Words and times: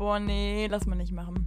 Boah, 0.00 0.18
nee, 0.18 0.66
lass 0.66 0.86
mal 0.86 0.96
nicht 0.96 1.12
machen. 1.12 1.46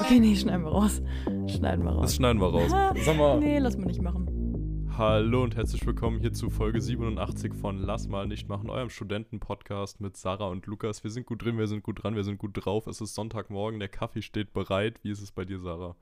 Okay, 0.00 0.18
nee, 0.18 0.34
schneiden 0.34 0.64
wir 0.64 0.72
raus. 0.72 1.00
Schneiden 1.46 1.84
wir 1.84 1.92
raus. 1.92 2.02
Das 2.02 2.16
schneiden 2.16 2.40
wir 2.40 2.48
raus. 2.48 2.72
Sag 3.04 3.16
mal. 3.16 3.38
Nee, 3.38 3.58
lass 3.60 3.76
mal 3.76 3.86
nicht 3.86 4.02
machen. 4.02 4.88
Hallo 4.98 5.44
und 5.44 5.54
herzlich 5.54 5.86
willkommen 5.86 6.18
hier 6.18 6.32
zu 6.32 6.50
Folge 6.50 6.80
87 6.80 7.54
von 7.54 7.78
Lass 7.78 8.08
mal 8.08 8.26
nicht 8.26 8.48
machen, 8.48 8.68
eurem 8.70 8.90
Studentenpodcast 8.90 10.00
mit 10.00 10.16
Sarah 10.16 10.48
und 10.48 10.66
Lukas. 10.66 11.04
Wir 11.04 11.12
sind 11.12 11.26
gut 11.26 11.44
drin, 11.44 11.58
wir 11.58 11.68
sind 11.68 11.84
gut 11.84 12.02
dran, 12.02 12.16
wir 12.16 12.24
sind 12.24 12.38
gut 12.38 12.50
drauf. 12.54 12.88
Es 12.88 13.00
ist 13.00 13.14
Sonntagmorgen, 13.14 13.78
der 13.78 13.88
Kaffee 13.88 14.22
steht 14.22 14.52
bereit. 14.52 14.98
Wie 15.04 15.12
ist 15.12 15.22
es 15.22 15.30
bei 15.30 15.44
dir, 15.44 15.60
Sarah? 15.60 15.94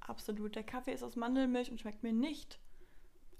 Absolut. 0.00 0.56
Der 0.56 0.62
Kaffee 0.62 0.92
ist 0.92 1.02
aus 1.02 1.16
Mandelmilch 1.16 1.70
und 1.70 1.80
schmeckt 1.80 2.02
mir 2.02 2.12
nicht. 2.12 2.60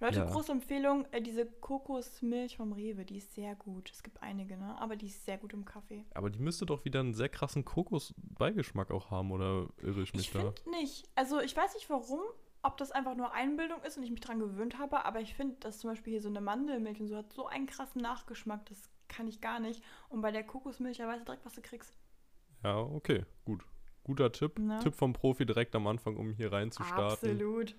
Leute, 0.00 0.18
Ja. 0.20 0.24
große 0.26 0.52
Empfehlung, 0.52 1.06
äh, 1.10 1.20
diese 1.20 1.44
Kokosmilch 1.46 2.56
vom 2.56 2.72
Rewe, 2.72 3.04
die 3.04 3.16
ist 3.18 3.34
sehr 3.34 3.56
gut. 3.56 3.90
Es 3.90 4.02
gibt 4.04 4.22
einige, 4.22 4.56
ne? 4.56 4.76
Aber 4.80 4.94
die 4.94 5.06
ist 5.06 5.24
sehr 5.24 5.38
gut 5.38 5.52
im 5.52 5.64
Kaffee. 5.64 6.04
Aber 6.14 6.30
die 6.30 6.38
müsste 6.38 6.66
doch 6.66 6.84
wieder 6.84 7.00
einen 7.00 7.14
sehr 7.14 7.28
krassen 7.28 7.64
Kokosbeigeschmack 7.64 8.90
auch 8.90 9.10
haben, 9.10 9.32
oder 9.32 9.66
irre 9.82 10.02
ich 10.02 10.12
mich 10.14 10.26
Ich 10.26 10.32
da? 10.32 10.52
finde 10.52 10.70
nicht. 10.70 11.08
Also 11.14 11.40
ich 11.40 11.56
weiß 11.56 11.74
nicht 11.74 11.90
warum, 11.90 12.20
ob 12.62 12.76
das 12.76 12.90
einfach 12.92 13.16
nur 13.16 13.32
Einbildung 13.32 13.82
ist 13.82 13.96
und 13.96 14.04
ich 14.04 14.10
mich 14.10 14.20
dran 14.20 14.38
gewöhnt 14.38 14.78
habe, 14.78 15.04
aber 15.04 15.20
ich 15.20 15.34
finde, 15.34 15.56
dass 15.60 15.78
zum 15.78 15.90
Beispiel 15.90 16.12
hier 16.12 16.22
so 16.22 16.28
eine 16.28 16.40
Mandelmilch 16.40 17.00
und 17.00 17.08
so 17.08 17.16
hat 17.16 17.32
so 17.32 17.46
einen 17.46 17.66
krassen 17.66 18.00
Nachgeschmack, 18.00 18.66
das 18.66 18.90
kann 19.08 19.26
ich 19.26 19.40
gar 19.40 19.58
nicht. 19.58 19.82
Und 20.08 20.20
bei 20.20 20.30
der 20.30 20.44
Kokosmilch, 20.44 20.98
da 20.98 21.08
weißt 21.08 21.20
du 21.22 21.24
direkt, 21.24 21.44
was 21.44 21.54
du 21.54 21.62
kriegst. 21.62 21.92
Ja, 22.62 22.78
okay, 22.78 23.24
gut. 23.44 23.64
Guter 24.04 24.32
Tipp. 24.32 24.58
Ne? 24.58 24.78
Tipp 24.82 24.94
vom 24.94 25.12
Profi 25.12 25.44
direkt 25.44 25.74
am 25.74 25.86
Anfang, 25.86 26.16
um 26.16 26.32
hier 26.32 26.50
reinzustarten. 26.52 27.30
Absolut. 27.32 27.74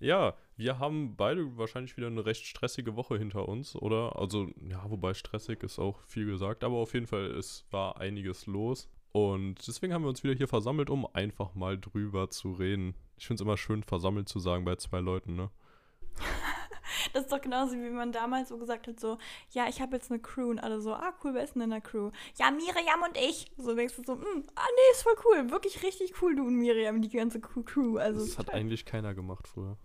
Ja, 0.00 0.34
wir 0.56 0.78
haben 0.78 1.16
beide 1.16 1.56
wahrscheinlich 1.56 1.96
wieder 1.96 2.06
eine 2.06 2.24
recht 2.24 2.46
stressige 2.46 2.96
Woche 2.96 3.18
hinter 3.18 3.48
uns, 3.48 3.74
oder? 3.74 4.16
Also, 4.16 4.48
ja, 4.68 4.88
wobei 4.88 5.14
stressig 5.14 5.62
ist 5.62 5.78
auch 5.78 6.00
viel 6.02 6.26
gesagt, 6.26 6.62
aber 6.62 6.76
auf 6.76 6.94
jeden 6.94 7.06
Fall, 7.06 7.26
es 7.32 7.64
war 7.70 8.00
einiges 8.00 8.46
los. 8.46 8.88
Und 9.12 9.66
deswegen 9.66 9.92
haben 9.92 10.02
wir 10.02 10.08
uns 10.08 10.22
wieder 10.22 10.34
hier 10.34 10.48
versammelt, 10.48 10.90
um 10.90 11.06
einfach 11.14 11.54
mal 11.54 11.78
drüber 11.78 12.30
zu 12.30 12.52
reden. 12.52 12.94
Ich 13.16 13.26
finde 13.26 13.42
es 13.42 13.44
immer 13.44 13.56
schön, 13.56 13.82
versammelt 13.82 14.28
zu 14.28 14.38
sagen 14.38 14.64
bei 14.64 14.76
zwei 14.76 15.00
Leuten, 15.00 15.34
ne? 15.34 15.50
Das 17.12 17.24
ist 17.24 17.32
doch 17.32 17.40
genauso, 17.40 17.74
wie 17.74 17.90
man 17.90 18.12
damals 18.12 18.48
so 18.48 18.58
gesagt 18.58 18.86
hat, 18.86 18.98
so, 18.98 19.18
ja, 19.50 19.68
ich 19.68 19.80
habe 19.80 19.96
jetzt 19.96 20.10
eine 20.10 20.20
Crew 20.20 20.50
und 20.50 20.58
alle 20.58 20.80
so, 20.80 20.92
ah, 20.94 21.14
cool, 21.22 21.34
wer 21.34 21.44
ist 21.44 21.54
denn 21.54 21.62
in 21.62 21.70
der 21.70 21.80
Crew? 21.80 22.10
Ja, 22.36 22.50
Miriam 22.50 23.02
und 23.06 23.16
ich. 23.16 23.50
So 23.56 23.74
denkst 23.74 23.96
du 23.96 24.02
so, 24.04 24.14
hm, 24.14 24.44
ah, 24.54 24.66
nee, 24.74 24.92
ist 24.92 25.02
voll 25.02 25.14
cool. 25.24 25.50
Wirklich 25.50 25.82
richtig 25.82 26.20
cool, 26.20 26.34
du 26.34 26.46
und 26.46 26.56
Miriam, 26.56 27.00
die 27.00 27.08
ganze 27.08 27.40
Crew. 27.40 27.98
Also, 27.98 28.20
Das 28.24 28.38
hat 28.38 28.52
eigentlich 28.52 28.84
keiner 28.84 29.14
gemacht 29.14 29.46
früher. 29.46 29.76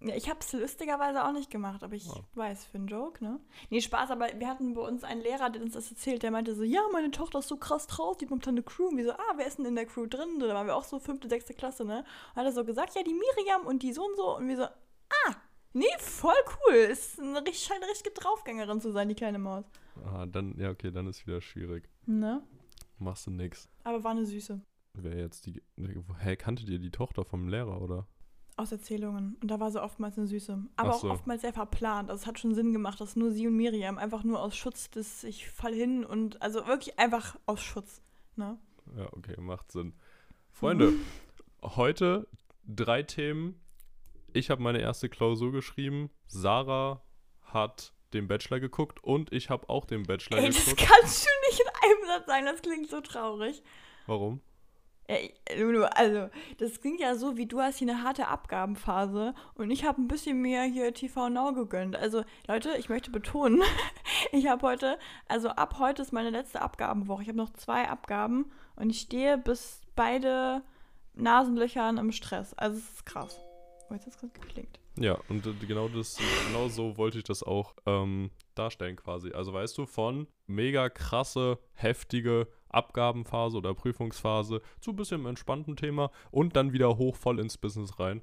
Ja, 0.00 0.14
ich 0.14 0.28
habe 0.30 0.38
es 0.40 0.52
lustigerweise 0.52 1.24
auch 1.24 1.32
nicht 1.32 1.50
gemacht, 1.50 1.82
aber 1.82 1.94
ich 1.94 2.08
Ah. 2.08 2.20
weiß, 2.34 2.66
für 2.66 2.78
einen 2.78 2.86
Joke, 2.86 3.22
ne? 3.24 3.40
Nee, 3.70 3.80
Spaß, 3.80 4.10
aber 4.12 4.28
wir 4.38 4.46
hatten 4.46 4.74
bei 4.74 4.82
uns 4.82 5.02
einen 5.02 5.20
Lehrer, 5.22 5.50
der 5.50 5.60
uns 5.60 5.72
das 5.74 5.90
erzählt, 5.90 6.22
der 6.22 6.30
meinte 6.30 6.54
so, 6.54 6.62
ja, 6.62 6.80
meine 6.92 7.10
Tochter 7.10 7.40
ist 7.40 7.48
so 7.48 7.56
krass 7.56 7.88
drauf, 7.88 8.16
die 8.16 8.26
kommt 8.26 8.46
dann 8.46 8.54
eine 8.54 8.62
Crew. 8.62 8.86
Und 8.88 8.96
wir 8.96 9.04
so, 9.06 9.12
ah, 9.12 9.32
wer 9.36 9.46
ist 9.46 9.58
denn 9.58 9.64
in 9.66 9.74
der 9.74 9.86
Crew 9.86 10.06
drin? 10.06 10.38
Da 10.38 10.48
waren 10.54 10.66
wir 10.68 10.76
auch 10.76 10.84
so 10.84 11.00
fünfte, 11.00 11.28
sechste 11.28 11.52
Klasse, 11.52 11.84
ne? 11.84 12.04
Und 12.30 12.36
hat 12.36 12.44
er 12.46 12.52
so 12.52 12.64
gesagt, 12.64 12.94
ja, 12.94 13.02
die 13.02 13.14
Miriam 13.14 13.66
und 13.66 13.82
die 13.82 13.92
so 13.92 14.04
und 14.04 14.16
so. 14.16 14.36
Und 14.36 14.46
wir 14.46 14.56
so, 14.56 14.62
ah, 14.64 15.34
nee, 15.72 15.86
voll 15.98 16.32
cool. 16.68 16.74
Ist 16.74 17.18
eine, 17.18 17.40
richtig- 17.40 17.64
scheint 17.66 17.82
eine 17.82 17.90
richtige 17.90 18.14
Draufgängerin 18.14 18.80
zu 18.80 18.92
sein, 18.92 19.08
die 19.08 19.16
kleine 19.16 19.40
Maus. 19.40 19.64
Ah, 20.04 20.26
dann, 20.26 20.56
ja, 20.60 20.70
okay, 20.70 20.92
dann 20.92 21.08
ist 21.08 21.26
wieder 21.26 21.40
schwierig. 21.40 21.88
Ne? 22.06 22.40
Machst 23.00 23.26
du 23.26 23.32
nix. 23.32 23.68
Aber 23.82 24.04
war 24.04 24.12
eine 24.12 24.26
Süße. 24.26 24.60
Wer 24.94 25.16
jetzt 25.18 25.46
die. 25.46 25.60
Hä, 26.20 26.36
kanntet 26.36 26.68
ihr 26.68 26.78
die 26.78 26.90
Tochter 26.90 27.24
vom 27.24 27.48
Lehrer, 27.48 27.80
oder? 27.82 28.06
Aus 28.58 28.72
Erzählungen. 28.72 29.36
Und 29.40 29.50
da 29.50 29.60
war 29.60 29.70
sie 29.70 29.80
oftmals 29.82 30.18
eine 30.18 30.26
Süße. 30.26 30.58
Aber 30.76 30.90
Ach 30.90 30.94
auch 30.94 31.00
so. 31.00 31.10
oftmals 31.10 31.42
sehr 31.42 31.52
verplant. 31.52 32.10
Also 32.10 32.22
es 32.22 32.26
hat 32.26 32.38
schon 32.40 32.54
Sinn 32.54 32.72
gemacht, 32.72 33.00
dass 33.00 33.14
nur 33.14 33.30
sie 33.30 33.46
und 33.46 33.56
Miriam 33.56 33.98
einfach 33.98 34.24
nur 34.24 34.42
aus 34.42 34.56
Schutz 34.56 34.90
des 34.90 35.22
ich 35.24 35.48
fall 35.48 35.72
hin 35.72 36.04
und 36.04 36.42
also 36.42 36.66
wirklich 36.66 36.98
einfach 36.98 37.36
aus 37.46 37.62
Schutz. 37.62 38.02
Ne? 38.36 38.58
Ja, 38.96 39.06
okay, 39.12 39.40
macht 39.40 39.70
Sinn. 39.70 39.94
Freunde, 40.50 40.92
heute 41.62 42.26
drei 42.66 43.02
Themen. 43.04 43.60
Ich 44.32 44.50
habe 44.50 44.60
meine 44.62 44.80
erste 44.80 45.08
Klausur 45.08 45.52
geschrieben. 45.52 46.10
Sarah 46.26 47.00
hat 47.42 47.92
den 48.12 48.26
Bachelor 48.26 48.58
geguckt 48.60 49.02
und 49.04 49.32
ich 49.32 49.50
habe 49.50 49.68
auch 49.68 49.84
den 49.84 50.02
Bachelor 50.02 50.38
Ey, 50.38 50.46
das 50.48 50.64
geguckt. 50.64 50.88
kannst 50.90 51.24
du 51.26 51.30
nicht 51.48 51.60
in 51.60 51.66
einem 51.90 52.06
Satz 52.08 52.26
sagen, 52.26 52.44
das 52.46 52.62
klingt 52.62 52.90
so 52.90 53.00
traurig. 53.00 53.62
Warum? 54.06 54.40
Lulu, 55.56 55.84
also, 55.84 56.28
das 56.58 56.80
klingt 56.82 57.00
ja 57.00 57.14
so, 57.14 57.38
wie 57.38 57.46
du 57.46 57.60
hast 57.60 57.78
hier 57.78 57.88
eine 57.88 58.02
harte 58.02 58.28
Abgabenphase 58.28 59.34
und 59.54 59.70
ich 59.70 59.84
habe 59.84 60.02
ein 60.02 60.08
bisschen 60.08 60.42
mehr 60.42 60.64
hier 60.64 60.92
TV 60.92 61.30
Now 61.30 61.54
gegönnt. 61.54 61.96
Also, 61.96 62.24
Leute, 62.46 62.76
ich 62.78 62.90
möchte 62.90 63.10
betonen, 63.10 63.62
ich 64.32 64.48
habe 64.48 64.66
heute, 64.66 64.98
also 65.26 65.48
ab 65.48 65.76
heute 65.78 66.02
ist 66.02 66.12
meine 66.12 66.28
letzte 66.28 66.60
Abgabenwoche. 66.60 67.22
Ich 67.22 67.28
habe 67.28 67.38
noch 67.38 67.52
zwei 67.54 67.88
Abgaben 67.88 68.50
und 68.76 68.90
ich 68.90 69.00
stehe 69.00 69.38
bis 69.38 69.80
beide 69.96 70.62
Nasenlöchern 71.14 71.96
im 71.96 72.12
Stress. 72.12 72.52
Also, 72.54 72.76
es 72.76 72.90
ist 72.90 73.06
krass. 73.06 73.40
Oh, 73.88 73.94
jetzt 73.94 74.04
hat 74.04 74.12
es 74.12 74.20
gerade 74.20 74.38
geklickt. 74.38 74.78
Ja, 75.00 75.18
und 75.28 75.44
genau 75.66 75.88
das, 75.88 76.18
genau 76.46 76.68
so 76.68 76.96
wollte 76.96 77.18
ich 77.18 77.24
das 77.24 77.42
auch 77.42 77.74
ähm, 77.86 78.30
darstellen 78.54 78.96
quasi. 78.96 79.32
Also 79.32 79.52
weißt 79.52 79.76
du, 79.78 79.86
von 79.86 80.26
mega 80.46 80.88
krasse, 80.88 81.58
heftige 81.74 82.48
Abgabenphase 82.68 83.56
oder 83.56 83.74
Prüfungsphase 83.74 84.60
zu 84.80 84.90
ein 84.90 84.96
bisschen 84.96 85.24
entspannten 85.26 85.76
Thema 85.76 86.10
und 86.30 86.56
dann 86.56 86.72
wieder 86.72 86.96
hoch 86.98 87.16
voll 87.16 87.40
ins 87.40 87.58
Business 87.58 87.98
rein. 87.98 88.22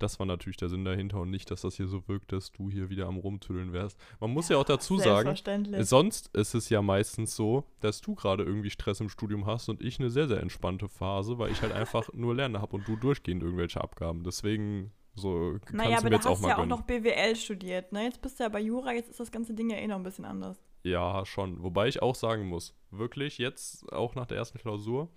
Das 0.00 0.18
war 0.18 0.24
natürlich 0.24 0.56
der 0.56 0.70
Sinn 0.70 0.86
dahinter 0.86 1.20
und 1.20 1.30
nicht, 1.30 1.50
dass 1.50 1.60
das 1.60 1.76
hier 1.76 1.86
so 1.86 2.08
wirkt, 2.08 2.32
dass 2.32 2.52
du 2.52 2.70
hier 2.70 2.88
wieder 2.88 3.06
am 3.06 3.18
Rumtüdeln 3.18 3.74
wärst. 3.74 3.98
Man 4.18 4.30
muss 4.30 4.48
ja, 4.48 4.56
auch 4.56 4.64
dazu 4.64 4.96
sagen. 4.96 5.36
Sonst 5.80 6.34
ist 6.34 6.54
es 6.54 6.70
ja 6.70 6.80
meistens 6.80 7.36
so, 7.36 7.64
dass 7.80 8.00
du 8.00 8.14
gerade 8.14 8.42
irgendwie 8.42 8.70
Stress 8.70 9.00
im 9.00 9.10
Studium 9.10 9.44
hast 9.44 9.68
und 9.68 9.82
ich 9.82 10.00
eine 10.00 10.08
sehr, 10.08 10.26
sehr 10.26 10.40
entspannte 10.40 10.88
Phase, 10.88 11.38
weil 11.38 11.52
ich 11.52 11.60
halt 11.60 11.72
einfach 11.72 12.10
nur 12.14 12.34
lernen 12.34 12.62
habe 12.62 12.76
und 12.76 12.88
du 12.88 12.96
durchgehend 12.96 13.42
irgendwelche 13.42 13.82
Abgaben. 13.82 14.24
Deswegen 14.24 14.90
so 15.20 15.58
kannst 15.64 15.74
naja, 15.74 15.98
aber 15.98 16.10
du 16.10 16.16
jetzt 16.16 16.26
auch 16.26 16.32
hast 16.32 16.42
mal 16.42 16.48
ja 16.48 16.54
auch 16.54 16.58
gönnen. 16.58 16.70
noch 16.70 16.82
BWL 16.82 17.36
studiert, 17.36 17.92
ne? 17.92 18.04
Jetzt 18.04 18.20
bist 18.20 18.38
du 18.38 18.44
ja 18.44 18.48
bei 18.48 18.60
Jura, 18.60 18.92
jetzt 18.92 19.10
ist 19.10 19.20
das 19.20 19.30
ganze 19.30 19.54
Ding 19.54 19.70
ja 19.70 19.76
eh 19.76 19.86
noch 19.86 19.96
ein 19.96 20.02
bisschen 20.02 20.24
anders. 20.24 20.60
Ja, 20.82 21.24
schon. 21.26 21.62
Wobei 21.62 21.88
ich 21.88 22.02
auch 22.02 22.14
sagen 22.14 22.46
muss, 22.46 22.74
wirklich 22.90 23.38
jetzt 23.38 23.90
auch 23.92 24.14
nach 24.14 24.26
der 24.26 24.38
ersten 24.38 24.58
Klausur, 24.58 25.10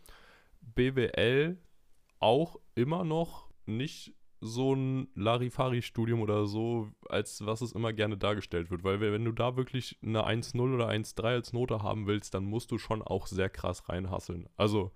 BWL 0.61 1.57
auch 2.19 2.59
immer 2.75 3.03
noch 3.03 3.49
nicht 3.65 4.13
so 4.45 4.73
ein 4.73 5.07
Larifari-Studium 5.15 6.21
oder 6.21 6.45
so, 6.45 6.89
als 7.07 7.45
was 7.45 7.61
es 7.61 7.71
immer 7.71 7.93
gerne 7.93 8.17
dargestellt 8.17 8.71
wird. 8.71 8.83
Weil 8.83 8.99
wenn 8.99 9.23
du 9.23 9.31
da 9.31 9.55
wirklich 9.55 9.97
eine 10.03 10.27
1-0 10.27 10.73
oder 10.73 10.89
1-3 10.89 11.23
als 11.23 11.53
Note 11.53 11.81
haben 11.81 12.07
willst, 12.07 12.33
dann 12.33 12.43
musst 12.43 12.71
du 12.71 12.77
schon 12.77 13.01
auch 13.01 13.27
sehr 13.27 13.49
krass 13.49 13.87
reinhasseln. 13.87 14.49
Also 14.57 14.91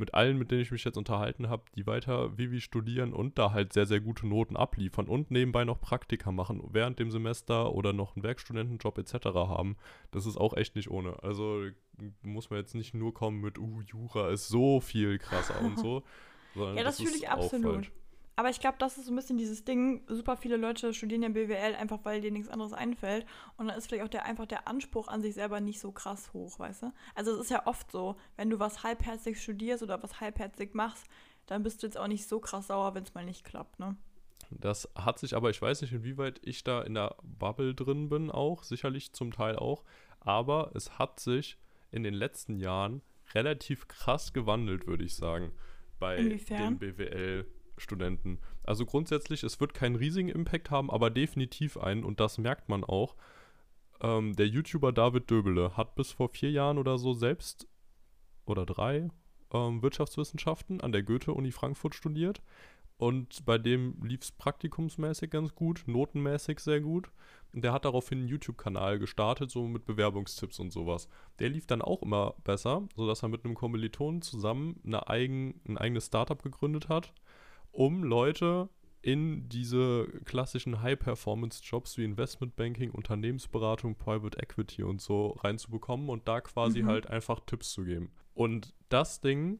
mit 0.00 0.14
allen, 0.14 0.38
mit 0.38 0.50
denen 0.50 0.62
ich 0.62 0.72
mich 0.72 0.82
jetzt 0.82 0.98
unterhalten 0.98 1.48
habe, 1.48 1.62
die 1.76 1.86
weiter 1.86 2.36
Vivi 2.36 2.60
studieren 2.60 3.12
und 3.12 3.38
da 3.38 3.52
halt 3.52 3.72
sehr, 3.72 3.86
sehr 3.86 4.00
gute 4.00 4.26
Noten 4.26 4.56
abliefern 4.56 5.06
und 5.06 5.30
nebenbei 5.30 5.64
noch 5.64 5.80
Praktika 5.80 6.32
machen 6.32 6.62
während 6.72 6.98
dem 6.98 7.12
Semester 7.12 7.72
oder 7.72 7.92
noch 7.92 8.16
einen 8.16 8.24
Werkstudentenjob 8.24 8.98
etc. 8.98 9.26
haben, 9.26 9.76
das 10.10 10.26
ist 10.26 10.36
auch 10.36 10.56
echt 10.56 10.74
nicht 10.74 10.90
ohne. 10.90 11.22
Also 11.22 11.66
muss 12.22 12.50
man 12.50 12.58
jetzt 12.58 12.74
nicht 12.74 12.94
nur 12.94 13.14
kommen 13.14 13.40
mit, 13.40 13.58
uh, 13.58 13.82
Jura 13.82 14.30
ist 14.30 14.48
so 14.48 14.80
viel 14.80 15.18
krasser 15.18 15.60
und 15.60 15.78
so. 15.78 16.02
Sondern 16.54 16.78
Ja, 16.78 16.82
das 16.82 16.96
fühle 16.96 17.10
ist 17.10 17.16
ich 17.16 17.28
auch 17.28 17.44
absolut. 17.44 17.74
falsch. 17.74 17.92
Aber 18.40 18.48
ich 18.48 18.58
glaube, 18.58 18.78
das 18.78 18.96
ist 18.96 19.04
so 19.04 19.12
ein 19.12 19.16
bisschen 19.16 19.36
dieses 19.36 19.66
Ding. 19.66 20.02
Super 20.06 20.34
viele 20.34 20.56
Leute 20.56 20.94
studieren 20.94 21.22
ja 21.22 21.28
BWL 21.28 21.74
einfach, 21.74 21.98
weil 22.04 22.22
denen 22.22 22.38
nichts 22.38 22.48
anderes 22.48 22.72
einfällt. 22.72 23.26
Und 23.58 23.68
dann 23.68 23.76
ist 23.76 23.88
vielleicht 23.88 24.02
auch 24.02 24.08
der, 24.08 24.24
einfach 24.24 24.46
der 24.46 24.66
Anspruch 24.66 25.08
an 25.08 25.20
sich 25.20 25.34
selber 25.34 25.60
nicht 25.60 25.78
so 25.78 25.92
krass 25.92 26.32
hoch, 26.32 26.58
weißt 26.58 26.84
du? 26.84 26.92
Also 27.14 27.32
es 27.32 27.40
ist 27.40 27.50
ja 27.50 27.66
oft 27.66 27.92
so, 27.92 28.16
wenn 28.38 28.48
du 28.48 28.58
was 28.58 28.82
halbherzig 28.82 29.42
studierst 29.42 29.82
oder 29.82 30.02
was 30.02 30.22
halbherzig 30.22 30.72
machst, 30.72 31.04
dann 31.44 31.62
bist 31.62 31.82
du 31.82 31.86
jetzt 31.86 31.98
auch 31.98 32.06
nicht 32.06 32.26
so 32.26 32.40
krass 32.40 32.68
sauer, 32.68 32.94
wenn 32.94 33.02
es 33.02 33.12
mal 33.12 33.26
nicht 33.26 33.44
klappt, 33.44 33.78
ne? 33.78 33.94
Das 34.48 34.88
hat 34.94 35.18
sich 35.18 35.36
aber, 35.36 35.50
ich 35.50 35.60
weiß 35.60 35.82
nicht, 35.82 35.92
inwieweit 35.92 36.40
ich 36.42 36.64
da 36.64 36.80
in 36.80 36.94
der 36.94 37.16
Bubble 37.22 37.74
drin 37.74 38.08
bin 38.08 38.30
auch, 38.30 38.62
sicherlich 38.62 39.12
zum 39.12 39.32
Teil 39.32 39.56
auch, 39.56 39.84
aber 40.18 40.70
es 40.74 40.98
hat 40.98 41.20
sich 41.20 41.58
in 41.90 42.04
den 42.04 42.14
letzten 42.14 42.56
Jahren 42.56 43.02
relativ 43.34 43.86
krass 43.86 44.32
gewandelt, 44.32 44.86
würde 44.86 45.04
ich 45.04 45.14
sagen, 45.14 45.52
bei 45.98 46.16
Inwiefern? 46.16 46.78
den 46.78 47.44
BWL-Studenten. 47.80 48.38
Also 48.64 48.86
grundsätzlich, 48.86 49.42
es 49.42 49.60
wird 49.60 49.74
keinen 49.74 49.96
riesigen 49.96 50.28
Impact 50.28 50.70
haben, 50.70 50.90
aber 50.90 51.10
definitiv 51.10 51.76
einen 51.76 52.04
und 52.04 52.20
das 52.20 52.38
merkt 52.38 52.68
man 52.68 52.84
auch. 52.84 53.16
Ähm, 54.00 54.34
der 54.36 54.46
YouTuber 54.46 54.92
David 54.92 55.30
Döbele 55.30 55.76
hat 55.76 55.94
bis 55.94 56.12
vor 56.12 56.28
vier 56.28 56.50
Jahren 56.50 56.78
oder 56.78 56.98
so 56.98 57.12
selbst 57.12 57.66
oder 58.46 58.66
drei 58.66 59.08
ähm, 59.52 59.82
Wirtschaftswissenschaften 59.82 60.80
an 60.80 60.92
der 60.92 61.02
Goethe-Uni 61.02 61.52
Frankfurt 61.52 61.94
studiert. 61.94 62.42
Und 62.96 63.46
bei 63.46 63.56
dem 63.56 63.96
lief 64.02 64.20
es 64.20 64.32
praktikumsmäßig 64.32 65.30
ganz 65.30 65.54
gut, 65.54 65.84
notenmäßig 65.86 66.60
sehr 66.60 66.82
gut. 66.82 67.10
Und 67.54 67.64
der 67.64 67.72
hat 67.72 67.86
daraufhin 67.86 68.18
einen 68.18 68.28
YouTube-Kanal 68.28 68.98
gestartet, 68.98 69.50
so 69.50 69.66
mit 69.66 69.86
Bewerbungstipps 69.86 70.58
und 70.58 70.70
sowas. 70.70 71.08
Der 71.38 71.48
lief 71.48 71.66
dann 71.66 71.80
auch 71.80 72.02
immer 72.02 72.34
besser, 72.44 72.86
sodass 72.94 73.22
er 73.22 73.30
mit 73.30 73.44
einem 73.44 73.54
Kommilitonen 73.54 74.20
zusammen 74.20 74.80
eine 74.84 75.08
eigen, 75.08 75.62
ein 75.66 75.78
eigenes 75.78 76.06
Startup 76.06 76.42
gegründet 76.42 76.90
hat, 76.90 77.14
um 77.72 78.02
Leute 78.04 78.68
in 79.02 79.48
diese 79.48 80.06
klassischen 80.24 80.82
High-Performance-Jobs 80.82 81.96
wie 81.96 82.04
Investmentbanking, 82.04 82.90
Unternehmensberatung, 82.90 83.94
Private 83.96 84.38
Equity 84.38 84.82
und 84.82 85.00
so 85.00 85.28
reinzubekommen 85.40 86.10
und 86.10 86.28
da 86.28 86.40
quasi 86.42 86.82
Mhm. 86.82 86.86
halt 86.86 87.06
einfach 87.06 87.40
Tipps 87.46 87.72
zu 87.72 87.84
geben. 87.84 88.10
Und 88.34 88.74
das 88.90 89.20
Ding 89.22 89.58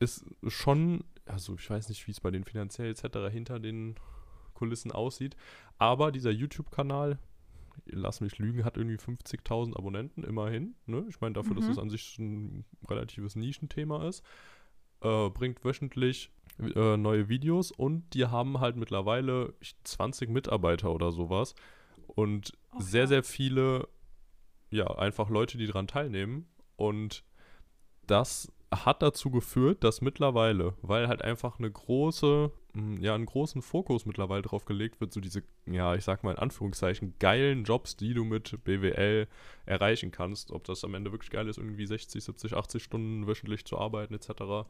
ist 0.00 0.24
schon, 0.48 1.04
also 1.26 1.54
ich 1.54 1.70
weiß 1.70 1.88
nicht, 1.88 2.06
wie 2.06 2.10
es 2.10 2.20
bei 2.20 2.30
den 2.32 2.44
finanziell 2.44 2.90
etc. 2.90 3.30
hinter 3.30 3.60
den 3.60 3.94
Kulissen 4.54 4.90
aussieht, 4.90 5.36
aber 5.78 6.10
dieser 6.10 6.30
YouTube-Kanal, 6.32 7.18
lass 7.84 8.20
mich 8.20 8.38
lügen, 8.38 8.64
hat 8.64 8.76
irgendwie 8.78 8.96
50.000 8.98 9.76
Abonnenten, 9.76 10.24
immerhin. 10.24 10.74
Ne? 10.86 11.04
Ich 11.08 11.20
meine, 11.20 11.34
dafür, 11.34 11.54
dass 11.54 11.66
Mhm. 11.66 11.70
es 11.72 11.78
an 11.78 11.90
sich 11.90 12.18
ein 12.18 12.64
relatives 12.88 13.36
Nischenthema 13.36 14.08
ist, 14.08 14.24
äh, 15.02 15.28
bringt 15.30 15.64
wöchentlich 15.64 16.30
äh, 16.58 16.96
neue 16.96 17.28
Videos 17.28 17.70
und 17.70 18.14
die 18.14 18.26
haben 18.26 18.60
halt 18.60 18.76
mittlerweile 18.76 19.54
ich- 19.60 19.76
20 19.84 20.30
Mitarbeiter 20.30 20.92
oder 20.92 21.12
sowas 21.12 21.54
und 22.08 22.52
Ach 22.72 22.80
sehr, 22.80 23.02
ja. 23.02 23.06
sehr 23.08 23.22
viele, 23.22 23.88
ja, 24.70 24.86
einfach 24.86 25.28
Leute, 25.30 25.58
die 25.58 25.66
daran 25.66 25.86
teilnehmen 25.86 26.46
und 26.76 27.24
das 28.06 28.52
hat 28.74 29.00
dazu 29.00 29.30
geführt, 29.30 29.84
dass 29.84 30.00
mittlerweile, 30.00 30.74
weil 30.82 31.06
halt 31.06 31.22
einfach 31.22 31.58
eine 31.58 31.70
große, 31.70 32.50
mh, 32.72 33.00
ja, 33.00 33.14
einen 33.14 33.26
großen 33.26 33.62
Fokus 33.62 34.06
mittlerweile 34.06 34.42
drauf 34.42 34.64
gelegt 34.64 35.00
wird, 35.00 35.12
so 35.12 35.20
diese, 35.20 35.44
ja, 35.66 35.94
ich 35.94 36.02
sag 36.02 36.24
mal 36.24 36.32
in 36.32 36.38
Anführungszeichen, 36.38 37.14
geilen 37.20 37.62
Jobs, 37.64 37.96
die 37.96 38.12
du 38.12 38.24
mit 38.24 38.58
BWL 38.64 39.28
erreichen 39.66 40.10
kannst. 40.10 40.50
Ob 40.50 40.64
das 40.64 40.82
am 40.84 40.94
Ende 40.94 41.12
wirklich 41.12 41.30
geil 41.30 41.48
ist, 41.48 41.58
irgendwie 41.58 41.86
60, 41.86 42.22
70, 42.24 42.54
80 42.54 42.82
Stunden 42.82 43.26
wöchentlich 43.28 43.64
zu 43.64 43.78
arbeiten, 43.78 44.14
etc., 44.14 44.66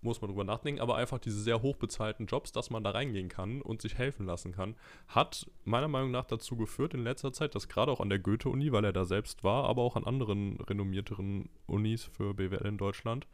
muss 0.00 0.20
man 0.20 0.30
drüber 0.30 0.44
nachdenken. 0.44 0.80
Aber 0.80 0.96
einfach 0.96 1.18
diese 1.18 1.40
sehr 1.40 1.62
hochbezahlten 1.62 2.26
Jobs, 2.26 2.52
dass 2.52 2.70
man 2.70 2.84
da 2.84 2.90
reingehen 2.90 3.28
kann 3.28 3.62
und 3.62 3.82
sich 3.82 3.98
helfen 3.98 4.26
lassen 4.26 4.52
kann, 4.52 4.76
hat 5.08 5.50
meiner 5.64 5.88
Meinung 5.88 6.10
nach 6.10 6.24
dazu 6.24 6.56
geführt 6.56 6.94
in 6.94 7.02
letzter 7.02 7.32
Zeit, 7.32 7.54
dass 7.54 7.68
gerade 7.68 7.92
auch 7.92 8.00
an 8.00 8.08
der 8.08 8.18
Goethe-Uni, 8.18 8.72
weil 8.72 8.84
er 8.84 8.92
da 8.92 9.04
selbst 9.04 9.44
war, 9.44 9.64
aber 9.64 9.82
auch 9.82 9.96
an 9.96 10.04
anderen 10.04 10.60
renommierteren 10.60 11.48
Unis 11.66 12.04
für 12.04 12.34
BWL 12.34 12.66
in 12.66 12.78
Deutschland, 12.78 13.26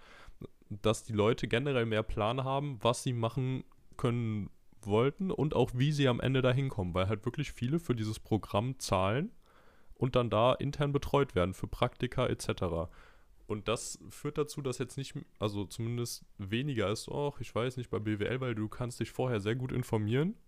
dass 0.69 1.05
die 1.05 1.13
Leute 1.13 1.49
generell 1.49 1.87
mehr 1.87 2.03
Plan 2.03 2.45
haben, 2.45 2.79
was 2.81 3.03
sie 3.03 3.13
machen 3.13 3.65
können 3.97 4.51
wollten 4.87 5.31
und 5.31 5.55
auch 5.55 5.71
wie 5.75 5.93
sie 5.93 6.09
am 6.09 6.21
Ende 6.21 6.43
da 6.43 6.53
hinkommen, 6.53 6.95
weil 6.95 7.09
halt 7.09 7.25
wirklich 7.25 7.53
viele 7.53 7.79
für 7.79 7.95
dieses 7.95 8.19
Programm 8.19 8.79
zahlen 8.79 9.31
und 9.95 10.17
dann 10.17 10.31
da 10.31 10.55
intern 10.55 10.93
betreut 10.93 11.35
werden 11.35 11.55
für 11.55 11.69
Praktika 11.69 12.27
etc. 12.27 12.91
Und 13.53 13.69
das 13.69 13.99
führt 14.09 14.39
dazu, 14.39 14.63
dass 14.63 14.79
jetzt 14.79 14.97
nicht, 14.97 15.15
also 15.39 15.67
zumindest 15.67 16.25
weniger 16.39 16.89
ist, 16.89 17.11
auch 17.11 17.39
ich 17.39 17.55
weiß 17.55 17.77
nicht, 17.77 17.91
bei 17.91 17.99
BWL, 17.99 18.41
weil 18.41 18.55
du 18.55 18.67
kannst 18.67 18.99
dich 18.99 19.11
vorher 19.11 19.41
sehr 19.41 19.57
gut 19.57 19.73
informieren 19.73 20.39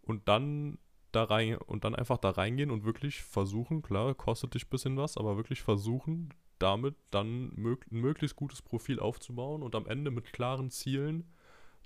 und 0.00 0.26
dann 0.26 0.78
da 1.12 1.24
rein 1.24 1.58
und 1.58 1.84
dann 1.84 1.94
einfach 1.94 2.16
da 2.16 2.30
reingehen 2.30 2.70
und 2.70 2.86
wirklich 2.86 3.22
versuchen, 3.22 3.82
klar, 3.82 4.14
kostet 4.14 4.54
dich 4.54 4.64
ein 4.64 4.70
bisschen 4.70 4.96
was, 4.96 5.18
aber 5.18 5.36
wirklich 5.36 5.60
versuchen, 5.60 6.30
damit 6.58 6.94
dann 7.10 7.52
mög 7.56 7.92
ein 7.92 8.00
möglichst 8.00 8.36
gutes 8.36 8.62
Profil 8.62 9.00
aufzubauen 9.00 9.62
und 9.62 9.74
am 9.74 9.86
Ende 9.86 10.10
mit 10.10 10.32
klaren 10.32 10.70
Zielen 10.70 11.30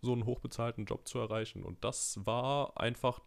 so 0.00 0.12
einen 0.12 0.24
hochbezahlten 0.24 0.84
Job 0.84 1.08
zu 1.08 1.18
erreichen. 1.18 1.64
Und 1.64 1.82
das 1.82 2.24
war 2.24 2.78
einfach 2.80 3.20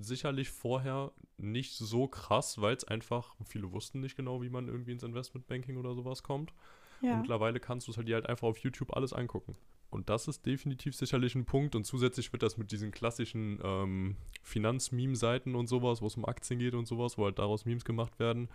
sicherlich 0.00 0.50
vorher 0.50 1.12
nicht 1.38 1.74
so 1.76 2.06
krass, 2.08 2.60
weil 2.60 2.76
es 2.76 2.84
einfach, 2.84 3.34
viele 3.44 3.72
wussten 3.72 4.00
nicht 4.00 4.16
genau, 4.16 4.42
wie 4.42 4.48
man 4.50 4.68
irgendwie 4.68 4.92
ins 4.92 5.02
Investmentbanking 5.02 5.76
oder 5.76 5.94
sowas 5.94 6.22
kommt. 6.22 6.52
Und 7.00 7.08
Ja. 7.10 7.16
mittlerweile 7.16 7.58
kannst 7.60 7.86
du 7.88 7.90
es 7.92 7.96
halt 7.96 8.08
dir 8.08 8.14
halt 8.14 8.28
einfach 8.28 8.46
auf 8.48 8.58
YouTube 8.58 8.94
alles 8.96 9.12
angucken. 9.12 9.56
Und 9.90 10.08
das 10.08 10.26
ist 10.28 10.46
definitiv 10.46 10.94
sicherlich 10.96 11.34
ein 11.34 11.44
Punkt. 11.44 11.74
Und 11.74 11.84
zusätzlich 11.84 12.32
wird 12.32 12.42
das 12.42 12.56
mit 12.56 12.72
diesen 12.72 12.92
klassischen 12.92 13.58
ähm, 13.62 14.16
Finanz-Meme-Seiten 14.42 15.54
und 15.54 15.66
sowas, 15.66 16.00
wo 16.00 16.06
es 16.06 16.16
um 16.16 16.24
Aktien 16.24 16.58
geht 16.60 16.74
und 16.74 16.86
sowas, 16.86 17.18
wo 17.18 17.24
halt 17.24 17.38
daraus 17.38 17.64
Memes 17.66 17.84
gemacht 17.84 18.18
werden, 18.18 18.48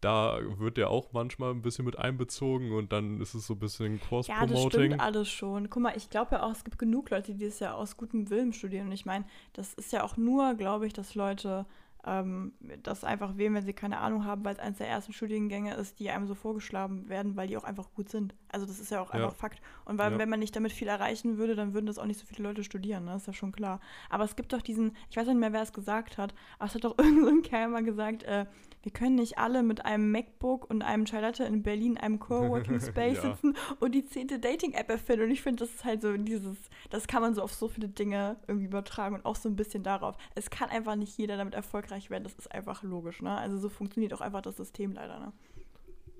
da 0.00 0.38
wird 0.58 0.76
der 0.76 0.90
auch 0.90 1.12
manchmal 1.12 1.50
ein 1.52 1.62
bisschen 1.62 1.84
mit 1.84 1.98
einbezogen 1.98 2.72
und 2.72 2.92
dann 2.92 3.20
ist 3.20 3.34
es 3.34 3.46
so 3.46 3.54
ein 3.54 3.58
bisschen 3.58 3.94
Ja, 3.94 3.98
das 3.98 4.08
Cross-Promoting. 4.08 4.68
stimmt 4.70 5.00
alles 5.00 5.28
schon. 5.28 5.68
Guck 5.70 5.82
mal, 5.82 5.96
ich 5.96 6.08
glaube 6.10 6.36
ja 6.36 6.42
auch, 6.42 6.52
es 6.52 6.64
gibt 6.64 6.78
genug 6.78 7.10
Leute, 7.10 7.34
die 7.34 7.44
das 7.44 7.60
ja 7.60 7.74
aus 7.74 7.96
gutem 7.96 8.30
Willen 8.30 8.52
studieren. 8.52 8.86
Und 8.86 8.92
ich 8.92 9.04
meine, 9.06 9.24
das 9.52 9.74
ist 9.74 9.92
ja 9.92 10.02
auch 10.02 10.16
nur, 10.16 10.54
glaube 10.54 10.86
ich, 10.86 10.92
dass 10.92 11.14
Leute 11.14 11.66
ähm, 12.06 12.54
das 12.82 13.04
einfach 13.04 13.36
wählen, 13.36 13.52
wenn 13.52 13.66
sie 13.66 13.74
keine 13.74 13.98
Ahnung 13.98 14.24
haben, 14.24 14.42
weil 14.42 14.54
es 14.54 14.58
eines 14.58 14.78
der 14.78 14.88
ersten 14.88 15.12
Studiengänge 15.12 15.74
ist, 15.74 15.98
die 16.00 16.08
einem 16.08 16.26
so 16.26 16.34
vorgeschlagen 16.34 17.10
werden, 17.10 17.36
weil 17.36 17.46
die 17.48 17.58
auch 17.58 17.64
einfach 17.64 17.92
gut 17.94 18.08
sind. 18.08 18.34
Also 18.48 18.64
das 18.64 18.80
ist 18.80 18.90
ja 18.90 19.02
auch 19.02 19.10
Ja. 19.12 19.16
einfach 19.16 19.34
Fakt. 19.36 19.60
Und 19.84 19.98
weil, 19.98 20.12
Ja. 20.12 20.18
wenn 20.18 20.30
man 20.30 20.40
nicht 20.40 20.56
damit 20.56 20.72
viel 20.72 20.88
erreichen 20.88 21.36
würde, 21.36 21.54
dann 21.54 21.74
würden 21.74 21.84
das 21.84 21.98
auch 21.98 22.06
nicht 22.06 22.18
so 22.18 22.24
viele 22.24 22.48
Leute 22.48 22.64
studieren, 22.64 23.04
ne? 23.04 23.16
ist 23.16 23.26
ja 23.26 23.34
schon 23.34 23.52
klar. 23.52 23.80
Aber 24.08 24.24
es 24.24 24.34
gibt 24.34 24.54
doch 24.54 24.62
diesen, 24.62 24.96
ich 25.10 25.16
weiß 25.18 25.26
nicht 25.26 25.36
mehr, 25.36 25.52
wer 25.52 25.60
es 25.60 25.74
gesagt 25.74 26.16
hat, 26.16 26.32
aber 26.58 26.68
es 26.68 26.74
hat 26.74 26.84
doch 26.84 26.96
irgend 26.98 27.26
so 27.26 27.42
Kerl 27.50 27.68
mal 27.68 27.84
gesagt, 27.84 28.22
äh, 28.22 28.46
wir 28.82 28.92
können 28.92 29.16
nicht 29.16 29.38
alle 29.38 29.62
mit 29.62 29.84
einem 29.84 30.10
MacBook 30.10 30.68
und 30.70 30.82
einem 30.82 31.04
Chai 31.04 31.20
Latte 31.20 31.44
in 31.44 31.62
Berlin 31.62 31.92
in 31.92 31.98
einem 31.98 32.18
Coworking 32.18 32.80
Space 32.80 33.22
Ja. 33.22 33.32
sitzen 33.34 33.54
und 33.78 33.92
die 33.94 34.06
zehnte 34.06 34.38
Dating-App 34.38 34.88
erfinden. 34.88 35.24
Und 35.26 35.30
ich 35.30 35.42
finde, 35.42 35.64
das 35.64 35.74
ist 35.74 35.84
halt 35.84 36.00
so 36.02 36.16
dieses, 36.16 36.56
das 36.88 37.06
kann 37.06 37.20
man 37.22 37.34
so 37.34 37.42
auf 37.42 37.52
so 37.52 37.68
viele 37.68 37.88
Dinge 37.88 38.36
irgendwie 38.48 38.66
übertragen 38.66 39.14
und 39.16 39.24
auch 39.26 39.36
so 39.36 39.48
ein 39.48 39.56
bisschen 39.56 39.82
darauf. 39.82 40.16
Es 40.34 40.48
kann 40.50 40.70
einfach 40.70 40.96
nicht 40.96 41.16
jeder 41.18 41.36
damit 41.36 41.54
erfolgreich 41.54 42.08
werden. 42.10 42.24
Das 42.24 42.34
ist 42.34 42.50
einfach 42.52 42.82
logisch, 42.82 43.20
ne? 43.22 43.36
Also 43.36 43.58
so 43.58 43.68
funktioniert 43.68 44.14
auch 44.14 44.20
einfach 44.22 44.42
das 44.42 44.56
System 44.56 44.92
leider, 44.92 45.18
ne? 45.18 45.32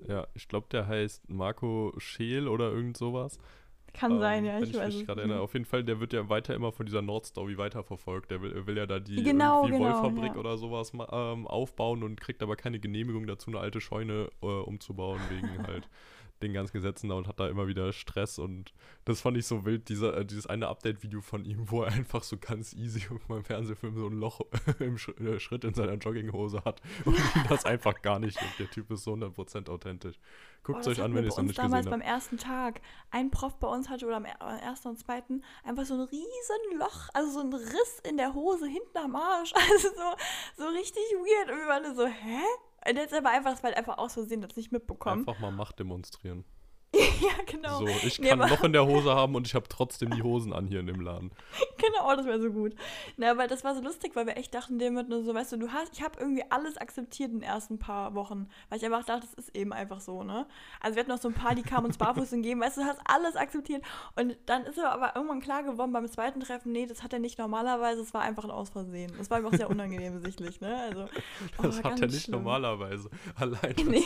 Ja, 0.07 0.27
ich 0.33 0.47
glaube, 0.47 0.67
der 0.71 0.87
heißt 0.87 1.29
Marco 1.29 1.93
Scheel 1.97 2.47
oder 2.47 2.71
irgend 2.71 2.97
sowas. 2.97 3.37
Kann 3.93 4.19
sein, 4.19 4.45
ja, 4.45 4.53
Ähm, 4.53 4.61
wenn 4.61 4.63
ich 4.69 4.75
ich 4.75 4.77
weiß 4.77 4.95
mich 4.95 5.05
gerade 5.05 5.21
erinnere. 5.21 5.41
Auf 5.41 5.53
jeden 5.53 5.65
Fall, 5.65 5.83
der 5.83 5.99
wird 5.99 6.13
ja 6.13 6.29
weiter 6.29 6.55
immer 6.55 6.71
von 6.71 6.85
dieser 6.85 7.01
Nordstory 7.01 7.57
weiterverfolgt. 7.57 8.31
Der 8.31 8.41
will, 8.41 8.65
will 8.65 8.77
ja 8.77 8.85
da 8.85 8.99
die 8.99 9.21
Genau, 9.23 9.63
genau, 9.63 9.79
Wollfabrik 9.79 10.33
ja. 10.33 10.39
oder 10.39 10.57
sowas 10.57 10.93
ähm, 10.93 11.47
aufbauen 11.47 12.03
und 12.03 12.19
kriegt 12.19 12.41
aber 12.41 12.55
keine 12.55 12.79
Genehmigung 12.79 13.27
dazu, 13.27 13.51
eine 13.51 13.59
alte 13.59 13.81
Scheune 13.81 14.29
äh, 14.41 14.45
umzubauen, 14.45 15.19
wegen 15.29 15.47
halt 15.67 15.87
den 16.43 16.53
ganzen 16.53 16.73
Gesetzen 16.73 17.09
da 17.09 17.15
und 17.15 17.27
hat 17.27 17.39
da 17.39 17.47
immer 17.47 17.67
wieder 17.67 17.91
Stress 17.93 18.39
und 18.39 18.73
das 19.05 19.21
fand 19.21 19.37
ich 19.37 19.45
so 19.45 19.65
wild, 19.65 19.89
dieser, 19.89 20.17
äh, 20.17 20.25
dieses 20.25 20.47
eine 20.47 20.67
Update-Video 20.67 21.21
von 21.21 21.45
ihm, 21.45 21.69
wo 21.71 21.83
er 21.83 21.91
einfach 21.93 22.23
so 22.23 22.37
ganz 22.37 22.73
easy 22.73 23.05
beim 23.27 23.43
Fernsehfilm 23.43 23.97
so 23.97 24.07
ein 24.07 24.13
Loch 24.19 24.41
im 24.79 24.97
Sch 24.97 25.09
äh, 25.19 25.39
Schritt 25.39 25.63
in 25.63 25.73
seiner 25.73 25.93
Jogginghose 25.93 26.63
hat 26.65 26.81
und 27.05 27.15
ihm 27.17 27.43
das 27.49 27.65
einfach 27.65 28.01
gar 28.01 28.19
nicht 28.19 28.39
juckt. 28.41 28.59
Der 28.59 28.69
Typ 28.69 28.91
ist 28.91 29.03
so 29.03 29.13
100% 29.13 29.69
authentisch. 29.69 30.17
Oh, 30.19 30.63
Guckt 30.63 30.79
es 30.81 30.85
das 30.85 30.97
euch 30.99 31.03
an, 31.03 31.15
wenn 31.15 31.23
ihr 31.23 31.29
es 31.29 31.37
noch 31.37 31.43
nicht 31.43 31.57
damals 31.57 31.85
gesehen 31.85 31.99
beim 31.99 32.01
habt. 32.01 32.09
ersten 32.09 32.37
Tag. 32.37 32.81
Ein 33.09 33.31
Prof 33.31 33.55
bei 33.59 33.67
uns 33.67 33.89
hatte 33.89 34.05
oder 34.05 34.17
am 34.17 34.25
er- 34.25 34.39
am 34.41 34.59
ersten 34.59 34.89
und 34.89 34.97
zweiten 34.99 35.43
einfach 35.63 35.85
so 35.85 35.95
ein 35.95 36.01
riesen 36.01 36.77
Loch, 36.79 37.09
also 37.13 37.31
so 37.31 37.39
ein 37.39 37.53
Riss 37.53 37.99
in 38.07 38.17
der 38.17 38.33
Hose 38.35 38.67
hinten 38.67 38.97
am 38.97 39.15
Arsch. 39.15 39.53
Also 39.55 39.89
so, 39.89 40.63
so 40.63 40.69
richtig 40.69 41.01
weird. 41.13 41.49
Und 41.51 41.57
wir 41.59 41.67
waren 41.67 41.95
so, 41.95 42.05
hä? 42.05 42.41
Und 42.87 42.95
jetzt 42.95 43.13
aber 43.13 43.29
einfach, 43.29 43.61
halt 43.61 43.77
einfach 43.77 43.97
aus 43.97 44.13
Versehen, 44.13 44.41
das 44.41 44.55
nicht 44.55 44.71
mitbekommen. 44.71 45.27
Einfach 45.27 45.39
mal 45.39 45.51
Macht 45.51 45.79
demonstrieren. 45.79 46.43
ja, 47.37 47.43
genau. 47.45 47.79
So, 47.79 47.87
ich 47.87 48.19
Nee, 48.19 48.29
kann 48.29 48.41
aber- 48.41 48.49
noch 48.49 48.63
in 48.63 48.73
der 48.73 48.85
Hose 48.85 49.11
haben 49.15 49.35
und 49.35 49.47
ich 49.47 49.55
habe 49.55 49.67
trotzdem 49.69 50.09
die 50.11 50.23
Hosen 50.23 50.53
an 50.53 50.67
hier 50.67 50.79
in 50.79 50.87
dem 50.87 51.01
Laden. 51.01 51.31
Genau, 51.77 52.15
das 52.15 52.25
wäre 52.25 52.41
so 52.41 52.51
gut. 52.51 52.73
Na, 53.17 53.37
weil 53.37 53.47
das 53.47 53.63
war 53.63 53.75
so 53.75 53.81
lustig, 53.81 54.15
weil 54.15 54.25
wir 54.27 54.37
echt 54.37 54.53
dachten, 54.53 54.77
dem 54.79 54.95
wird 54.95 55.09
nur 55.09 55.23
so, 55.23 55.33
weißt 55.33 55.51
du, 55.53 55.57
du 55.57 55.69
hast, 55.71 55.93
ich 55.93 56.03
habe 56.03 56.19
irgendwie 56.19 56.43
alles 56.49 56.77
akzeptiert 56.77 57.31
in 57.31 57.39
den 57.39 57.43
ersten 57.43 57.79
paar 57.79 58.13
Wochen, 58.15 58.47
weil 58.69 58.77
ich 58.79 58.85
einfach 58.85 59.03
dachte, 59.03 59.27
das 59.27 59.33
ist 59.45 59.55
eben 59.55 59.73
einfach 59.73 59.99
so, 59.99 60.23
ne? 60.23 60.45
Also 60.79 60.95
wir 60.95 61.01
hatten 61.01 61.11
noch 61.11 61.17
so 61.21 61.27
ein 61.29 61.33
paar, 61.33 61.55
die 61.55 61.63
kamen 61.63 61.85
uns 61.87 61.97
barfuß 61.97 62.31
entgegen, 62.33 62.59
weißt 62.61 62.77
du, 62.77 62.81
du 62.81 62.87
hast 62.87 62.99
alles 63.05 63.35
akzeptiert 63.35 63.83
und 64.15 64.37
dann 64.45 64.63
ist 64.63 64.77
aber, 64.79 64.91
aber 64.91 65.15
irgendwann 65.15 65.39
klar 65.41 65.63
geworden 65.63 65.91
beim 65.91 66.07
zweiten 66.07 66.39
Treffen, 66.39 66.71
nee, 66.71 66.85
das 66.85 67.03
hat 67.03 67.13
er 67.13 67.19
nicht 67.19 67.37
normalerweise, 67.39 68.01
es 68.01 68.13
war 68.13 68.21
einfach 68.21 68.43
ein 68.43 68.51
Ausversehen. 68.51 69.11
Das 69.17 69.29
war 69.29 69.39
ihm 69.39 69.45
auch 69.45 69.53
sehr 69.53 69.69
unangenehm 69.69 70.19
sichtlich, 70.21 70.61
ne? 70.61 70.75
Also, 70.89 71.05
oh, 71.57 71.63
Das 71.63 71.83
hat 71.83 71.99
er 71.99 72.07
nicht 72.07 72.23
schlimm. 72.23 72.37
normalerweise. 72.39 73.09
Allein, 73.35 73.75
Nee. 73.87 74.03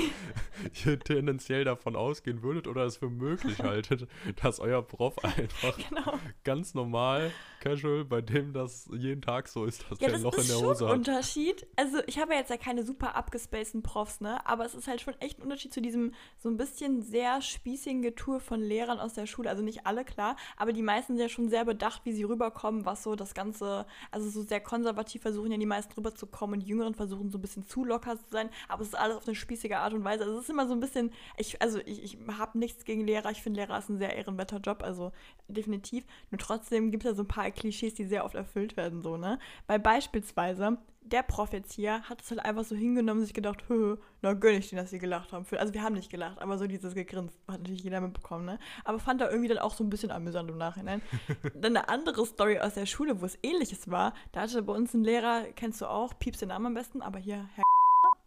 ihr 0.85 0.99
tendenziell 0.99 1.63
davon 1.63 1.95
ausgehen 1.95 2.41
würdet 2.41 2.67
oder 2.67 2.83
es 2.85 3.01
für 3.05 3.09
möglich 3.09 3.59
haltet, 3.59 4.07
dass 4.41 4.59
euer 4.59 4.81
Prof 4.81 5.23
einfach 5.23 5.77
Genau. 5.89 6.19
ganz 6.43 6.73
normal, 6.73 7.31
casual, 7.65 8.03
bei 8.05 8.21
dem 8.21 8.51
das 8.53 8.89
jeden 8.91 9.21
Tag 9.21 9.47
so 9.47 9.65
ist, 9.65 9.85
dass 9.89 9.99
Ja, 9.99 10.07
der 10.07 10.17
das 10.17 10.19
ein 10.19 10.23
Loch 10.23 10.33
in 10.33 10.39
ist 10.39 10.49
der 10.49 10.55
schon 10.55 10.65
Hose 10.65 10.85
ein 10.85 10.89
hat. 10.89 10.97
Unterschied. 10.97 11.67
Also 11.75 11.97
ich 12.07 12.19
habe 12.19 12.33
ja 12.33 12.39
jetzt 12.39 12.49
ja 12.49 12.57
keine 12.57 12.83
super 12.83 13.15
abgespaceden 13.15 13.83
Profs, 13.83 14.21
ne? 14.21 14.45
Aber 14.47 14.65
es 14.65 14.73
ist 14.73 14.87
halt 14.87 15.01
schon 15.01 15.13
echt 15.21 15.37
ein 15.39 15.43
Unterschied 15.43 15.73
zu 15.73 15.81
diesem 15.81 16.13
so 16.39 16.49
ein 16.49 16.57
bisschen 16.57 17.03
sehr 17.03 17.41
spießigen 17.41 18.01
Getue 18.01 18.39
von 18.39 18.59
Lehrern 18.61 18.99
aus 18.99 19.13
der 19.13 19.27
Schule. 19.27 19.49
Also 19.49 19.63
nicht 19.63 19.85
alle, 19.85 20.03
klar, 20.03 20.35
aber 20.57 20.73
die 20.73 20.81
meisten 20.81 21.13
sind 21.13 21.21
ja 21.21 21.29
schon 21.29 21.49
sehr 21.49 21.65
bedacht, 21.65 22.01
wie 22.05 22.13
sie 22.13 22.23
rüberkommen, 22.23 22.85
was 22.85 23.03
so 23.03 23.15
das 23.15 23.35
Ganze, 23.35 23.85
also 24.11 24.27
so 24.29 24.41
sehr 24.41 24.61
konservativ 24.61 25.21
versuchen 25.21 25.51
ja 25.51 25.57
die 25.57 25.65
meisten 25.67 25.93
rüberzukommen 25.93 26.55
und 26.59 26.65
die 26.65 26.69
Jüngeren 26.69 26.95
versuchen 26.95 27.29
so 27.29 27.37
ein 27.37 27.41
bisschen 27.41 27.67
zu 27.67 27.85
locker 27.85 28.17
zu 28.17 28.25
sein, 28.31 28.49
aber 28.67 28.81
es 28.81 28.89
ist 28.89 28.95
alles 28.95 29.17
auf 29.17 29.27
eine 29.27 29.35
spießige 29.35 29.77
Art 29.77 29.93
und 29.93 30.03
Weise. 30.03 30.23
Also 30.23 30.37
es 30.37 30.45
ist 30.45 30.49
immer 30.49 30.67
so 30.67 30.73
ein 30.73 30.79
bisschen, 30.79 31.11
ich, 31.37 31.61
also 31.61 31.79
ich, 31.85 32.03
ich 32.03 32.17
habe 32.27 32.57
nichts 32.57 32.83
gegen 32.83 32.95
gegen 32.95 33.05
Lehrer. 33.07 33.31
Ich 33.31 33.41
finde, 33.41 33.59
Lehrer 33.59 33.77
ist 33.77 33.89
ein 33.89 33.97
sehr 33.97 34.15
ehrenwerter 34.15 34.59
Job, 34.59 34.81
also 34.83 35.11
definitiv. 35.47 36.05
Nur 36.31 36.39
trotzdem 36.39 36.91
gibt 36.91 37.03
es 37.03 37.11
ja 37.11 37.15
so 37.15 37.23
ein 37.23 37.27
paar 37.27 37.45
Klischees, 37.55 37.93
die 37.93 38.05
sehr 38.05 38.25
oft 38.25 38.35
erfüllt 38.35 38.77
werden, 38.77 39.01
so, 39.01 39.17
ne? 39.17 39.39
Weil 39.67 39.79
beispielsweise 39.79 40.77
der 41.05 41.21
Prof 41.21 41.53
jetzt 41.53 41.73
hier 41.73 42.01
hat 42.03 42.21
es 42.21 42.31
halt 42.31 42.43
einfach 42.43 42.63
so 42.63 42.75
hingenommen 42.75 43.19
und 43.19 43.25
sich 43.25 43.33
gedacht, 43.33 43.63
hö, 43.67 43.97
na 44.21 44.33
gönn 44.33 44.55
ich 44.55 44.69
denen, 44.69 44.81
dass 44.81 44.89
sie 44.89 44.97
gelacht 44.97 45.31
haben. 45.31 45.45
Also 45.57 45.73
wir 45.73 45.83
haben 45.83 45.93
nicht 45.93 46.09
gelacht, 46.09 46.41
aber 46.41 46.57
so 46.57 46.65
dieses 46.65 46.95
Gegrinst 46.95 47.37
hat 47.47 47.59
natürlich 47.59 47.83
jeder 47.83 48.01
mitbekommen, 48.01 48.45
ne? 48.45 48.59
Aber 48.83 48.99
fand 48.99 49.21
er 49.21 49.29
irgendwie 49.29 49.49
dann 49.49 49.59
auch 49.59 49.73
so 49.73 49.83
ein 49.83 49.89
bisschen 49.89 50.11
amüsant 50.11 50.49
im 50.49 50.57
Nachhinein. 50.57 51.01
dann 51.53 51.77
eine 51.77 51.89
andere 51.89 52.25
Story 52.25 52.59
aus 52.59 52.73
der 52.73 52.87
Schule, 52.87 53.21
wo 53.21 53.25
es 53.25 53.37
ähnliches 53.43 53.89
war. 53.89 54.13
Da 54.31 54.41
hatte 54.41 54.63
bei 54.63 54.73
uns 54.73 54.93
ein 54.93 55.03
Lehrer, 55.03 55.43
kennst 55.55 55.81
du 55.81 55.85
auch, 55.85 56.17
piepst 56.17 56.41
den 56.41 56.49
Namen 56.49 56.67
am 56.67 56.73
besten, 56.73 57.01
aber 57.01 57.19
hier 57.19 57.47
Herr 57.53 57.63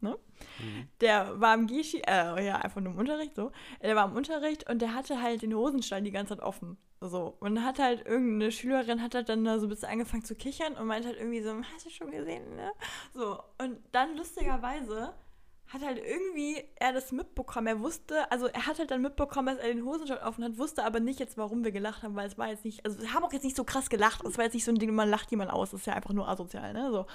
ne? 0.01 0.19
Mhm. 0.61 0.89
Der 1.01 1.41
war 1.41 1.55
im 1.55 1.67
Gishi, 1.67 2.03
äh, 2.07 2.45
ja, 2.45 2.57
einfach 2.57 2.81
nur 2.81 2.93
im 2.93 2.99
Unterricht, 2.99 3.35
so. 3.35 3.51
Der 3.83 3.97
war 3.97 4.07
im 4.07 4.17
Unterricht 4.17 4.69
und 4.71 4.81
der 4.81 4.95
hatte 4.95 5.21
halt 5.21 5.43
den 5.43 5.55
Hosenstall 5.55 6.03
die 6.03 6.11
ganze 6.11 6.37
Zeit 6.37 6.45
offen. 6.45 6.77
So. 7.01 7.37
Und 7.41 7.65
hat 7.65 7.79
halt 7.79 8.07
irgendeine 8.07 8.51
Schülerin 8.51 9.03
hat 9.03 9.15
halt 9.15 9.29
dann 9.29 9.45
da 9.45 9.59
so 9.59 9.67
ein 9.67 9.69
bisschen 9.69 9.89
angefangen 9.89 10.25
zu 10.25 10.35
kichern 10.35 10.75
und 10.75 10.87
meint 10.87 11.07
halt 11.07 11.17
irgendwie 11.17 11.43
so, 11.43 11.55
hast 11.75 11.87
du 11.87 11.91
schon 11.91 12.11
gesehen, 12.11 12.57
ne? 12.57 12.73
So. 13.15 13.39
Und 13.59 13.79
dann 13.93 14.17
lustigerweise 14.17 15.15
hat 15.69 15.83
halt 15.83 15.99
irgendwie 15.99 16.65
er 16.77 16.93
das 16.93 17.13
mitbekommen. 17.13 17.67
Er 17.67 17.81
wusste, 17.81 18.31
also 18.33 18.47
er 18.47 18.67
hat 18.67 18.79
halt 18.79 18.91
dann 18.91 19.03
mitbekommen, 19.03 19.55
dass 19.55 19.65
er 19.65 19.73
den 19.73 19.85
Hosenstall 19.85 20.19
offen 20.19 20.43
hat, 20.43 20.59
wusste 20.59 20.85
aber 20.85 20.99
nicht 20.99 21.21
jetzt, 21.21 21.37
warum 21.37 21.63
wir 21.63 21.73
gelacht 21.73 22.03
haben, 22.03 22.17
weil 22.17 22.27
es 22.27 22.39
war 22.39 22.49
jetzt 22.49 22.65
nicht, 22.65 22.85
also 22.85 23.01
wir 23.01 23.13
haben 23.13 23.23
auch 23.23 23.33
jetzt 23.33 23.45
nicht 23.45 23.57
so 23.57 23.65
krass 23.65 23.91
gelacht. 23.91 24.25
Es 24.25 24.39
war 24.39 24.45
jetzt 24.45 24.55
nicht 24.55 24.65
so 24.65 24.73
ein 24.73 24.79
Ding, 24.79 24.95
man 24.95 25.11
lacht 25.11 25.31
jemand 25.31 25.53
aus, 25.53 25.71
das 25.71 25.81
ist 25.81 25.87
ja 25.87 25.93
einfach 25.93 26.13
nur 26.13 26.27
asozial, 26.27 26.73
ne? 26.73 26.91
So. 26.91 27.07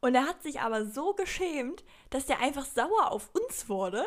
Und 0.00 0.14
er 0.14 0.26
hat 0.26 0.42
sich 0.42 0.60
aber 0.60 0.86
so 0.86 1.12
geschämt, 1.14 1.84
dass 2.10 2.26
der 2.26 2.40
einfach 2.40 2.64
sauer 2.64 3.12
auf 3.12 3.30
uns 3.34 3.68
wurde 3.68 4.06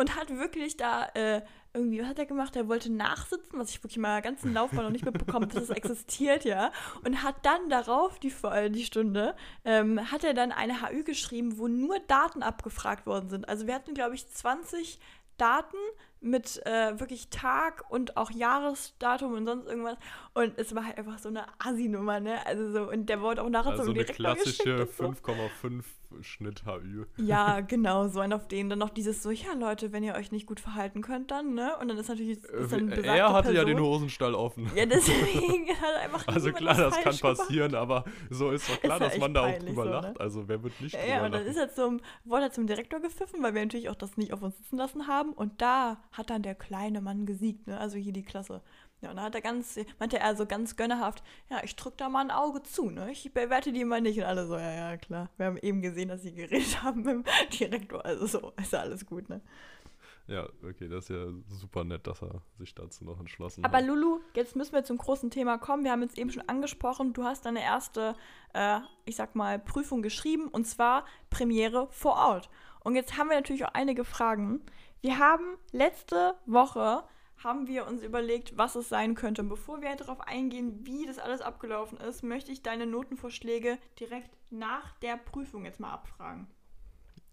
und 0.00 0.16
hat 0.16 0.30
wirklich 0.30 0.78
da 0.78 1.08
äh, 1.12 1.42
irgendwie, 1.74 2.00
was 2.00 2.08
hat 2.08 2.18
er 2.18 2.24
gemacht? 2.24 2.56
Er 2.56 2.68
wollte 2.68 2.90
nachsitzen, 2.90 3.58
was 3.58 3.68
ich 3.68 3.82
wirklich 3.82 3.98
mal 3.98 4.22
ganzen 4.22 4.54
Laufbahn 4.54 4.84
noch 4.84 4.90
nicht 4.90 5.04
mitbekommen 5.04 5.50
dass 5.50 5.64
es 5.64 5.70
existiert, 5.70 6.44
ja. 6.44 6.72
Und 7.04 7.22
hat 7.22 7.44
dann 7.44 7.68
darauf, 7.68 8.18
die, 8.18 8.32
die 8.70 8.84
Stunde, 8.84 9.36
ähm, 9.66 10.10
hat 10.10 10.24
er 10.24 10.32
dann 10.32 10.52
eine 10.52 10.80
HÜ 10.80 11.04
geschrieben, 11.04 11.58
wo 11.58 11.68
nur 11.68 11.98
Daten 12.08 12.42
abgefragt 12.42 13.04
worden 13.04 13.28
sind. 13.28 13.46
Also 13.46 13.66
wir 13.66 13.74
hatten, 13.74 13.92
glaube 13.92 14.14
ich, 14.14 14.26
20 14.26 14.98
Daten 15.36 15.76
mit 16.22 16.64
äh, 16.66 16.98
wirklich 16.98 17.28
Tag 17.28 17.84
und 17.90 18.16
auch 18.16 18.30
Jahresdatum 18.30 19.34
und 19.34 19.44
sonst 19.44 19.66
irgendwas. 19.66 19.98
Und 20.32 20.58
es 20.58 20.74
war 20.74 20.86
halt 20.86 20.96
einfach 20.96 21.18
so 21.18 21.28
eine 21.28 21.44
Assi-Nummer, 21.58 22.20
ne? 22.20 22.44
Also 22.46 22.72
so, 22.72 22.90
und 22.90 23.06
der 23.10 23.20
wurde 23.20 23.42
auch 23.42 23.50
nachher 23.50 23.72
also 23.72 23.84
so 23.84 23.90
eine 23.90 24.04
klassische 24.04 24.84
5,5 24.84 25.84
Schnitt 26.20 26.64
HÜ. 26.64 27.04
Ja, 27.16 27.60
genau, 27.60 28.08
so. 28.08 28.20
Und 28.20 28.32
auf 28.32 28.48
denen 28.48 28.70
dann 28.70 28.78
noch 28.78 28.90
dieses 28.90 29.22
so, 29.22 29.30
ja 29.30 29.52
Leute, 29.54 29.92
wenn 29.92 30.02
ihr 30.02 30.14
euch 30.14 30.32
nicht 30.32 30.46
gut 30.46 30.60
verhalten 30.60 31.02
könnt, 31.02 31.30
dann, 31.30 31.54
ne? 31.54 31.76
Und 31.80 31.88
dann 31.88 31.98
ist 31.98 32.08
natürlich. 32.08 32.42
Ist 32.44 32.72
dann 32.72 32.90
äh, 32.90 33.00
er 33.02 33.32
hatte 33.32 33.48
Person. 33.48 33.54
ja 33.56 33.64
den 33.64 33.80
Hosenstall 33.80 34.34
offen. 34.34 34.70
Ja, 34.74 34.86
deswegen 34.86 35.68
hat 35.68 35.96
einfach. 36.02 36.26
Also 36.28 36.52
klar, 36.52 36.76
das 36.76 37.00
kann 37.00 37.16
passieren, 37.18 37.72
gemacht. 37.72 37.74
aber 37.74 38.04
so 38.30 38.50
ist 38.50 38.68
doch 38.68 38.80
klar, 38.80 39.00
ist 39.00 39.06
dass 39.06 39.18
man 39.18 39.34
da 39.34 39.46
auch 39.46 39.58
drüber 39.58 39.84
so, 39.84 39.90
lacht. 39.90 40.14
Ne? 40.14 40.20
Also 40.20 40.48
wer 40.48 40.62
wird 40.62 40.80
nicht 40.80 40.94
ja, 40.94 41.00
drüber 41.00 41.14
Ja, 41.14 41.26
und 41.26 41.32
dann 41.32 41.46
ist 41.46 41.56
er 41.56 41.72
zum, 41.72 42.00
wurde 42.24 42.44
er 42.44 42.52
zum 42.52 42.66
Direktor 42.66 43.00
gepfiffen, 43.00 43.42
weil 43.42 43.54
wir 43.54 43.62
natürlich 43.62 43.88
auch 43.88 43.94
das 43.94 44.16
nicht 44.16 44.32
auf 44.32 44.42
uns 44.42 44.56
sitzen 44.58 44.76
lassen 44.76 45.06
haben. 45.06 45.32
Und 45.32 45.60
da 45.60 46.02
hat 46.12 46.30
dann 46.30 46.42
der 46.42 46.54
kleine 46.54 47.00
Mann 47.00 47.26
gesiegt, 47.26 47.66
ne? 47.66 47.78
Also 47.78 47.96
hier 47.96 48.12
die 48.12 48.24
Klasse. 48.24 48.62
Ja, 49.00 49.10
und 49.10 49.16
da 49.16 49.22
hat 49.22 49.34
er 49.34 49.40
ganz, 49.40 49.78
meinte 49.98 50.18
er 50.18 50.36
so 50.36 50.44
ganz 50.44 50.76
gönnerhaft, 50.76 51.22
ja, 51.48 51.62
ich 51.64 51.74
drück 51.74 51.96
da 51.96 52.08
mal 52.08 52.20
ein 52.20 52.30
Auge 52.30 52.62
zu, 52.62 52.90
ne? 52.90 53.10
Ich 53.10 53.32
bewerte 53.32 53.72
die 53.72 53.84
mal 53.84 54.00
nicht. 54.00 54.18
Und 54.18 54.24
alle 54.24 54.46
so, 54.46 54.56
ja, 54.56 54.72
ja, 54.72 54.96
klar. 54.98 55.30
Wir 55.38 55.46
haben 55.46 55.56
eben 55.58 55.80
gesehen, 55.80 56.08
dass 56.08 56.22
sie 56.22 56.32
geredet 56.34 56.82
haben 56.82 57.02
mit 57.02 57.14
dem 57.14 57.24
Direktor. 57.58 58.04
Also 58.04 58.26
so, 58.26 58.52
ist 58.60 58.72
ja 58.72 58.80
alles 58.80 59.06
gut, 59.06 59.28
ne? 59.28 59.40
Ja, 60.26 60.48
okay, 60.62 60.86
das 60.88 61.04
ist 61.04 61.16
ja 61.16 61.26
super 61.48 61.82
nett, 61.82 62.06
dass 62.06 62.22
er 62.22 62.42
sich 62.56 62.72
dazu 62.72 63.04
noch 63.04 63.18
entschlossen 63.18 63.64
Aber 63.64 63.78
hat. 63.78 63.82
Aber 63.82 63.94
Lulu, 63.94 64.20
jetzt 64.34 64.54
müssen 64.54 64.72
wir 64.72 64.84
zum 64.84 64.96
großen 64.96 65.30
Thema 65.30 65.58
kommen. 65.58 65.82
Wir 65.82 65.90
haben 65.90 66.02
jetzt 66.02 66.18
eben 66.18 66.30
schon 66.30 66.48
angesprochen, 66.48 67.12
du 67.14 67.24
hast 67.24 67.46
deine 67.46 67.62
erste, 67.62 68.14
äh, 68.52 68.78
ich 69.06 69.16
sag 69.16 69.34
mal, 69.34 69.58
Prüfung 69.58 70.02
geschrieben 70.02 70.46
und 70.46 70.66
zwar 70.66 71.04
Premiere 71.30 71.88
vor 71.90 72.14
Ort. 72.14 72.48
Und 72.84 72.94
jetzt 72.94 73.18
haben 73.18 73.28
wir 73.28 73.36
natürlich 73.36 73.64
auch 73.64 73.74
einige 73.74 74.04
Fragen. 74.04 74.62
Wir 75.00 75.18
haben 75.18 75.56
letzte 75.72 76.36
Woche 76.46 77.02
haben 77.42 77.66
wir 77.66 77.86
uns 77.86 78.02
überlegt, 78.02 78.56
was 78.56 78.74
es 78.74 78.88
sein 78.88 79.14
könnte. 79.14 79.42
Und 79.42 79.48
bevor 79.48 79.80
wir 79.80 79.94
darauf 79.96 80.20
eingehen, 80.20 80.80
wie 80.84 81.06
das 81.06 81.18
alles 81.18 81.40
abgelaufen 81.40 81.98
ist, 81.98 82.22
möchte 82.22 82.52
ich 82.52 82.62
deine 82.62 82.86
Notenvorschläge 82.86 83.78
direkt 83.98 84.30
nach 84.50 84.92
der 84.98 85.16
Prüfung 85.16 85.64
jetzt 85.64 85.80
mal 85.80 85.92
abfragen. 85.92 86.46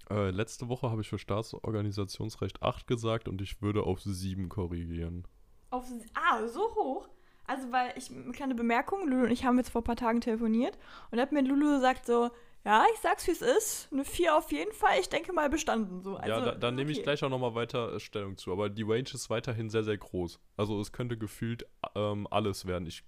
Äh, 0.10 0.30
letzte 0.32 0.70
Woche 0.70 0.90
habe 0.90 1.02
ich 1.02 1.10
für 1.10 1.20
Staatsorganisationsrecht 1.20 2.64
8 2.64 2.88
gesagt 2.88 3.28
und 3.28 3.42
ich 3.42 3.62
würde 3.62 3.84
auf 3.84 4.02
7 4.02 4.48
korrigieren. 4.48 5.28
Auf, 5.70 5.92
ah, 6.14 6.48
so 6.48 6.74
hoch? 6.76 7.10
Also, 7.46 7.72
weil 7.72 7.94
ich, 7.98 8.10
eine 8.10 8.32
kleine 8.32 8.56
Bemerkung, 8.56 9.08
Lulu 9.08 9.26
und 9.26 9.32
ich 9.32 9.46
haben 9.46 9.58
jetzt 9.58 9.70
vor 9.70 9.82
ein 9.82 9.86
paar 9.86 9.96
Tagen 9.96 10.22
telefoniert 10.22 10.78
und 11.12 11.20
hat 11.20 11.32
mir 11.32 11.42
Lulu 11.42 11.76
gesagt 11.76 12.06
so, 12.06 12.30
ja, 12.66 12.86
ich 12.94 13.00
sag's 13.00 13.26
wie 13.28 13.32
es 13.32 13.42
ist. 13.42 13.90
Eine 13.92 14.04
4 14.04 14.36
auf 14.36 14.52
jeden 14.52 14.74
Fall. 14.74 15.00
Ich 15.00 15.08
denke 15.08 15.32
mal 15.32 15.50
bestanden. 15.50 16.02
So. 16.02 16.16
Also, 16.16 16.30
ja, 16.30 16.40
da, 16.40 16.52
dann 16.52 16.74
okay. 16.74 16.84
nehme 16.84 16.92
ich 16.92 17.04
gleich 17.04 17.24
auch 17.24 17.30
nochmal 17.30 17.56
weiter 17.56 17.94
äh, 17.94 18.00
Stellung 18.00 18.38
zu. 18.38 18.52
Aber 18.52 18.70
die 18.70 18.84
Range 18.84 19.08
ist 19.14 19.30
weiterhin 19.30 19.70
sehr, 19.70 19.84
sehr 19.84 19.98
groß. 19.98 20.40
Also 20.58 20.80
es 20.82 20.92
könnte 20.92 21.18
gefühlt 21.18 21.66
ähm, 21.96 22.28
alles 22.30 22.66
werden. 22.66 22.86
Ich 22.86 23.04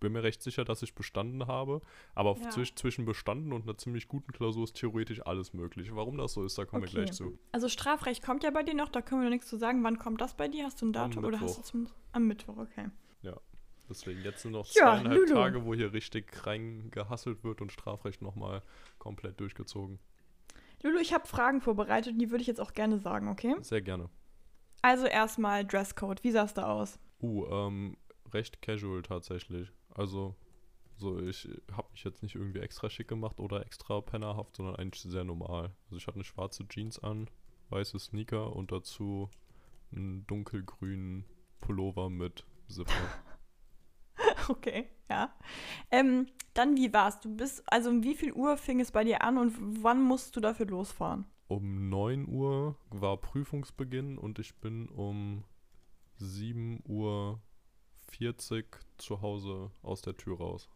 bin 0.00 0.12
mir 0.12 0.22
recht 0.22 0.42
sicher, 0.42 0.64
dass 0.64 0.82
ich 0.82 0.94
bestanden 0.94 1.46
habe. 1.46 1.82
Aber 2.14 2.36
ja. 2.38 2.50
zwisch 2.50 2.74
zwischen 2.74 3.04
bestanden 3.04 3.52
und 3.52 3.64
einer 3.64 3.76
ziemlich 3.76 4.08
guten 4.08 4.32
Klausur 4.32 4.64
ist 4.64 4.76
theoretisch 4.76 5.24
alles 5.26 5.52
möglich. 5.52 5.94
Warum 5.94 6.16
das 6.16 6.32
so 6.32 6.44
ist, 6.44 6.56
da 6.56 6.64
kommen 6.64 6.82
okay. 6.82 6.94
wir 6.94 7.04
gleich 7.04 7.14
zu. 7.14 7.38
Also 7.52 7.68
Strafrecht 7.68 8.22
kommt 8.22 8.44
ja 8.44 8.50
bei 8.50 8.62
dir 8.62 8.74
noch, 8.74 8.88
da 8.88 9.02
können 9.02 9.20
wir 9.20 9.24
noch 9.26 9.34
nichts 9.34 9.48
zu 9.48 9.58
sagen. 9.58 9.84
Wann 9.84 9.98
kommt 9.98 10.20
das 10.20 10.34
bei 10.34 10.48
dir? 10.48 10.64
Hast 10.64 10.80
du 10.80 10.86
ein 10.86 10.92
Datum 10.92 11.24
oder 11.24 11.40
hast 11.40 11.58
du 11.58 11.62
zum 11.62 11.86
am 12.12 12.26
Mittwoch, 12.26 12.58
okay. 12.58 12.90
Deswegen 13.88 14.22
jetzt 14.22 14.42
sind 14.42 14.52
noch 14.52 14.66
zweieinhalb 14.66 15.28
ja, 15.28 15.34
Tage, 15.34 15.64
wo 15.64 15.74
hier 15.74 15.92
richtig 15.92 16.46
reingehasselt 16.46 17.44
wird 17.44 17.60
und 17.60 17.72
Strafrecht 17.72 18.22
nochmal 18.22 18.62
komplett 18.98 19.40
durchgezogen. 19.40 19.98
Lulu, 20.82 20.98
ich 20.98 21.12
habe 21.12 21.26
Fragen 21.26 21.60
vorbereitet 21.60 22.14
und 22.14 22.18
die 22.18 22.30
würde 22.30 22.42
ich 22.42 22.48
jetzt 22.48 22.60
auch 22.60 22.72
gerne 22.72 22.98
sagen, 22.98 23.28
okay? 23.28 23.54
Sehr 23.60 23.82
gerne. 23.82 24.08
Also 24.82 25.06
erstmal 25.06 25.64
Dresscode. 25.64 26.24
Wie 26.24 26.32
sah 26.32 26.44
es 26.44 26.54
da 26.54 26.70
aus? 26.72 26.98
Uh, 27.20 27.46
ähm, 27.46 27.96
recht 28.32 28.60
casual 28.62 29.02
tatsächlich. 29.02 29.70
Also, 29.94 30.34
so 30.96 31.20
ich 31.20 31.48
habe 31.70 31.88
mich 31.92 32.02
jetzt 32.02 32.22
nicht 32.22 32.34
irgendwie 32.34 32.58
extra 32.58 32.90
schick 32.90 33.06
gemacht 33.08 33.38
oder 33.38 33.64
extra 33.64 34.00
pennerhaft, 34.00 34.56
sondern 34.56 34.76
eigentlich 34.76 35.02
sehr 35.02 35.24
normal. 35.24 35.70
Also 35.86 35.96
ich 35.98 36.06
hatte 36.06 36.16
eine 36.16 36.24
schwarze 36.24 36.66
Jeans 36.66 36.98
an, 36.98 37.28
weiße 37.70 37.98
Sneaker 37.98 38.54
und 38.56 38.72
dazu 38.72 39.30
einen 39.92 40.26
dunkelgrünen 40.26 41.24
Pullover 41.60 42.10
mit 42.10 42.44
Zipper. 42.68 42.92
Okay, 44.48 44.88
ja. 45.08 45.32
Ähm, 45.90 46.26
dann, 46.54 46.76
wie 46.76 46.92
war's? 46.92 47.20
Du 47.20 47.34
bist, 47.34 47.62
also 47.66 47.90
um 47.90 48.02
wie 48.02 48.14
viel 48.14 48.32
Uhr 48.32 48.56
fing 48.56 48.80
es 48.80 48.92
bei 48.92 49.04
dir 49.04 49.22
an 49.22 49.38
und 49.38 49.54
wann 49.82 50.02
musst 50.02 50.36
du 50.36 50.40
dafür 50.40 50.66
losfahren? 50.66 51.26
Um 51.48 51.88
9 51.88 52.28
Uhr 52.28 52.76
war 52.90 53.16
Prüfungsbeginn 53.18 54.18
und 54.18 54.38
ich 54.38 54.54
bin 54.56 54.88
um 54.88 55.44
7 56.16 56.82
Uhr 56.86 57.40
40 58.10 58.66
zu 58.98 59.22
Hause 59.22 59.70
aus 59.82 60.02
der 60.02 60.16
Tür 60.16 60.38
raus. 60.38 60.68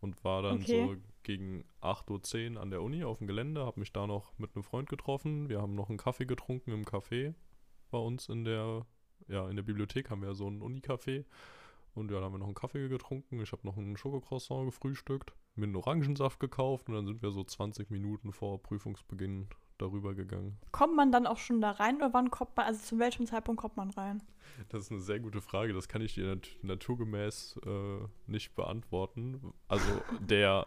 Und 0.00 0.22
war 0.22 0.42
dann 0.42 0.60
okay. 0.60 0.86
so 0.86 0.96
gegen 1.22 1.64
8.10 1.80 2.54
Uhr 2.54 2.60
an 2.60 2.70
der 2.70 2.82
Uni 2.82 3.04
auf 3.04 3.18
dem 3.18 3.26
Gelände, 3.26 3.64
habe 3.64 3.80
mich 3.80 3.92
da 3.92 4.06
noch 4.06 4.38
mit 4.38 4.54
einem 4.54 4.62
Freund 4.62 4.90
getroffen. 4.90 5.48
Wir 5.48 5.62
haben 5.62 5.74
noch 5.74 5.88
einen 5.88 5.96
Kaffee 5.98 6.26
getrunken 6.26 6.72
im 6.72 6.84
Café 6.84 7.34
bei 7.90 7.98
uns 7.98 8.28
in 8.28 8.44
der, 8.44 8.84
ja, 9.28 9.48
in 9.48 9.56
der 9.56 9.62
Bibliothek 9.62 10.10
haben 10.10 10.20
wir 10.20 10.28
ja 10.28 10.34
so 10.34 10.48
ein 10.48 10.60
Uni-Café. 10.60 11.24
Und 11.94 12.10
ja, 12.10 12.16
dann 12.16 12.24
haben 12.24 12.34
wir 12.34 12.38
noch 12.38 12.46
einen 12.46 12.54
Kaffee 12.54 12.88
getrunken. 12.88 13.40
Ich 13.40 13.52
habe 13.52 13.66
noch 13.66 13.76
einen 13.76 13.96
Schokocroissant 13.96 14.66
gefrühstückt, 14.66 15.32
mir 15.54 15.64
einen 15.64 15.76
Orangensaft 15.76 16.40
gekauft 16.40 16.88
und 16.88 16.94
dann 16.94 17.06
sind 17.06 17.22
wir 17.22 17.30
so 17.30 17.44
20 17.44 17.90
Minuten 17.90 18.32
vor 18.32 18.62
Prüfungsbeginn 18.62 19.48
darüber 19.78 20.14
gegangen. 20.14 20.58
Kommt 20.72 20.96
man 20.96 21.10
dann 21.12 21.26
auch 21.26 21.38
schon 21.38 21.60
da 21.60 21.72
rein 21.72 21.96
oder 21.96 22.12
wann 22.12 22.30
kommt 22.30 22.56
man, 22.56 22.66
also 22.66 22.80
zu 22.80 22.98
welchem 22.98 23.26
Zeitpunkt 23.26 23.60
kommt 23.60 23.76
man 23.76 23.90
rein? 23.90 24.22
Das 24.68 24.82
ist 24.82 24.92
eine 24.92 25.00
sehr 25.00 25.20
gute 25.20 25.40
Frage. 25.40 25.72
Das 25.72 25.88
kann 25.88 26.02
ich 26.02 26.14
dir 26.14 26.26
nat 26.26 26.48
naturgemäß 26.62 27.60
äh, 27.64 27.98
nicht 28.26 28.54
beantworten. 28.54 29.52
Also 29.68 30.00
der 30.20 30.66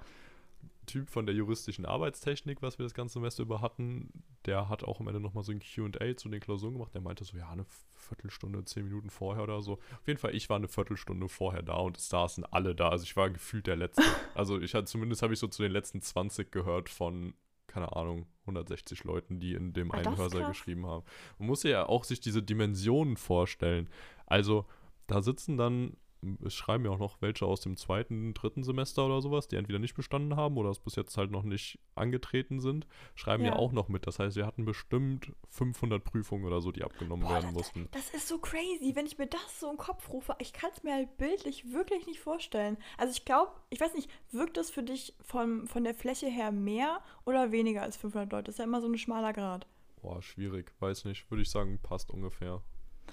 Typ 0.87 1.09
von 1.11 1.27
der 1.27 1.35
juristischen 1.35 1.85
Arbeitstechnik, 1.85 2.63
was 2.63 2.79
wir 2.79 2.83
das 2.83 2.95
ganze 2.95 3.13
Semester 3.13 3.43
über 3.43 3.61
hatten, 3.61 4.23
der 4.45 4.69
hat 4.69 4.83
auch 4.83 4.99
am 4.99 5.07
Ende 5.07 5.19
nochmal 5.19 5.43
so 5.43 5.51
ein 5.51 5.59
QA 5.59 6.17
zu 6.17 6.29
den 6.29 6.39
Klausuren 6.39 6.73
gemacht. 6.73 6.95
Der 6.95 7.01
meinte 7.01 7.23
so, 7.23 7.37
ja, 7.37 7.49
eine 7.49 7.65
Viertelstunde, 7.91 8.63
zehn 8.65 8.85
Minuten 8.85 9.09
vorher 9.09 9.43
oder 9.43 9.61
so. 9.61 9.73
Auf 9.73 10.07
jeden 10.07 10.17
Fall, 10.17 10.33
ich 10.33 10.49
war 10.49 10.57
eine 10.57 10.67
Viertelstunde 10.67 11.29
vorher 11.29 11.61
da 11.61 11.75
und 11.75 11.97
es 11.97 12.09
saßen 12.09 12.43
alle 12.45 12.73
da. 12.73 12.89
Also 12.89 13.03
ich 13.03 13.15
war 13.15 13.29
gefühlt 13.29 13.67
der 13.67 13.75
Letzte. 13.75 14.01
Also 14.33 14.59
ich 14.59 14.75
hatte, 14.75 14.85
zumindest 14.85 15.23
habe 15.23 15.33
ich 15.33 15.39
so 15.39 15.47
zu 15.47 15.63
den 15.63 15.71
letzten 15.71 15.99
20 15.99 16.51
gehört 16.51 16.89
von, 16.89 17.33
keine 17.65 17.95
Ahnung, 17.95 18.27
160 18.41 19.03
Leuten, 19.03 19.39
die 19.39 19.53
in 19.53 19.73
dem 19.73 19.91
einen 19.91 20.15
Hörsaal 20.15 20.47
geschrieben 20.47 20.85
haben. 20.85 21.03
Man 21.39 21.47
muss 21.47 21.63
ja 21.63 21.87
auch 21.87 22.03
sich 22.03 22.19
diese 22.19 22.43
Dimensionen 22.43 23.17
vorstellen. 23.17 23.89
Also 24.27 24.65
da 25.07 25.21
sitzen 25.21 25.57
dann 25.57 25.97
es 26.43 26.53
schreiben 26.53 26.85
ja 26.85 26.91
auch 26.91 26.97
noch 26.99 27.21
welche 27.21 27.45
aus 27.45 27.61
dem 27.61 27.77
zweiten, 27.77 28.33
dritten 28.33 28.63
Semester 28.63 29.05
oder 29.05 29.21
sowas, 29.21 29.47
die 29.47 29.55
entweder 29.55 29.79
nicht 29.79 29.95
bestanden 29.95 30.35
haben 30.35 30.57
oder 30.57 30.69
es 30.69 30.79
bis 30.79 30.95
jetzt 30.95 31.17
halt 31.17 31.31
noch 31.31 31.43
nicht 31.43 31.79
angetreten 31.95 32.59
sind, 32.59 32.87
schreiben 33.15 33.43
ja, 33.43 33.51
Ja. 33.51 33.55
auch 33.57 33.71
noch 33.71 33.87
mit. 33.87 34.07
Das 34.07 34.19
heißt, 34.19 34.35
wir 34.35 34.45
hatten 34.45 34.65
bestimmt 34.65 35.31
500 35.49 36.03
Prüfungen 36.03 36.45
oder 36.45 36.61
so, 36.61 36.71
die 36.71 36.83
abgenommen 36.83 37.23
Boah, 37.27 37.33
werden 37.35 37.45
das- 37.47 37.53
mussten. 37.53 37.87
Das 37.91 38.09
ist 38.11 38.27
so 38.27 38.39
crazy, 38.39 38.91
wenn 38.95 39.05
ich 39.05 39.17
mir 39.17 39.27
das 39.27 39.59
so 39.59 39.69
im 39.69 39.77
Kopf 39.77 40.09
rufe. 40.09 40.35
Ich 40.39 40.53
kann 40.53 40.71
es 40.73 40.83
mir 40.83 40.93
halt 40.93 41.17
bildlich 41.17 41.71
wirklich 41.71 42.05
nicht 42.07 42.19
vorstellen. 42.19 42.77
Also 42.97 43.11
ich 43.11 43.25
glaube, 43.25 43.51
ich 43.69 43.79
weiß 43.79 43.93
nicht, 43.93 44.09
wirkt 44.31 44.57
das 44.57 44.69
für 44.69 44.83
dich 44.83 45.13
von, 45.21 45.67
von 45.67 45.83
der 45.83 45.93
Fläche 45.93 46.27
her 46.27 46.51
mehr 46.51 47.01
oder 47.25 47.51
weniger 47.51 47.81
als 47.83 47.97
500 47.97 48.31
Leute? 48.31 48.43
Das 48.45 48.55
ist 48.55 48.59
ja 48.59 48.65
immer 48.65 48.81
so 48.81 48.87
ein 48.87 48.97
schmaler 48.97 49.33
Grad. 49.33 49.67
Boah, 50.01 50.21
schwierig, 50.21 50.71
weiß 50.79 51.05
nicht. 51.05 51.29
Würde 51.31 51.41
ich 51.41 51.49
sagen, 51.49 51.79
passt 51.81 52.11
ungefähr. 52.11 52.61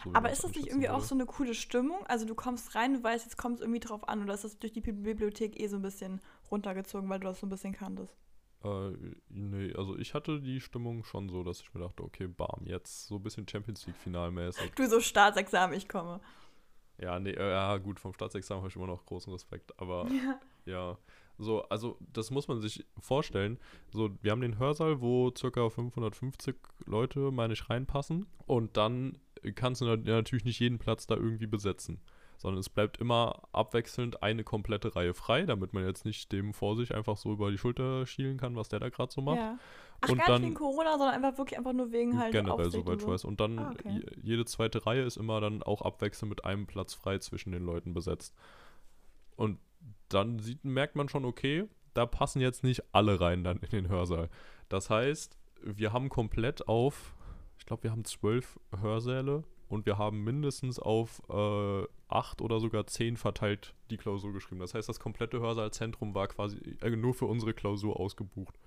So 0.03 0.11
Aber 0.13 0.31
ist 0.31 0.43
das 0.45 0.55
nicht 0.55 0.67
irgendwie 0.69 0.89
auch 0.89 0.97
würde. 0.97 1.07
so 1.07 1.15
eine 1.15 1.27
coole 1.27 1.55
Stimmung? 1.55 2.05
Also 2.07 2.27
du 2.27 2.35
kommst 2.35 2.75
rein, 2.75 2.95
du 2.95 3.03
weißt, 3.03 3.25
jetzt 3.25 3.37
kommt 3.37 3.57
es 3.57 3.61
irgendwie 3.61 3.81
drauf 3.81 4.09
an 4.09 4.23
oder 4.23 4.35
ist 4.35 4.45
das 4.45 4.59
durch 4.59 4.73
die 4.73 4.81
Bi- 4.81 4.93
Bibliothek 4.93 5.61
eh 5.61 5.67
so 5.69 5.77
ein 5.77 5.83
bisschen 5.83 6.21
runtergezogen, 6.51 7.09
weil 7.09 7.21
du 7.21 7.27
das 7.29 7.41
so 7.41 7.47
ein 7.47 7.51
bisschen 7.51 7.73
kanntest? 7.73 8.15
Äh, 8.65 8.91
nee, 9.29 9.73
also 9.75 9.97
ich 9.99 10.15
hatte 10.15 10.41
die 10.41 10.61
Stimmung 10.61 11.05
schon 11.05 11.29
so, 11.29 11.45
dass 11.45 11.61
ich 11.61 11.73
mir 11.75 11.81
dachte, 11.81 12.03
okay, 12.03 12.27
bam, 12.27 12.63
jetzt 12.65 13.07
so 13.07 13.17
ein 13.17 13.23
bisschen 13.23 13.47
Champions 13.47 13.87
League 13.87 13.97
finalmäßig. 13.97 14.73
Du 14.77 14.87
so 14.87 15.01
Staatsexamen, 15.01 15.77
ich 15.77 15.89
komme. 15.89 16.21
Ja, 16.99 17.19
nee, 17.19 17.31
äh, 17.33 17.51
ja, 17.51 17.77
gut, 17.79 18.01
vom 18.01 18.15
Staatsexamen 18.15 18.63
habe 18.63 18.71
ich 18.71 18.77
immer 18.77 18.87
noch 18.87 19.05
großen 19.05 19.33
Respekt, 19.33 19.79
aber 19.81 20.09
Ja. 20.11 20.41
ja. 20.65 20.99
So, 21.37 21.63
also 21.69 21.99
das 22.13 22.31
muss 22.31 22.47
man 22.47 22.61
sich 22.61 22.87
vorstellen. 23.01 23.59
So, 23.91 24.11
wir 24.23 24.31
haben 24.31 24.41
den 24.41 24.59
Hörsaal, 24.59 25.01
wo 25.01 25.33
circa 25.37 25.69
550 25.69 26.55
Leute, 26.87 27.33
meine 27.33 27.55
ich, 27.55 27.69
reinpassen. 27.69 28.27
Und 28.47 28.77
dann 28.77 29.19
kannst 29.53 29.81
du 29.81 29.85
nat- 29.87 30.05
natürlich 30.05 30.45
nicht 30.45 30.61
jeden 30.61 30.79
Platz 30.79 31.07
da 31.07 31.15
irgendwie 31.17 31.47
besetzen. 31.47 32.01
Sondern 32.37 32.59
es 32.59 32.69
bleibt 32.69 32.99
immer 32.99 33.43
abwechselnd 33.53 34.23
eine 34.23 34.43
komplette 34.45 34.97
Reihe 34.97 35.15
frei, 35.15 35.45
damit 35.47 35.73
man 35.73 35.87
jetzt 35.87 36.05
nicht 36.05 36.33
dem 36.33 36.53
vor 36.53 36.77
sich 36.77 36.93
einfach 36.95 37.17
so 37.17 37.33
über 37.33 37.51
die 37.51 37.59
Schulter 37.59 38.07
schielen 38.07 38.37
kann, 38.39 38.57
was 38.57 38.69
der 38.69 38.81
da 38.81 38.89
gerade 38.89 39.13
so 39.13 39.23
macht. 39.23 39.37
Ja. 39.39 39.57
Ach, 40.01 40.09
Und 40.09 40.19
gar 40.19 40.27
dann- 40.27 40.41
nicht 40.43 40.51
wegen 40.51 40.57
Corona, 40.59 40.99
sondern 40.99 41.15
einfach 41.15 41.39
wirklich 41.39 41.57
einfach 41.57 41.73
nur 41.73 41.93
wegen 41.93 42.19
halt 42.19 42.33
Generell, 42.33 42.71
soweit 42.71 43.01
ich 43.01 43.07
weiß. 43.07 43.25
Und 43.25 43.41
dann 43.41 43.59
Ah, 43.61 43.71
okay. 43.71 43.89
je- 44.01 44.07
jede 44.23 44.45
zweite 44.45 44.85
Reihe 44.85 45.03
ist 45.03 45.17
immer 45.17 45.41
dann 45.41 45.63
auch 45.63 45.81
abwechselnd 45.83 46.29
mit 46.31 46.45
einem 46.45 46.67
Platz 46.67 46.93
frei 46.93 47.19
zwischen 47.19 47.53
den 47.53 47.65
Leuten 47.65 47.95
besetzt. 47.95 48.35
Und 49.37 49.59
dann 50.09 50.39
sieht, 50.41 50.65
merkt 50.65 50.97
man 50.97 51.09
schon, 51.09 51.25
okay, 51.25 51.65
da 51.95 52.05
passen 52.05 52.41
jetzt 52.41 52.65
nicht 52.65 52.83
alle 52.93 53.21
rein 53.21 53.45
dann 53.45 53.59
in 53.59 53.71
den 53.71 53.89
Hörsaal. 53.89 54.29
Das 54.69 54.91
heißt, 54.91 55.39
wir 55.63 55.93
haben 55.93 56.09
komplett 56.09 56.67
auf, 56.69 57.15
ich 57.59 57.67
glaube, 57.67 57.85
wir 57.85 57.91
haben 57.91 58.05
zwölf 58.05 58.59
Hörsäle 58.79 59.45
und 59.69 59.87
wir 59.87 59.99
haben 59.99 60.23
mindestens 60.23 60.79
auf 60.79 61.23
äh, 61.29 61.87
acht 62.09 62.41
oder 62.41 62.61
sogar 62.61 62.87
zehn 62.87 63.17
verteilt 63.17 63.75
die 63.91 63.97
Klausur 63.97 64.33
geschrieben. 64.33 64.61
Das 64.61 64.75
heißt, 64.75 64.89
das 64.89 65.01
komplette 65.01 65.41
Hörsaalzentrum 65.41 66.15
war 66.15 66.29
quasi 66.29 66.59
äh, 66.81 66.91
nur 66.91 67.15
für 67.15 67.27
unsere 67.27 67.55
Klausur 67.55 67.99
ausgebucht. 67.99 68.59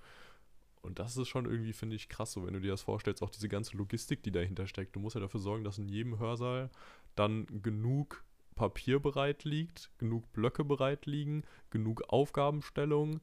Und 0.81 0.99
das 0.99 1.17
ist 1.17 1.27
schon 1.27 1.45
irgendwie, 1.45 1.73
finde 1.73 1.95
ich, 1.95 2.07
krass, 2.07 2.31
so 2.31 2.45
wenn 2.45 2.53
du 2.53 2.61
dir 2.61 2.71
das 2.71 2.81
vorstellst, 2.81 3.21
auch 3.21 3.29
diese 3.29 3.49
ganze 3.49 3.75
Logistik, 3.75 4.23
die 4.23 4.31
dahinter 4.31 4.67
steckt. 4.67 4.95
Du 4.95 4.99
musst 4.99 5.15
ja 5.15 5.21
dafür 5.21 5.39
sorgen, 5.39 5.63
dass 5.63 5.77
in 5.77 5.89
jedem 5.89 6.19
Hörsaal 6.19 6.69
dann 7.15 7.45
genug 7.61 8.23
Papier 8.55 8.99
bereit 8.99 9.43
liegt, 9.43 9.91
genug 9.97 10.31
Blöcke 10.33 10.63
bereit 10.63 11.05
liegen, 11.05 11.43
genug 11.69 12.03
Aufgabenstellungen 12.07 13.21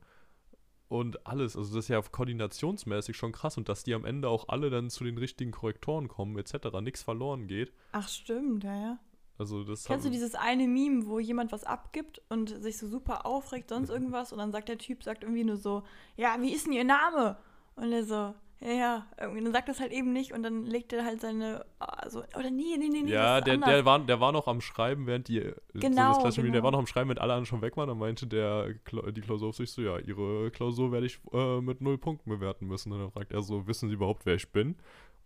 und 0.94 1.26
alles. 1.26 1.56
Also 1.56 1.74
das 1.74 1.86
ist 1.86 1.88
ja 1.88 2.00
koordinationsmäßig 2.00 3.16
schon 3.16 3.32
krass 3.32 3.58
und 3.58 3.68
dass 3.68 3.82
die 3.82 3.94
am 3.94 4.04
Ende 4.04 4.28
auch 4.28 4.48
alle 4.48 4.70
dann 4.70 4.90
zu 4.90 5.02
den 5.02 5.18
richtigen 5.18 5.50
Korrektoren 5.50 6.06
kommen, 6.06 6.38
etc., 6.38 6.80
nichts 6.80 7.02
verloren 7.02 7.48
geht. 7.48 7.72
Ach, 7.90 8.08
stimmt, 8.08 8.62
ja, 8.62 8.80
ja. 8.80 8.98
Also 9.36 9.64
das 9.64 9.84
Kennst 9.84 10.06
du 10.06 10.10
dieses 10.10 10.36
eine 10.36 10.68
Meme, 10.68 11.06
wo 11.06 11.18
jemand 11.18 11.50
was 11.50 11.64
abgibt 11.64 12.22
und 12.28 12.62
sich 12.62 12.78
so 12.78 12.86
super 12.86 13.26
aufregt, 13.26 13.70
sonst 13.70 13.88
irgendwas 13.90 14.32
und 14.32 14.38
dann 14.38 14.52
sagt 14.52 14.68
der 14.68 14.78
Typ, 14.78 15.02
sagt 15.02 15.24
irgendwie 15.24 15.42
nur 15.42 15.56
so, 15.56 15.82
ja, 16.16 16.36
wie 16.40 16.52
ist 16.52 16.66
denn 16.66 16.72
ihr 16.72 16.84
Name? 16.84 17.38
Und 17.74 17.90
er 17.90 18.04
so, 18.04 18.34
ja, 18.64 18.72
ja, 18.72 19.06
irgendwie, 19.20 19.44
dann 19.44 19.52
sagt 19.52 19.68
das 19.68 19.78
halt 19.78 19.92
eben 19.92 20.14
nicht 20.14 20.32
und 20.32 20.42
dann 20.42 20.64
legt 20.64 20.94
er 20.94 21.04
halt 21.04 21.20
seine, 21.20 21.66
also, 21.78 22.20
oder 22.34 22.50
nee, 22.50 22.76
nee, 22.78 22.88
nee, 22.88 23.02
nee, 23.02 23.12
Ja, 23.12 23.42
der, 23.42 23.54
anders. 23.54 23.70
der, 23.70 23.84
war, 23.84 23.98
der 23.98 24.20
war 24.20 24.32
noch 24.32 24.48
am 24.48 24.62
Schreiben, 24.62 25.06
während 25.06 25.28
die. 25.28 25.40
so 25.74 25.80
Genau, 25.80 26.08
das 26.08 26.18
klassische 26.20 26.40
Meme, 26.40 26.52
Der 26.52 26.60
genau. 26.60 26.64
war 26.64 26.70
noch 26.72 26.78
am 26.78 26.86
Schreiben, 26.86 27.10
während 27.10 27.20
alle 27.20 27.34
anderen 27.34 27.46
schon 27.46 27.60
weg 27.60 27.76
waren. 27.76 27.88
Dann 27.88 27.98
meinte 27.98 28.26
der, 28.26 28.72
die 28.72 29.20
Klausuraufsicht 29.20 29.70
so: 29.70 29.82
Ja, 29.82 29.98
ihre 29.98 30.50
Klausur 30.50 30.92
werde 30.92 31.04
ich 31.04 31.20
äh, 31.34 31.60
mit 31.60 31.82
null 31.82 31.98
Punkten 31.98 32.30
bewerten 32.30 32.66
müssen. 32.66 32.90
Und 32.92 33.00
dann 33.00 33.10
fragt 33.10 33.32
er 33.32 33.42
so: 33.42 33.66
Wissen 33.66 33.90
Sie 33.90 33.94
überhaupt, 33.96 34.24
wer 34.24 34.34
ich 34.36 34.50
bin? 34.50 34.76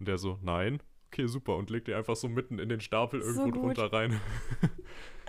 Und 0.01 0.09
der 0.09 0.19
so: 0.19 0.39
Nein. 0.43 0.81
Okay, 1.11 1.27
super. 1.27 1.57
Und 1.57 1.71
legt 1.71 1.89
die 1.89 1.95
einfach 1.95 2.17
so 2.17 2.29
mitten 2.29 2.59
in 2.59 2.69
den 2.69 2.81
Stapel 2.81 3.23
So 3.23 3.41
irgendwo 3.41 3.61
gut. 3.61 3.79
drunter 3.79 3.93
rein. 3.93 4.21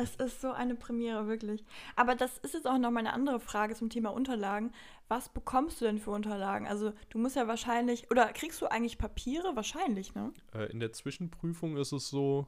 Es 0.02 0.16
ist 0.16 0.40
so 0.40 0.52
eine 0.52 0.76
Premiere, 0.76 1.28
wirklich. 1.28 1.66
Aber 1.98 2.16
das 2.16 2.38
ist 2.38 2.54
jetzt 2.54 2.66
auch 2.66 2.78
noch 2.78 2.90
meine 2.90 3.12
andere 3.12 3.42
Frage 3.42 3.76
zum 3.76 3.90
Thema 3.90 4.14
Unterlagen. 4.14 4.72
Was 5.10 5.28
bekommst 5.28 5.82
du 5.82 5.86
denn 5.86 6.00
für 6.00 6.12
Unterlagen? 6.12 6.68
Also, 6.68 6.94
du 7.10 7.18
musst 7.18 7.36
ja 7.36 7.50
wahrscheinlich, 7.50 8.10
oder 8.10 8.32
kriegst 8.32 8.62
du 8.62 8.68
eigentlich 8.68 8.98
Papiere? 8.98 9.58
Wahrscheinlich, 9.58 10.16
ne? 10.16 10.32
Äh, 10.54 10.72
in 10.72 10.80
der 10.80 10.94
Zwischenprüfung 10.94 11.76
ist 11.76 11.92
es 11.92 12.10
so, 12.10 12.48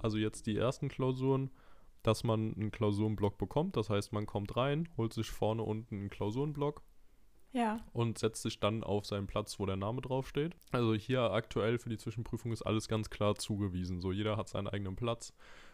also 0.00 0.18
jetzt 0.18 0.46
die 0.48 0.56
ersten 0.56 0.88
Klausuren, 0.88 1.52
dass 2.02 2.24
man 2.24 2.54
einen 2.54 2.72
Klausurenblock 2.72 3.38
bekommt. 3.38 3.76
Das 3.76 3.90
heißt, 3.90 4.12
man 4.12 4.26
kommt 4.26 4.56
rein, 4.56 4.88
holt 4.96 5.12
sich 5.12 5.30
vorne 5.30 5.62
unten 5.62 6.00
einen 6.00 6.10
Klausurenblock 6.10 6.82
Ja. 7.58 7.80
und 7.92 8.18
setzt 8.18 8.42
sich 8.42 8.60
dann 8.60 8.84
auf 8.84 9.04
seinen 9.04 9.26
Platz, 9.26 9.58
wo 9.58 9.66
der 9.66 9.76
Name 9.76 10.00
draufsteht. 10.00 10.54
Also 10.70 10.94
hier 10.94 11.32
aktuell 11.32 11.78
für 11.78 11.88
die 11.90 11.98
Zwischenprüfung 11.98 12.52
ist 12.52 12.62
alles 12.62 12.86
ganz 12.88 13.10
klar 13.10 13.34
zugewiesen. 13.34 14.00
So 14.00 14.12
jeder 14.12 14.36
hat 14.36 14.48
seinen 14.48 14.68
eigenen 14.68 14.94
Platz, 14.96 15.32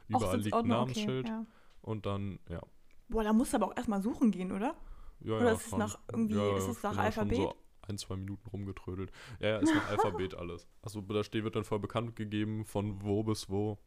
überall 0.08 0.38
liegt 0.38 0.54
ein 0.54 0.72
Ordner? 0.72 0.82
Okay, 0.82 1.22
ja. 1.26 1.46
und 1.82 2.06
dann, 2.06 2.38
ja. 2.48 2.60
Boah, 3.08 3.22
da 3.22 3.32
musst 3.32 3.52
du 3.52 3.58
aber 3.58 3.66
auch 3.68 3.76
erstmal 3.76 4.00
suchen 4.00 4.30
gehen, 4.30 4.50
oder? 4.50 4.74
ja 5.20 5.36
Oder 5.36 5.44
ja, 5.46 5.52
ist 5.52 5.66
es 5.66 5.76
nach 5.76 5.98
irgendwie- 6.10 6.56
ist 6.56 6.68
es 6.68 6.82
nach 6.82 6.92
genau, 6.92 7.02
Alphabet? 7.02 7.36
So 7.36 7.54
ein, 7.82 7.98
zwei 7.98 8.16
Minuten 8.16 8.48
rumgetrödelt. 8.48 9.12
Ja, 9.40 9.48
ja, 9.48 9.56
ist 9.58 9.74
nach 9.74 9.90
Alphabet 9.90 10.34
alles. 10.34 10.66
Also 10.80 11.02
da 11.02 11.22
steht, 11.22 11.44
wird 11.44 11.56
dann 11.56 11.64
voll 11.64 11.80
bekannt 11.80 12.16
gegeben, 12.16 12.64
von 12.64 13.02
wo 13.02 13.22
bis 13.22 13.50
wo. 13.50 13.78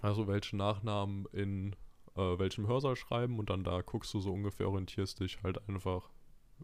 Also 0.00 0.26
welche 0.26 0.56
Nachnamen 0.56 1.26
in 1.32 1.76
äh, 2.16 2.38
welchem 2.38 2.66
Hörsaal 2.66 2.96
schreiben 2.96 3.38
und 3.38 3.50
dann 3.50 3.64
da 3.64 3.82
guckst 3.82 4.14
du 4.14 4.20
so 4.20 4.32
ungefähr, 4.32 4.68
orientierst 4.68 5.20
dich 5.20 5.42
halt 5.42 5.68
einfach. 5.68 6.08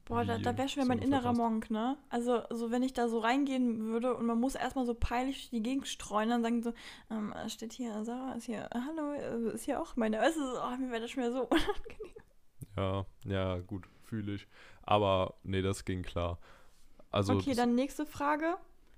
Boah, 0.05 0.25
da, 0.25 0.39
da 0.39 0.57
wäre 0.57 0.69
schon 0.69 0.83
es 0.83 0.89
mein 0.89 0.99
innerer. 0.99 1.33
Monk, 1.33 1.71
ne? 1.71 1.97
Also, 2.11 2.43
so 2.51 2.71
wenn 2.71 2.83
ich 2.83 2.93
da 2.93 3.09
so 3.09 3.19
reingehen 3.19 3.81
würde 3.87 4.15
und 4.15 4.27
man 4.27 4.39
muss 4.39 4.55
erstmal 4.55 4.87
so 4.87 4.95
peinlich 4.95 5.51
die 5.51 5.63
Gegend 5.63 5.89
streuen, 5.89 6.29
dann 6.29 6.43
sagen 6.43 6.63
so, 6.63 6.73
ähm, 7.11 7.35
steht 7.49 7.73
hier, 7.73 8.05
Sarah 8.05 8.35
ist 8.35 8.45
hier, 8.45 8.69
äh, 8.73 8.79
hallo, 8.87 9.13
äh, 9.13 9.55
ist 9.55 9.65
hier 9.65 9.81
auch 9.81 9.97
meine, 9.97 10.19
du, 10.19 10.33
so, 10.33 10.61
oh, 10.61 10.77
mir 10.77 10.91
wäre 10.91 11.01
das 11.01 11.11
schon 11.11 11.23
wieder 11.25 11.33
so 11.33 11.43
unangenehm. 11.51 12.17
Ja, 12.77 13.07
ja, 13.25 13.59
gut, 13.59 13.89
fühle 14.05 14.35
ich. 14.35 14.47
Aber 14.83 15.35
nee, 15.43 15.63
das 15.63 15.85
ging 15.85 16.03
klar. 16.03 16.39
Also 17.11 17.35
okay, 17.35 17.55
dann 17.55 17.75
nächste 17.75 18.07
Frage. 18.07 18.57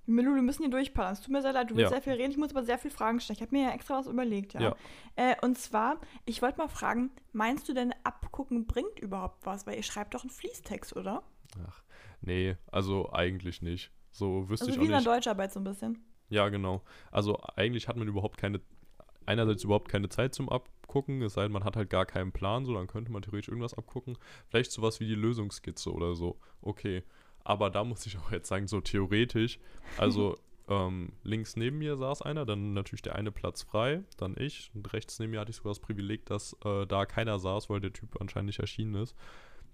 Milu, 0.09 0.35
wir 0.35 0.43
müssen 0.43 0.63
hier 0.63 0.71
durchpaddern. 0.71 1.13
Es 1.13 1.21
tut 1.21 1.31
mir 1.31 1.43
sehr 1.43 1.53
leid, 1.53 1.71
du 1.71 1.77
willst 1.77 1.83
Ja. 1.83 1.89
sehr 1.91 2.03
viel 2.03 2.15
reden, 2.15 2.31
ich 2.33 2.37
muss 2.39 2.51
aber 2.51 2.65
sehr 2.65 2.79
viele 2.79 2.95
Fragen 2.95 3.21
stellen. 3.21 3.37
Ich 3.37 3.43
habe 3.43 3.55
mir 3.55 3.65
ja 3.69 3.75
extra 3.75 3.99
was 3.99 4.07
überlegt, 4.07 4.55
ja. 4.55 4.61
Ja. 4.61 4.77
Äh, 5.17 5.37
und 5.43 5.59
zwar, 5.59 6.01
ich 6.25 6.41
wollte 6.43 6.59
mal 6.59 6.69
fragen, 6.69 7.11
meinst 7.33 7.69
du 7.69 7.75
denn, 7.75 7.95
abgucken 8.05 8.67
bringt 8.67 8.99
überhaupt 8.99 9.45
was? 9.47 9.67
Weil 9.67 9.77
ihr 9.77 9.83
schreibt 9.83 10.15
doch 10.15 10.23
einen 10.23 10.31
Fließtext, 10.31 10.97
oder? 10.97 11.23
ach, 11.67 11.83
nee, 12.21 12.57
also 12.73 13.13
eigentlich 13.13 13.63
nicht. 13.63 13.91
So 14.11 14.49
wüsste 14.49 14.67
Also 14.67 14.73
ich 14.73 14.77
wie 14.77 14.81
auch 14.81 14.85
in 14.85 14.91
der 14.91 14.99
nicht. 14.99 15.07
Deutscharbeit 15.09 15.53
so 15.53 15.61
ein 15.61 15.65
bisschen. 15.65 16.05
Ja, 16.31 16.49
genau. 16.49 16.83
Also 17.11 17.39
eigentlich 17.57 17.89
hat 17.89 17.97
man 17.97 18.09
überhaupt 18.09 18.39
keine, 18.39 18.61
einerseits 19.27 19.65
überhaupt 19.65 19.89
keine 19.89 20.09
Zeit 20.09 20.35
zum 20.35 20.49
Abgucken, 20.49 21.23
es 21.23 21.35
sei 21.35 21.43
denn, 21.43 21.53
man 21.53 21.65
hat 21.65 21.77
halt 21.77 21.91
gar 21.91 22.07
keinen 22.07 22.33
Plan, 22.33 22.65
so, 22.65 22.75
dann 22.75 22.87
könnte 22.87 23.13
man 23.13 23.23
theoretisch 23.23 23.49
irgendwas 23.49 23.75
abgucken. 23.75 24.17
Vielleicht 24.49 24.73
sowas 24.73 25.01
wie 25.01 25.07
die 25.07 25.15
Lösungsskizze 25.15 25.93
oder 25.93 26.15
so. 26.15 26.39
Okay. 26.63 27.03
Aber 27.49 27.71
da 27.71 27.83
muss 27.83 28.05
ich 28.05 28.19
auch 28.19 28.31
jetzt 28.31 28.47
sagen, 28.49 28.69
so 28.69 28.83
theoretisch, 28.83 29.59
also 29.97 30.37
ähm, 30.69 31.13
links 31.23 31.57
neben 31.57 31.79
mir 31.79 31.97
saß 31.97 32.21
einer, 32.21 32.45
dann 32.45 32.75
natürlich 32.75 33.01
der 33.01 33.15
eine 33.15 33.33
Platz 33.33 33.63
frei, 33.63 34.03
dann 34.19 34.37
ich 34.37 34.71
und 34.75 34.93
rechts 34.93 35.19
neben 35.19 35.31
mir 35.31 35.41
hatte 35.41 35.51
ich 35.51 35.57
sogar 35.57 35.71
das 35.71 35.81
Privileg, 35.81 36.27
dass 36.27 36.55
äh, 36.63 36.87
da 36.87 37.07
keiner 37.07 37.39
saß, 37.39 37.71
weil 37.71 37.81
der 37.81 37.95
Typ 37.95 38.21
anscheinend 38.21 38.49
nicht 38.49 38.59
erschienen 38.59 38.97
ist. 38.97 39.17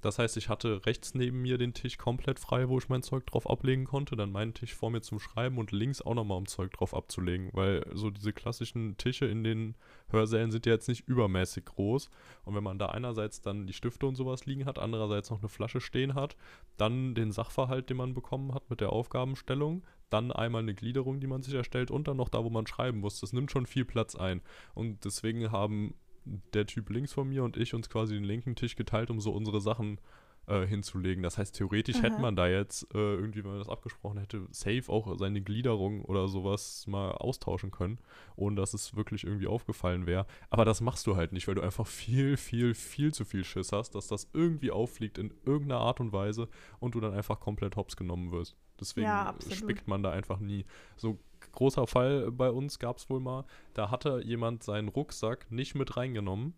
Das 0.02 0.18
heißt, 0.18 0.36
ich 0.36 0.48
hatte 0.48 0.84
rechts 0.84 1.14
neben 1.14 1.40
mir 1.40 1.56
den 1.56 1.72
Tisch 1.72 1.96
komplett 1.96 2.38
frei, 2.38 2.68
wo 2.68 2.78
ich 2.78 2.88
mein 2.88 3.02
Zeug 3.02 3.26
drauf 3.26 3.48
ablegen 3.48 3.84
konnte, 3.84 4.16
dann 4.16 4.32
meinen 4.32 4.52
Tisch 4.52 4.74
vor 4.74 4.90
mir 4.90 5.00
zum 5.00 5.18
Schreiben 5.18 5.58
und 5.58 5.72
links 5.72 6.02
auch 6.02 6.14
nochmal 6.14 6.38
um 6.38 6.46
Zeug 6.46 6.72
drauf 6.72 6.94
abzulegen, 6.94 7.50
weil 7.52 7.86
so 7.92 8.10
diese 8.10 8.32
klassischen 8.32 8.96
Tische 8.98 9.26
in 9.26 9.44
den 9.44 9.76
Hörsälen 10.10 10.50
sind 10.50 10.66
ja 10.66 10.72
jetzt 10.72 10.88
nicht 10.88 11.08
übermäßig 11.08 11.64
groß. 11.64 12.10
Und 12.44 12.54
wenn 12.54 12.64
man 12.64 12.78
da 12.78 12.86
einerseits 12.86 13.40
dann 13.40 13.66
die 13.66 13.72
Stifte 13.72 14.06
und 14.06 14.16
sowas 14.16 14.46
liegen 14.46 14.66
hat, 14.66 14.78
andererseits 14.78 15.30
noch 15.30 15.40
eine 15.40 15.48
Flasche 15.48 15.80
stehen 15.80 16.14
hat, 16.14 16.36
dann 16.76 17.14
den 17.14 17.32
Sachverhalt, 17.32 17.88
den 17.88 17.96
man 17.96 18.14
bekommen 18.14 18.54
hat 18.54 18.68
mit 18.70 18.80
der 18.80 18.92
Aufgabenstellung, 18.92 19.84
dann 20.10 20.30
einmal 20.30 20.62
eine 20.62 20.74
Gliederung, 20.74 21.18
die 21.20 21.26
man 21.26 21.42
sich 21.42 21.54
erstellt 21.54 21.90
und 21.90 22.08
dann 22.08 22.16
noch 22.16 22.28
da, 22.28 22.44
wo 22.44 22.50
man 22.50 22.66
schreiben 22.66 23.00
muss. 23.00 23.20
Das 23.20 23.32
nimmt 23.32 23.50
schon 23.50 23.66
viel 23.66 23.84
Platz 23.84 24.14
ein. 24.14 24.42
Und 24.74 25.04
deswegen 25.04 25.50
haben 25.50 25.94
der 26.24 26.66
Typ 26.66 26.90
links 26.90 27.12
von 27.12 27.28
mir 27.28 27.44
und 27.44 27.56
ich 27.56 27.74
uns 27.74 27.88
quasi 27.88 28.14
den 28.14 28.24
linken 28.24 28.56
Tisch 28.56 28.76
geteilt, 28.76 29.10
um 29.10 29.20
so 29.20 29.32
unsere 29.32 29.60
Sachen 29.60 29.98
äh, 30.46 30.66
hinzulegen. 30.66 31.22
Das 31.22 31.38
heißt, 31.38 31.54
theoretisch 31.54 32.02
hätte 32.02 32.16
Aha. 32.16 32.22
man 32.22 32.36
da 32.36 32.46
jetzt 32.46 32.84
äh, 32.94 32.98
irgendwie, 32.98 33.42
wenn 33.44 33.50
man 33.52 33.58
das 33.58 33.68
abgesprochen 33.68 34.18
hätte, 34.18 34.46
safe 34.50 34.84
auch 34.88 35.18
seine 35.18 35.40
Gliederung 35.40 36.04
oder 36.04 36.28
sowas 36.28 36.86
mal 36.86 37.12
austauschen 37.12 37.70
können, 37.70 37.98
ohne 38.36 38.56
dass 38.56 38.74
es 38.74 38.94
wirklich 38.94 39.24
irgendwie 39.24 39.46
aufgefallen 39.46 40.06
wäre. 40.06 40.26
Aber 40.50 40.64
das 40.64 40.80
machst 40.80 41.06
du 41.06 41.16
halt 41.16 41.32
nicht, 41.32 41.48
weil 41.48 41.54
du 41.54 41.62
einfach 41.62 41.86
viel, 41.86 42.36
viel, 42.36 42.74
viel 42.74 43.12
zu 43.14 43.24
viel 43.24 43.44
Schiss 43.44 43.72
hast, 43.72 43.94
dass 43.94 44.08
das 44.08 44.28
irgendwie 44.32 44.70
auffliegt 44.70 45.18
in 45.18 45.32
irgendeiner 45.44 45.80
Art 45.80 46.00
und 46.00 46.12
Weise 46.12 46.48
und 46.78 46.94
du 46.94 47.00
dann 47.00 47.14
einfach 47.14 47.40
komplett 47.40 47.76
hops 47.76 47.96
genommen 47.96 48.30
wirst. 48.32 48.56
Deswegen 48.78 49.06
Ja, 49.06 49.34
spickt 49.50 49.88
man 49.88 50.02
da 50.02 50.10
einfach 50.10 50.40
nie. 50.40 50.64
So 50.96 51.18
großer 51.54 51.86
Fall 51.86 52.30
bei 52.30 52.50
uns 52.50 52.78
gab 52.78 52.98
es 52.98 53.08
wohl 53.10 53.20
mal, 53.20 53.44
da 53.74 53.90
hatte 53.90 54.20
jemand 54.24 54.62
seinen 54.62 54.88
Rucksack 54.88 55.50
nicht 55.50 55.74
mit 55.74 55.96
reingenommen 55.96 56.54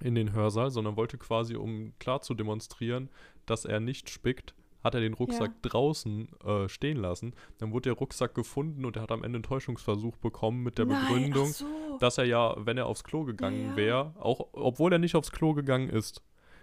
in 0.00 0.14
den 0.14 0.32
Hörsaal, 0.32 0.70
sondern 0.70 0.96
wollte 0.96 1.18
quasi, 1.18 1.54
um 1.56 1.92
klar 1.98 2.22
zu 2.22 2.34
demonstrieren, 2.34 3.08
dass 3.46 3.64
er 3.64 3.78
nicht 3.80 4.10
spickt, 4.10 4.54
hat 4.82 4.94
er 4.94 5.00
den 5.00 5.14
Rucksack 5.14 5.62
draußen 5.62 6.28
äh, 6.44 6.68
stehen 6.68 6.96
lassen. 6.96 7.34
Dann 7.58 7.72
wurde 7.72 7.90
der 7.90 7.92
Rucksack 7.98 8.34
gefunden 8.34 8.84
und 8.84 8.96
er 8.96 9.02
hat 9.02 9.12
am 9.12 9.22
Ende 9.22 9.36
einen 9.36 9.42
Täuschungsversuch 9.44 10.16
bekommen 10.16 10.62
mit 10.62 10.76
der 10.78 10.86
Nein, 10.86 10.98
Begründung, 11.00 11.46
so. 11.52 11.66
dass 12.00 12.18
er 12.18 12.24
ja, 12.24 12.54
wenn 12.58 12.78
er 12.78 12.86
aufs 12.86 13.04
Klo 13.04 13.24
gegangen 13.24 13.70
Ja. 13.70 13.76
wäre, 13.76 14.14
auch 14.18 14.48
obwohl 14.52 14.92
er 14.92 14.98
nicht 14.98 15.14
aufs 15.14 15.30
Klo 15.30 15.52
gegangen 15.54 15.88
ist, 15.88 16.22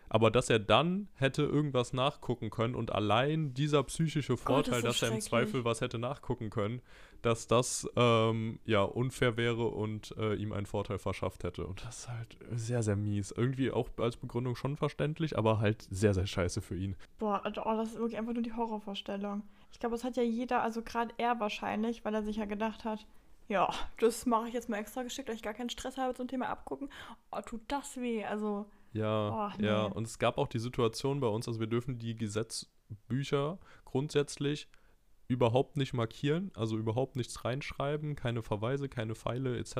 aber 0.09 0.31
dass 0.31 0.49
er 0.49 0.59
dann 0.59 1.07
hätte 1.15 1.43
irgendwas 1.43 1.93
nachgucken 1.93 2.49
können 2.49 2.75
und 2.75 2.91
allein 2.91 3.53
dieser 3.53 3.83
psychische 3.83 4.37
Vorteil, 4.37 4.79
Oh, 4.79 4.81
so 4.81 4.87
dass 4.87 5.01
er 5.01 5.11
im. 5.11 5.21
Zweifel 5.21 5.63
was 5.65 5.81
hätte 5.81 5.99
nachgucken 5.99 6.49
können, 6.49 6.81
dass 7.21 7.47
das 7.47 7.87
ähm, 7.95 8.59
ja 8.65 8.81
unfair 8.81 9.37
wäre 9.37 9.67
und 9.67 10.15
äh, 10.17 10.33
ihm 10.35 10.51
einen 10.51 10.65
Vorteil 10.65 10.97
verschafft 10.97 11.43
hätte. 11.43 11.65
Und 11.67 11.85
das 11.85 11.99
ist 11.99 12.09
halt 12.09 12.37
sehr, 12.51 12.81
sehr 12.81 12.95
mies. 12.95 13.31
Irgendwie 13.31 13.71
auch 13.71 13.89
als 13.97 14.17
Begründung 14.17 14.55
schon 14.55 14.77
verständlich, 14.77 15.37
aber 15.37 15.59
halt 15.59 15.87
sehr, 15.91 16.13
sehr 16.13 16.25
scheiße 16.25 16.61
für 16.61 16.75
ihn. 16.75 16.95
Boah, 17.19 17.41
oh, 17.45 17.75
das 17.75 17.89
ist 17.89 17.99
wirklich 17.99 18.17
einfach 18.17 18.33
nur 18.33 18.43
die 18.43 18.53
Horrorvorstellung. 18.53 19.43
Ich 19.71 19.79
glaube, 19.79 19.95
das 19.95 20.03
hat 20.03 20.17
ja 20.17 20.23
jeder, 20.23 20.63
also 20.63 20.81
gerade 20.81 21.13
er 21.17 21.39
wahrscheinlich, 21.39 22.03
weil 22.03 22.15
er 22.15 22.23
sich 22.23 22.37
ja 22.37 22.45
gedacht 22.45 22.85
hat, 22.85 23.05
ja, 23.47 23.67
das 23.99 24.25
mache 24.25 24.47
ich 24.47 24.53
jetzt 24.53 24.69
mal 24.69 24.77
extra 24.77 25.03
geschickt, 25.03 25.27
weil 25.27 25.35
ich 25.35 25.41
gar 25.41 25.53
keinen 25.55 25.69
Stress 25.71 25.97
habe 25.97 26.13
zum 26.13 26.27
Thema 26.27 26.47
abgucken. 26.49 26.89
Oh, 27.31 27.41
tut 27.41 27.61
das 27.67 27.97
weh. 27.97 28.23
Also, 28.23 28.67
Ja, 28.93 29.51
Oh, 29.57 29.61
ja. 29.61 29.87
nee. 29.87 29.93
Und 29.95 30.07
es 30.07 30.19
gab 30.19 30.37
auch 30.37 30.47
die 30.47 30.59
Situation 30.59 31.19
bei 31.19 31.27
uns, 31.27 31.47
also 31.47 31.59
wir 31.59 31.67
dürfen 31.67 31.99
die 31.99 32.15
Gesetzbücher 32.15 33.59
grundsätzlich 33.85 34.67
überhaupt 35.27 35.77
nicht 35.77 35.93
markieren, 35.93 36.51
also 36.55 36.75
überhaupt 36.77 37.15
nichts 37.15 37.45
reinschreiben, 37.45 38.15
keine 38.15 38.41
Verweise, 38.41 38.89
keine 38.89 39.13
Pfeile 39.13 39.57
etc. 39.59 39.75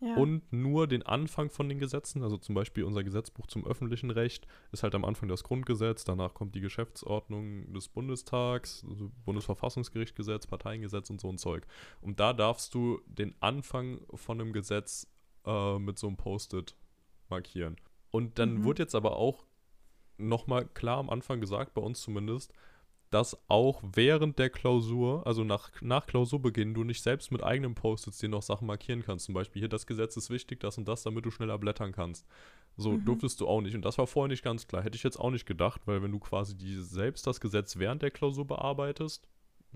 ja. 0.00 0.16
Und 0.16 0.52
nur 0.52 0.88
den 0.88 1.04
Anfang 1.04 1.50
von 1.50 1.68
den 1.68 1.78
Gesetzen, 1.78 2.24
also 2.24 2.36
zum 2.36 2.56
Beispiel 2.56 2.82
unser 2.82 3.04
Gesetzbuch 3.04 3.46
zum 3.46 3.64
öffentlichen 3.64 4.10
Recht, 4.10 4.48
ist 4.72 4.82
halt 4.82 4.94
am 4.96 5.04
Anfang 5.04 5.28
das 5.28 5.44
Grundgesetz, 5.44 6.02
danach 6.04 6.34
kommt 6.34 6.54
die 6.56 6.60
Geschäftsordnung 6.60 7.72
des 7.72 7.88
Bundestags, 7.88 8.84
also 8.88 9.12
Bundesverfassungsgerichtsgesetz, 9.24 10.48
Parteiengesetz 10.48 11.10
und 11.10 11.20
so 11.20 11.28
ein 11.28 11.38
Zeug. 11.38 11.64
Und 12.00 12.18
da 12.18 12.32
darfst 12.32 12.74
du 12.74 13.00
den 13.06 13.34
Anfang 13.40 14.00
von 14.14 14.40
einem 14.40 14.52
Gesetz 14.52 15.06
äh, 15.46 15.78
mit 15.78 15.96
so 15.98 16.08
einem 16.08 16.16
Post-it 16.16 16.74
markieren. 17.28 17.76
Und 18.10 18.38
dann 18.38 18.54
Mhm. 18.56 18.64
wurde 18.64 18.82
jetzt 18.82 18.94
aber 18.94 19.16
auch 19.16 19.44
nochmal 20.18 20.66
klar 20.66 20.98
am 20.98 21.10
Anfang 21.10 21.40
gesagt, 21.40 21.74
bei 21.74 21.80
uns 21.82 22.00
zumindest, 22.00 22.52
dass 23.10 23.36
auch 23.48 23.82
während 23.94 24.38
der 24.38 24.50
Klausur, 24.50 25.26
also 25.26 25.42
nach, 25.42 25.70
nach 25.80 26.06
Klausurbeginn, 26.06 26.74
du 26.74 26.84
nicht 26.84 27.02
selbst 27.02 27.32
mit 27.32 27.42
eigenen 27.42 27.74
Post-its 27.74 28.18
dir 28.18 28.28
noch 28.28 28.42
Sachen 28.42 28.66
markieren 28.66 29.02
kannst. 29.02 29.24
Zum 29.26 29.34
Beispiel 29.34 29.60
hier, 29.60 29.68
das 29.68 29.86
Gesetz 29.86 30.16
ist 30.16 30.30
wichtig, 30.30 30.60
das 30.60 30.78
und 30.78 30.86
das, 30.86 31.02
damit 31.02 31.26
du 31.26 31.30
schneller 31.32 31.58
blättern 31.58 31.90
kannst. 31.92 32.24
So 32.76 32.98
Mhm. 32.98 33.04
durftest 33.04 33.40
du 33.40 33.48
auch 33.48 33.60
nicht. 33.62 33.74
Und 33.74 33.84
das 33.84 33.98
war 33.98 34.06
vorher 34.06 34.28
nicht 34.28 34.44
ganz 34.44 34.68
klar. 34.68 34.82
Hätte 34.84 34.96
ich 34.96 35.02
jetzt 35.02 35.18
auch 35.18 35.30
nicht 35.30 35.44
gedacht, 35.46 35.80
weil 35.86 36.02
wenn 36.02 36.12
du 36.12 36.20
quasi 36.20 36.56
die, 36.56 36.76
selbst 36.80 37.26
das 37.26 37.40
Gesetz 37.40 37.78
während 37.78 38.02
der 38.02 38.12
Klausur 38.12 38.46
bearbeitest, 38.46 39.26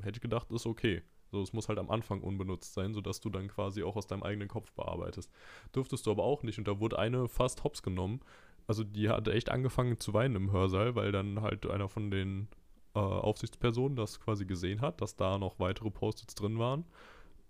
hätte 0.00 0.18
ich 0.18 0.22
gedacht, 0.22 0.50
ist 0.52 0.66
okay. 0.66 1.02
So, 1.34 1.42
es 1.42 1.52
muss 1.52 1.68
halt 1.68 1.78
am 1.78 1.90
Anfang 1.90 2.20
unbenutzt 2.22 2.74
sein, 2.74 2.94
sodass 2.94 3.20
du 3.20 3.28
dann 3.28 3.48
quasi 3.48 3.82
auch 3.82 3.96
aus 3.96 4.06
deinem 4.06 4.22
eigenen 4.22 4.48
Kopf 4.48 4.72
bearbeitest. 4.72 5.30
Durftest 5.72 6.06
du 6.06 6.12
aber 6.12 6.22
auch 6.22 6.42
nicht. 6.44 6.58
Und 6.58 6.68
da 6.68 6.80
wurde 6.80 6.98
eine 6.98 7.28
fast 7.28 7.64
hops 7.64 7.82
genommen. 7.82 8.20
Also 8.66 8.84
die 8.84 9.10
hatte 9.10 9.32
echt 9.32 9.50
angefangen 9.50 9.98
zu 9.98 10.14
weinen 10.14 10.36
im 10.36 10.52
Hörsaal, 10.52 10.94
weil 10.94 11.12
dann 11.12 11.42
halt 11.42 11.68
einer 11.68 11.88
von 11.88 12.10
den 12.10 12.48
äh, 12.94 13.00
Aufsichtspersonen 13.00 13.96
das 13.96 14.20
quasi 14.20 14.46
gesehen 14.46 14.80
hat, 14.80 15.00
dass 15.00 15.16
da 15.16 15.38
noch 15.38 15.58
weitere 15.58 15.90
Post-its 15.90 16.34
drin 16.34 16.58
waren. 16.58 16.84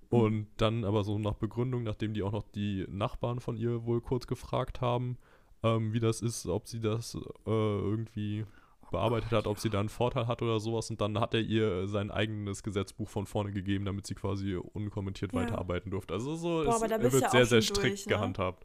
Und 0.09 0.47
dann 0.59 0.85
aber 0.85 1.03
so 1.05 1.19
nach 1.19 1.35
Begründung, 1.35 1.83
nachdem 1.83 2.15
die 2.15 2.23
auch 2.23 2.33
noch 2.33 2.45
die 2.55 2.87
Nachbarn 2.89 3.41
von 3.41 3.57
ihr 3.57 3.85
wohl 3.85 4.01
kurz 4.01 4.27
gefragt 4.27 4.81
haben, 4.81 5.19
ähm, 5.63 5.93
wie 5.93 6.01
das 6.01 6.23
ist, 6.23 6.47
ob 6.47 6.69
sie 6.69 6.81
das 6.81 7.17
äh, 7.17 7.51
irgendwie 7.51 8.45
bearbeitet 8.95 9.33
hat, 9.33 9.47
ob 9.47 9.59
sie 9.59 9.71
da 9.71 9.81
einen 9.81 9.89
Vorteil 9.89 10.27
hat 10.27 10.43
oder 10.43 10.59
sowas. 10.61 10.91
Und 10.91 11.01
dann 11.01 11.21
hat 11.21 11.35
er 11.35 11.41
ihr 11.41 11.87
sein 11.87 12.11
eigenes 12.11 12.63
Gesetzbuch 12.63 13.09
von 13.09 13.27
vorne 13.27 13.53
gegeben, 13.53 13.85
damit 13.85 14.07
sie 14.07 14.15
quasi 14.15 14.57
unkommentiert 14.57 15.33
Ja. 15.33 15.41
weiterarbeiten 15.41 15.91
durfte. 15.91 16.15
Also 16.15 16.35
so 16.35 16.65
Boah, 16.65 16.77
es 16.77 17.13
wird 17.13 17.23
ja 17.23 17.31
sehr, 17.31 17.47
sehr 17.47 17.63
strikt 17.63 17.83
durch, 17.85 18.07
ne? 18.07 18.15
gehandhabt. 18.15 18.65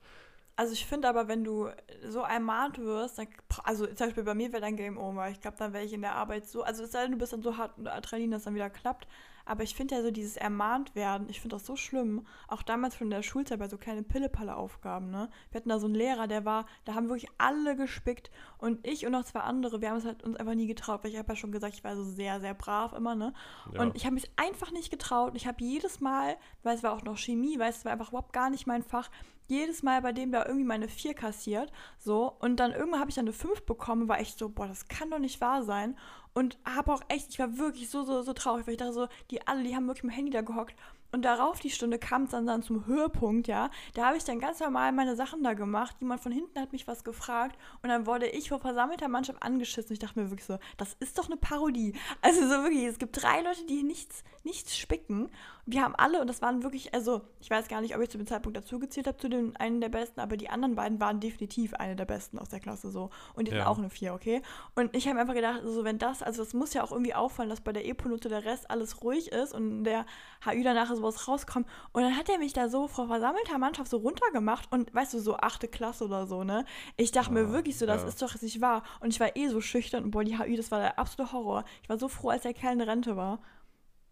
Also 0.56 0.74
ich 0.74 0.86
finde 0.86 1.08
aber, 1.08 1.30
wenn 1.30 1.46
du 1.46 1.70
so 2.10 2.20
ermahnt 2.20 2.80
wirst, 2.80 3.18
dann, 3.18 3.28
also 3.64 3.86
zum 3.88 4.08
Beispiel 4.08 4.24
bei 4.24 4.34
mir 4.36 4.52
wäre 4.52 4.62
dann 4.62 4.76
Game 4.76 4.98
Over. 4.98 5.30
Ich 5.30 5.40
glaube, 5.40 5.56
dann 5.58 5.72
wäre 5.72 5.86
ich 5.86 5.94
in 5.94 6.02
der 6.02 6.16
Arbeit 6.16 6.48
so, 6.48 6.64
also 6.64 6.84
es 6.84 6.92
sei 6.92 7.04
denn, 7.04 7.14
du 7.14 7.18
bist 7.18 7.32
dann 7.32 7.42
so 7.42 7.56
hart 7.56 7.78
unter 7.78 7.94
Adrenalin, 7.94 8.32
dass 8.32 8.44
dann 8.44 8.56
wieder 8.56 8.70
klappt. 8.70 9.08
Aber 9.50 9.64
ich 9.64 9.74
finde 9.74 9.96
ja 9.96 10.04
so 10.04 10.12
dieses 10.12 10.38
ermahnt 10.38 10.94
werden, 10.94 11.28
ich 11.28 11.42
finde 11.42 11.56
das 11.56 11.66
so 11.66 11.76
schlimm. 11.76 12.28
Auch 12.48 12.62
damals 12.62 12.96
schon 12.96 13.08
in 13.08 13.12
der 13.12 13.24
Schulzeit 13.24 13.58
bei 13.58 13.68
so 13.68 13.80
kleinen 13.80 14.06
Pille-Palle-Aufgaben, 14.06 15.10
ne? 15.10 15.28
Wir 15.50 15.60
hatten 15.60 15.70
da 15.70 15.80
so 15.80 15.88
einen 15.88 15.96
Lehrer, 15.96 16.28
der 16.28 16.46
war, 16.46 16.68
da 16.86 16.94
haben 16.94 17.10
wirklich 17.10 17.32
alle 17.40 17.76
gespickt. 17.76 18.30
Und 18.60 18.86
ich 18.86 19.08
und 19.08 19.12
noch 19.12 19.26
zwei 19.26 19.40
andere, 19.40 19.82
wir 19.82 19.90
haben 19.90 19.98
es 19.98 20.06
halt 20.06 20.22
uns 20.22 20.38
einfach 20.38 20.54
nie 20.54 20.68
getraut, 20.68 21.04
weil 21.04 21.10
ich 21.10 21.18
habe 21.18 21.30
ja 21.30 21.36
schon 21.36 21.52
gesagt, 21.52 21.74
ich 21.74 21.84
war 21.84 21.96
so 21.96 22.04
sehr, 22.04 22.40
sehr 22.40 22.54
brav 22.54 22.94
immer, 22.94 23.16
ne? 23.16 23.34
Ja. 23.74 23.82
Und 23.82 23.96
ich 23.96 24.06
habe 24.06 24.14
mich 24.14 24.30
einfach 24.36 24.72
nicht 24.72 24.92
getraut. 24.92 25.34
Ich 25.36 25.48
habe 25.48 25.64
jedes 25.64 26.00
Mal, 26.00 26.38
weil 26.62 26.76
es 26.76 26.84
war 26.84 26.94
auch 26.94 27.02
noch 27.02 27.18
Chemie, 27.18 27.58
weil 27.58 27.72
es 27.72 27.84
war 27.86 27.92
einfach 27.92 28.10
überhaupt 28.10 28.34
gar 28.34 28.52
nicht 28.52 28.68
mein 28.68 28.84
Fach, 28.84 29.10
jedes 29.50 29.84
Mal 29.84 30.02
bei 30.02 30.12
dem 30.12 30.32
da 30.32 30.46
irgendwie 30.46 30.66
meine 30.66 30.88
4 30.88 31.14
kassiert. 31.14 31.72
So. 31.98 32.32
Und 32.40 32.58
dann 32.58 32.72
irgendwann 32.72 33.00
habe 33.00 33.10
ich 33.10 33.16
dann 33.16 33.26
eine 33.26 33.34
5 33.34 33.64
bekommen, 33.64 34.08
war 34.08 34.20
echt 34.20 34.38
so, 34.40 34.50
boah, 34.50 34.68
das 34.68 34.88
kann 34.88 35.12
doch 35.12 35.20
nicht 35.20 35.42
wahr 35.42 35.64
sein. 35.64 35.98
Und 36.34 36.58
habe 36.64 36.94
auch 36.94 37.02
echt, 37.10 37.30
ich 37.32 37.40
war 37.40 37.58
wirklich 37.58 37.90
so, 37.90 38.04
so, 38.04 38.22
so 38.22 38.34
traurig, 38.34 38.68
weil 38.68 38.74
ich 38.74 38.80
dachte 38.80 38.94
so, 38.94 39.08
die 39.32 39.46
alle, 39.48 39.64
die 39.64 39.76
haben 39.76 39.88
wirklich 39.88 40.04
im 40.04 40.10
Handy 40.10 40.32
da 40.32 40.42
gehockt. 40.42 40.76
Und 41.12 41.26
darauf 41.26 41.60
die 41.60 41.72
Stunde 41.72 41.98
kam 41.98 42.24
es 42.24 42.32
dann, 42.32 42.46
dann 42.46 42.62
zum 42.62 42.86
Höhepunkt, 42.86 43.48
ja. 43.48 43.72
Da 43.96 44.06
habe 44.06 44.18
ich 44.18 44.24
dann 44.24 44.40
ganz 44.40 44.60
normal 44.60 44.92
meine 44.92 45.16
Sachen 45.16 45.44
da 45.44 45.54
gemacht. 45.54 45.96
Jemand 46.00 46.22
von 46.22 46.32
hinten 46.32 46.60
hat 46.60 46.72
mich 46.72 46.88
was 46.88 47.04
gefragt 47.04 47.58
und 47.82 47.90
dann 47.90 48.06
wurde 48.06 48.28
ich 48.28 48.50
vor 48.50 48.60
versammelter 48.60 49.08
Mannschaft 49.08 49.42
angeschissen. 49.42 49.94
Ich 49.94 50.00
dachte 50.00 50.20
mir 50.20 50.30
wirklich 50.30 50.46
so, 50.46 50.60
das 50.78 50.96
ist 51.00 51.18
doch 51.18 51.26
eine 51.26 51.38
Parodie. 51.38 51.94
Also 52.22 52.42
so 52.42 52.64
wirklich, 52.64 52.84
es 52.84 53.00
gibt 53.00 53.22
drei 53.22 53.42
Leute, 53.42 53.66
die 53.66 53.82
nichts, 53.82 54.24
nichts 54.50 54.78
spicken. 54.78 55.30
Wir 55.66 55.84
haben 55.84 55.94
alle, 55.96 56.20
und 56.20 56.28
das 56.28 56.42
waren 56.42 56.64
wirklich, 56.64 56.96
also 56.96 57.22
ich 57.40 57.50
weiß 57.52 57.68
gar 57.68 57.80
nicht, 57.82 57.96
ob 57.96 58.02
ich 58.02 58.10
zu 58.10 58.18
dem 58.18 58.26
Zeitpunkt 58.26 58.58
dazu 58.58 58.80
gezählt 58.80 59.06
habe, 59.06 59.18
zu 59.18 59.30
den 59.30 59.56
einen 59.58 59.80
der 59.82 59.90
Besten, 59.90 60.20
aber 60.20 60.36
die 60.36 60.50
anderen 60.50 60.74
beiden 60.76 61.00
waren 61.00 61.20
definitiv 61.20 61.76
eine 61.76 61.96
der 61.96 62.06
Besten 62.06 62.40
aus 62.40 62.50
der 62.50 62.60
Klasse 62.60 62.90
so. 62.90 63.12
Und 63.36 63.48
die 63.48 63.52
Ja. 63.52 63.60
sind 63.60 63.68
auch 63.68 63.78
eine 63.78 63.92
Vier, 63.92 64.16
okay? 64.16 64.42
Und 64.74 64.96
ich 64.96 65.06
habe 65.06 65.14
mir 65.16 65.22
einfach 65.22 65.36
gedacht, 65.36 65.62
so 65.64 65.84
wenn 65.84 66.00
das, 66.00 66.24
also 66.24 66.42
es 66.42 66.56
muss 66.56 66.74
ja 66.74 66.84
auch 66.84 66.92
irgendwie 66.92 67.14
auffallen, 67.14 67.52
dass 67.52 67.62
bei 67.62 67.72
der 67.72 67.86
E-Note 67.86 68.30
der 68.30 68.46
Rest 68.46 68.72
alles 68.72 69.04
ruhig 69.04 69.32
ist 69.32 69.54
und 69.54 69.84
der 69.84 70.06
HÜ 70.44 70.64
danach 70.64 70.90
sowas 70.94 71.28
rauskommt. 71.28 71.68
Und 71.94 72.02
dann 72.02 72.18
hat 72.18 72.30
er 72.30 72.40
mich 72.40 72.54
da 72.54 72.68
so 72.68 72.88
vor 72.88 73.08
versammelter 73.08 73.60
Mannschaft 73.60 73.92
so 73.92 73.98
runtergemacht 73.98 74.72
und 74.72 74.92
weißt 74.96 75.14
du, 75.14 75.20
so 75.20 75.38
achte 75.38 75.68
Klasse 75.68 76.06
oder 76.06 76.26
so, 76.26 76.44
ne? 76.44 76.66
Ich 76.98 77.12
dachte 77.12 77.32
mir 77.32 77.42
Ah, 77.48 77.52
wirklich 77.52 77.78
so, 77.78 77.86
das 77.86 78.02
ja. 78.02 78.08
ist 78.08 78.22
doch 78.24 78.42
nicht 78.42 78.60
wahr. 78.60 78.82
Und 79.02 79.10
ich 79.14 79.20
war 79.20 79.36
eh 79.36 79.48
so 79.50 79.62
schüchtern 79.62 80.04
und 80.06 80.12
boah, 80.12 80.24
die 80.24 80.40
HÜ, 80.40 80.56
das 80.58 80.72
war 80.72 80.80
der 80.80 80.98
absolute 80.98 81.32
Horror. 81.32 81.64
Ich 81.84 81.90
war 81.90 82.00
so 82.00 82.08
froh, 82.08 82.30
als 82.30 82.42
der 82.42 82.56
Kerl 82.56 82.74
in 82.74 82.82
Rente 82.82 83.16
war. 83.16 83.40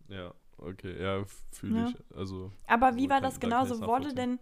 Ja, 0.10 0.34
okay, 0.58 1.02
ja, 1.02 1.24
fühle 1.52 1.82
Ja. 1.82 1.88
ich. 1.89 2.15
Also, 2.15 2.52
Aber 2.67 2.88
Also 2.88 3.00
wie 3.00 3.10
war 3.10 3.17
kann- 3.17 3.24
das 3.24 3.36
da 3.36 3.39
kann 3.41 3.50
genau? 3.50 3.65
So 3.65 3.82
wurde 3.86 4.13
denn, 4.13 4.39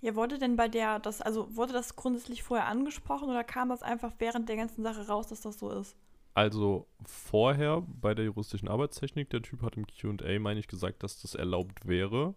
ja, 0.00 0.14
wurde 0.14 0.38
denn 0.38 0.56
bei 0.56 0.68
der, 0.68 0.98
das, 1.00 1.20
also 1.20 1.54
wurde 1.56 1.72
das 1.72 1.96
grundsätzlich 1.96 2.42
vorher 2.42 2.66
angesprochen 2.66 3.28
oder 3.30 3.44
kam 3.44 3.68
das 3.70 3.82
einfach 3.82 4.12
während 4.18 4.48
der 4.48 4.56
ganzen 4.56 4.82
Sache 4.82 5.06
raus, 5.08 5.28
dass 5.28 5.40
das 5.40 5.58
so 5.58 5.70
ist? 5.70 5.96
Also 6.34 6.86
vorher 7.04 7.82
bei 8.00 8.14
der 8.14 8.26
juristischen 8.26 8.68
Arbeitstechnik, 8.68 9.28
der 9.30 9.42
Typ 9.42 9.62
hat 9.62 9.76
im 9.76 9.86
QA, 9.86 10.38
meine 10.38 10.60
ich, 10.60 10.68
gesagt, 10.68 11.02
dass 11.02 11.20
das 11.20 11.34
erlaubt 11.34 11.86
wäre. 11.88 12.34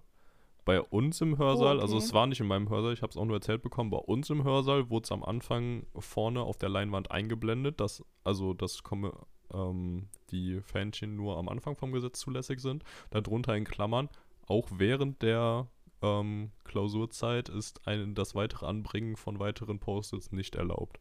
Bei 0.65 0.81
uns 0.81 1.21
im 1.21 1.37
Hörsaal, 1.37 1.79
also 1.79 1.95
okay. 1.97 2.05
es 2.05 2.13
war 2.13 2.27
nicht 2.27 2.39
in 2.39 2.47
meinem 2.47 2.69
Hörsaal, 2.69 2.93
ich 2.93 3.01
habe 3.01 3.09
es 3.11 3.17
auch 3.17 3.25
nur 3.25 3.35
erzählt 3.37 3.61
bekommen, 3.63 3.89
bei 3.89 3.97
uns 3.97 4.29
im 4.29 4.43
Hörsaal 4.43 4.89
wurde 4.89 5.03
es 5.05 5.11
am 5.11 5.23
Anfang 5.23 5.85
vorne 5.97 6.41
auf 6.41 6.57
der 6.57 6.69
Leinwand 6.69 7.11
eingeblendet, 7.11 7.79
dass 7.79 8.03
also 8.23 8.53
das 8.53 8.81
komme, 8.83 9.13
ähm, 9.53 10.07
die 10.31 10.61
Fähnchen 10.61 11.15
nur 11.15 11.37
am 11.37 11.49
Anfang 11.49 11.75
vom 11.75 11.91
Gesetz 11.91 12.19
zulässig 12.19 12.59
sind. 12.59 12.83
Darunter 13.09 13.55
in 13.55 13.65
Klammern, 13.65 14.09
auch 14.47 14.67
während 14.71 15.21
der 15.21 15.67
ähm, 16.01 16.51
Klausurzeit 16.63 17.49
ist 17.49 17.87
ein, 17.87 18.15
das 18.15 18.35
weitere 18.35 18.65
Anbringen 18.65 19.15
von 19.15 19.39
weiteren 19.39 19.79
Post-its 19.79 20.31
nicht 20.31 20.55
erlaubt. 20.55 20.99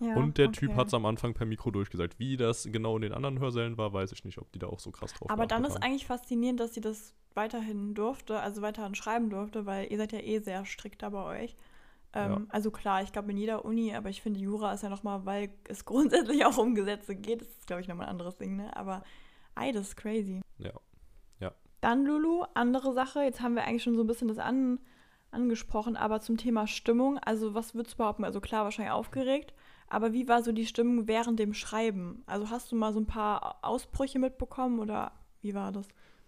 Ja, 0.00 0.16
Und 0.16 0.38
der 0.38 0.52
Typ 0.52 0.70
okay. 0.70 0.78
hat 0.78 0.88
es 0.88 0.94
am 0.94 1.06
Anfang 1.06 1.34
per 1.34 1.46
Mikro 1.46 1.70
durchgesagt. 1.70 2.18
Wie 2.18 2.36
das 2.36 2.68
genau 2.70 2.96
in 2.96 3.02
den 3.02 3.12
anderen 3.12 3.38
Hörsälen 3.38 3.78
war, 3.78 3.92
weiß 3.92 4.12
ich 4.12 4.24
nicht, 4.24 4.38
ob 4.38 4.50
die 4.52 4.58
da 4.58 4.66
auch 4.66 4.80
so 4.80 4.90
krass 4.90 5.12
drauf 5.12 5.30
Aber 5.30 5.46
dann 5.46 5.64
ist 5.64 5.76
haben. 5.76 5.82
eigentlich 5.82 6.06
faszinierend, 6.06 6.60
dass 6.60 6.74
sie 6.74 6.80
das 6.80 7.14
weiterhin 7.34 7.94
durfte, 7.94 8.40
also 8.40 8.60
weiterhin 8.62 8.94
schreiben 8.94 9.30
durfte, 9.30 9.66
weil 9.66 9.90
ihr 9.90 9.98
seid 9.98 10.12
ja 10.12 10.20
eh 10.20 10.40
sehr 10.40 10.64
strikt 10.66 11.02
da 11.02 11.10
bei 11.10 11.42
euch. 11.42 11.56
Ähm, 12.14 12.30
Ja. 12.30 12.40
Also 12.48 12.70
klar, 12.70 13.02
ich 13.02 13.12
glaube 13.12 13.30
in 13.32 13.36
jeder 13.36 13.64
Uni, 13.64 13.94
aber 13.94 14.08
ich 14.08 14.22
finde 14.22 14.40
Jura 14.40 14.72
ist 14.72 14.82
ja 14.82 14.88
nochmal, 14.88 15.26
weil 15.26 15.50
es 15.68 15.84
grundsätzlich 15.84 16.44
auch 16.46 16.56
um 16.56 16.74
Gesetze 16.74 17.14
geht, 17.14 17.42
das 17.42 17.48
ist 17.48 17.66
glaube 17.66 17.82
ich 17.82 17.88
nochmal 17.88 18.06
ein 18.06 18.12
anderes 18.12 18.36
Ding, 18.36 18.56
ne? 18.56 18.74
Aber 18.76 19.02
ey, 19.56 19.72
das 19.72 19.88
ist 19.88 19.96
crazy. 19.96 20.40
Ja. 20.58 20.72
Dann 21.84 22.06
Lulu, 22.06 22.44
andere 22.54 22.94
Sache, 22.94 23.20
jetzt 23.20 23.42
haben 23.42 23.56
wir 23.56 23.64
eigentlich 23.64 23.82
schon 23.82 23.94
so 23.94 24.02
ein 24.04 24.06
bisschen 24.06 24.28
das 24.28 24.38
an, 24.38 24.80
angesprochen, 25.32 25.96
aber 25.98 26.22
zum 26.22 26.38
Thema 26.38 26.66
Stimmung, 26.66 27.18
also 27.18 27.52
was 27.52 27.74
würdest 27.74 27.92
du 27.92 27.98
behaupten? 27.98 28.24
Also 28.24 28.40
klar, 28.40 28.64
wahrscheinlich 28.64 28.94
aufgeregt, 28.94 29.52
aber 29.88 30.14
wie 30.14 30.26
war 30.26 30.42
so 30.42 30.50
die 30.52 30.64
Stimmung 30.64 31.08
während 31.08 31.38
dem 31.38 31.52
Schreiben? 31.52 32.22
Also 32.24 32.48
hast 32.48 32.72
du 32.72 32.76
mal 32.76 32.94
so 32.94 33.00
ein 33.00 33.06
paar 33.06 33.58
Ausbrüche 33.60 34.18
mitbekommen 34.18 34.78
oder 34.80 35.12
wie 35.42 35.52
war 35.52 35.72
das? 35.72 35.86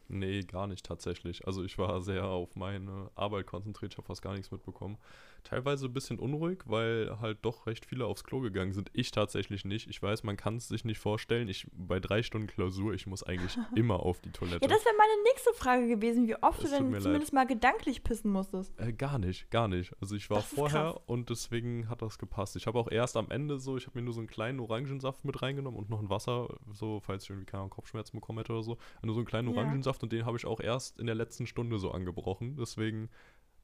Nee, 0.08 0.42
gar 0.42 0.66
nicht 0.66 0.84
tatsächlich. 0.84 1.46
Also 1.46 1.64
ich 1.64 1.78
war 1.78 2.02
sehr 2.02 2.26
auf 2.26 2.54
meine 2.54 3.10
Arbeit 3.14 3.46
konzentriert, 3.46 3.92
ich 3.92 3.96
habe 3.96 4.08
fast 4.08 4.20
gar 4.20 4.34
nichts 4.34 4.50
mitbekommen. 4.50 4.98
Teilweise 5.46 5.86
ein 5.86 5.92
bisschen 5.92 6.18
unruhig, 6.18 6.62
weil 6.66 7.18
halt 7.20 7.38
doch 7.42 7.66
recht 7.66 7.86
viele 7.86 8.04
aufs 8.06 8.24
Klo 8.24 8.40
gegangen 8.40 8.72
sind. 8.72 8.90
Ich 8.92 9.12
tatsächlich 9.12 9.64
nicht. 9.64 9.88
Ich 9.88 10.02
weiß, 10.02 10.24
man 10.24 10.36
kann 10.36 10.56
es 10.56 10.66
sich 10.66 10.84
nicht 10.84 10.98
vorstellen. 10.98 11.48
Ich 11.48 11.68
bei 11.72 12.00
drei 12.00 12.22
Stunden 12.24 12.48
Klausur, 12.48 12.94
ich 12.94 13.06
muss 13.06 13.22
eigentlich 13.22 13.56
immer 13.76 14.00
auf 14.00 14.20
die 14.20 14.30
Toilette. 14.32 14.64
Ja, 14.64 14.68
das 14.68 14.84
wäre 14.84 14.94
meine 14.96 15.22
nächste 15.22 15.52
Frage 15.54 15.86
gewesen, 15.86 16.26
wie 16.26 16.34
oft 16.42 16.64
Es 16.64 16.70
du 16.70 16.76
denn 16.76 17.00
zumindest 17.00 17.32
mal 17.32 17.46
gedanklich 17.46 18.02
pissen 18.02 18.32
musstest. 18.32 18.72
Äh, 18.80 18.92
gar 18.92 19.18
nicht, 19.20 19.48
gar 19.52 19.68
nicht. 19.68 19.94
Also 20.00 20.16
ich 20.16 20.28
war 20.30 20.38
Das 20.38 20.46
vorher 20.52 20.92
krass. 20.94 21.02
und 21.06 21.30
deswegen 21.30 21.88
hat 21.88 22.02
das 22.02 22.18
gepasst. 22.18 22.56
Ich 22.56 22.66
habe 22.66 22.78
auch 22.78 22.90
erst 22.90 23.16
am 23.16 23.30
Ende 23.30 23.60
so, 23.60 23.76
ich 23.76 23.86
habe 23.86 23.98
mir 23.98 24.04
nur 24.04 24.14
so 24.14 24.20
einen 24.20 24.28
kleinen 24.28 24.58
Orangensaft 24.58 25.24
mit 25.24 25.40
reingenommen 25.42 25.78
und 25.78 25.90
noch 25.90 26.00
ein 26.00 26.10
Wasser, 26.10 26.48
so 26.72 26.98
falls 27.00 27.22
ich 27.24 27.30
irgendwie 27.30 27.46
keine 27.46 27.60
Ahnung, 27.60 27.70
Kopfschmerzen 27.70 28.16
bekommen 28.18 28.38
hätte 28.38 28.52
oder 28.52 28.62
so. 28.64 28.78
Nur 29.02 29.14
so 29.14 29.20
einen 29.20 29.26
kleinen 29.26 29.48
Ja. 29.48 29.54
Orangensaft 29.56 30.02
und 30.02 30.10
den 30.12 30.26
habe 30.26 30.36
ich 30.36 30.44
auch 30.44 30.58
erst 30.60 30.98
in 30.98 31.06
der 31.06 31.14
letzten 31.14 31.46
Stunde 31.46 31.78
so 31.78 31.92
angebrochen. 31.92 32.56
Deswegen, 32.58 33.08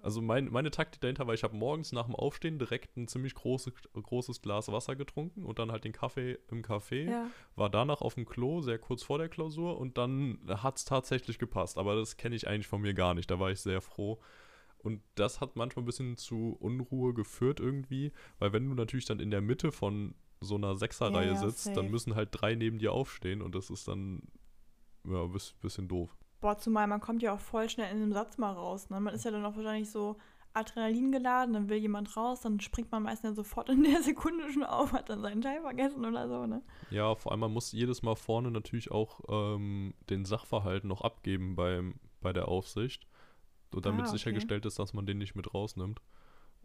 also 0.03 0.21
mein, 0.21 0.51
meine 0.51 0.71
Taktik 0.71 1.01
dahinter 1.01 1.27
war, 1.27 1.35
ich 1.35 1.45
habe 1.45 1.57
morgens 1.57 1.93
nach 1.93 2.07
dem 2.07 2.15
Aufstehen 2.15 2.59
direkt 2.59 2.97
ein 2.97 3.09
ziemlich 3.09 3.35
große, 3.35 3.73
großes 3.95 4.43
Glas 4.43 4.69
Wasser 4.71 4.97
getrunken 4.97 5.45
und 5.45 5.59
dann 5.59 5.71
halt 5.73 5.85
den 5.85 5.93
Kaffee 5.93 6.39
im 6.51 6.63
Café 6.63 7.09
Ja. 7.09 7.31
war 7.57 7.71
danach 7.71 8.01
auf 8.01 8.15
dem 8.15 8.27
Klo, 8.27 8.61
sehr 8.61 8.79
kurz 8.79 9.03
vor 9.03 9.19
der 9.19 9.29
Klausur 9.29 9.79
und 9.79 9.97
dann 9.99 10.41
hat 10.49 10.77
es 10.77 10.85
tatsächlich 10.85 11.39
gepasst. 11.39 11.79
Aber 11.79 11.95
das 11.97 12.17
kenne 12.17 12.35
ich 12.37 12.49
eigentlich 12.49 12.67
von 12.67 12.83
mir 12.83 12.95
gar 12.95 13.15
nicht. 13.15 13.31
Da 13.31 13.39
war 13.39 13.51
ich 13.51 13.61
sehr 13.61 13.81
froh. 13.81 14.21
Und 14.79 15.01
das 15.15 15.41
hat 15.41 15.55
manchmal 15.55 15.85
ein 15.85 15.87
bisschen 15.87 16.17
zu 16.17 16.57
Unruhe 16.59 17.15
geführt 17.15 17.61
irgendwie, 17.61 18.11
weil 18.41 18.53
wenn 18.53 18.69
du 18.69 18.75
natürlich 18.75 19.05
dann 19.05 19.21
in 19.21 19.31
der 19.31 19.41
Mitte 19.41 19.71
von 19.71 20.15
so 20.41 20.57
einer 20.57 20.75
Sechserreihe 20.75 21.29
Ja, 21.29 21.33
ja, 21.35 21.39
sitzt, 21.39 21.65
safe. 21.65 21.77
dann 21.77 21.89
müssen 21.89 22.17
halt 22.17 22.31
drei 22.33 22.57
neben 22.57 22.79
dir 22.81 22.93
aufstehen 22.93 23.43
und 23.43 23.55
das 23.55 23.71
ist 23.71 23.87
dann 23.87 24.23
ja, 25.05 25.25
bisschen 25.61 25.87
doof. 25.87 26.17
Boah, 26.43 26.59
zumal 26.59 26.87
man 26.89 27.01
kommt 27.01 27.23
ja 27.23 27.33
auch 27.33 27.41
voll 27.41 27.71
schnell 27.71 27.91
in 27.91 28.03
einem 28.03 28.13
Satz 28.13 28.37
mal 28.37 28.53
raus. 28.53 28.91
Ne? 28.91 29.01
Man 29.01 29.15
ist 29.15 29.25
ja 29.25 29.31
dann 29.31 29.47
auch 29.47 29.57
wahrscheinlich 29.57 29.91
so 29.91 30.17
Adrenalin 30.55 31.13
geladen, 31.13 31.55
dann 31.55 31.69
will 31.71 31.79
jemand 31.79 32.15
raus, 32.15 32.41
dann 32.43 32.61
springt 32.61 32.91
man 32.93 33.05
meistens 33.05 33.31
ja 33.31 33.35
sofort 33.35 33.71
in 33.71 33.85
der 33.85 34.03
Sekunde 34.03 34.53
schon 34.53 34.65
auf, 34.65 34.93
hat 34.93 35.09
dann 35.09 35.23
seinen 35.23 35.41
Teil 35.41 35.63
vergessen 35.63 36.05
oder 36.05 36.29
so, 36.29 36.45
ne? 36.47 36.61
Ja, 36.91 37.15
vor 37.15 37.33
allem 37.33 37.41
man 37.41 37.53
muss 37.53 37.73
jedes 37.73 38.03
Mal 38.03 38.17
vorne 38.17 38.51
natürlich 38.51 38.91
auch 38.91 39.21
ähm, 39.29 39.95
den 40.11 40.27
Sachverhalt 40.27 40.85
noch 40.85 41.01
abgeben 41.01 41.57
beim, 41.57 41.95
bei 42.21 42.35
der 42.35 42.49
Aufsicht, 42.49 43.07
so 43.73 43.81
damit 43.81 44.05
Ah, 44.05 44.09
okay. 44.09 44.19
sichergestellt 44.19 44.67
ist, 44.67 44.79
dass 44.79 44.93
man 44.93 45.07
den 45.07 45.17
nicht 45.19 45.35
mit 45.35 45.55
rausnimmt. 45.55 46.03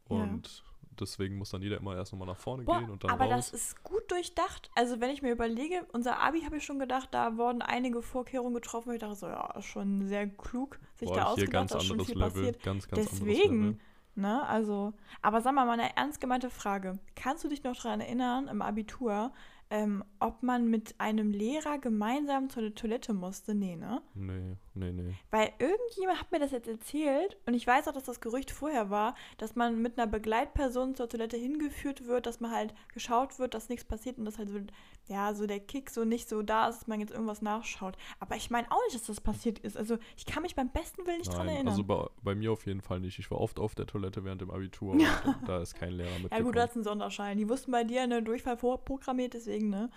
Ja. 0.09 0.15
Und 0.15 0.63
deswegen 0.99 1.37
muss 1.37 1.51
dann 1.51 1.61
jeder 1.61 1.77
immer 1.77 1.95
erst 1.95 2.11
nochmal 2.11 2.27
nach 2.27 2.37
vorne 2.37 2.63
Boah, 2.63 2.79
gehen 2.79 2.89
und 2.89 3.03
dann 3.03 3.11
aber 3.11 3.25
raus. 3.25 3.51
das 3.51 3.61
ist 3.61 3.83
gut 3.83 4.09
durchdacht. 4.11 4.69
Also 4.75 4.99
wenn 4.99 5.09
ich 5.09 5.21
mir 5.21 5.31
überlege, 5.31 5.85
unser 5.93 6.19
Abi 6.19 6.41
habe 6.41 6.57
ich 6.57 6.65
schon 6.65 6.79
gedacht, 6.79 7.09
da 7.11 7.37
wurden 7.37 7.61
einige 7.61 8.01
Vorkehrungen 8.01 8.53
getroffen, 8.53 8.93
ich 8.93 8.99
dachte 8.99 9.15
so, 9.15 9.27
ja, 9.27 9.61
schon 9.61 10.07
sehr 10.07 10.27
klug, 10.27 10.79
sich 10.95 11.09
Boah, 11.09 11.15
da 11.15 11.23
ausgedacht, 11.25 11.51
ganz 11.51 11.71
da 11.71 11.77
ist 11.79 11.85
schon 11.85 11.99
viel 11.99 12.17
Level. 12.17 12.31
passiert. 12.31 12.63
Ganz, 12.63 12.87
ganz 12.87 13.09
Deswegen, 13.09 13.79
ne, 14.15 14.47
also, 14.47 14.93
aber 15.21 15.41
sag 15.41 15.53
mal, 15.53 15.65
mal 15.65 15.79
eine 15.79 15.95
ernst 15.95 16.19
gemeinte 16.21 16.49
Frage. 16.49 16.99
Kannst 17.15 17.43
du 17.43 17.49
dich 17.49 17.63
noch 17.63 17.75
daran 17.75 18.01
erinnern, 18.01 18.47
im 18.47 18.61
Abitur, 18.61 19.31
ähm, 19.69 20.03
ob 20.19 20.43
man 20.43 20.69
mit 20.69 20.95
einem 20.97 21.31
Lehrer 21.31 21.77
gemeinsam 21.77 22.49
zur 22.49 22.73
Toilette 22.73 23.13
musste? 23.13 23.53
Nee, 23.53 23.75
ne? 23.75 24.01
Nee, 24.13 24.55
nee, 24.77 24.91
nee. 24.91 25.13
Weil 25.31 25.51
irgendjemand 25.59 26.19
hat 26.19 26.31
mir 26.31 26.39
das 26.39 26.51
jetzt 26.51 26.67
erzählt 26.67 27.37
und 27.45 27.53
ich 27.53 27.65
weiß 27.65 27.87
auch, 27.87 27.93
dass 27.93 28.03
das 28.03 28.21
Gerücht 28.21 28.51
vorher 28.51 28.89
war, 28.89 29.15
dass 29.37 29.55
man 29.55 29.81
mit 29.81 29.97
einer 29.97 30.07
Begleitperson 30.07 30.95
zur 30.95 31.09
Toilette 31.09 31.37
hingeführt 31.37 32.07
wird, 32.07 32.25
dass 32.25 32.39
man 32.39 32.51
halt 32.51 32.73
geschaut 32.93 33.39
wird, 33.39 33.53
dass 33.53 33.69
nichts 33.69 33.85
passiert 33.85 34.17
und 34.17 34.25
dass 34.25 34.37
halt 34.37 34.49
so, 34.49 34.59
ja, 35.07 35.33
so 35.33 35.47
der 35.47 35.59
Kick 35.59 35.89
so 35.89 36.03
nicht 36.05 36.29
so 36.29 36.41
da 36.41 36.67
ist, 36.69 36.81
dass 36.81 36.87
man 36.87 36.99
jetzt 36.99 37.11
irgendwas 37.11 37.41
nachschaut. 37.41 37.97
Aber 38.19 38.35
ich 38.35 38.49
meine 38.49 38.69
auch 38.71 38.81
nicht, 38.85 38.95
dass 38.95 39.07
das 39.07 39.21
passiert 39.21 39.59
ist. 39.59 39.77
Also 39.77 39.97
ich 40.15 40.25
kann 40.25 40.43
mich 40.43 40.55
beim 40.55 40.69
besten 40.69 41.05
Willen 41.05 41.19
nicht 41.19 41.31
dran 41.31 41.45
Nein, 41.45 41.55
erinnern. 41.55 41.71
also 41.71 41.83
bei, 41.83 42.07
bei 42.23 42.35
mir 42.35 42.51
auf 42.51 42.65
jeden 42.65 42.81
Fall 42.81 42.99
nicht. 42.99 43.19
Ich 43.19 43.31
war 43.31 43.39
oft 43.39 43.59
auf 43.59 43.75
der 43.75 43.85
Toilette 43.85 44.23
während 44.23 44.41
dem 44.41 44.51
Abitur 44.51 44.91
und 44.93 45.03
da, 45.45 45.61
ist 45.61 45.75
kein 45.75 45.91
Lehrer 45.91 46.09
ja 46.09 46.19
mitgekommen. 46.19 46.43
gut, 46.45 46.55
du 46.55 46.61
hast 46.61 46.75
einen 46.75 46.83
Sonderschein. 46.83 47.37
Die 47.37 47.49
wussten 47.49 47.71
bei 47.71 47.83
dir 47.83 48.01
eine 48.01 48.21
Durchfall 48.21 48.57
vorprogrammiert, 48.57 49.33
deswegen, 49.33 49.69
ne? 49.69 49.89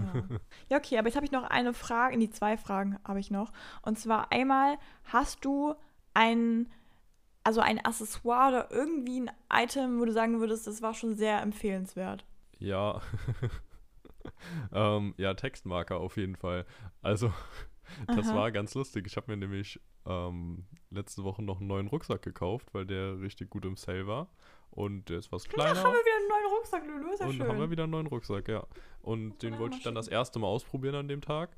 Ja. 0.00 0.22
ja, 0.70 0.76
okay, 0.78 0.98
aber 0.98 1.08
jetzt 1.08 1.16
habe 1.16 1.26
ich 1.26 1.32
noch 1.32 1.44
eine 1.44 1.72
Frage, 1.74 2.16
nee, 2.16 2.30
zwei 2.30 2.56
Fragen 2.56 2.98
habe 3.04 3.20
ich 3.20 3.30
noch. 3.30 3.52
Und 3.82 3.98
zwar 3.98 4.32
einmal, 4.32 4.78
hast 5.04 5.44
du 5.44 5.74
ein, 6.14 6.68
also 7.44 7.60
ein 7.60 7.84
Accessoire 7.84 8.48
oder 8.48 8.70
irgendwie 8.70 9.20
ein 9.20 9.30
Item, 9.52 10.00
wo 10.00 10.04
du 10.04 10.12
sagen 10.12 10.40
würdest, 10.40 10.66
das 10.66 10.82
war 10.82 10.94
schon 10.94 11.14
sehr 11.14 11.40
empfehlenswert? 11.42 12.24
Ja. 12.58 13.00
ähm, 14.72 15.14
ja, 15.16 15.34
Textmarker 15.34 15.98
auf 15.98 16.16
jeden 16.16 16.36
Fall. 16.36 16.66
Also, 17.02 17.32
das 18.06 18.28
Aha. 18.28 18.36
war 18.36 18.52
ganz 18.52 18.74
lustig. 18.74 19.06
Ich 19.06 19.16
habe 19.16 19.30
mir 19.30 19.36
nämlich 19.36 19.80
ähm, 20.06 20.64
letzte 20.90 21.24
Woche 21.24 21.42
noch 21.42 21.58
einen 21.58 21.68
neuen 21.68 21.88
Rucksack 21.88 22.22
gekauft, 22.22 22.68
weil 22.72 22.86
der 22.86 23.20
richtig 23.20 23.50
gut 23.50 23.64
im 23.64 23.76
Sale 23.76 24.06
war. 24.06 24.28
Und 24.70 25.08
der 25.08 25.18
ist 25.18 25.32
was 25.32 25.44
kleiner. 25.48 25.70
haben 25.82 25.92
wir 25.92 26.00
wieder 26.00 26.16
einen 26.16 26.28
neuen 26.28 26.54
Rucksack, 26.56 26.86
Lulu, 26.86 27.12
ist 27.12 27.20
ja 27.20 27.26
und 27.26 27.34
schön. 27.34 27.48
haben 27.48 27.58
wir 27.58 27.70
wieder 27.70 27.82
einen 27.84 27.92
neuen 27.92 28.06
Rucksack, 28.06 28.48
ja. 28.48 28.64
Und 29.02 29.42
den 29.42 29.50
man 29.50 29.60
wollte 29.60 29.76
ich 29.76 29.82
dann 29.82 29.94
das 29.94 30.08
erste 30.08 30.38
Mal 30.38 30.46
ausprobieren 30.46 30.94
an 30.94 31.08
dem 31.08 31.20
Tag. 31.20 31.50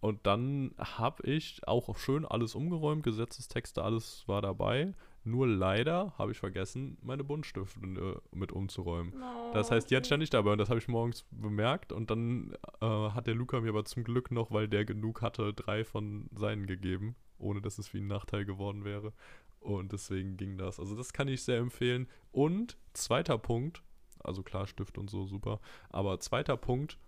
Und 0.00 0.26
dann 0.26 0.74
habe 0.78 1.22
ich 1.26 1.66
auch 1.66 1.96
schön 1.98 2.24
alles 2.24 2.54
umgeräumt, 2.54 3.02
Gesetzestexte, 3.02 3.82
alles 3.82 4.24
war 4.26 4.40
dabei. 4.40 4.94
Nur 5.22 5.46
leider 5.46 6.14
habe 6.16 6.32
ich 6.32 6.38
vergessen, 6.38 6.96
meine 7.02 7.24
Buntstifte 7.24 7.80
äh, 7.80 8.36
mit 8.36 8.52
umzuräumen. 8.52 9.12
Oh, 9.22 9.52
Das 9.52 9.70
heißt, 9.70 9.90
die 9.90 9.96
hatte 9.96 10.22
ich 10.22 10.30
dabei 10.30 10.52
und 10.52 10.58
das 10.58 10.70
habe 10.70 10.78
ich 10.78 10.88
morgens 10.88 11.26
bemerkt 11.30 11.92
und 11.92 12.10
dann 12.10 12.54
äh, 12.80 12.86
hat 12.86 13.26
der 13.26 13.34
Luca 13.34 13.60
mir 13.60 13.68
aber 13.68 13.84
zum 13.84 14.02
Glück 14.04 14.30
noch, 14.30 14.50
weil 14.50 14.66
der 14.68 14.84
genug 14.84 15.20
hatte, 15.20 15.52
drei 15.52 15.84
von 15.84 16.30
seinen 16.34 16.66
gegeben, 16.66 17.16
ohne 17.38 17.60
dass 17.60 17.78
es 17.78 17.92
wie 17.92 17.98
ein 18.00 18.06
Nachteil 18.06 18.44
geworden 18.46 18.84
wäre. 18.84 19.12
Und 19.60 19.92
deswegen 19.92 20.38
ging 20.38 20.56
das. 20.56 20.80
Also 20.80 20.96
das 20.96 21.12
kann 21.12 21.28
ich 21.28 21.42
sehr 21.42 21.58
empfehlen. 21.58 22.08
Und 22.32 22.78
zweiter 22.94 23.36
Punkt, 23.36 23.82
also 24.24 24.42
klar, 24.42 24.66
Stift 24.66 24.96
und 24.96 25.10
so, 25.10 25.26
super. 25.26 25.60
Aber 25.90 26.18
zweiter 26.20 26.56
Punkt, 26.56 26.98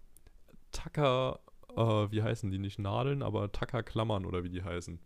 Tacker, 0.70 1.40
äh, 1.74 2.10
wie 2.10 2.22
heißen 2.22 2.50
die? 2.50 2.58
Nicht 2.58 2.78
Nadeln, 2.78 3.22
aber 3.22 3.52
Tacker-Klammern 3.52 4.26
oder 4.26 4.44
wie 4.44 4.50
die 4.50 4.62
heißen. 4.62 4.98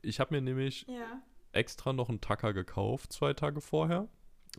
Ich 0.00 0.18
habe 0.18 0.34
mir 0.34 0.40
nämlich 0.40 0.86
Ja. 0.88 1.22
Extra 1.52 1.92
noch 1.92 2.08
einen 2.08 2.20
Tacker 2.20 2.52
gekauft, 2.52 3.12
zwei 3.12 3.32
Tage 3.34 3.60
vorher. 3.60 4.08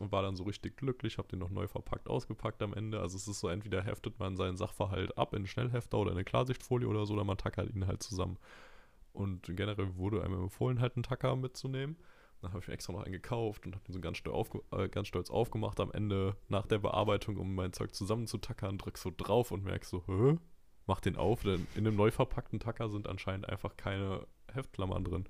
Und 0.00 0.10
war 0.10 0.22
dann 0.22 0.34
so 0.34 0.42
richtig 0.42 0.76
glücklich, 0.76 1.18
habe 1.18 1.28
den 1.28 1.38
noch 1.38 1.50
neu 1.50 1.68
verpackt, 1.68 2.08
ausgepackt 2.08 2.60
am 2.62 2.74
Ende. 2.74 3.00
Also 3.00 3.16
es 3.16 3.28
ist 3.28 3.38
so, 3.38 3.48
entweder 3.48 3.80
heftet 3.80 4.18
man 4.18 4.36
seinen 4.36 4.56
Sachverhalt 4.56 5.16
ab 5.16 5.34
in 5.34 5.46
Schnellhefter 5.46 5.98
oder 5.98 6.10
in 6.10 6.16
eine 6.16 6.24
Klarsichtfolie 6.24 6.88
oder 6.88 7.06
so, 7.06 7.14
oder 7.14 7.22
man 7.22 7.36
tackert 7.36 7.72
ihn 7.72 7.86
halt 7.86 8.02
zusammen. 8.02 8.38
Und 9.12 9.46
generell 9.56 9.96
wurde 9.96 10.24
einem 10.24 10.42
empfohlen, 10.42 10.80
halt 10.80 10.96
einen 10.96 11.04
Tacker 11.04 11.36
mitzunehmen. 11.36 11.96
Dann 12.42 12.52
habe 12.52 12.60
ich 12.60 12.66
mir 12.66 12.74
extra 12.74 12.92
noch 12.92 13.04
einen 13.04 13.12
gekauft 13.12 13.64
und 13.66 13.74
habe 13.74 13.84
den 13.84 13.92
so 13.92 14.00
ganz, 14.00 14.18
stolz 14.18 14.50
äh, 14.72 14.88
ganz 14.88 15.06
stolz 15.06 15.30
aufgemacht 15.30 15.78
am 15.78 15.92
Ende 15.92 16.36
nach 16.48 16.66
der 16.66 16.78
Bearbeitung, 16.78 17.36
um 17.36 17.54
mein 17.54 17.72
Zeug 17.72 17.94
zusammenzutackern, 17.94 18.76
drück 18.76 18.98
so 18.98 19.12
drauf 19.16 19.52
und 19.52 19.64
merk 19.64 19.84
so, 19.84 20.02
hä? 20.08 20.38
Mach 20.86 21.00
den 21.00 21.16
auf, 21.16 21.42
denn 21.42 21.66
in 21.76 21.86
einem 21.86 21.96
neu 21.96 22.10
verpackten 22.10 22.58
Tacker 22.58 22.90
sind 22.90 23.06
anscheinend 23.06 23.48
einfach 23.48 23.76
keine 23.76 24.26
Heftklammern 24.52 25.04
drin. 25.04 25.24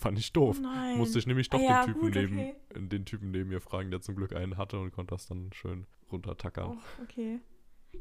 Fand 0.00 0.18
ich 0.18 0.32
doof. 0.32 0.56
Oh 0.58 0.62
nein. 0.62 0.96
Musste 0.96 1.18
ich 1.18 1.26
nämlich 1.26 1.50
doch 1.50 1.58
Ah 1.58 1.62
ja, 1.62 1.84
den, 1.84 1.92
Typen 1.94 2.00
gut, 2.00 2.14
neben, 2.14 2.34
okay. 2.38 2.54
den 2.88 3.04
Typen 3.04 3.30
neben 3.30 3.50
mir 3.50 3.60
fragen, 3.60 3.90
der 3.90 4.00
zum 4.00 4.16
Glück 4.16 4.34
einen 4.34 4.56
hatte 4.56 4.80
und 4.80 4.92
konnte 4.92 5.14
das 5.14 5.26
dann 5.26 5.52
schön 5.52 5.86
runtertackern. 6.10 6.70
Oh, 6.78 7.02
okay. 7.02 7.40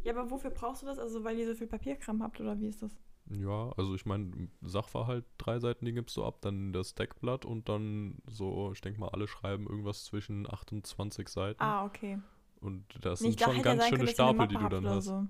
Ja, 0.03 0.13
aber 0.17 0.31
wofür 0.31 0.49
brauchst 0.51 0.81
du 0.81 0.85
das? 0.85 0.97
Also, 0.97 1.23
weil 1.25 1.37
ihr 1.37 1.45
so 1.45 1.55
viel 1.55 1.67
Papierkram 1.67 2.23
habt 2.23 2.39
oder 2.39 2.57
wie 2.59 2.67
ist 2.67 2.81
das? 2.81 2.95
Ja, 3.31 3.71
also 3.75 3.93
ich 3.95 4.05
meine, 4.05 4.31
Sachverhalt, 4.61 5.25
drei 5.37 5.59
Seiten, 5.59 5.83
die 5.85 5.91
gibst 5.91 6.15
du 6.15 6.23
ab, 6.23 6.37
dann 6.41 6.71
das 6.73 6.95
Deckblatt 6.95 7.43
und 7.45 7.67
dann 7.69 8.15
so, 8.27 8.71
ich 8.73 8.79
denke 8.81 8.99
mal, 9.01 9.09
alle 9.09 9.27
schreiben 9.27 9.67
irgendwas 9.67 10.05
zwischen 10.05 10.51
8 10.51 10.71
und 10.71 10.87
20 10.87 11.27
Seiten. 11.27 11.61
Ah, 11.61 11.85
okay. 11.85 12.17
Und 12.61 12.85
das 13.01 13.19
Nee, 13.21 13.31
sind 13.31 13.41
schon 13.41 13.61
ganz 13.61 13.85
schöne 13.87 14.01
eine 14.03 14.07
Stapel, 14.07 14.47
die 14.47 14.55
du 14.55 14.69
dann 14.69 14.87
hast. 14.87 15.05
So. 15.05 15.27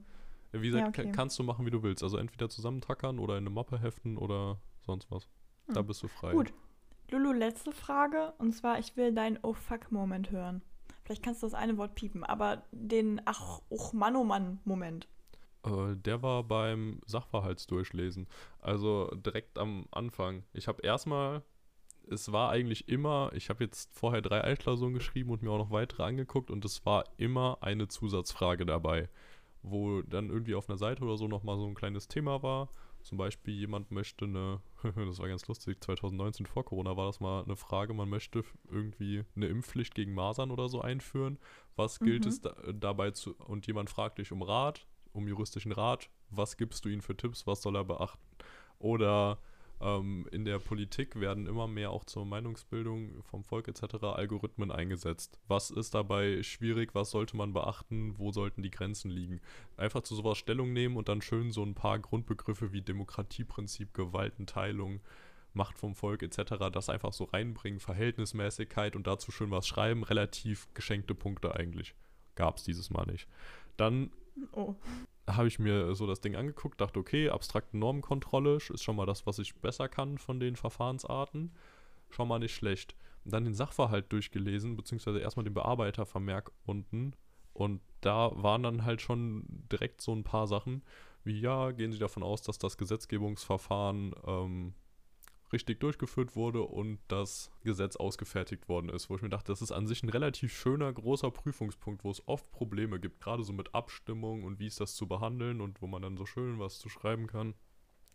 Ja, 0.54 0.62
Wie 0.62 0.68
gesagt, 0.68 0.86
Ja, 0.86 0.92
ka- 0.92 1.02
okay. 1.02 1.12
kannst 1.16 1.38
du 1.40 1.44
machen, 1.44 1.66
wie 1.66 1.72
du 1.72 1.82
willst. 1.84 2.04
Also 2.04 2.18
entweder 2.18 2.48
zusammentackern 2.48 3.18
oder 3.20 3.34
in 3.38 3.44
eine 3.46 3.50
Mappe 3.50 3.80
heften 3.80 4.18
oder 4.18 4.60
sonst 4.86 5.10
was. 5.12 5.28
Da 5.74 5.80
Hm. 5.82 5.88
bist 5.88 6.04
du 6.04 6.08
frei. 6.08 6.34
Gut. 6.34 6.54
Lulu, 7.12 7.32
letzte 7.32 7.72
Frage. 7.72 8.34
Und 8.38 8.54
zwar, 8.54 8.80
ich 8.80 8.96
will 8.96 9.14
deinen 9.14 9.40
Oh 9.42 9.54
fuck-Moment 9.54 10.32
hören. 10.32 10.62
Vielleicht 11.04 11.24
kannst 11.24 11.42
du 11.42 11.48
das 11.48 11.56
eine 11.56 11.78
Wort 11.78 11.96
piepen, 11.96 12.24
aber 12.24 12.64
den 12.72 13.20
Ach, 13.26 13.62
och 13.72 13.94
Mann, 13.94 14.16
oh 14.16 14.24
Mann-Moment. 14.24 15.08
Äh, 15.66 15.96
der 15.96 16.22
war 16.22 16.44
beim 16.44 17.02
Sachverhaltsdurchlesen. 17.08 18.28
Also 18.62 19.08
direkt 19.16 19.58
am 19.58 19.88
Anfang. 19.92 20.44
Ich 20.54 20.68
habe 20.68 20.84
erstmal 20.84 21.42
es 22.12 22.32
war 22.32 22.50
eigentlich 22.50 22.88
immer, 22.88 23.32
ich 23.34 23.50
habe 23.50 23.64
jetzt 23.64 23.94
vorher 23.94 24.22
drei 24.22 24.42
Altklausuren 24.42 24.94
geschrieben 24.94 25.30
und 25.30 25.42
mir 25.42 25.52
auch 25.52 25.58
noch 25.58 25.72
weitere 25.72 26.04
angeguckt 26.04 26.52
und 26.52 26.66
es 26.66 26.86
war 26.86 27.04
immer 27.18 27.58
eine 27.62 27.88
Zusatzfrage 27.88 28.66
dabei, 28.66 29.10
wo 29.62 30.02
dann 30.02 30.30
irgendwie 30.30 30.56
auf 30.56 30.70
einer 30.70 30.78
Seite 30.78 31.04
oder 31.04 31.18
so 31.18 31.28
nochmal 31.28 31.58
so 31.58 31.68
ein 31.68 31.76
kleines 31.76 32.08
Thema 32.08 32.42
war. 32.42 32.70
Zum 33.02 33.18
Beispiel 33.18 33.54
jemand 33.54 33.92
möchte 33.92 34.26
eine, 34.26 34.62
das 34.96 35.20
war 35.20 35.28
ganz 35.28 35.48
lustig, 35.48 35.84
2019 35.84 36.46
vor 36.46 36.66
Corona 36.66 36.96
war 36.98 37.06
das 37.08 37.20
mal 37.20 37.44
eine 37.44 37.56
Frage, 37.56 37.94
man 37.94 38.10
möchte 38.10 38.44
irgendwie 38.70 39.24
eine 39.36 39.48
Impfpflicht 39.48 39.96
gegen 39.96 40.14
Masern 40.14 40.52
oder 40.52 40.68
so 40.70 40.82
einführen. 40.82 41.40
Was 41.76 42.02
gilt 42.02 42.26
Mhm. 42.26 42.30
es 42.30 42.42
da, 42.42 42.56
dabei 42.74 43.12
zu, 43.12 43.36
und 43.36 43.68
jemand 43.68 43.90
fragt 43.90 44.18
dich 44.20 44.32
um 44.32 44.42
Rat, 44.42 44.86
um 45.14 45.28
juristischen 45.28 45.72
Rat, 45.72 46.10
was 46.30 46.58
gibst 46.58 46.86
du 46.86 46.90
ihm 46.90 47.02
für 47.02 47.16
Tipps, 47.18 47.48
was 47.48 47.62
soll 47.62 47.76
er 47.76 47.86
beachten? 47.86 48.24
Oder 48.80 49.40
ähm, 49.82 50.28
in 50.32 50.46
der 50.46 50.60
Politik 50.60 51.20
werden 51.20 51.48
immer 51.48 51.68
mehr 51.68 51.92
auch 51.92 52.04
zur 52.04 52.26
Meinungsbildung 52.26 53.24
vom 53.24 53.44
Volk 53.44 53.68
etc. 53.68 54.04
Algorithmen 54.04 54.72
eingesetzt. 54.72 55.40
Was 55.48 55.72
ist 55.72 55.94
dabei 55.94 56.44
schwierig? 56.44 56.94
Was 56.94 57.12
sollte 57.12 57.38
man 57.38 57.54
beachten? 57.54 58.18
Wo 58.18 58.32
sollten 58.32 58.62
die 58.62 58.72
Grenzen 58.72 59.10
liegen? 59.10 59.40
Einfach 59.78 60.02
zu 60.02 60.16
sowas 60.16 60.38
Stellung 60.38 60.74
nehmen 60.74 60.98
und 60.98 61.08
dann 61.08 61.22
schön 61.22 61.52
so 61.52 61.64
ein 61.64 61.76
paar 61.76 62.00
Grundbegriffe 62.00 62.74
wie 62.74 62.82
Demokratieprinzip, 62.82 63.94
Gewaltenteilung, 63.94 65.02
Macht 65.54 65.80
vom 65.80 65.96
Volk 65.96 66.22
etc. 66.22 66.70
das 66.72 66.90
einfach 66.90 67.12
so 67.12 67.24
reinbringen, 67.24 67.80
Verhältnismäßigkeit 67.80 68.96
und 68.96 69.08
dazu 69.08 69.32
schön 69.32 69.50
was 69.50 69.68
schreiben. 69.68 70.04
Relativ 70.04 70.68
geschenkte 70.74 71.16
Punkte 71.16 71.56
eigentlich. 71.56 71.96
Gab 72.36 72.58
es 72.58 72.64
dieses 72.64 72.92
Mal 72.92 73.06
nicht. 73.06 73.28
Dann 73.76 74.12
Oh. 74.54 74.76
habe 75.28 75.48
ich 75.48 75.60
mir 75.60 75.94
so 75.96 76.08
das 76.08 76.22
Ding 76.22 76.36
angeguckt, 76.36 76.82
dachte, 76.82 77.00
okay, 77.00 77.30
abstrakte 77.30 77.78
Normenkontrolle 77.78 78.56
ist 78.56 78.84
schon 78.84 78.96
mal 78.96 79.06
das, 79.06 79.26
was 79.26 79.40
ich 79.40 79.56
besser 79.56 79.88
kann 79.88 80.18
von 80.18 80.40
den 80.40 80.56
Verfahrensarten. 80.56 81.54
Schon 82.10 82.28
mal 82.28 82.40
nicht 82.40 82.56
schlecht. 82.56 82.96
Und 83.26 83.34
dann 83.34 83.44
den 83.44 83.54
Sachverhalt 83.54 84.12
durchgelesen, 84.12 84.76
beziehungsweise 84.76 85.20
erstmal 85.20 85.44
den 85.44 85.54
Bearbeitervermerk 85.54 86.52
unten. 86.66 87.14
Und 87.54 87.82
da 88.02 88.32
waren 88.34 88.64
dann 88.64 88.86
halt 88.86 89.02
schon 89.02 89.44
direkt 89.72 90.02
so 90.02 90.14
ein 90.14 90.24
paar 90.24 90.48
Sachen, 90.48 90.84
wie 91.24 91.40
ja, 91.40 91.72
gehen 91.72 91.92
Sie 91.92 92.00
davon 92.00 92.24
aus, 92.24 92.42
dass 92.42 92.58
das 92.58 92.78
Gesetzgebungsverfahren 92.78 94.16
ähm, 94.26 94.74
richtig 95.52 95.80
durchgeführt 95.80 96.36
wurde 96.36 96.62
und 96.62 97.00
das 97.08 97.52
Gesetz 97.64 97.96
ausgefertigt 97.96 98.70
worden 98.70 98.90
ist, 98.90 99.10
wo 99.10 99.16
ich 99.16 99.22
mir 99.22 99.30
dachte, 99.30 99.52
das 99.52 99.62
ist 99.62 99.72
an 99.72 99.88
sich 99.88 100.04
ein 100.04 100.10
relativ 100.10 100.54
schöner, 100.54 100.92
großer 100.92 101.32
Prüfungspunkt, 101.32 102.04
wo 102.04 102.12
es 102.12 102.28
oft 102.28 102.52
Probleme 102.52 103.00
gibt, 103.00 103.22
gerade 103.22 103.44
so 103.44 103.54
mit 103.54 103.74
Abstimmung 103.74 104.44
und 104.44 104.60
wie 104.60 104.68
ist 104.68 104.80
das 104.80 104.96
zu 104.96 105.08
behandeln 105.08 105.62
und 105.62 105.82
wo 105.82 105.88
man 105.88 106.02
dann 106.02 106.18
so 106.18 106.26
schön 106.26 106.60
was 106.60 106.80
zu 106.80 106.90
schreiben 106.90 107.28
kann, 107.28 107.54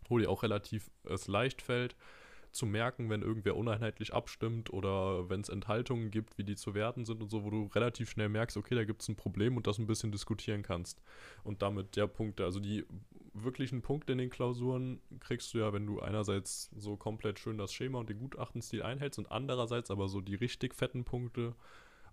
wo 0.07 0.17
dir 0.17 0.29
auch 0.29 0.43
relativ 0.43 0.91
es 1.03 1.27
leicht 1.27 1.61
fällt 1.61 1.95
zu 2.55 2.65
merken, 2.65 3.09
wenn 3.09 3.21
irgendwer 3.21 3.55
uneinheitlich 3.55 4.13
abstimmt 4.13 4.71
oder 4.71 5.29
wenn 5.29 5.41
es 5.41 5.49
Enthaltungen 5.49 6.09
gibt, 6.09 6.37
wie 6.37 6.43
die 6.43 6.55
zu 6.55 6.73
werten 6.73 7.05
sind 7.05 7.21
und 7.21 7.29
so, 7.29 7.43
wo 7.43 7.49
du 7.49 7.65
relativ 7.75 8.09
schnell 8.09 8.29
merkst, 8.29 8.57
okay, 8.57 8.75
da 8.75 8.85
gibt 8.85 9.01
es 9.01 9.09
ein 9.09 9.15
Problem 9.15 9.57
und 9.57 9.67
das 9.67 9.77
ein 9.77 9.87
bisschen 9.87 10.11
diskutieren 10.11 10.63
kannst. 10.63 11.01
Und 11.43 11.61
damit 11.61 11.95
der 11.95 12.07
Punkt, 12.07 12.39
also 12.41 12.59
die 12.59 12.85
wirklichen 13.33 13.81
Punkte 13.81 14.13
in 14.13 14.17
den 14.17 14.29
Klausuren 14.29 15.01
kriegst 15.19 15.53
du 15.53 15.57
ja, 15.57 15.73
wenn 15.73 15.85
du 15.85 15.99
einerseits 15.99 16.71
so 16.75 16.95
komplett 16.95 17.39
schön 17.39 17.57
das 17.57 17.73
Schema 17.73 17.99
und 17.99 18.09
den 18.09 18.19
Gutachtenstil 18.19 18.81
einhältst 18.81 19.19
und 19.19 19.31
andererseits 19.31 19.91
aber 19.91 20.07
so 20.07 20.21
die 20.21 20.35
richtig 20.35 20.73
fetten 20.73 21.03
Punkte, 21.03 21.53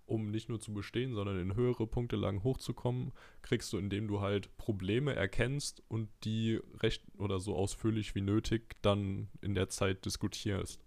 um 0.05 0.31
nicht 0.31 0.49
nur 0.49 0.59
zu 0.59 0.73
bestehen, 0.73 1.13
sondern 1.13 1.39
in 1.39 1.55
höhere 1.55 1.87
Punkte 1.87 2.15
lang 2.15 2.43
hochzukommen, 2.43 3.13
kriegst 3.41 3.71
du, 3.73 3.77
indem 3.77 4.07
du 4.07 4.21
halt 4.21 4.55
Probleme 4.57 5.15
erkennst 5.15 5.81
und 5.87 6.09
die 6.23 6.59
recht 6.79 7.03
oder 7.17 7.39
so 7.39 7.55
ausführlich 7.55 8.13
wie 8.15 8.21
nötig 8.21 8.75
dann 8.81 9.29
in 9.41 9.55
der 9.55 9.69
Zeit 9.69 10.05
diskutierst. 10.05 10.83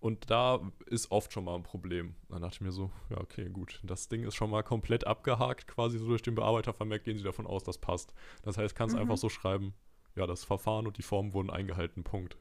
Und 0.00 0.30
da 0.30 0.60
ist 0.86 1.10
oft 1.10 1.32
schon 1.32 1.44
mal 1.44 1.56
ein 1.56 1.64
Problem. 1.64 2.14
Dann 2.28 2.42
dachte 2.42 2.54
ich 2.56 2.60
mir 2.60 2.70
so, 2.70 2.90
ja, 3.10 3.20
okay, 3.20 3.48
gut. 3.48 3.80
Das 3.82 4.08
Ding 4.08 4.22
ist 4.22 4.36
schon 4.36 4.50
mal 4.50 4.62
komplett 4.62 5.06
abgehakt, 5.06 5.66
quasi 5.66 5.98
so 5.98 6.06
durch 6.06 6.22
den 6.22 6.36
Bearbeitervermerk 6.36 7.02
gehen 7.02 7.18
sie 7.18 7.24
davon 7.24 7.46
aus, 7.48 7.64
das 7.64 7.78
passt. 7.78 8.14
Das 8.42 8.58
heißt, 8.58 8.76
kannst 8.76 8.94
Mhm. 8.94 9.02
einfach 9.02 9.16
so 9.16 9.28
schreiben, 9.28 9.74
ja, 10.14 10.26
das 10.26 10.44
Verfahren 10.44 10.86
und 10.86 10.98
die 10.98 11.02
Formen 11.02 11.32
wurden 11.32 11.50
eingehalten, 11.50 12.04
Punkt. 12.04 12.38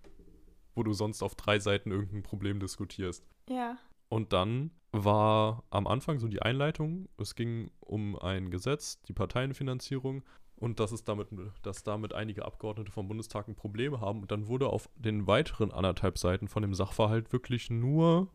Wo 0.75 0.83
du 0.83 0.93
sonst 0.93 1.23
auf 1.23 1.33
drei 1.33 1.57
Seiten 1.57 1.89
irgendein 1.89 2.21
Problem 2.21 2.59
diskutierst. 2.59 3.25
Ja. 3.49 3.77
Und 4.09 4.33
dann 4.33 4.71
war 4.91 5.63
am 5.69 5.87
Anfang 5.87 6.19
so 6.19 6.27
die 6.27 6.41
Einleitung. 6.41 7.09
Es 7.17 7.35
ging 7.35 7.71
um 7.79 8.17
ein 8.17 8.49
Gesetz, 8.49 9.01
die 9.03 9.13
Parteienfinanzierung 9.13 10.23
und 10.55 10.79
dass 10.79 10.91
es 10.91 11.03
damit, 11.03 11.27
dass 11.61 11.83
damit 11.83 12.13
einige 12.13 12.45
Abgeordnete 12.45 12.91
vom 12.91 13.07
Bundestag 13.07 13.47
ein 13.47 13.55
Problem 13.55 14.01
haben. 14.01 14.21
Und 14.21 14.31
dann 14.31 14.47
wurde 14.47 14.67
auf 14.67 14.89
den 14.95 15.27
weiteren 15.27 15.71
anderthalb 15.71 16.17
Seiten 16.17 16.47
von 16.47 16.63
dem 16.63 16.73
Sachverhalt 16.73 17.31
wirklich 17.31 17.69
nur 17.69 18.29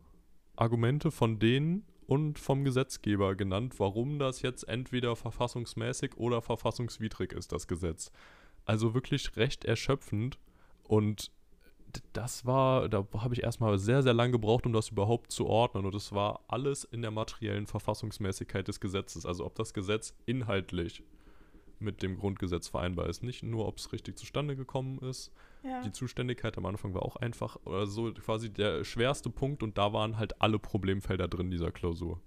Argumente 0.55 1.11
von 1.11 1.39
denen 1.39 1.85
und 2.05 2.39
vom 2.39 2.63
Gesetzgeber 2.63 3.35
genannt, 3.35 3.79
warum 3.79 4.19
das 4.19 4.41
jetzt 4.41 4.67
entweder 4.67 5.15
verfassungsmäßig 5.15 6.15
oder 6.17 6.41
verfassungswidrig 6.41 7.33
ist, 7.33 7.51
das 7.51 7.67
Gesetz. 7.67 8.11
Also 8.65 8.93
wirklich 8.93 9.35
recht 9.35 9.65
erschöpfend 9.65 10.37
und 10.83 11.31
das 12.13 12.45
war, 12.45 12.89
da 12.89 13.05
habe 13.17 13.33
ich 13.33 13.43
erstmal 13.43 13.77
sehr, 13.77 14.03
sehr 14.03 14.13
lange 14.13 14.31
gebraucht, 14.31 14.65
um 14.65 14.73
das 14.73 14.89
überhaupt 14.89 15.31
zu 15.31 15.47
ordnen. 15.47 15.85
Und 15.85 15.95
es 15.95 16.11
war 16.11 16.41
alles 16.47 16.83
in 16.83 17.01
der 17.01 17.11
materiellen 17.11 17.67
Verfassungsmäßigkeit 17.67 18.67
des 18.67 18.79
Gesetzes. 18.79 19.25
Also 19.25 19.45
ob 19.45 19.55
das 19.55 19.73
Gesetz 19.73 20.15
inhaltlich 20.25 21.03
mit 21.79 22.01
dem 22.01 22.17
Grundgesetz 22.17 22.67
vereinbar 22.67 23.07
ist. 23.07 23.23
Nicht 23.23 23.43
nur, 23.43 23.67
ob 23.67 23.77
es 23.77 23.91
richtig 23.91 24.17
zustande 24.17 24.55
gekommen 24.55 24.99
ist. 24.99 25.31
Ja. 25.63 25.81
Die 25.81 25.91
Zuständigkeit 25.91 26.57
am 26.57 26.65
Anfang 26.65 26.93
war 26.93 27.03
auch 27.03 27.17
einfach, 27.17 27.57
oder 27.65 27.85
so 27.87 28.11
quasi 28.13 28.51
der 28.51 28.83
schwerste 28.83 29.29
Punkt. 29.29 29.63
Und 29.63 29.77
da 29.77 29.93
waren 29.93 30.17
halt 30.17 30.41
alle 30.41 30.59
Problemfelder 30.59 31.27
drin 31.27 31.51
dieser 31.51 31.71
Klausur. 31.71 32.21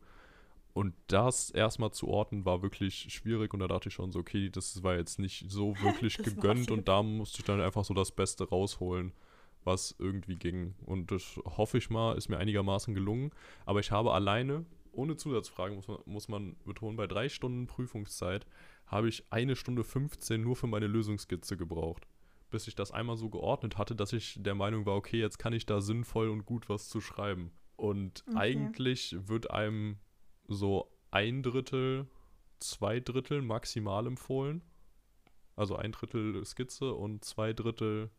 Und 0.77 0.93
das 1.07 1.49
erstmal 1.49 1.93
zu 1.93 2.07
ordnen 2.07 2.45
war 2.45 2.61
wirklich 2.61 3.07
schwierig 3.09 3.55
und 3.55 3.61
da 3.61 3.67
dachte 3.67 3.89
ich 3.89 3.95
schon 3.95 4.13
so, 4.13 4.19
okay, 4.19 4.51
das 4.51 4.83
war 4.83 4.95
jetzt 4.95 5.19
nicht 5.19 5.51
so 5.51 5.75
wirklich 5.81 6.19
gegönnt 6.19 6.71
und 6.71 6.87
da 6.87 7.03
musste 7.03 7.39
ich 7.39 7.47
dann 7.47 7.63
einfach 7.63 7.83
so 7.83 7.95
das 7.95 8.13
Beste 8.13 8.47
rausholen, 8.47 9.13
was 9.67 9.95
irgendwie 9.99 10.37
ging. 10.37 10.75
Und 10.85 11.11
das 11.11 11.39
hoffe 11.45 11.79
ich 11.79 11.91
mal, 11.91 12.17
ist 12.17 12.29
mir 12.29 12.39
einigermaßen 12.39 12.95
gelungen. 12.95 13.31
Aber 13.65 13.81
ich 13.81 13.91
habe 13.91 14.13
alleine, 14.13 14.65
ohne 14.93 15.17
Zusatzfragen, 15.17 15.77
muss 15.77 15.89
man, 15.89 15.99
muss 16.07 16.29
man 16.29 16.57
betonen, 16.65 16.97
bei 16.97 17.07
drei 17.07 17.29
Stunden 17.29 17.67
Prüfungszeit 17.67 18.47
habe 18.87 19.09
ich 19.09 19.25
eine 19.31 19.57
Stunde 19.57 19.85
15 19.85 20.41
nur 20.41 20.57
für 20.57 20.69
meine 20.69 20.87
Lösungsskizze 20.87 21.57
gebraucht. 21.57 22.07
Bis 22.51 22.69
ich 22.69 22.77
das 22.77 22.93
einmal 22.93 23.17
so 23.17 23.29
geordnet 23.29 23.77
hatte, 23.77 23.97
dass 23.97 24.13
ich 24.13 24.39
der 24.41 24.55
Meinung 24.55 24.87
war, 24.87 24.95
okay, 24.95 25.19
jetzt 25.19 25.39
kann 25.39 25.53
ich 25.53 25.67
da 25.67 25.81
sinnvoll 25.81 26.29
und 26.31 26.47
gut 26.47 26.69
was 26.69 26.89
zu 26.89 27.01
schreiben. 27.01 27.51
Und 27.75 28.25
Okay. 28.29 28.39
eigentlich 28.39 29.17
wird 29.27 29.51
einem 29.51 29.99
so 30.47 30.91
ein 31.11 31.43
Drittel, 31.43 32.07
zwei 32.61 33.01
Drittel 33.01 33.43
maximal 33.43 34.07
empfohlen. 34.07 34.63
Also 35.57 35.77
ein 35.77 35.93
Drittel 35.93 36.45
Skizze 36.45 36.95
und 36.95 37.25
zwei 37.25 37.53
Drittel 37.53 38.11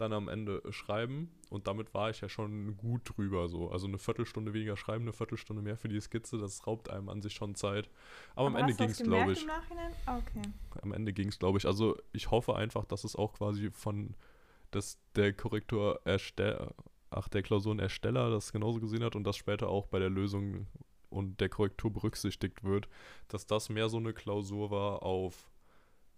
dann 0.00 0.12
am 0.12 0.28
Ende 0.28 0.62
schreiben. 0.70 1.30
Und 1.50 1.66
damit 1.66 1.94
war 1.94 2.10
ich 2.10 2.20
ja 2.20 2.28
schon 2.28 2.76
gut 2.76 3.02
drüber. 3.04 3.48
So. 3.48 3.70
Also 3.70 3.86
eine 3.86 3.98
Viertelstunde 3.98 4.52
weniger 4.54 4.76
schreiben, 4.76 5.04
eine 5.04 5.12
Viertelstunde 5.12 5.62
mehr 5.62 5.76
für 5.76 5.88
die 5.88 6.00
Skizze, 6.00 6.38
das 6.38 6.66
raubt 6.66 6.90
einem 6.90 7.08
an 7.08 7.22
sich 7.22 7.34
schon 7.34 7.54
Zeit. 7.54 7.90
Aber, 8.34 8.48
am 8.48 8.56
Ende 8.56 8.74
ging 8.74 8.90
es, 8.90 9.02
glaube 9.02 9.32
ich. 9.32 9.42
Im 9.42 9.48
Nachhinein? 9.48 9.92
Ah, 10.06 10.18
Okay. 10.18 10.42
Am 10.82 10.92
Ende 10.92 11.12
ging 11.12 11.28
es, 11.28 11.38
glaube 11.38 11.58
ich. 11.58 11.66
Also 11.66 11.96
ich 12.12 12.30
hoffe 12.30 12.54
einfach, 12.56 12.84
dass 12.84 13.04
es 13.04 13.16
auch 13.16 13.32
quasi 13.34 13.70
von, 13.70 14.14
dass 14.70 14.98
der 15.16 15.32
Korrektor 15.32 16.00
ersteller, 16.04 16.74
ach, 17.10 17.28
der 17.28 17.42
Klausurenersteller 17.42 18.30
das 18.30 18.52
genauso 18.52 18.80
gesehen 18.80 19.02
hat 19.02 19.16
und 19.16 19.24
das 19.24 19.36
später 19.36 19.68
auch 19.68 19.86
bei 19.86 19.98
der 19.98 20.10
Lösung 20.10 20.66
und 21.08 21.40
der 21.40 21.48
Korrektur 21.48 21.92
berücksichtigt 21.92 22.62
wird, 22.62 22.88
dass 23.28 23.46
das 23.46 23.68
mehr 23.68 23.88
so 23.88 23.96
eine 23.96 24.12
Klausur 24.12 24.70
war 24.70 25.02
auf 25.02 25.49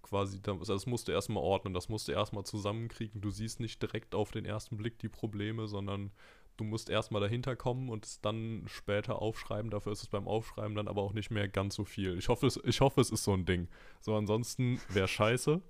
quasi, 0.02 0.40
das 0.42 0.66
das 0.66 0.86
musst 0.86 1.08
du 1.08 1.12
erstmal 1.12 1.42
ordnen, 1.42 1.74
das 1.74 1.88
musst 1.88 2.08
du 2.08 2.12
erstmal 2.12 2.44
zusammenkriegen. 2.44 3.20
Du 3.20 3.30
siehst 3.30 3.60
nicht 3.60 3.80
direkt 3.80 4.14
auf 4.14 4.30
den 4.30 4.44
ersten 4.44 4.76
Blick 4.76 4.98
die 4.98 5.08
Probleme, 5.08 5.66
sondern 5.68 6.10
du 6.56 6.64
musst 6.64 6.90
erstmal 6.90 7.20
dahinter 7.20 7.56
kommen 7.56 7.88
und 7.88 8.04
es 8.04 8.20
dann 8.20 8.64
später 8.66 9.20
aufschreiben. 9.20 9.70
Dafür 9.70 9.92
ist 9.92 10.02
es 10.02 10.08
beim 10.08 10.28
Aufschreiben 10.28 10.74
dann 10.74 10.88
aber 10.88 11.02
auch 11.02 11.12
nicht 11.12 11.30
mehr 11.30 11.48
ganz 11.48 11.74
so 11.74 11.84
viel. 11.84 12.18
Ich 12.18 12.28
hoffe, 12.28 12.46
es, 12.46 12.60
ich 12.64 12.80
hoffe, 12.80 13.00
es 13.00 13.10
ist 13.10 13.24
so 13.24 13.32
ein 13.32 13.44
Ding. 13.44 13.68
So, 14.00 14.14
ansonsten 14.14 14.80
wäre 14.88 15.08
scheiße. 15.08 15.62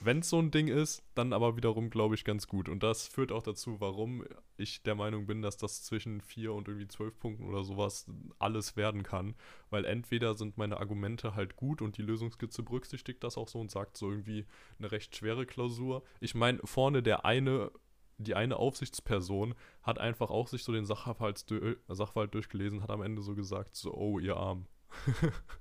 Wenn 0.00 0.20
es 0.20 0.30
so 0.30 0.38
ein 0.38 0.50
Ding 0.50 0.68
ist, 0.68 1.02
dann 1.14 1.32
aber 1.32 1.56
wiederum, 1.56 1.90
glaube 1.90 2.14
ich, 2.14 2.24
ganz 2.24 2.46
gut. 2.46 2.68
Und 2.68 2.82
das 2.82 3.06
führt 3.06 3.32
auch 3.32 3.42
dazu, 3.42 3.80
warum 3.80 4.24
ich 4.56 4.82
der 4.82 4.94
Meinung 4.94 5.26
bin, 5.26 5.42
dass 5.42 5.56
das 5.56 5.82
zwischen 5.82 6.20
4 6.20 6.52
und 6.52 6.68
irgendwie 6.68 6.88
12 6.88 7.18
Punkten 7.18 7.44
oder 7.44 7.64
sowas 7.64 8.06
alles 8.38 8.76
werden 8.76 9.02
kann. 9.02 9.34
Weil 9.70 9.84
entweder 9.84 10.34
sind 10.34 10.58
meine 10.58 10.78
Argumente 10.78 11.34
halt 11.34 11.56
gut 11.56 11.82
und 11.82 11.96
die 11.98 12.02
Lösungskizze 12.02 12.62
berücksichtigt 12.62 13.22
das 13.24 13.36
auch 13.36 13.48
so 13.48 13.60
und 13.60 13.70
sagt 13.70 13.96
so 13.96 14.10
irgendwie 14.10 14.46
eine 14.78 14.92
recht 14.92 15.16
schwere 15.16 15.46
Klausur. 15.46 16.02
Ich 16.20 16.34
meine, 16.34 16.60
vorne 16.64 17.02
der 17.02 17.24
eine, 17.24 17.70
die 18.18 18.34
eine 18.34 18.56
Aufsichtsperson 18.56 19.54
hat 19.82 19.98
einfach 19.98 20.30
auch 20.30 20.48
sich 20.48 20.62
so 20.64 20.72
den 20.72 20.86
Sachverhalt, 20.86 21.44
Sachverhalt 21.88 22.34
durchgelesen, 22.34 22.82
hat 22.82 22.90
am 22.90 23.02
Ende 23.02 23.22
so 23.22 23.34
gesagt, 23.34 23.76
so, 23.76 23.92
oh, 23.94 24.18
ihr 24.18 24.36
Arm. 24.36 24.66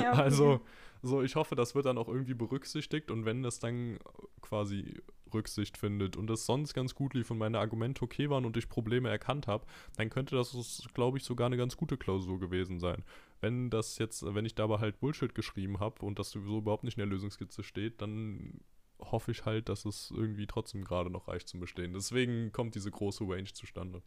Ja, 0.00 0.12
okay. 0.12 0.22
Also, 0.22 0.60
so, 1.02 1.22
ich 1.22 1.36
hoffe, 1.36 1.54
das 1.54 1.74
wird 1.74 1.86
dann 1.86 1.98
auch 1.98 2.08
irgendwie 2.08 2.34
berücksichtigt 2.34 3.10
und 3.10 3.24
wenn 3.24 3.42
das 3.42 3.58
dann 3.58 3.98
quasi 4.40 5.00
Rücksicht 5.32 5.76
findet 5.76 6.16
und 6.16 6.26
das 6.26 6.46
sonst 6.46 6.74
ganz 6.74 6.94
gut 6.94 7.14
lief 7.14 7.30
und 7.30 7.38
meine 7.38 7.58
Argumente 7.58 8.02
okay 8.02 8.30
waren 8.30 8.44
und 8.44 8.56
ich 8.56 8.68
Probleme 8.68 9.08
erkannt 9.08 9.46
habe, 9.46 9.66
dann 9.96 10.10
könnte 10.10 10.36
das, 10.36 10.88
glaube 10.94 11.18
ich, 11.18 11.24
sogar 11.24 11.46
eine 11.46 11.56
ganz 11.56 11.76
gute 11.76 11.96
Klausur 11.96 12.38
gewesen 12.38 12.78
sein. 12.78 13.04
Wenn 13.40 13.70
das 13.70 13.98
jetzt, 13.98 14.24
wenn 14.34 14.44
ich 14.44 14.54
dabei 14.54 14.78
halt 14.78 15.00
Bullshit 15.00 15.34
geschrieben 15.34 15.80
habe 15.80 16.04
und 16.04 16.18
das 16.18 16.30
sowieso 16.30 16.58
überhaupt 16.58 16.84
nicht 16.84 16.96
in 16.96 17.02
der 17.02 17.08
Lösungskizze 17.08 17.62
steht, 17.62 18.00
dann 18.00 18.60
hoffe 18.98 19.30
ich 19.30 19.44
halt, 19.44 19.68
dass 19.68 19.84
es 19.84 20.10
irgendwie 20.10 20.46
trotzdem 20.46 20.82
gerade 20.82 21.10
noch 21.10 21.28
reicht 21.28 21.48
zum 21.48 21.60
Bestehen. 21.60 21.92
Deswegen 21.92 22.50
kommt 22.52 22.74
diese 22.74 22.90
große 22.90 23.24
Range 23.24 23.52
zustande. 23.52 24.02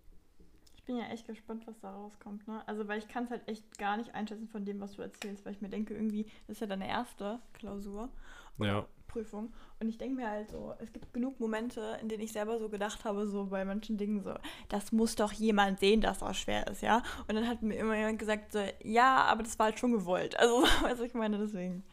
Ich 0.92 0.98
bin 0.98 1.06
ja 1.06 1.14
echt 1.14 1.26
gespannt, 1.26 1.66
was 1.68 1.80
da 1.80 1.90
rauskommt, 1.90 2.46
ne? 2.50 2.62
Also, 2.68 2.86
weil 2.90 3.00
ich 3.00 3.08
kann 3.08 3.24
es 3.24 3.30
halt 3.30 3.48
echt 3.48 3.78
gar 3.78 3.96
nicht 3.96 4.14
einschätzen 4.14 4.50
von 4.50 4.66
dem, 4.66 4.82
was 4.82 4.98
du 4.98 5.02
erzählst, 5.02 5.46
weil 5.46 5.54
ich 5.54 5.62
mir 5.62 5.70
denke, 5.70 5.94
irgendwie, 5.94 6.26
das 6.48 6.58
ist 6.58 6.60
ja 6.60 6.68
deine 6.68 6.86
erste 6.86 7.40
Klausur. 7.54 8.10
Ja. 8.58 8.86
Prüfung. 9.08 9.54
Und 9.80 9.88
ich 9.88 9.98
denke 9.98 10.18
mir 10.18 10.30
halt 10.30 10.50
so, 10.50 10.74
es 10.80 10.92
gibt 10.92 11.14
genug 11.14 11.40
Momente, 11.40 11.98
in 12.02 12.10
denen 12.10 12.22
ich 12.22 12.34
selber 12.34 12.60
so 12.60 12.68
gedacht 12.68 13.06
habe, 13.06 13.26
so 13.26 13.46
bei 13.46 13.64
manchen 13.64 13.98
Dingen 13.98 14.22
so, 14.22 14.34
das 14.68 14.92
muss 14.92 15.16
doch 15.16 15.32
jemand 15.32 15.80
sehen, 15.80 16.02
dass 16.02 16.20
das 16.20 16.38
schwer 16.38 16.68
ist, 16.68 16.82
ja? 16.82 17.04
Und 17.30 17.36
dann 17.36 17.48
hat 17.48 17.62
mir 17.62 17.76
immer 17.76 17.96
jemand 17.96 18.20
gesagt, 18.20 18.52
so, 18.52 18.60
ja, 18.84 19.24
aber 19.24 19.44
das 19.44 19.58
war 19.60 19.68
halt 19.68 19.80
schon 19.80 19.94
gewollt. 19.94 20.38
Also, 20.38 20.62
was 20.82 21.00
ich 21.00 21.14
meine, 21.14 21.38
deswegen. 21.38 21.86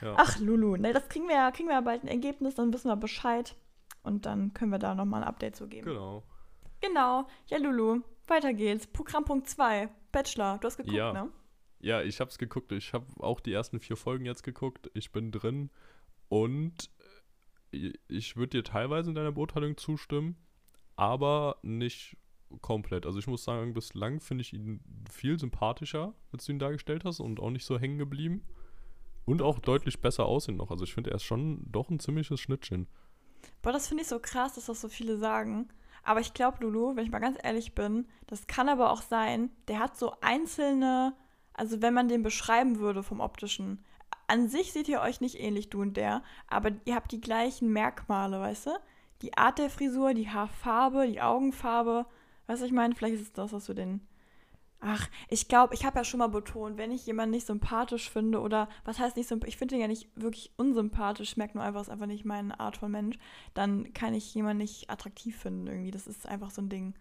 Ja. 0.00 0.14
Ach, 0.16 0.38
Lulu, 0.38 0.76
ne, 0.76 0.94
das 0.94 1.10
kriegen 1.10 1.28
wir 1.28 1.34
ja, 1.34 1.50
kriegen 1.50 1.68
wir 1.68 1.74
ja 1.74 1.82
bald 1.82 2.04
ein 2.04 2.08
Ergebnis, 2.08 2.54
dann 2.54 2.72
wissen 2.72 2.88
wir 2.88 2.96
Bescheid. 2.96 3.54
Und 4.02 4.24
dann 4.24 4.54
können 4.54 4.72
wir 4.72 4.78
da 4.78 4.94
nochmal 4.94 5.20
ein 5.20 5.28
Update 5.28 5.56
zu 5.56 5.68
geben. 5.68 5.86
Genau. 5.86 6.22
Genau. 6.80 7.26
Ja, 7.48 7.58
Lulu, 7.58 8.00
weiter 8.30 8.52
geht's. 8.54 8.86
Programmpunkt 8.86 9.48
2, 9.48 9.88
Bachelor. 10.12 10.58
Du 10.58 10.66
hast 10.66 10.76
geguckt, 10.76 10.94
Ja. 10.96 11.12
ne? 11.12 11.30
Ja, 11.80 12.02
ich 12.02 12.20
hab's 12.20 12.38
geguckt. 12.38 12.72
Ich 12.72 12.92
habe 12.92 13.06
auch 13.20 13.40
die 13.40 13.52
ersten 13.52 13.80
vier 13.80 13.96
Folgen 13.96 14.26
jetzt 14.26 14.42
geguckt. 14.42 14.90
Ich 14.94 15.12
bin 15.12 15.30
drin. 15.32 15.70
Und 16.28 16.90
äh, 17.72 17.92
ich 18.08 18.36
würde 18.36 18.58
dir 18.58 18.64
teilweise 18.64 19.10
in 19.10 19.14
deiner 19.16 19.32
Beurteilung 19.32 19.76
zustimmen, 19.76 20.36
aber 20.96 21.56
nicht 21.62 22.16
komplett. 22.60 23.06
Also 23.06 23.18
ich 23.18 23.26
muss 23.26 23.44
sagen, 23.44 23.72
bislang 23.74 24.20
finde 24.20 24.42
ich 24.42 24.52
ihn 24.52 24.80
viel 25.10 25.38
sympathischer, 25.38 26.14
als 26.32 26.44
du 26.46 26.52
ihn 26.52 26.58
dargestellt 26.58 27.04
hast 27.04 27.20
und 27.20 27.40
auch 27.40 27.50
nicht 27.50 27.64
so 27.64 27.78
hängen 27.78 27.98
geblieben. 27.98 28.42
Und 29.24 29.42
auch 29.42 29.58
deutlich 29.60 30.00
besser 30.00 30.24
aussehen 30.26 30.56
noch. 30.56 30.70
Also 30.70 30.82
ich 30.84 30.92
finde, 30.92 31.10
er 31.10 31.16
ist 31.16 31.22
schon 31.24 31.62
doch 31.70 31.88
ein 31.88 32.00
ziemliches 32.00 32.40
Schnittchen. 32.40 32.88
Boah, 33.62 33.72
das 33.72 33.86
finde 33.88 34.02
ich 34.02 34.08
so 34.08 34.18
krass, 34.18 34.54
dass 34.54 34.66
das 34.66 34.80
so 34.80 34.88
viele 34.88 35.16
sagen. 35.18 35.68
Aber 36.02 36.20
ich 36.20 36.34
glaube, 36.34 36.58
Lulu, 36.62 36.96
wenn 36.96 37.04
ich 37.04 37.10
mal 37.10 37.18
ganz 37.18 37.38
ehrlich 37.42 37.74
bin, 37.74 38.06
das 38.26 38.46
kann 38.46 38.68
aber 38.68 38.90
auch 38.90 39.02
sein, 39.02 39.50
der 39.68 39.78
hat 39.78 39.96
so 39.96 40.14
einzelne, 40.20 41.14
also 41.54 41.82
wenn 41.82 41.94
man 41.94 42.08
den 42.08 42.22
beschreiben 42.22 42.78
würde 42.78 43.02
vom 43.02 43.20
optischen, 43.20 43.84
an 44.30 44.48
sich 44.48 44.72
seht 44.72 44.88
ihr 44.88 45.00
euch 45.00 45.20
nicht 45.20 45.40
ähnlich, 45.40 45.70
du 45.70 45.82
und 45.82 45.96
der, 45.96 46.22
aber 46.46 46.70
ihr 46.84 46.94
habt 46.94 47.10
die 47.10 47.20
gleichen 47.20 47.72
Merkmale, 47.72 48.40
weißt 48.40 48.66
du? 48.66 48.70
Die 49.22 49.36
Art 49.36 49.58
der 49.58 49.70
Frisur, 49.70 50.14
die 50.14 50.30
Haarfarbe, 50.30 51.06
die 51.08 51.20
Augenfarbe. 51.20 52.06
Weißt 52.46 52.62
du, 52.62 52.66
ich 52.66 52.72
meine, 52.72 52.94
vielleicht 52.94 53.16
ist 53.16 53.22
es 53.22 53.32
das, 53.32 53.52
was 53.52 53.66
du 53.66 53.74
den. 53.74 54.00
Ach, 54.80 55.08
ich 55.28 55.46
glaube, 55.46 55.74
ich 55.74 55.84
habe 55.84 55.98
ja 55.98 56.04
schon 56.04 56.18
mal 56.18 56.28
betont, 56.28 56.78
wenn 56.78 56.90
ich 56.90 57.04
jemanden 57.04 57.32
nicht 57.32 57.46
sympathisch 57.46 58.08
finde 58.08 58.40
oder 58.40 58.68
was 58.84 58.98
heißt 58.98 59.16
nicht 59.16 59.28
sympathisch, 59.28 59.54
ich 59.54 59.58
finde 59.58 59.74
den 59.74 59.82
ja 59.82 59.88
nicht 59.88 60.08
wirklich 60.14 60.52
unsympathisch, 60.56 61.36
merke 61.36 61.58
nur 61.58 61.64
einfach, 61.64 61.82
es 61.82 61.88
ist 61.88 61.92
einfach 61.92 62.06
nicht 62.06 62.24
meine 62.24 62.58
Art 62.58 62.78
von 62.78 62.90
Mensch, 62.90 63.18
dann 63.52 63.92
kann 63.92 64.14
ich 64.14 64.34
jemanden 64.34 64.62
nicht 64.62 64.88
attraktiv 64.88 65.36
finden 65.36 65.66
irgendwie. 65.66 65.90
Das 65.90 66.06
ist 66.06 66.26
einfach 66.26 66.50
so 66.50 66.62
ein 66.62 66.70
Ding. 66.70 66.94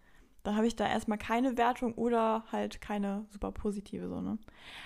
Dann 0.43 0.55
habe 0.55 0.67
ich 0.67 0.75
da 0.75 0.87
erstmal 0.87 1.17
keine 1.17 1.57
Wertung 1.57 1.93
oder 1.93 2.43
halt 2.51 2.81
keine 2.81 3.25
super 3.29 3.51
positive 3.51 4.09
so, 4.09 4.21
ne? 4.21 4.37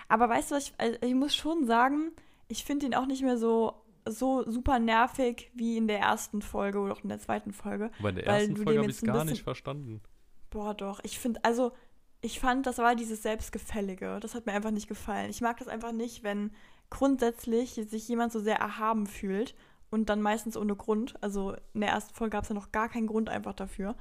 Aber 0.08 0.30
weißt 0.30 0.52
du 0.52 0.56
was, 0.56 0.70
ich, 0.70 0.74
also 0.78 0.98
ich 1.02 1.16
muss 1.16 1.36
schon 1.36 1.66
sagen, 1.66 2.12
ich 2.48 2.64
finde 2.64 2.86
ihn 2.86 2.96
auch 2.96 3.06
nicht 3.06 3.24
mehr 3.24 3.38
so, 3.38 3.74
so 4.08 4.50
super 4.50 4.78
nervig 4.80 5.52
wie 5.56 5.78
in 5.78 5.88
der 5.88 6.00
ersten 6.00 6.42
Folge 6.42 6.80
oder 6.80 6.94
auch 6.94 7.04
in 7.04 7.10
der 7.10 7.20
zweiten 7.20 7.54
Folge. 7.54 7.92
Aber 8.00 8.10
in 8.10 8.16
der 8.16 8.28
ersten 8.28 8.56
Folge 8.56 8.80
habe 8.80 8.90
ich 8.90 8.98
es 8.98 9.02
gar 9.02 9.26
nicht 9.26 9.44
verstanden. 9.44 10.02
Boah, 10.50 10.74
doch. 10.74 11.00
Ich 11.04 11.18
finde, 11.18 11.44
also, 11.44 11.72
ich 12.24 12.40
fand, 12.40 12.66
das 12.66 12.78
war 12.78 12.96
dieses 12.96 13.22
Selbstgefällige. 13.22 14.20
Das 14.22 14.34
hat 14.34 14.46
mir 14.46 14.54
einfach 14.54 14.72
nicht 14.72 14.88
gefallen. 14.88 15.30
Ich 15.30 15.42
mag 15.42 15.58
das 15.58 15.68
einfach 15.68 15.92
nicht, 15.92 16.24
wenn 16.24 16.52
grundsätzlich 16.90 17.74
sich 17.74 18.08
jemand 18.08 18.32
so 18.32 18.40
sehr 18.40 18.56
erhaben 18.56 19.08
fühlt 19.08 19.56
und 19.90 20.10
dann 20.10 20.22
meistens 20.22 20.56
ohne 20.56 20.76
Grund. 20.76 21.22
Also 21.22 21.54
in 21.74 21.82
der 21.82 21.90
ersten 21.90 22.16
Folge 22.16 22.32
gab 22.32 22.44
es 22.44 22.50
ja 22.50 22.56
noch 22.56 22.72
gar 22.72 22.88
keinen 22.88 23.08
Grund 23.08 23.28
einfach 23.28 23.54
dafür. 23.54 23.98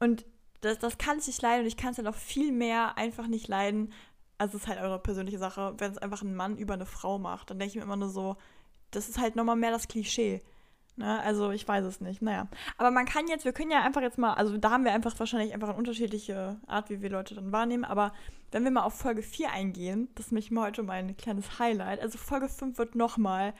Und 0.00 0.26
das, 0.62 0.80
das 0.80 0.98
kann 0.98 1.20
ich 1.20 1.28
nicht 1.28 1.42
leiden 1.42 1.62
und 1.62 1.68
ich 1.68 1.76
kann 1.76 1.92
es 1.92 1.98
ja 1.98 2.02
noch 2.02 2.16
viel 2.16 2.50
mehr 2.50 2.98
einfach 2.98 3.28
nicht 3.28 3.46
leiden. 3.46 3.92
Also 4.36 4.56
es 4.56 4.64
ist 4.64 4.68
halt 4.68 4.80
eure 4.80 4.98
persönliche 4.98 5.38
Sache, 5.38 5.74
wenn 5.78 5.92
es 5.92 5.98
einfach 5.98 6.22
ein 6.22 6.34
Mann 6.34 6.58
über 6.58 6.74
eine 6.74 6.86
Frau 6.86 7.20
macht. 7.20 7.50
Dann 7.50 7.60
denke 7.60 7.70
ich 7.70 7.76
mir 7.76 7.82
immer 7.82 7.96
nur 7.96 8.08
so, 8.08 8.36
das 8.90 9.08
ist 9.08 9.20
halt 9.20 9.36
nochmal 9.36 9.56
mehr 9.56 9.70
das 9.70 9.86
Klischee. 9.86 10.42
Ne? 10.96 11.20
Also 11.22 11.50
ich 11.50 11.66
weiß 11.66 11.84
es 11.84 12.00
nicht. 12.00 12.22
Naja. 12.22 12.48
Aber 12.78 12.90
man 12.90 13.06
kann 13.06 13.28
jetzt, 13.28 13.44
wir 13.44 13.52
können 13.52 13.70
ja 13.70 13.82
einfach 13.82 14.02
jetzt 14.02 14.18
mal, 14.18 14.34
also 14.34 14.56
da 14.58 14.70
haben 14.70 14.84
wir 14.84 14.92
einfach 14.92 15.18
wahrscheinlich 15.18 15.54
einfach 15.54 15.68
eine 15.68 15.78
unterschiedliche 15.78 16.60
Art, 16.66 16.90
wie 16.90 17.00
wir 17.00 17.10
Leute 17.10 17.34
dann 17.34 17.52
wahrnehmen. 17.52 17.84
Aber 17.84 18.12
wenn 18.50 18.64
wir 18.64 18.70
mal 18.70 18.82
auf 18.82 18.94
Folge 18.94 19.22
4 19.22 19.50
eingehen, 19.50 20.08
das 20.14 20.26
ist 20.26 20.32
nämlich 20.32 20.50
heute 20.54 20.82
mein 20.82 21.16
kleines 21.16 21.58
Highlight. 21.58 22.00
Also 22.00 22.18
Folge 22.18 22.48
5 22.48 22.78
wird 22.78 22.94
nochmal. 22.94 23.54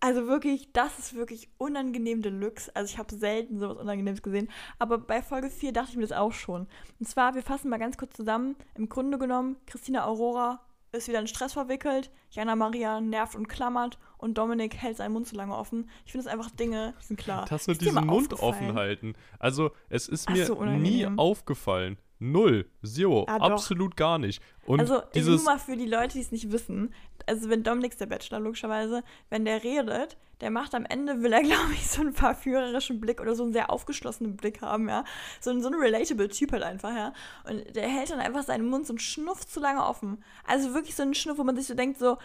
Also 0.00 0.28
wirklich, 0.28 0.72
das 0.72 0.98
ist 0.98 1.14
wirklich 1.14 1.48
unangenehm 1.58 2.22
Deluxe. 2.22 2.70
Also 2.74 2.92
ich 2.92 2.98
habe 2.98 3.14
selten 3.14 3.58
sowas 3.58 3.78
Unangenehmes 3.78 4.22
gesehen. 4.22 4.48
Aber 4.78 4.98
bei 4.98 5.22
Folge 5.22 5.50
4 5.50 5.72
dachte 5.72 5.90
ich 5.90 5.96
mir 5.96 6.06
das 6.06 6.16
auch 6.16 6.32
schon. 6.32 6.68
Und 7.00 7.08
zwar, 7.08 7.34
wir 7.34 7.42
fassen 7.42 7.68
mal 7.68 7.78
ganz 7.78 7.96
kurz 7.96 8.14
zusammen. 8.14 8.54
Im 8.76 8.88
Grunde 8.88 9.18
genommen, 9.18 9.56
Christina 9.66 10.04
Aurora 10.06 10.60
ist 10.92 11.08
wieder 11.08 11.20
in 11.20 11.26
Stress 11.26 11.52
verwickelt. 11.52 12.10
Jana 12.30 12.56
Maria 12.56 13.00
nervt 13.00 13.34
und 13.34 13.48
klammert. 13.48 13.98
Und 14.16 14.38
Dominik 14.38 14.76
hält 14.76 14.96
seinen 14.96 15.12
Mund 15.12 15.26
zu 15.26 15.36
lange 15.36 15.56
offen. 15.56 15.88
Ich 16.04 16.12
finde 16.12 16.26
es 16.26 16.32
einfach 16.32 16.50
Dinge, 16.50 16.94
die 17.00 17.04
sind 17.06 17.20
klar. 17.20 17.46
Das 17.48 17.66
mit 17.66 17.74
Ist 17.74 17.82
dir 17.82 17.86
diesem 17.86 18.06
mal 18.06 18.12
Mund 18.12 18.32
offen 18.34 18.74
halten. 18.74 19.14
Also, 19.38 19.70
es 19.88 20.08
ist 20.08 20.28
Ach 20.28 20.34
mir 20.34 20.46
so, 20.46 20.64
nie 20.64 21.06
aufgefallen. 21.06 21.98
Null. 22.20 22.66
Zero. 22.84 23.24
Ah, 23.28 23.36
absolut 23.36 23.96
gar 23.96 24.18
nicht. 24.18 24.42
Und 24.66 24.80
also 24.80 25.02
nur 25.14 25.42
mal 25.42 25.58
für 25.58 25.76
die 25.76 25.86
Leute, 25.86 26.14
die 26.14 26.20
es 26.20 26.32
nicht 26.32 26.50
wissen. 26.50 26.92
Also 27.26 27.48
wenn 27.48 27.62
Dominik 27.62 27.96
der 27.98 28.06
Bachelor, 28.06 28.40
logischerweise, 28.40 29.02
wenn 29.30 29.44
der 29.44 29.62
redet, 29.62 30.16
der 30.40 30.50
macht 30.50 30.74
am 30.74 30.84
Ende, 30.84 31.22
will 31.22 31.32
er, 31.32 31.42
glaube 31.42 31.72
ich, 31.74 31.88
so 31.88 32.00
einen 32.00 32.12
verführerischen 32.12 33.00
Blick 33.00 33.20
oder 33.20 33.34
so 33.34 33.44
einen 33.44 33.52
sehr 33.52 33.70
aufgeschlossenen 33.70 34.36
Blick 34.36 34.62
haben, 34.62 34.88
ja. 34.88 35.04
So, 35.40 35.50
ein- 35.50 35.62
so 35.62 35.68
ein 35.68 35.74
relatable 35.74 36.28
Typ 36.28 36.52
halt 36.52 36.62
einfach, 36.64 36.94
ja. 36.94 37.12
Und 37.48 37.76
der 37.76 37.88
hält 37.88 38.10
dann 38.10 38.20
einfach 38.20 38.42
seinen 38.42 38.68
Mund 38.68 38.86
so 38.86 38.92
einen 38.92 38.98
Schnuff 39.00 39.46
zu 39.46 39.60
lange 39.60 39.84
offen. 39.84 40.22
Also 40.44 40.74
wirklich 40.74 40.96
so 40.96 41.02
einen 41.04 41.14
Schnuff, 41.14 41.38
wo 41.38 41.44
man 41.44 41.56
sich 41.56 41.66
so 41.66 41.74
denkt, 41.74 41.98
so, 41.98 42.18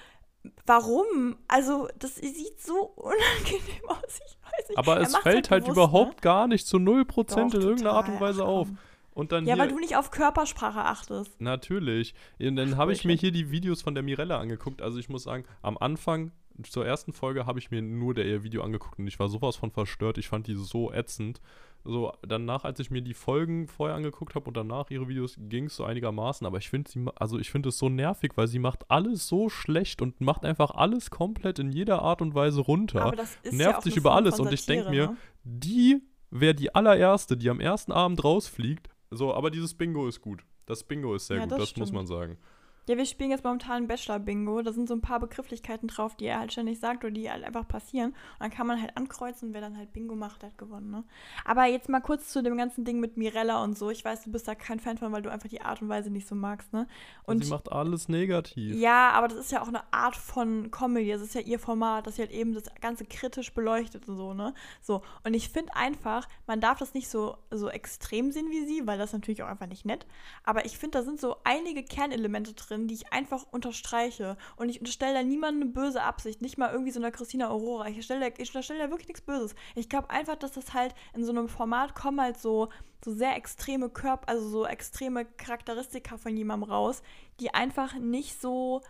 warum? 0.65 1.37
Also 1.47 1.87
das 1.99 2.15
sieht 2.15 2.61
so 2.61 2.93
unangenehm 2.95 3.87
aus, 3.87 4.19
ich 4.25 4.37
weiß 4.43 4.69
nicht. 4.69 4.77
aber 4.77 4.95
Er 4.97 5.01
es 5.01 5.15
fällt 5.17 5.51
halt 5.51 5.63
bewusst, 5.65 5.77
überhaupt 5.77 6.15
ne? 6.15 6.21
gar 6.21 6.47
nicht 6.47 6.67
zu 6.67 6.77
0% 6.77 7.05
Doch, 7.35 7.37
in 7.53 7.61
irgendeiner 7.61 7.93
Art 7.93 8.07
und 8.07 8.15
total. 8.15 8.29
Weise 8.29 8.43
Ach, 8.43 8.47
auf. 8.47 8.67
Und 9.13 9.31
dann 9.31 9.45
Ja, 9.45 9.53
hier. 9.53 9.61
weil 9.63 9.69
du 9.69 9.79
nicht 9.79 9.95
auf 9.95 10.11
Körpersprache 10.11 10.83
achtest. 10.83 11.39
Natürlich. 11.39 12.13
Und 12.39 12.55
dann 12.55 12.77
habe 12.77 12.93
ich 12.93 13.05
mir 13.05 13.15
hier 13.15 13.31
die 13.31 13.51
Videos 13.51 13.81
von 13.81 13.93
der 13.93 14.03
Mirella 14.03 14.39
angeguckt. 14.39 14.81
Also 14.81 14.97
ich 14.99 15.09
muss 15.09 15.23
sagen, 15.23 15.45
am 15.61 15.77
Anfang, 15.77 16.31
zur 16.63 16.85
ersten 16.85 17.13
Folge, 17.13 17.45
habe 17.45 17.59
ich 17.59 17.71
mir 17.71 17.81
nur 17.81 18.13
der 18.13 18.25
ihr 18.25 18.43
Video 18.43 18.63
angeguckt 18.63 18.99
und 18.99 19.07
ich 19.07 19.19
war 19.19 19.27
sowas 19.27 19.55
von 19.55 19.71
verstört. 19.71 20.17
Ich 20.17 20.27
fand 20.27 20.47
die 20.47 20.55
so 20.55 20.91
ätzend. 20.91 21.41
So, 21.85 22.13
danach, 22.25 22.63
als 22.63 22.79
ich 22.79 22.91
mir 22.91 23.01
die 23.01 23.13
Folgen 23.13 23.67
vorher 23.67 23.97
angeguckt 23.97 24.35
habe 24.35 24.45
und 24.45 24.55
danach 24.55 24.89
ihre 24.89 25.09
Videos, 25.09 25.35
ging 25.37 25.65
es 25.65 25.75
so 25.75 25.83
einigermaßen. 25.83 26.47
Aber 26.47 26.57
ich 26.57 26.69
finde 26.69 26.89
sie, 26.89 27.05
also 27.15 27.37
ich 27.39 27.51
finde 27.51 27.69
es 27.69 27.77
so 27.77 27.89
nervig, 27.89 28.31
weil 28.35 28.47
sie 28.47 28.59
macht 28.59 28.89
alles 28.89 29.27
so 29.27 29.49
schlecht 29.49 30.01
und 30.01 30.21
macht 30.21 30.45
einfach 30.45 30.71
alles 30.71 31.11
komplett 31.11 31.59
in 31.59 31.71
jeder 31.71 32.01
Art 32.01 32.21
und 32.21 32.35
Weise 32.35 32.61
runter. 32.61 33.01
Aber 33.01 33.15
das 33.17 33.37
ist 33.43 33.51
ja 33.51 33.57
nervt 33.57 33.79
auch 33.79 33.83
sich 33.83 33.97
über 33.97 34.13
alles 34.13 34.37
von 34.37 34.47
und 34.47 34.53
ich 34.53 34.65
denk 34.65 34.83
Satire, 34.83 35.07
mir, 35.07 35.11
ne? 35.11 35.17
die 35.43 36.01
wäre 36.31 36.55
die 36.55 36.73
allererste, 36.73 37.35
die 37.35 37.49
am 37.49 37.59
ersten 37.59 37.91
Abend 37.91 38.23
rausfliegt. 38.23 38.89
So, 39.15 39.33
aber 39.33 39.51
dieses 39.51 39.73
Bingo 39.73 40.07
ist 40.07 40.21
gut. 40.21 40.45
Das 40.65 40.83
Bingo 40.83 41.15
ist 41.15 41.27
sehr 41.27 41.37
Ja, 41.37 41.43
gut, 41.43 41.51
das 41.53 41.59
das, 41.69 41.77
muss 41.77 41.91
man 41.91 42.05
sagen. 42.07 42.37
Ja, 42.87 42.97
wir 42.97 43.05
spielen 43.05 43.31
jetzt 43.31 43.43
momentan 43.43 43.87
Bachelor-Bingo. 43.87 44.61
Da 44.61 44.73
sind 44.73 44.87
so 44.89 44.93
ein 44.93 45.01
paar 45.01 45.19
Begrifflichkeiten 45.19 45.87
drauf, 45.87 46.15
die 46.15 46.25
er 46.25 46.39
halt 46.39 46.51
ständig 46.51 46.79
sagt 46.79 47.03
oder 47.03 47.11
die 47.13 47.31
halt 47.31 47.43
einfach 47.43 47.67
passieren. 47.67 48.09
Und 48.11 48.39
dann 48.39 48.51
kann 48.51 48.67
man 48.67 48.81
halt 48.81 48.97
ankreuzen, 48.97 49.53
wer 49.53 49.61
dann 49.61 49.77
halt 49.77 49.93
Bingo 49.93 50.15
macht, 50.15 50.43
hat 50.43 50.57
gewonnen, 50.57 50.91
ne? 50.91 51.03
Aber 51.45 51.65
jetzt 51.65 51.87
mal 51.87 52.01
kurz 52.01 52.29
zu 52.29 52.43
dem 52.43 52.57
ganzen 52.57 52.83
Ding 52.83 52.99
mit 52.99 53.15
Mirella 53.15 53.63
und 53.63 53.77
so. 53.77 53.89
Ich 53.89 54.03
weiß, 54.03 54.23
du 54.23 54.31
bist 54.31 54.47
da 54.47 54.55
kein 54.55 54.79
Fan 54.79 54.97
von, 54.97 55.11
weil 55.13 55.21
du 55.21 55.31
einfach 55.31 55.49
die 55.49 55.61
Art 55.61 55.81
und 55.81 55.89
Weise 55.89 56.09
nicht 56.09 56.27
so 56.27 56.35
magst, 56.35 56.73
ne? 56.73 56.87
Und 57.23 57.37
Und 57.37 57.43
sie 57.45 57.49
macht 57.51 57.71
alles 57.71 58.09
negativ. 58.09 58.75
ja, 58.75 59.11
aber 59.11 59.27
das 59.29 59.37
ist 59.37 59.51
ja 59.51 59.61
auch 59.61 59.67
eine 59.69 59.93
Art 59.93 60.15
von 60.15 60.69
Comedy. 60.71 61.09
Das 61.11 61.21
ist 61.21 61.35
ja 61.35 61.41
ihr 61.41 61.59
Format, 61.59 62.05
dass 62.07 62.17
sie 62.17 62.23
halt 62.23 62.31
eben 62.31 62.53
das 62.53 62.63
Ganze 62.81 63.05
kritisch 63.05 63.53
beleuchtet 63.53 64.07
und 64.09 64.17
so, 64.17 64.33
ne? 64.33 64.53
So. 64.81 65.01
Und 65.23 65.33
ich 65.33 65.49
finde 65.49 65.75
einfach, 65.75 66.27
man 66.47 66.59
darf 66.59 66.79
das 66.79 66.93
nicht 66.93 67.07
so, 67.09 67.37
so 67.49 67.69
extrem 67.69 68.31
sehen 68.31 68.49
wie 68.49 68.65
sie, 68.65 68.85
weil 68.85 68.97
das 68.97 69.11
ist 69.11 69.13
natürlich 69.13 69.41
auch 69.43 69.47
einfach 69.47 69.67
nicht 69.67 69.85
nett. 69.85 70.05
Aber 70.43 70.65
ich 70.65 70.77
finde, 70.77 70.97
da 70.97 71.03
sind 71.03 71.19
so 71.21 71.37
einige 71.45 71.83
Kernelemente 71.83 72.53
drin, 72.53 72.72
die 72.77 72.93
ich 72.93 73.13
einfach 73.13 73.45
unterstreiche. 73.51 74.37
Und 74.55 74.69
ich 74.69 74.79
unterstelle 74.79 75.13
da 75.13 75.23
niemandem 75.23 75.63
eine 75.63 75.71
böse 75.71 76.01
Absicht. 76.01 76.41
Nicht 76.41 76.57
mal 76.57 76.71
irgendwie 76.71 76.91
so 76.91 76.99
einer 76.99 77.11
Christina 77.11 77.49
Aurora. 77.49 77.85
Ich 77.85 77.95
unterstelle 77.95 78.29
da, 78.29 78.35
ich 78.37 78.49
unterstelle 78.49 78.79
da 78.79 78.89
wirklich 78.89 79.07
nichts 79.07 79.21
Böses. 79.21 79.55
Ich 79.75 79.89
glaube 79.89 80.09
einfach, 80.09 80.35
dass 80.35 80.53
das 80.53 80.73
halt 80.73 80.93
in 81.13 81.23
so 81.23 81.31
einem 81.31 81.47
Format 81.47 81.95
kommen 81.95 82.21
halt 82.21 82.37
so, 82.37 82.69
so 83.03 83.13
sehr 83.13 83.35
extreme 83.35 83.89
Körper, 83.89 84.29
also 84.29 84.47
so 84.47 84.65
extreme 84.65 85.25
Charakteristika 85.25 86.17
von 86.17 86.35
jemandem 86.35 86.69
raus, 86.69 87.03
die 87.39 87.53
einfach 87.53 87.95
nicht 87.95 88.39
so 88.39 88.81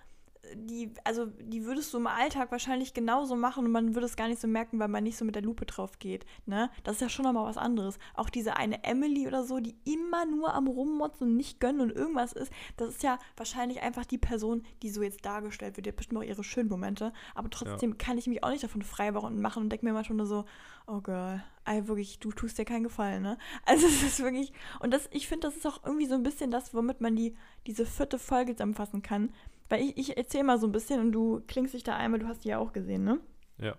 die, 0.55 0.91
also 1.03 1.25
die 1.25 1.65
würdest 1.65 1.93
du 1.93 1.97
im 1.97 2.07
Alltag 2.07 2.51
wahrscheinlich 2.51 2.93
genauso 2.93 3.35
machen 3.35 3.65
und 3.65 3.71
man 3.71 3.95
würde 3.95 4.05
es 4.05 4.15
gar 4.15 4.27
nicht 4.27 4.41
so 4.41 4.47
merken, 4.47 4.79
weil 4.79 4.87
man 4.87 5.03
nicht 5.03 5.17
so 5.17 5.25
mit 5.25 5.35
der 5.35 5.41
Lupe 5.41 5.65
drauf 5.65 5.99
geht. 5.99 6.25
Ne? 6.45 6.69
Das 6.83 6.95
ist 6.95 7.01
ja 7.01 7.09
schon 7.09 7.23
nochmal 7.23 7.45
was 7.45 7.57
anderes. 7.57 7.97
Auch 8.13 8.29
diese 8.29 8.57
eine 8.57 8.83
Emily 8.83 9.27
oder 9.27 9.43
so, 9.43 9.59
die 9.59 9.75
immer 9.85 10.25
nur 10.25 10.53
am 10.53 10.67
Rummotzen 10.67 11.29
und 11.29 11.37
nicht 11.37 11.59
gönnen 11.59 11.81
und 11.81 11.91
irgendwas 11.91 12.33
ist, 12.33 12.51
das 12.77 12.89
ist 12.89 13.03
ja 13.03 13.19
wahrscheinlich 13.37 13.81
einfach 13.81 14.05
die 14.05 14.17
Person, 14.17 14.63
die 14.81 14.89
so 14.89 15.01
jetzt 15.01 15.25
dargestellt 15.25 15.77
wird. 15.77 15.85
Die 15.85 15.89
hat 15.91 15.97
bestimmt 15.97 16.19
auch 16.19 16.25
ihre 16.25 16.43
schönen 16.43 16.69
Momente, 16.69 17.13
aber 17.35 17.49
trotzdem 17.49 17.91
ja. 17.91 17.97
kann 17.97 18.17
ich 18.17 18.27
mich 18.27 18.43
auch 18.43 18.49
nicht 18.49 18.63
davon 18.63 18.81
frei 18.81 19.11
machen 19.11 19.63
und 19.63 19.69
denke 19.69 19.85
mir 19.85 19.93
mal 19.93 20.03
schon 20.03 20.17
nur 20.17 20.25
so, 20.25 20.45
oh 20.87 20.99
girl, 20.99 21.41
ey, 21.65 21.87
wirklich, 21.87 22.19
du 22.19 22.31
tust 22.31 22.57
dir 22.57 22.65
keinen 22.65 22.83
Gefallen, 22.83 23.23
ne? 23.23 23.37
Also 23.65 23.87
es 23.87 24.03
ist 24.03 24.19
wirklich, 24.19 24.51
und 24.79 24.91
das, 24.93 25.07
ich 25.11 25.27
finde, 25.27 25.47
das 25.47 25.55
ist 25.55 25.65
auch 25.65 25.83
irgendwie 25.85 26.05
so 26.05 26.15
ein 26.15 26.23
bisschen 26.23 26.51
das, 26.51 26.73
womit 26.73 26.99
man 26.99 27.15
die, 27.15 27.35
diese 27.67 27.85
vierte 27.85 28.19
Folge 28.19 28.53
zusammenfassen 28.53 29.01
kann 29.01 29.31
weil 29.73 29.81
ich, 29.81 29.97
ich 29.97 30.17
erzähle 30.17 30.43
mal 30.43 30.59
so 30.59 30.67
ein 30.67 30.71
bisschen 30.71 30.99
und 30.99 31.11
du 31.13 31.41
klingst 31.47 31.73
dich 31.73 31.83
da 31.83 31.95
einmal, 31.95 32.19
du 32.19 32.27
hast 32.27 32.45
die 32.45 32.49
ja 32.49 32.59
auch 32.59 32.73
gesehen, 32.73 33.03
ne? 33.03 33.19
Ja. 33.57 33.75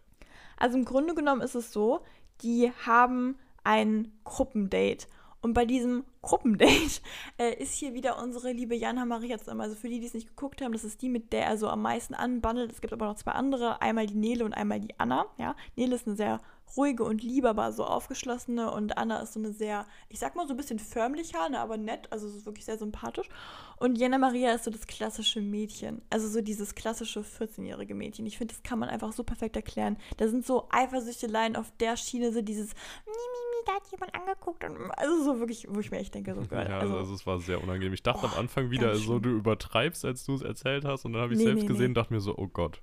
Also 0.56 0.76
im 0.76 0.84
Grunde 0.84 1.14
genommen 1.14 1.40
ist 1.40 1.54
es 1.54 1.72
so, 1.72 2.00
die 2.42 2.72
haben 2.84 3.38
ein 3.62 4.10
Gruppendate. 4.24 5.06
Und 5.40 5.52
bei 5.52 5.64
diesem 5.64 6.02
Gruppendate 6.20 7.00
äh, 7.38 7.54
ist 7.62 7.74
hier 7.74 7.94
wieder 7.94 8.20
unsere 8.20 8.50
liebe 8.50 8.74
Jana 8.74 9.04
Maria 9.04 9.38
zusammen. 9.38 9.60
Also 9.60 9.76
für 9.76 9.88
die, 9.88 10.00
die 10.00 10.06
es 10.06 10.14
nicht 10.14 10.26
geguckt 10.26 10.62
haben, 10.62 10.72
das 10.72 10.82
ist 10.82 11.00
die, 11.00 11.08
mit 11.08 11.32
der 11.32 11.46
er 11.46 11.58
so 11.58 11.68
am 11.68 11.82
meisten 11.82 12.14
anbandelt. 12.14 12.72
Es 12.72 12.80
gibt 12.80 12.92
aber 12.92 13.06
noch 13.06 13.14
zwei 13.14 13.30
andere, 13.30 13.80
einmal 13.80 14.08
die 14.08 14.16
Nele 14.16 14.44
und 14.44 14.52
einmal 14.52 14.80
die 14.80 14.98
Anna. 14.98 15.26
Ja, 15.38 15.54
Nele 15.76 15.94
ist 15.94 16.08
eine 16.08 16.16
sehr 16.16 16.40
ruhige 16.76 17.04
und 17.04 17.22
liebe, 17.22 17.48
aber 17.48 17.72
so 17.72 17.84
aufgeschlossene 17.84 18.70
und 18.70 18.98
Anna 18.98 19.20
ist 19.20 19.34
so 19.34 19.40
eine 19.40 19.52
sehr, 19.52 19.86
ich 20.08 20.18
sag 20.18 20.36
mal 20.36 20.46
so 20.46 20.54
ein 20.54 20.56
bisschen 20.56 20.78
förmlicher, 20.78 21.48
ne, 21.48 21.60
aber 21.60 21.76
nett, 21.76 22.10
also 22.10 22.26
ist 22.28 22.46
wirklich 22.46 22.64
sehr 22.64 22.78
sympathisch. 22.78 23.28
Und 23.78 23.98
Jana 23.98 24.18
Maria 24.18 24.54
ist 24.54 24.64
so 24.64 24.70
das 24.70 24.86
klassische 24.86 25.40
Mädchen, 25.40 26.02
also 26.10 26.28
so 26.28 26.40
dieses 26.40 26.74
klassische 26.74 27.20
14-jährige 27.20 27.94
Mädchen. 27.94 28.26
Ich 28.26 28.38
finde, 28.38 28.54
das 28.54 28.62
kann 28.62 28.78
man 28.78 28.88
einfach 28.88 29.12
so 29.12 29.24
perfekt 29.24 29.56
erklären. 29.56 29.96
Da 30.16 30.28
sind 30.28 30.46
so 30.46 30.68
Eifersüchteleien 30.70 31.56
auf 31.56 31.72
der 31.80 31.96
Schiene, 31.96 32.32
so 32.32 32.42
dieses 32.42 32.74
Mimi, 33.04 33.66
da 33.66 33.74
hat 33.74 33.90
jemand 33.90 34.14
angeguckt 34.14 34.64
und 34.64 34.90
also 34.92 35.24
so 35.24 35.38
wirklich, 35.38 35.66
wo 35.68 35.80
ich 35.80 35.90
mir 35.90 35.98
echt 35.98 36.14
denke, 36.14 36.34
so 36.34 36.42
geil. 36.48 36.66
Ja, 36.68 36.78
also, 36.78 36.96
also 36.96 37.14
es 37.14 37.26
war 37.26 37.40
sehr 37.40 37.62
unangenehm. 37.62 37.92
Ich 37.92 38.02
dachte 38.02 38.20
oh, 38.24 38.26
am 38.26 38.38
Anfang 38.38 38.70
wieder, 38.70 38.94
so 38.96 39.18
du 39.18 39.30
übertreibst, 39.30 40.04
als 40.04 40.24
du 40.24 40.34
es 40.34 40.42
erzählt 40.42 40.84
hast 40.84 41.04
und 41.04 41.12
dann 41.12 41.22
habe 41.22 41.32
ich 41.32 41.38
nee, 41.38 41.44
selbst 41.44 41.62
nee, 41.62 41.68
gesehen 41.68 41.88
und 41.88 41.94
dachte 41.94 42.12
mir 42.12 42.20
so, 42.20 42.36
oh 42.36 42.48
Gott. 42.48 42.82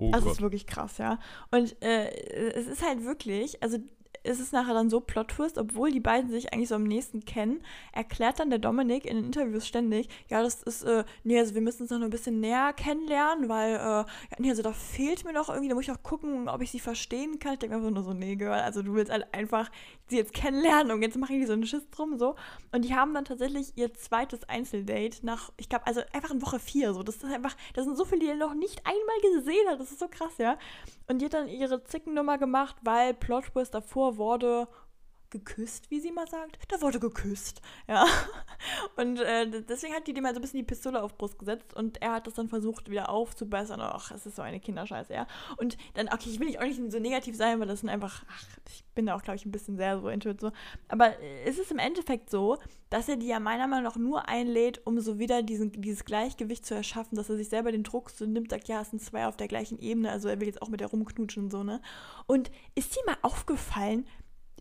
Oh 0.00 0.10
also 0.12 0.28
es 0.28 0.34
ist 0.34 0.42
wirklich 0.42 0.66
krass, 0.66 0.98
ja. 0.98 1.18
Und 1.50 1.80
äh, 1.82 2.10
es 2.54 2.66
ist 2.66 2.82
halt 2.82 3.04
wirklich, 3.04 3.62
also 3.62 3.78
ist 4.22 4.40
es 4.40 4.52
nachher 4.52 4.74
dann 4.74 4.90
so 4.90 5.00
Plot-Twist, 5.00 5.58
obwohl 5.58 5.90
die 5.90 6.00
beiden 6.00 6.30
sich 6.30 6.52
eigentlich 6.52 6.68
so 6.68 6.74
am 6.74 6.84
nächsten 6.84 7.24
kennen, 7.24 7.62
erklärt 7.92 8.38
dann 8.38 8.50
der 8.50 8.58
Dominik 8.58 9.06
in 9.06 9.16
den 9.16 9.26
Interviews 9.26 9.66
ständig, 9.66 10.08
ja, 10.28 10.42
das 10.42 10.62
ist, 10.62 10.82
äh, 10.82 11.04
nee, 11.24 11.38
also 11.38 11.54
wir 11.54 11.62
müssen 11.62 11.82
uns 11.82 11.90
noch 11.90 12.00
ein 12.00 12.10
bisschen 12.10 12.40
näher 12.40 12.72
kennenlernen, 12.74 13.48
weil, 13.48 13.76
äh, 13.76 13.78
ja, 13.78 14.06
nee, 14.38 14.50
also 14.50 14.62
da 14.62 14.72
fehlt 14.72 15.24
mir 15.24 15.32
noch 15.32 15.48
irgendwie, 15.48 15.68
da 15.68 15.74
muss 15.74 15.84
ich 15.84 15.92
auch 15.92 16.02
gucken, 16.02 16.48
ob 16.48 16.60
ich 16.60 16.70
sie 16.70 16.80
verstehen 16.80 17.38
kann. 17.38 17.54
Ich 17.54 17.58
denke 17.60 17.76
mir 17.76 17.82
einfach 17.82 17.94
nur 17.94 18.04
so, 18.04 18.12
nee, 18.12 18.36
Girl, 18.36 18.60
also 18.60 18.82
du 18.82 18.94
willst 18.94 19.10
halt 19.10 19.32
einfach 19.32 19.70
sie 20.10 20.16
jetzt 20.16 20.34
kennenlernen 20.34 20.92
und 20.92 21.02
jetzt 21.02 21.16
machen 21.16 21.38
die 21.38 21.46
so 21.46 21.52
einen 21.52 21.66
Schiss 21.66 21.88
drum, 21.90 22.18
so. 22.18 22.36
Und 22.72 22.84
die 22.84 22.94
haben 22.94 23.14
dann 23.14 23.24
tatsächlich 23.24 23.72
ihr 23.76 23.92
zweites 23.94 24.48
Einzeldate 24.48 25.24
nach, 25.24 25.50
ich 25.56 25.68
glaube, 25.68 25.86
also 25.86 26.02
einfach 26.12 26.30
in 26.30 26.42
Woche 26.42 26.58
vier, 26.58 26.92
so. 26.94 27.02
Das 27.02 27.16
ist 27.16 27.24
einfach, 27.24 27.56
das 27.74 27.84
sind 27.84 27.96
so 27.96 28.04
viele, 28.04 28.20
die 28.20 28.28
er 28.28 28.36
noch 28.36 28.54
nicht 28.54 28.82
einmal 28.84 29.34
gesehen 29.34 29.68
hat, 29.68 29.80
das 29.80 29.90
ist 29.90 30.00
so 30.00 30.08
krass, 30.08 30.36
ja. 30.38 30.58
Und 31.08 31.20
die 31.20 31.26
hat 31.26 31.34
dann 31.34 31.48
ihre 31.48 31.82
Zickennummer 31.84 32.38
gemacht, 32.38 32.76
weil 32.82 33.14
Plot 33.14 33.50
davor 33.72 34.16
wurde 34.16 34.68
geküsst, 35.30 35.90
wie 35.90 36.00
sie 36.00 36.12
mal 36.12 36.28
sagt. 36.28 36.58
Da 36.68 36.80
wurde 36.80 37.00
geküsst, 37.00 37.60
ja. 37.88 38.06
Und 38.96 39.20
äh, 39.20 39.62
deswegen 39.62 39.94
hat 39.94 40.06
die 40.06 40.14
dem 40.14 40.24
halt 40.24 40.34
so 40.34 40.40
ein 40.40 40.42
bisschen 40.42 40.58
die 40.58 40.66
Pistole 40.66 41.02
auf 41.02 41.16
Brust 41.16 41.38
gesetzt 41.38 41.74
und 41.74 42.02
er 42.02 42.12
hat 42.12 42.26
das 42.26 42.34
dann 42.34 42.48
versucht 42.48 42.90
wieder 42.90 43.08
aufzubessern. 43.08 43.80
Ach, 43.80 44.10
es 44.10 44.26
ist 44.26 44.36
so 44.36 44.42
eine 44.42 44.60
Kinderscheiße, 44.60 45.14
ja. 45.14 45.26
Und 45.56 45.76
dann, 45.94 46.08
okay, 46.08 46.28
ich 46.30 46.38
will 46.38 46.46
nicht 46.46 46.58
auch 46.58 46.64
nicht 46.64 46.80
so 46.92 46.98
negativ 46.98 47.36
sein, 47.36 47.60
weil 47.60 47.68
das 47.68 47.80
sind 47.80 47.88
einfach, 47.88 48.24
ach, 48.28 48.44
ich 48.68 48.84
bin 48.94 49.06
da 49.06 49.14
auch, 49.14 49.22
glaube 49.22 49.36
ich, 49.36 49.46
ein 49.46 49.52
bisschen 49.52 49.76
sehr 49.76 50.00
so 50.00 50.08
intuit 50.08 50.40
so. 50.40 50.52
Aber 50.88 51.18
äh, 51.20 51.44
es 51.44 51.58
ist 51.58 51.70
im 51.70 51.78
Endeffekt 51.78 52.30
so, 52.30 52.58
dass 52.90 53.08
er 53.08 53.16
die 53.16 53.28
ja 53.28 53.40
meiner 53.40 53.68
Meinung 53.68 53.84
nach 53.84 53.96
nur 53.96 54.28
einlädt, 54.28 54.84
um 54.84 55.00
so 55.00 55.18
wieder 55.18 55.42
diesen, 55.42 55.72
dieses 55.72 56.04
Gleichgewicht 56.04 56.66
zu 56.66 56.74
erschaffen, 56.74 57.16
dass 57.16 57.30
er 57.30 57.36
sich 57.36 57.48
selber 57.48 57.72
den 57.72 57.84
Druck 57.84 58.10
so 58.10 58.26
nimmt, 58.26 58.50
sagt, 58.50 58.68
ja, 58.68 58.82
es 58.82 58.90
sind 58.90 59.00
zwei 59.00 59.26
auf 59.26 59.36
der 59.36 59.48
gleichen 59.48 59.78
Ebene, 59.78 60.10
also 60.10 60.28
er 60.28 60.40
will 60.40 60.48
jetzt 60.48 60.60
auch 60.60 60.68
mit 60.68 60.80
der 60.80 60.88
rumknutschen 60.88 61.44
und 61.44 61.50
so, 61.50 61.62
ne? 61.62 61.80
Und 62.26 62.50
ist 62.74 62.96
dir 62.96 63.02
mal 63.06 63.16
aufgefallen, 63.22 64.06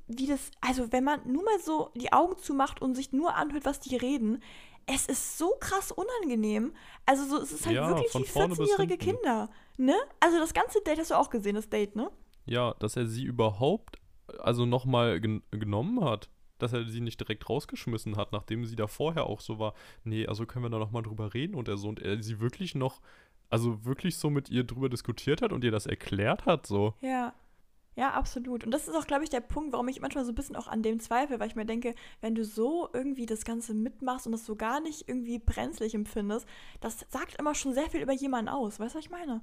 wie 0.10 0.28
das, 0.28 0.52
also 0.60 0.92
wenn 0.92 1.06
man 1.06 1.22
nur 1.26 1.44
mal 1.44 1.60
so 1.60 1.92
die 1.96 2.12
Augen 2.12 2.38
zumacht 2.38 2.82
und 2.82 2.96
sich 2.96 3.14
nur 3.14 3.36
anhört, 3.36 3.64
was 3.66 3.80
die 3.80 3.96
reden, 3.96 4.44
es 4.86 5.06
ist 5.06 5.38
so 5.38 5.54
krass 5.60 5.92
unangenehm. 5.92 6.74
Also 7.06 7.24
so, 7.26 7.42
es 7.42 7.52
ist 7.52 7.66
halt 7.66 7.76
ja, 7.76 7.88
wirklich 7.88 8.14
wie 8.14 8.40
14-jährige 8.40 8.98
Kinder, 8.98 9.50
ne? 9.78 9.96
Also 10.20 10.40
das 10.40 10.54
ganze 10.54 10.82
Date 10.82 11.00
hast 11.00 11.12
du 11.12 11.16
auch 11.16 11.30
gesehen, 11.30 11.56
das 11.56 11.70
Date, 11.70 11.96
ne? 11.96 12.12
Ja, 12.46 12.74
dass 12.80 12.96
er 12.98 13.08
sie 13.08 13.24
überhaupt, 13.24 14.00
also 14.40 14.66
nochmal 14.66 15.22
gen 15.22 15.44
genommen 15.52 16.04
hat. 16.04 16.30
Dass 16.58 16.74
er 16.74 16.90
sie 16.90 17.00
nicht 17.00 17.18
direkt 17.22 17.50
rausgeschmissen 17.50 18.18
hat, 18.18 18.34
nachdem 18.34 18.66
sie 18.66 18.76
da 18.76 18.88
vorher 18.88 19.28
auch 19.28 19.40
so 19.40 19.60
war, 19.60 19.74
nee, 20.04 20.28
also 20.28 20.46
können 20.46 20.66
wir 20.66 20.70
da 20.70 20.78
nochmal 20.78 21.04
drüber 21.04 21.34
reden 21.34 21.56
und 21.56 21.70
er 21.70 21.78
so 21.78 21.88
und 21.88 22.02
er 22.02 22.22
sie 22.22 22.42
wirklich 22.42 22.76
noch, 22.76 23.00
also 23.50 23.86
wirklich 23.86 24.18
so 24.18 24.30
mit 24.30 24.50
ihr 24.50 24.66
drüber 24.66 24.90
diskutiert 24.90 25.42
hat 25.42 25.54
und 25.54 25.64
ihr 25.64 25.72
das 25.72 25.86
erklärt 25.86 26.46
hat, 26.46 26.68
so. 26.68 26.96
Ja. 27.00 27.34
Ja, 28.00 28.12
absolut. 28.12 28.64
Und 28.64 28.72
das 28.72 28.88
ist 28.88 28.96
auch, 28.96 29.06
glaube 29.06 29.26
ich, 29.26 29.30
der 29.30 29.42
Punkt, 29.42 29.74
warum 29.74 29.90
ich 29.90 30.00
manchmal 30.00 30.24
so 30.24 30.32
ein 30.32 30.36
bisschen 30.36 30.56
auch 30.56 30.70
an 30.70 30.82
dem 30.82 31.02
zweifle, 31.02 31.38
weil 31.38 31.50
ich 31.50 31.58
mir 31.58 31.66
denke, 31.66 31.96
wenn 32.22 32.34
du 32.34 32.46
so 32.46 32.88
irgendwie 32.94 33.26
das 33.26 33.44
Ganze 33.44 33.74
mitmachst 33.74 34.26
und 34.26 34.32
das 34.32 34.46
so 34.46 34.56
gar 34.56 34.80
nicht 34.80 35.10
irgendwie 35.10 35.38
brenzlig 35.38 35.94
empfindest, 35.94 36.48
das 36.80 37.06
sagt 37.10 37.36
immer 37.38 37.56
schon 37.56 37.74
sehr 37.74 37.90
viel 37.90 38.02
über 38.02 38.14
jemanden 38.14 38.48
aus. 38.48 38.80
Weißt 38.80 38.96
du, 38.96 39.00
was 39.00 39.04
ich 39.04 39.12
meine? 39.12 39.42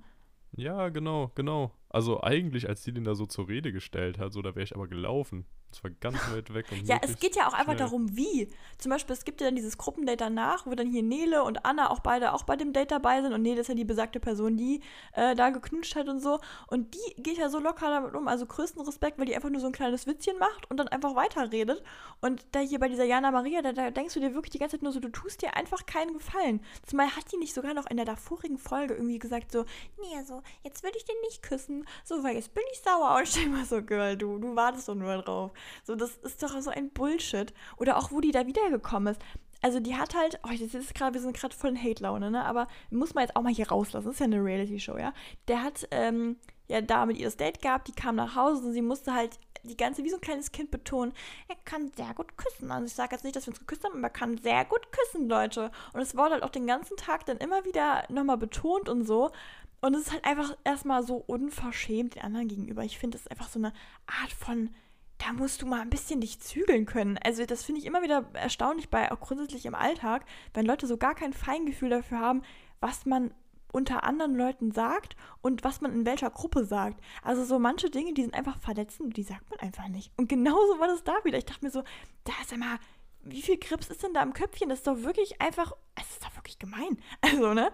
Ja, 0.53 0.89
genau, 0.89 1.31
genau. 1.35 1.71
Also 1.97 2.23
eigentlich, 2.23 2.69
als 2.69 2.85
sie 2.85 2.93
den 2.93 3.05
da 3.05 3.15
so 3.15 3.25
zur 3.25 3.49
Rede 3.49 3.73
gestellt 3.73 4.19
hat, 4.19 4.31
so, 4.35 4.43
da 4.43 4.55
wäre 4.55 4.65
ich 4.65 4.75
aber 4.75 4.87
gelaufen. 4.87 5.47
Es 5.73 5.83
war 5.83 5.91
ganz 5.91 6.19
weit 6.33 6.53
weg. 6.53 6.67
Und 6.71 6.87
ja, 6.87 6.99
es 7.01 7.19
geht 7.19 7.37
ja 7.37 7.49
auch 7.49 7.55
einfach 7.55 7.73
schnell. 7.73 7.89
darum, 7.89 8.15
wie. 8.15 8.51
Zum 8.77 8.91
Beispiel, 8.91 9.15
es 9.15 9.25
gibt 9.25 9.41
ja 9.41 9.47
dann 9.47 9.57
dieses 9.57 9.79
Gruppendate 9.79 10.19
danach, 10.19 10.67
wo 10.67 10.75
dann 10.75 10.91
hier 10.91 11.03
Nele 11.03 11.43
und 11.43 11.65
Anna 11.65 11.91
auch 11.91 12.01
beide 12.01 12.35
auch 12.35 12.43
bei 12.43 12.57
dem 12.57 12.75
Date 12.75 12.91
dabei 12.91 13.23
sind. 13.23 13.33
Und 13.33 13.41
Nele 13.41 13.63
ist 13.63 13.69
ja 13.69 13.75
die 13.75 13.87
besagte 13.87 14.21
Person, 14.21 14.59
die 14.59 14.83
äh, 15.15 15.35
da 15.35 15.49
geknutscht 15.49 15.97
hat 15.97 16.09
und 16.09 16.21
so. 16.21 16.39
Und 16.67 16.95
die 16.95 17.23
geht 17.23 17.39
ja 17.39 17.49
so 17.49 17.59
locker 17.59 17.89
damit 17.89 18.15
um. 18.15 18.29
Also 18.29 18.45
größten 18.45 18.83
Respekt, 18.83 19.19
weil 19.19 19.25
die 19.25 19.35
einfach 19.35 19.49
nur 19.49 19.63
so 19.63 19.67
ein 19.67 19.73
kleines 19.73 20.07
Witzchen 20.07 20.39
macht 20.39 20.71
und 20.71 20.77
dann 20.77 20.89
einfach 20.89 21.15
weiterredet. 21.15 21.83
Und 22.21 22.47
da 22.53 22.61
hier 22.61 22.79
bei 22.79 22.89
dieser 22.89 23.05
Jana 23.05 23.31
Maria, 23.31 23.63
da, 23.63 23.73
da 23.73 23.91
denkst 23.91 24.13
du 24.13 24.21
dir 24.21 24.35
wirklich 24.35 24.53
die 24.53 24.59
ganze 24.59 24.77
Zeit 24.77 24.83
nur 24.83 24.93
so, 24.93 25.01
du 25.01 25.09
tust 25.09 25.41
dir 25.41 25.57
einfach 25.57 25.87
keinen 25.87 26.13
Gefallen. 26.13 26.61
Zumal 26.85 27.17
hat 27.17 27.33
die 27.33 27.39
nicht 27.39 27.55
sogar 27.55 27.73
noch 27.73 27.87
in 27.87 27.97
der 27.97 28.05
davorigen 28.05 28.59
Folge 28.59 28.93
irgendwie 28.95 29.19
gesagt 29.19 29.51
so, 29.51 29.65
nee, 29.99 30.17
also, 30.19 30.43
jetzt 30.63 30.83
würde 30.83 30.99
ich 30.99 31.07
den 31.07 31.17
nicht 31.23 31.43
küssen. 31.43 31.86
So, 32.05 32.23
weil 32.23 32.37
jetzt 32.37 32.55
bin 32.55 32.65
ich 32.73 32.81
sauer. 32.81 33.15
Und 33.17 33.23
ich 33.25 33.35
denke 33.35 33.51
mal 33.51 33.65
so, 33.65 33.83
Girl, 33.83 34.17
du, 34.17 34.39
du 34.39 34.57
wartest 34.57 34.89
doch 34.89 34.95
nur 34.95 35.17
drauf. 35.19 35.53
So, 35.85 35.95
das 35.95 36.17
ist 36.19 36.43
doch 36.43 36.61
so 36.61 36.71
ein 36.71 36.91
Bullshit. 36.91 37.53
Oder 37.77 37.97
auch, 37.97 38.13
wo 38.13 38.21
die 38.21 38.33
da 38.33 38.47
wiedergekommen 38.47 39.15
ist. 39.15 39.21
Also 39.63 39.81
die 39.81 39.97
hat 39.97 40.15
halt, 40.15 40.39
oh, 40.45 40.51
das 40.51 40.75
ist 40.75 40.95
gerade, 40.95 41.15
wir 41.15 41.21
sind 41.21 41.37
gerade 41.37 41.55
voll 41.55 41.71
in 41.71 41.83
Hate-Laune, 41.83 42.31
ne? 42.31 42.45
Aber 42.45 42.69
muss 42.91 43.15
man 43.15 43.23
jetzt 43.23 43.37
auch 43.37 43.43
mal 43.43 43.53
hier 43.53 43.69
rauslassen. 43.69 44.07
Das 44.07 44.15
ist 44.15 44.21
ja 44.21 44.27
eine 44.27 44.43
Reality-Show, 44.43 44.99
ja. 44.99 45.13
Der 45.49 45.63
hat 45.63 45.89
ähm, 45.91 46.37
ja 46.69 46.81
da 46.81 47.07
mit 47.07 47.17
ihr 47.17 47.25
das 47.25 47.37
Date 47.37 47.63
gehabt, 47.63 47.89
die 47.89 47.93
kam 47.93 48.17
nach 48.17 48.37
Hause 48.37 48.67
und 48.67 48.73
sie 48.73 48.83
musste 48.83 49.15
halt 49.15 49.39
die 49.67 49.77
ganze, 49.77 50.05
wie 50.05 50.11
so 50.11 50.17
ein 50.17 50.21
kleines 50.21 50.53
Kind 50.53 50.71
betonen, 50.71 51.13
er 51.49 51.57
kann 51.65 51.91
sehr 51.97 52.15
gut 52.15 52.37
küssen. 52.37 52.71
Also 52.71 52.87
ich 52.87 52.95
sage 52.95 53.15
jetzt 53.15 53.25
nicht, 53.25 53.37
dass 53.37 53.47
wir 53.47 53.53
uns 53.53 53.61
geküsst 53.61 53.85
haben, 53.85 53.95
aber 53.95 54.05
er 54.05 54.11
kann 54.11 54.39
sehr 54.39 54.65
gut 54.65 54.93
küssen, 54.93 55.29
Leute. 55.29 55.71
Und 55.93 56.01
es 56.01 56.17
wurde 56.17 56.33
halt 56.33 56.43
auch 56.43 56.51
den 56.51 56.67
ganzen 56.67 56.97
Tag 56.97 57.27
dann 57.27 57.39
immer 57.39 57.65
wieder 57.65 58.05
nochmal 58.09 58.39
betont 58.39 58.89
und 58.89 59.05
so. 59.05 59.33
Und 59.81 59.95
es 59.95 60.03
ist 60.03 60.13
halt 60.13 60.25
einfach 60.25 60.57
erstmal 60.65 61.03
so 61.03 61.17
unverschämt 61.17 62.17
den 62.17 62.23
anderen 62.23 62.49
gegenüber. 62.49 62.83
Ich 62.85 62.99
finde, 62.99 63.17
es 63.17 63.23
ist 63.23 63.31
einfach 63.31 63.49
so 63.49 63.59
eine 63.59 63.73
Art 64.07 64.33
von 64.33 64.71
da 65.19 65.33
musst 65.33 65.63
du 65.63 65.67
mal 65.67 65.81
ein 65.81 65.91
bisschen 65.91 66.21
dich 66.21 66.41
zügeln 66.41 66.87
können. 66.87 67.19
Also 67.25 67.47
das 67.47 67.65
finde 67.65 67.81
ich 67.81 67.87
immer 67.87 68.03
wieder 68.03 68.25
erstaunlich 68.35 68.91
bei, 68.91 69.11
auch 69.11 69.21
grundsätzlich 69.21 69.67
im 69.67 69.75
Alltag, 69.75 70.25
wenn 70.55 70.67
Leute 70.67 70.87
so 70.87 70.97
gar 70.97 71.15
kein 71.15 71.33
Feingefühl 71.33 71.91
dafür 71.91 72.19
haben, 72.19 72.43
was 72.81 73.07
man 73.07 73.33
unter 73.73 74.05
anderen 74.05 74.35
Leuten 74.35 74.73
sagt 74.73 75.17
und 75.43 75.65
was 75.65 75.81
man 75.81 75.93
in 75.93 76.07
welcher 76.07 76.31
Gruppe 76.31 76.65
sagt. 76.65 77.03
Also 77.23 77.45
so 77.45 77.59
manche 77.59 77.91
Dinge, 77.91 78.15
die 78.15 78.23
sind 78.23 78.35
einfach 78.35 78.59
verletzend, 78.59 79.17
die 79.17 79.23
sagt 79.23 79.51
man 79.51 79.59
einfach 79.61 79.89
nicht. 79.89 80.13
Und 80.17 80.29
genauso 80.29 80.79
war 80.79 80.87
das 80.87 81.05
da 81.05 81.15
wieder. 81.25 81.39
Ich 81.39 81.45
dachte 81.45 81.65
mir 81.65 81.71
so, 81.71 81.83
da 82.25 82.33
ist 82.43 82.53
einmal, 82.53 82.79
wie 83.23 83.43
viel 83.43 83.59
Grips 83.59 83.89
ist 83.89 84.03
denn 84.03 84.15
da 84.15 84.23
im 84.23 84.33
Köpfchen? 84.33 84.69
Das 84.69 84.79
ist 84.79 84.87
doch 84.87 85.03
wirklich 85.03 85.41
einfach, 85.41 85.73
es 85.97 86.09
ist 86.11 86.25
doch 86.25 86.35
wirklich 86.37 86.59
gemein. 86.59 86.99
Also, 87.21 87.55
ne? 87.55 87.71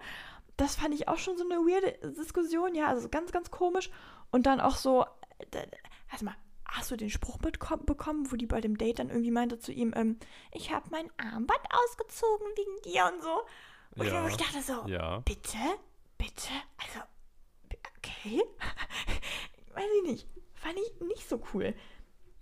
Das 0.57 0.75
fand 0.75 0.93
ich 0.93 1.07
auch 1.07 1.17
schon 1.17 1.37
so 1.37 1.43
eine 1.43 1.55
weirde 1.59 2.13
Diskussion, 2.13 2.75
ja, 2.75 2.87
also 2.87 3.09
ganz, 3.09 3.31
ganz 3.31 3.51
komisch. 3.51 3.89
Und 4.31 4.45
dann 4.45 4.59
auch 4.59 4.75
so, 4.75 5.05
also 6.11 6.25
mal, 6.25 6.35
hast 6.65 6.91
du 6.91 6.95
den 6.95 7.09
Spruch 7.09 7.39
mitbekommen, 7.39 8.31
wo 8.31 8.35
die 8.35 8.45
bei 8.45 8.61
dem 8.61 8.77
Date 8.77 8.99
dann 8.99 9.09
irgendwie 9.09 9.31
meinte 9.31 9.59
zu 9.59 9.71
ihm, 9.71 9.93
ähm, 9.95 10.17
ich 10.51 10.71
habe 10.71 10.87
mein 10.91 11.09
Armband 11.17 11.61
ausgezogen 11.71 12.47
wegen 12.55 12.81
dir 12.83 13.11
und 13.13 13.21
so. 13.21 13.41
Und 13.95 14.07
ja, 14.07 14.27
ich 14.27 14.37
dachte 14.37 14.61
so, 14.61 14.87
ja. 14.87 15.19
bitte, 15.19 15.57
bitte, 16.17 16.49
also, 16.77 17.05
okay, 17.97 18.41
weiß 19.75 19.85
ich 19.97 20.09
nicht, 20.09 20.27
fand 20.55 20.75
ich 20.77 21.07
nicht 21.07 21.29
so 21.29 21.41
cool. 21.53 21.75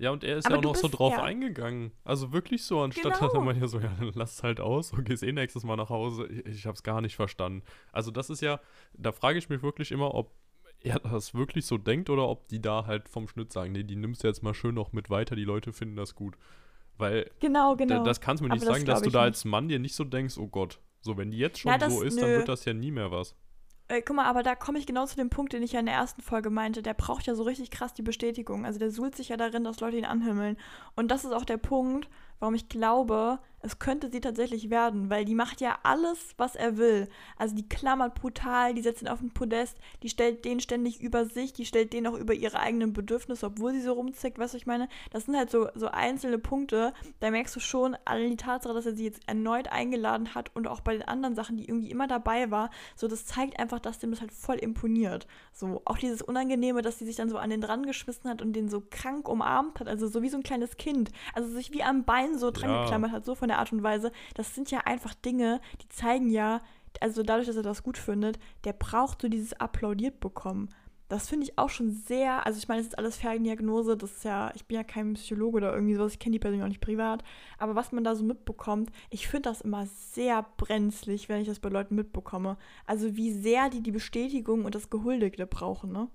Ja, 0.02 0.10
und 0.12 0.24
er 0.24 0.38
ist 0.38 0.46
Aber 0.48 0.56
ja 0.56 0.60
auch 0.60 0.64
noch 0.64 0.76
so 0.76 0.88
bist- 0.88 0.98
drauf 1.00 1.14
ja. 1.14 1.24
eingegangen. 1.24 1.92
Also 2.04 2.34
wirklich 2.34 2.64
so, 2.64 2.82
anstatt 2.82 3.06
dass 3.14 3.22
er 3.22 3.30
Genau. 3.30 3.42
mal 3.42 3.54
hier 3.54 3.68
so, 3.68 3.80
ja, 3.80 3.92
dann 4.00 4.12
lass 4.16 4.34
es 4.34 4.44
halt 4.44 4.60
aus 4.60 4.92
und 4.94 5.04
gehst 5.06 5.22
eh 5.22 5.32
nächstes 5.32 5.64
Mal 5.64 5.76
nach 5.76 5.90
Hause. 5.90 6.26
Ich, 6.28 6.46
ich 6.48 6.66
hab's 6.66 6.82
gar 6.82 7.02
nicht 7.02 7.16
verstanden. 7.16 7.62
Also 7.92 8.10
das 8.10 8.30
ist 8.32 8.42
ja, 8.42 8.60
da 8.94 9.12
frage 9.12 9.38
ich 9.38 9.50
mich 9.50 9.62
wirklich 9.62 9.92
immer, 9.92 10.14
ob 10.16 10.32
er 10.80 10.98
das 11.00 11.36
wirklich 11.36 11.68
so 11.68 11.78
denkt 11.78 12.10
oder 12.10 12.28
ob 12.28 12.48
die 12.48 12.60
da 12.60 12.88
halt 12.88 13.08
vom 13.10 13.28
Schnitt 13.28 13.54
sagen, 13.54 13.74
nee, 13.74 13.84
die 13.84 13.96
nimmst 13.96 14.24
du 14.24 14.28
jetzt 14.28 14.42
mal 14.42 14.56
schön 14.56 14.74
noch 14.74 14.92
mit 14.92 15.12
weiter, 15.12 15.36
die 15.36 15.44
Leute 15.44 15.72
finden 15.72 15.96
das 15.96 16.16
gut. 16.16 16.36
Weil 16.98 17.30
Genau, 17.40 17.76
genau. 17.76 18.04
das 18.04 18.20
kannst 18.22 18.42
du 18.42 18.48
mir 18.48 18.54
nicht 18.56 18.64
Aber 18.64 18.72
das 18.72 18.78
sagen, 18.80 18.86
dass 18.88 19.02
glaub 19.02 19.12
du 19.12 19.18
da 19.20 19.22
als 19.22 19.46
Mann 19.46 19.68
dir 19.68 19.78
nicht 19.78 19.94
so 19.94 20.04
denkst, 20.04 20.38
oh 20.40 20.48
Gott, 20.48 20.80
so 21.02 21.16
wenn 21.18 21.30
die 21.30 21.38
jetzt 21.38 21.60
schon 21.60 21.72
Na, 21.72 21.78
das- 21.78 21.94
so 21.94 22.02
ist, 22.02 22.20
dann 22.20 22.30
nö. 22.30 22.38
wird 22.38 22.48
das 22.50 22.66
ja 22.66 22.74
nie 22.74 22.90
mehr 22.92 23.12
was. 23.12 23.36
Äh, 23.92 24.02
guck 24.02 24.16
mal, 24.16 24.26
aber 24.26 24.42
da 24.42 24.56
komme 24.56 24.80
ich 24.80 24.88
genau 24.88 25.06
zu 25.06 25.18
dem 25.18 25.30
Punkt, 25.30 25.52
den 25.52 25.64
ich 25.64 25.74
ja 25.74 25.82
in 25.82 25.86
der 25.86 25.96
ersten 25.96 26.22
Folge 26.22 26.50
meinte. 26.50 26.82
Der 26.82 26.94
braucht 26.94 27.28
ja 27.28 27.36
so 27.36 27.44
richtig 27.44 27.72
krass 27.72 27.94
die 27.94 28.02
Bestätigung. 28.02 28.66
Also 28.66 28.80
der 28.80 28.90
suhlt 28.90 29.16
sich 29.16 29.28
ja 29.28 29.36
darin, 29.36 29.66
dass 29.66 29.82
Leute 29.82 29.98
ihn 29.98 30.06
anhimmeln. 30.06 30.56
Und 30.96 31.10
das 31.12 31.26
ist 31.26 31.34
auch 31.34 31.44
der 31.44 31.58
Punkt, 31.58 32.08
warum 32.42 32.56
ich 32.56 32.68
glaube, 32.68 33.40
es 33.64 33.80
könnte 33.80 34.10
sie 34.12 34.22
tatsächlich 34.22 34.70
werden, 34.70 35.10
weil 35.10 35.26
die 35.26 35.36
macht 35.36 35.62
ja 35.62 35.78
alles, 35.84 36.34
was 36.38 36.56
er 36.56 36.78
will. 36.78 37.08
Also 37.38 37.56
die 37.56 37.68
klammert 37.68 38.16
brutal, 38.16 38.74
die 38.74 38.82
setzt 38.82 39.02
ihn 39.02 39.08
auf 39.08 39.20
den 39.20 39.32
Podest, 39.32 39.78
die 40.02 40.10
stellt 40.10 40.46
den 40.46 40.60
ständig 40.60 41.00
über 41.00 41.26
sich, 41.26 41.54
die 41.54 41.66
stellt 41.66 41.94
den 41.94 42.08
auch 42.08 42.16
über 42.16 42.34
ihre 42.34 42.60
eigenen 42.60 42.94
Bedürfnisse, 42.94 43.46
obwohl 43.46 43.74
sie 43.74 43.82
so 43.82 43.94
rumzickt, 43.94 44.40
weißt 44.40 44.54
du, 44.54 44.56
was 44.56 44.62
ich 44.62 44.68
meine? 44.68 44.90
Das 45.12 45.26
sind 45.26 45.38
halt 45.38 45.52
so, 45.52 45.68
so 45.76 45.88
einzelne 45.88 46.40
Punkte, 46.40 46.94
da 47.20 47.30
merkst 47.30 47.56
du 47.56 47.60
schon 47.60 47.96
an 48.06 48.30
die 48.30 48.36
Tatsache, 48.36 48.74
dass 48.74 48.86
er 48.86 48.96
sie 48.96 49.06
jetzt 49.06 49.22
erneut 49.28 49.68
eingeladen 49.68 50.34
hat 50.34 50.56
und 50.56 50.68
auch 50.68 50.82
bei 50.82 50.94
den 50.94 51.08
anderen 51.08 51.36
Sachen, 51.36 51.58
die 51.58 51.66
irgendwie 51.66 51.92
immer 51.92 52.08
dabei 52.08 52.50
war, 52.50 52.72
so 52.96 53.08
das 53.08 53.26
zeigt 53.26 53.60
einfach, 53.60 53.80
dass 53.80 54.00
dem 54.00 54.12
das 54.12 54.22
halt 54.22 54.32
voll 54.32 54.58
imponiert. 54.58 55.28
So, 55.54 55.82
auch 55.86 55.98
dieses 55.98 56.22
Unangenehme, 56.22 56.82
dass 56.82 56.98
sie 56.98 57.06
sich 57.06 57.16
dann 57.16 57.30
so 57.30 57.38
an 57.38 57.50
den 57.52 57.62
dran 57.62 57.86
geschmissen 57.86 58.30
hat 58.30 58.42
und 58.42 58.54
den 58.54 58.70
so 58.70 58.82
krank 58.90 59.30
umarmt 59.30 59.80
hat, 59.80 59.88
also 59.88 60.08
so 60.08 60.22
wie 60.24 60.30
so 60.30 60.38
ein 60.38 60.44
kleines 60.44 60.78
Kind. 60.78 61.12
Also 61.34 61.50
sich 61.50 61.72
wie 61.72 61.84
am 61.84 62.06
Bein 62.06 62.31
so 62.38 62.52
dran 62.52 62.70
Ja. 62.70 62.82
geklammert 62.84 63.12
hat, 63.12 63.26
so 63.26 63.36
von 63.36 63.48
der 63.48 63.60
Art 63.60 63.72
und 63.72 63.84
Weise. 63.84 64.12
Das 64.36 64.56
sind 64.56 64.72
ja 64.72 64.80
einfach 64.80 65.14
Dinge, 65.14 65.62
die 65.82 65.90
zeigen 65.90 66.30
ja, 66.30 66.62
also 67.00 67.24
dadurch, 67.24 67.48
dass 67.48 67.56
er 67.56 67.64
das 67.64 67.84
gut 67.84 67.98
findet, 67.98 68.38
der 68.64 68.74
braucht 68.74 69.22
so 69.22 69.30
dieses 69.30 69.54
applaudiert 69.54 70.20
bekommen. 70.20 70.70
Das 71.08 71.28
finde 71.28 71.46
ich 71.46 71.58
auch 71.58 71.68
schon 71.70 71.92
sehr, 71.92 72.46
also 72.46 72.58
ich 72.58 72.70
meine, 72.70 72.80
es 72.80 72.88
ist 72.88 72.98
alles 72.98 73.18
Ferndiagnose, 73.18 73.98
das 73.98 74.12
ist 74.14 74.24
ja, 74.24 74.50
ich 74.56 74.66
bin 74.66 74.78
ja 74.78 74.84
kein 74.86 75.16
Psychologe 75.16 75.58
oder 75.58 75.74
irgendwie 75.74 75.96
sowas, 75.96 76.14
ich 76.14 76.20
kenne 76.20 76.32
die 76.34 76.40
Person 76.40 76.62
auch 76.64 76.70
nicht 76.70 76.80
privat, 76.80 77.22
aber 77.58 77.76
was 77.76 77.92
man 77.92 78.06
da 78.06 78.16
so 78.16 78.24
mitbekommt, 78.24 78.94
ich 79.10 79.28
finde 79.28 79.50
das 79.50 79.60
immer 79.60 79.86
sehr 79.88 80.46
brenzlig, 80.56 81.28
wenn 81.28 81.42
ich 81.42 81.50
das 81.50 81.60
bei 81.60 81.68
Leuten 81.68 81.96
mitbekomme. 81.96 82.58
Also 82.86 83.18
wie 83.18 83.34
sehr 83.34 83.70
die 83.70 83.82
die 83.84 83.92
Bestätigung 83.92 84.64
und 84.64 84.74
das 84.74 84.90
Gehuldigte 84.90 85.46
brauchen, 85.48 85.92
ne? 85.92 86.08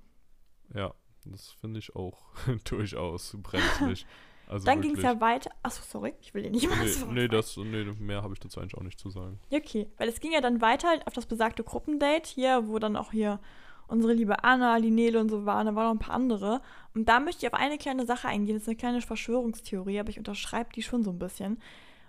Ja, 0.75 0.95
das 1.27 1.51
finde 1.61 1.79
ich 1.79 1.95
auch 1.95 2.25
durchaus 2.65 3.37
brenzlig. 3.43 4.07
Also 4.49 4.65
Dann 4.65 4.81
ging 4.81 4.97
es 4.97 5.03
ja 5.03 5.21
weiter, 5.21 5.51
achso, 5.63 5.83
sorry, 5.83 6.15
ich 6.21 6.33
will 6.33 6.43
dir 6.43 6.51
nicht 6.51 6.69
mal 6.69 6.87
so 6.87 7.07
Nee, 7.07 7.23
nee, 7.23 7.29
das, 7.29 7.57
nee, 7.57 7.85
mehr 7.99 8.23
habe 8.23 8.35
ich 8.35 8.41
dazu 8.41 8.61
eigentlich 8.61 8.77
auch 8.77 8.83
nicht 8.83 9.01
zu 9.01 9.11
sagen. 9.11 9.41
Ja, 9.51 9.59
okay. 9.59 9.89
Weil 9.97 10.09
es 10.09 10.21
ging 10.21 10.33
ja 10.33 10.41
dann 10.41 10.61
weiter 10.61 10.89
auf 11.05 11.15
das 11.15 11.27
besagte 11.27 11.65
Gruppendate 11.65 12.31
hier, 12.31 12.69
wo 12.69 12.79
dann 12.79 12.97
auch 12.97 13.11
hier 13.11 13.41
unsere 13.89 14.13
liebe 14.13 14.45
Anna, 14.45 14.81
die 14.81 14.91
Nele 14.91 15.21
und 15.21 15.31
so 15.31 15.47
waren. 15.47 15.67
Da 15.67 15.75
waren 15.75 15.87
noch 15.87 15.95
ein 15.95 16.07
paar 16.07 16.15
andere. 16.15 16.61
Und 16.95 17.09
da 17.09 17.21
möchte 17.21 17.45
ich 17.45 17.53
auf 17.53 17.59
eine 17.59 17.79
kleine 17.79 18.07
Sache 18.07 18.29
eingehen. 18.29 18.55
Das 18.55 18.63
ist 18.63 18.69
eine 18.69 18.77
kleine 18.77 19.01
Verschwörungstheorie, 19.01 20.01
aber 20.01 20.11
ich 20.11 20.19
unterschreibe 20.19 20.71
die 20.75 20.83
schon 20.83 21.03
so 21.03 21.11
ein 21.11 21.19
bisschen. 21.19 21.61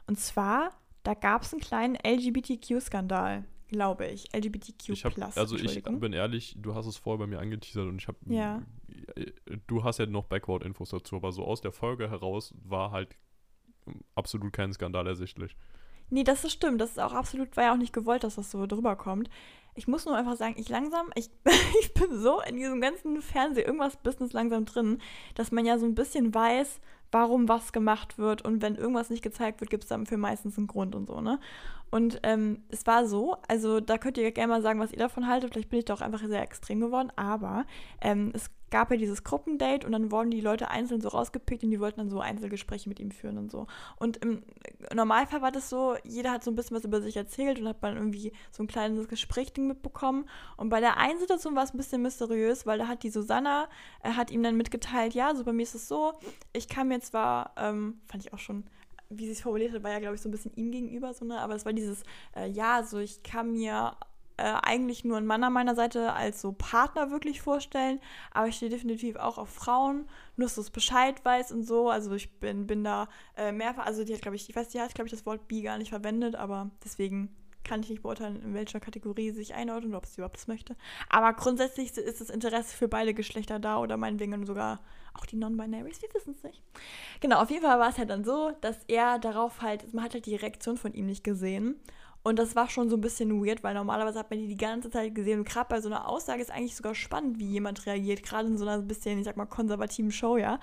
Und 0.05 0.19
zwar, 0.19 0.71
da 1.03 1.13
gab 1.13 1.43
es 1.43 1.53
einen 1.53 1.61
kleinen 1.61 1.95
LGBTQ-Skandal, 1.95 3.45
glaube 3.67 4.07
ich. 4.07 4.33
LGBTQ+. 4.35 4.89
Ich 4.89 5.05
hab, 5.05 5.17
also 5.37 5.55
ich 5.55 5.83
bin 5.83 6.13
ehrlich, 6.13 6.55
du 6.57 6.75
hast 6.75 6.85
es 6.85 6.97
vorher 6.97 7.19
bei 7.19 7.27
mir 7.27 7.39
angeteasert 7.39 7.87
und 7.87 8.01
ich 8.01 8.07
habe, 8.07 8.17
Ja. 8.27 8.61
du 9.67 9.83
hast 9.83 9.99
ja 9.99 10.05
noch 10.05 10.25
Backward-Infos 10.25 10.89
dazu, 10.89 11.15
aber 11.17 11.31
so 11.31 11.43
aus 11.45 11.61
der 11.61 11.71
Folge 11.71 12.09
heraus 12.09 12.53
war 12.63 12.91
halt 12.91 13.15
absolut 14.15 14.53
kein 14.53 14.73
Skandal 14.73 15.07
ersichtlich. 15.07 15.55
Nee, 16.09 16.23
das 16.23 16.43
ist 16.45 16.53
stimmt. 16.53 16.79
Das 16.79 16.91
ist 16.91 16.99
auch 16.99 17.13
absolut, 17.13 17.55
war 17.57 17.65
ja 17.65 17.73
auch 17.73 17.77
nicht 17.77 17.93
gewollt, 17.93 18.23
dass 18.23 18.35
das 18.35 18.49
so 18.51 18.65
drüber 18.65 18.95
kommt. 18.95 19.29
Ich 19.75 19.87
muss 19.87 20.05
nur 20.05 20.15
einfach 20.15 20.37
sagen, 20.37 20.55
ich 20.57 20.69
langsam, 20.69 21.09
ich, 21.15 21.29
ich 21.81 21.93
bin 21.93 22.17
so 22.17 22.41
in 22.41 22.55
diesem 22.55 22.81
ganzen 22.81 23.21
Fernseh, 23.21 23.61
irgendwas 23.61 23.97
Business 23.97 24.33
langsam 24.33 24.65
drin, 24.65 24.99
dass 25.35 25.51
man 25.51 25.65
ja 25.65 25.77
so 25.77 25.85
ein 25.85 25.95
bisschen 25.95 26.33
weiß, 26.33 26.79
warum 27.11 27.47
was 27.47 27.71
gemacht 27.71 28.17
wird 28.17 28.43
und 28.43 28.61
wenn 28.61 28.75
irgendwas 28.75 29.09
nicht 29.09 29.23
gezeigt 29.23 29.61
wird, 29.61 29.69
gibt 29.69 29.83
es 29.83 29.89
dafür 29.89 30.17
meistens 30.17 30.57
einen 30.57 30.67
Grund 30.67 30.95
und 30.95 31.07
so, 31.07 31.21
ne? 31.21 31.39
Und 31.89 32.19
ähm, 32.23 32.63
es 32.69 32.85
war 32.85 33.07
so, 33.07 33.37
also 33.47 33.79
da 33.79 33.97
könnt 33.97 34.17
ihr 34.17 34.31
gerne 34.31 34.51
mal 34.51 34.61
sagen, 34.61 34.79
was 34.79 34.91
ihr 34.91 34.99
davon 34.99 35.27
haltet. 35.27 35.53
Vielleicht 35.53 35.69
bin 35.69 35.79
ich 35.79 35.85
doch 35.85 36.01
einfach 36.01 36.21
sehr 36.25 36.41
extrem 36.41 36.81
geworden, 36.81 37.13
aber 37.15 37.65
ähm, 38.01 38.31
es 38.33 38.49
gab 38.69 38.91
ja 38.91 38.97
dieses 38.97 39.23
Gruppendate 39.23 39.85
und 39.85 39.93
dann 39.93 40.11
wurden 40.11 40.31
die 40.31 40.41
Leute 40.41 40.69
einzeln 40.69 41.01
so 41.01 41.09
rausgepickt 41.09 41.63
und 41.63 41.71
die 41.71 41.79
wollten 41.79 41.99
dann 41.99 42.09
so 42.09 42.19
Einzelgespräche 42.19 42.89
mit 42.89 42.99
ihm 42.99 43.11
führen 43.11 43.37
und 43.37 43.51
so. 43.51 43.67
Und 43.97 44.17
im 44.17 44.43
Normalfall 44.93 45.41
war 45.41 45.51
das 45.51 45.69
so, 45.69 45.95
jeder 46.03 46.31
hat 46.31 46.43
so 46.43 46.51
ein 46.51 46.55
bisschen 46.55 46.75
was 46.75 46.83
über 46.83 47.01
sich 47.01 47.15
erzählt 47.15 47.59
und 47.59 47.67
hat 47.67 47.81
man 47.81 47.95
irgendwie 47.95 48.31
so 48.51 48.63
ein 48.63 48.67
kleines 48.67 49.07
Gesprächding 49.07 49.67
mitbekommen. 49.67 50.27
Und 50.57 50.69
bei 50.69 50.79
der 50.79 50.97
einen 50.97 51.19
Situation 51.19 51.55
war 51.55 51.63
es 51.63 51.73
ein 51.73 51.77
bisschen 51.77 52.01
mysteriös, 52.01 52.65
weil 52.65 52.77
da 52.77 52.87
hat 52.87 53.03
die 53.03 53.09
Susanna, 53.09 53.69
äh, 54.03 54.11
hat 54.11 54.31
ihm 54.31 54.43
dann 54.43 54.57
mitgeteilt, 54.57 55.13
ja, 55.13 55.33
so 55.33 55.43
bei 55.43 55.53
mir 55.53 55.63
ist 55.63 55.75
es 55.75 55.87
so, 55.87 56.13
ich 56.53 56.67
kann 56.67 56.89
mir 56.89 56.99
zwar, 56.99 57.53
ähm, 57.57 58.01
fand 58.05 58.25
ich 58.25 58.33
auch 58.33 58.39
schon, 58.39 58.65
wie 59.09 59.25
sie 59.25 59.31
es 59.31 59.41
formuliert 59.41 59.73
hat, 59.73 59.83
war 59.83 59.91
ja, 59.91 59.99
glaube 59.99 60.15
ich, 60.15 60.21
so 60.21 60.27
ein 60.27 60.31
bisschen 60.31 60.53
ihm 60.55 60.71
gegenüber, 60.71 61.13
so, 61.13 61.23
ne? 61.23 61.39
aber 61.39 61.55
es 61.55 61.65
war 61.65 61.73
dieses, 61.73 62.03
äh, 62.35 62.49
ja, 62.49 62.83
so 62.83 62.99
ich 62.99 63.23
kann 63.23 63.53
mir 63.53 63.95
äh, 64.37 64.53
eigentlich 64.63 65.03
nur 65.03 65.17
einen 65.17 65.27
Mann 65.27 65.43
an 65.43 65.53
meiner 65.53 65.75
Seite 65.75 66.13
als 66.13 66.41
so 66.41 66.51
Partner 66.51 67.11
wirklich 67.11 67.41
vorstellen, 67.41 67.99
aber 68.31 68.47
ich 68.47 68.55
stehe 68.55 68.69
definitiv 68.69 69.15
auch 69.15 69.37
auf 69.37 69.49
Frauen, 69.49 70.07
nur 70.35 70.45
dass 70.45 70.55
du 70.55 70.61
es 70.61 70.69
Bescheid 70.69 71.23
weißt 71.25 71.51
und 71.51 71.63
so. 71.63 71.89
Also 71.89 72.13
ich 72.13 72.39
bin, 72.39 72.67
bin 72.67 72.83
da 72.83 73.09
äh, 73.35 73.51
mehrfach, 73.51 73.85
also 73.85 74.03
die 74.03 74.13
hat, 74.13 74.21
glaube 74.21 74.35
ich, 74.35 74.49
ich 74.49 74.55
weiß, 74.55 74.69
die 74.69 74.79
hat, 74.79 74.93
glaube 74.95 75.07
ich, 75.07 75.11
das 75.11 75.25
Wort 75.25 75.47
bi 75.47 75.61
gar 75.61 75.77
nicht 75.77 75.89
verwendet, 75.89 76.35
aber 76.35 76.69
deswegen 76.83 77.35
kann 77.63 77.81
ich 77.81 77.89
nicht 77.89 78.01
beurteilen, 78.01 78.41
in 78.41 78.53
welcher 78.53 78.79
Kategorie 78.79 79.31
sie 79.31 79.37
sich 79.37 79.53
einordnet 79.53 79.89
oder 79.89 79.97
ob 79.97 80.05
sie 80.05 80.21
überhaupt 80.21 80.37
das 80.37 80.47
möchte. 80.47 80.75
Aber 81.09 81.33
grundsätzlich 81.33 81.95
ist 81.97 82.21
das 82.21 82.29
Interesse 82.29 82.75
für 82.75 82.87
beide 82.87 83.13
Geschlechter 83.13 83.59
da 83.59 83.79
oder 83.79 83.97
meinetwegen 83.97 84.45
sogar 84.45 84.79
auch 85.13 85.25
die 85.25 85.35
Non-Binaries, 85.35 86.01
wir 86.01 86.13
wissen 86.13 86.35
es 86.37 86.43
nicht. 86.43 86.61
Genau, 87.19 87.41
auf 87.41 87.49
jeden 87.49 87.63
Fall 87.63 87.79
war 87.79 87.89
es 87.89 87.97
halt 87.97 88.09
dann 88.09 88.23
so, 88.23 88.51
dass 88.61 88.77
er 88.87 89.19
darauf 89.19 89.61
halt, 89.61 89.93
man 89.93 90.03
hat 90.03 90.13
halt 90.13 90.25
die 90.25 90.35
Reaktion 90.35 90.77
von 90.77 90.93
ihm 90.93 91.07
nicht 91.07 91.23
gesehen. 91.23 91.75
Und 92.27 92.37
das 92.39 92.55
war 92.57 92.69
schon 92.69 92.89
so 92.89 92.97
ein 92.97 93.01
bisschen 93.01 93.41
weird, 93.45 93.63
weil 93.63 93.73
normalerweise 93.73 94.19
hat 94.19 94.29
man 94.29 94.39
die 94.39 94.47
die 94.47 94.57
ganze 94.57 94.89
Zeit 94.89 95.15
gesehen. 95.15 95.39
Und 95.39 95.47
gerade 95.47 95.69
bei 95.69 95.79
so 95.79 95.87
einer 95.87 96.09
Aussage 96.09 96.41
ist 96.41 96.51
eigentlich 96.51 96.75
sogar 96.75 96.93
spannend, 96.93 97.39
wie 97.39 97.45
jemand 97.47 97.85
reagiert, 97.85 98.21
gerade 98.23 98.47
in 98.49 98.57
so 98.57 98.65
einer 98.67 98.81
bisschen, 98.81 99.17
ich 99.19 99.25
sag 99.25 99.37
mal, 99.37 99.45
konservativen 99.45 100.11
Show, 100.11 100.35
ja. 100.35 100.59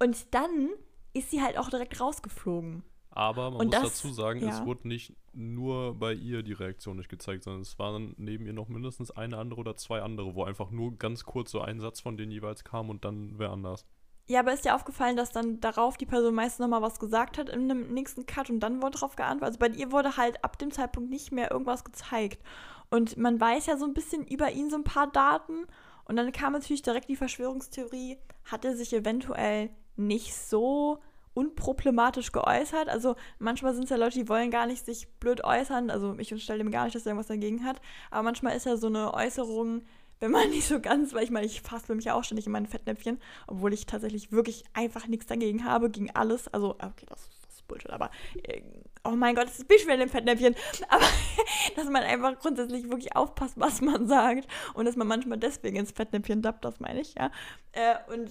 Und 0.00 0.34
dann 0.34 0.70
ist 1.12 1.30
sie 1.30 1.40
halt 1.40 1.56
auch 1.56 1.70
direkt 1.70 2.00
rausgeflogen. 2.00 2.82
Aber 3.10 3.52
man 3.52 3.60
Und 3.60 3.66
muss 3.66 3.74
das- 3.76 3.82
dazu 4.02 4.12
sagen, 4.12 4.40
ja. 4.40 4.48
es 4.48 4.64
wurde 4.66 4.88
nicht 4.88 5.14
nur 5.32 5.94
bei 5.94 6.12
ihr 6.14 6.42
die 6.42 6.52
Reaktion 6.52 6.96
nicht 6.96 7.08
gezeigt, 7.08 7.44
sondern 7.44 7.62
es 7.62 7.78
waren 7.78 8.14
neben 8.18 8.44
ihr 8.46 8.52
noch 8.52 8.68
mindestens 8.68 9.12
eine 9.12 9.38
andere 9.38 9.60
oder 9.60 9.76
zwei 9.76 10.02
andere, 10.02 10.34
wo 10.34 10.42
einfach 10.42 10.72
nur 10.72 10.96
ganz 10.98 11.24
kurz 11.24 11.52
so 11.52 11.60
ein 11.60 11.78
Satz 11.78 12.00
von 12.00 12.16
denen 12.16 12.32
jeweils 12.32 12.64
kam 12.64 12.90
und 12.90 13.04
dann 13.04 13.34
wer 13.38 13.50
anders. 13.50 13.86
Ja, 14.26 14.40
aber 14.40 14.54
ist 14.54 14.64
dir 14.64 14.74
aufgefallen, 14.74 15.16
dass 15.16 15.32
dann 15.32 15.60
darauf 15.60 15.98
die 15.98 16.06
Person 16.06 16.34
meistens 16.34 16.60
nochmal 16.60 16.80
was 16.80 16.98
gesagt 16.98 17.36
hat 17.36 17.50
in 17.50 17.70
einem 17.70 17.92
nächsten 17.92 18.24
Cut 18.24 18.48
und 18.48 18.60
dann 18.60 18.80
wurde 18.80 18.98
darauf 18.98 19.16
geantwortet? 19.16 19.56
Also 19.56 19.58
bei 19.58 19.78
ihr 19.78 19.92
wurde 19.92 20.16
halt 20.16 20.42
ab 20.42 20.58
dem 20.58 20.70
Zeitpunkt 20.70 21.10
nicht 21.10 21.30
mehr 21.30 21.50
irgendwas 21.50 21.84
gezeigt. 21.84 22.42
Und 22.90 23.18
man 23.18 23.38
weiß 23.38 23.66
ja 23.66 23.76
so 23.76 23.84
ein 23.84 23.92
bisschen 23.92 24.26
über 24.26 24.50
ihn 24.50 24.70
so 24.70 24.76
ein 24.76 24.84
paar 24.84 25.08
Daten. 25.08 25.66
Und 26.06 26.16
dann 26.16 26.32
kam 26.32 26.54
natürlich 26.54 26.82
direkt 26.82 27.08
die 27.08 27.16
Verschwörungstheorie, 27.16 28.18
hat 28.44 28.64
er 28.64 28.76
sich 28.76 28.94
eventuell 28.94 29.70
nicht 29.96 30.34
so 30.34 31.00
unproblematisch 31.34 32.32
geäußert. 32.32 32.88
Also 32.88 33.16
manchmal 33.38 33.74
sind 33.74 33.84
es 33.84 33.90
ja 33.90 33.96
Leute, 33.96 34.18
die 34.18 34.28
wollen 34.28 34.50
gar 34.50 34.66
nicht 34.66 34.86
sich 34.86 35.08
blöd 35.18 35.44
äußern. 35.44 35.90
Also 35.90 36.14
ich 36.18 36.32
unterstelle 36.32 36.60
ihm 36.60 36.70
gar 36.70 36.84
nicht, 36.84 36.94
dass 36.94 37.04
er 37.04 37.10
irgendwas 37.10 37.26
dagegen 37.26 37.64
hat. 37.64 37.80
Aber 38.10 38.22
manchmal 38.22 38.56
ist 38.56 38.66
ja 38.66 38.76
so 38.76 38.86
eine 38.86 39.12
Äußerung, 39.12 39.82
wenn 40.24 40.30
man 40.30 40.48
nicht 40.50 40.66
so 40.66 40.80
ganz, 40.80 41.12
weil 41.12 41.22
ich 41.22 41.30
meine, 41.30 41.46
ich 41.46 41.60
fasse 41.60 41.94
mich 41.94 42.06
ja 42.06 42.14
auch 42.14 42.24
ständig 42.24 42.46
in 42.46 42.52
mein 42.52 42.66
Fettnäpfchen, 42.66 43.20
obwohl 43.46 43.74
ich 43.74 43.84
tatsächlich 43.84 44.32
wirklich 44.32 44.64
einfach 44.72 45.06
nichts 45.06 45.26
dagegen 45.26 45.64
habe, 45.64 45.90
gegen 45.90 46.10
alles. 46.10 46.48
Also, 46.48 46.70
okay, 46.70 47.04
das, 47.06 47.28
das 47.28 47.56
ist 47.56 47.68
Bullshit, 47.68 47.90
aber 47.90 48.10
äh, 48.42 48.62
oh 49.04 49.10
mein 49.10 49.34
Gott, 49.34 49.48
das 49.48 49.58
schon 49.58 49.68
wieder 49.68 49.94
in 49.94 50.00
dem 50.00 50.08
Fettnäpfchen. 50.08 50.56
Aber 50.88 51.04
dass 51.76 51.90
man 51.90 52.02
einfach 52.02 52.38
grundsätzlich 52.38 52.88
wirklich 52.88 53.14
aufpasst, 53.14 53.60
was 53.60 53.82
man 53.82 54.08
sagt 54.08 54.48
und 54.72 54.86
dass 54.86 54.96
man 54.96 55.06
manchmal 55.06 55.38
deswegen 55.38 55.76
ins 55.76 55.92
Fettnäpfchen 55.92 56.42
tappt, 56.42 56.64
das 56.64 56.80
meine 56.80 57.02
ich, 57.02 57.14
ja. 57.14 57.30
Äh, 57.72 57.96
und 58.10 58.30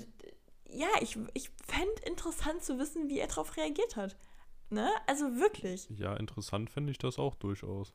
ja, 0.71 0.87
ich, 1.01 1.19
ich 1.35 1.51
fände 1.67 2.01
interessant 2.07 2.63
zu 2.63 2.79
wissen, 2.79 3.07
wie 3.07 3.19
er 3.19 3.27
darauf 3.27 3.55
reagiert 3.55 3.95
hat. 3.95 4.15
Ne? 4.71 4.89
Also 5.05 5.35
wirklich. 5.35 5.87
Ja, 5.91 6.15
interessant 6.15 6.71
finde 6.71 6.91
ich 6.91 6.97
das 6.97 7.19
auch 7.19 7.35
durchaus. 7.35 7.93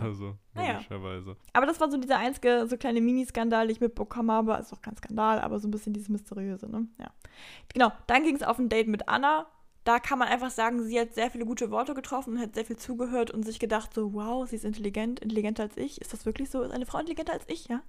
Also, 0.00 0.36
Naja. 0.54 0.74
möglicherweise. 0.74 1.36
Aber 1.52 1.66
das 1.66 1.80
war 1.80 1.90
so 1.90 1.96
dieser 1.96 2.18
einzige, 2.18 2.66
so 2.68 2.76
kleine 2.76 3.00
Mini-Skandal, 3.00 3.66
den 3.66 3.72
ich 3.76 3.80
mitbekommen 3.80 4.30
habe. 4.30 4.54
Ist 4.54 4.72
auch 4.72 4.82
kein 4.82 4.96
Skandal, 4.96 5.40
aber 5.40 5.58
so 5.58 5.68
ein 5.68 5.70
bisschen 5.70 5.92
dieses 5.92 6.08
Mysteriöse, 6.08 6.70
ne? 6.70 6.86
Ja. 6.98 7.10
Genau, 7.72 7.92
dann 8.06 8.22
ging 8.24 8.36
es 8.36 8.42
auf 8.42 8.58
ein 8.58 8.68
Date 8.68 8.88
mit 8.88 9.08
Anna. 9.08 9.46
da 9.84 9.98
kann 9.98 10.18
man 10.18 10.28
einfach 10.28 10.50
sagen, 10.50 10.82
sie 10.82 11.00
hat 11.00 11.14
sehr 11.14 11.30
viele 11.30 11.46
gute 11.46 11.70
Worte 11.70 11.94
getroffen 11.94 12.34
und 12.34 12.40
hat 12.40 12.54
sehr 12.54 12.66
viel 12.66 12.76
zugehört 12.76 13.30
und 13.30 13.44
sich 13.44 13.58
gedacht, 13.58 13.94
so, 13.94 14.12
wow, 14.12 14.46
sie 14.46 14.56
ist 14.56 14.64
intelligent, 14.66 15.20
intelligenter 15.20 15.62
als 15.62 15.78
ich. 15.78 15.98
Ist 16.00 16.12
das 16.12 16.26
wirklich 16.26 16.50
so? 16.50 16.60
Ist 16.60 16.72
eine 16.72 16.84
Frau 16.84 16.98
intelligenter 16.98 17.32
als 17.32 17.44
ich, 17.48 17.68
ja? 17.68 17.80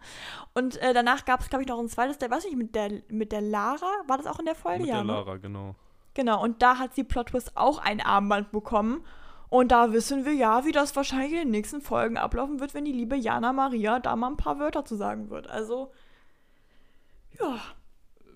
Und 0.54 0.78
äh, 0.82 0.94
danach 0.94 1.26
gab 1.26 1.42
es, 1.42 1.50
glaube 1.50 1.64
ich, 1.64 1.68
noch 1.68 1.78
ein 1.78 1.90
zweites, 1.90 2.18
der, 2.18 2.32
weiß 2.32 2.46
ich, 2.46 2.56
mit 2.56 2.74
der, 2.74 3.02
mit 3.10 3.34
der 3.34 3.42
Lara, 3.42 3.92
war 4.08 4.18
das 4.18 4.28
auch 4.28 4.40
in 4.40 4.46
der 4.46 4.56
Folge? 4.56 4.80
Mit 4.80 4.88
ja, 4.90 4.96
der 4.96 5.04
ne? 5.04 5.12
Lara, 5.12 5.38
genau. 5.38 5.76
Genau, 6.14 6.42
und 6.42 6.62
da 6.62 6.80
hat 6.80 6.96
sie 6.96 7.04
Plot 7.04 7.28
Twist 7.28 7.56
auch 7.56 7.80
ein 7.80 8.00
Armband 8.02 8.52
bekommen. 8.52 9.04
Und 9.50 9.72
da 9.72 9.92
wissen 9.94 10.26
wir 10.26 10.34
ja, 10.34 10.64
wie 10.66 10.72
das 10.72 10.96
wahrscheinlich 10.96 11.32
in 11.34 11.38
den 11.40 11.52
nächsten 11.52 11.82
Folgen 11.82 12.18
ablaufen 12.18 12.60
wird, 12.60 12.74
wenn 12.76 12.86
die 12.86 12.92
liebe 12.92 13.16
Jana 13.16 13.52
Maria 13.52 14.00
da 14.00 14.16
mal 14.16 14.30
ein 14.30 14.38
paar 14.38 14.60
Wörter 14.60 14.86
zu 14.86 14.96
sagen 14.96 15.30
wird. 15.32 15.48
Also, 15.48 15.92
ja, 17.40 17.60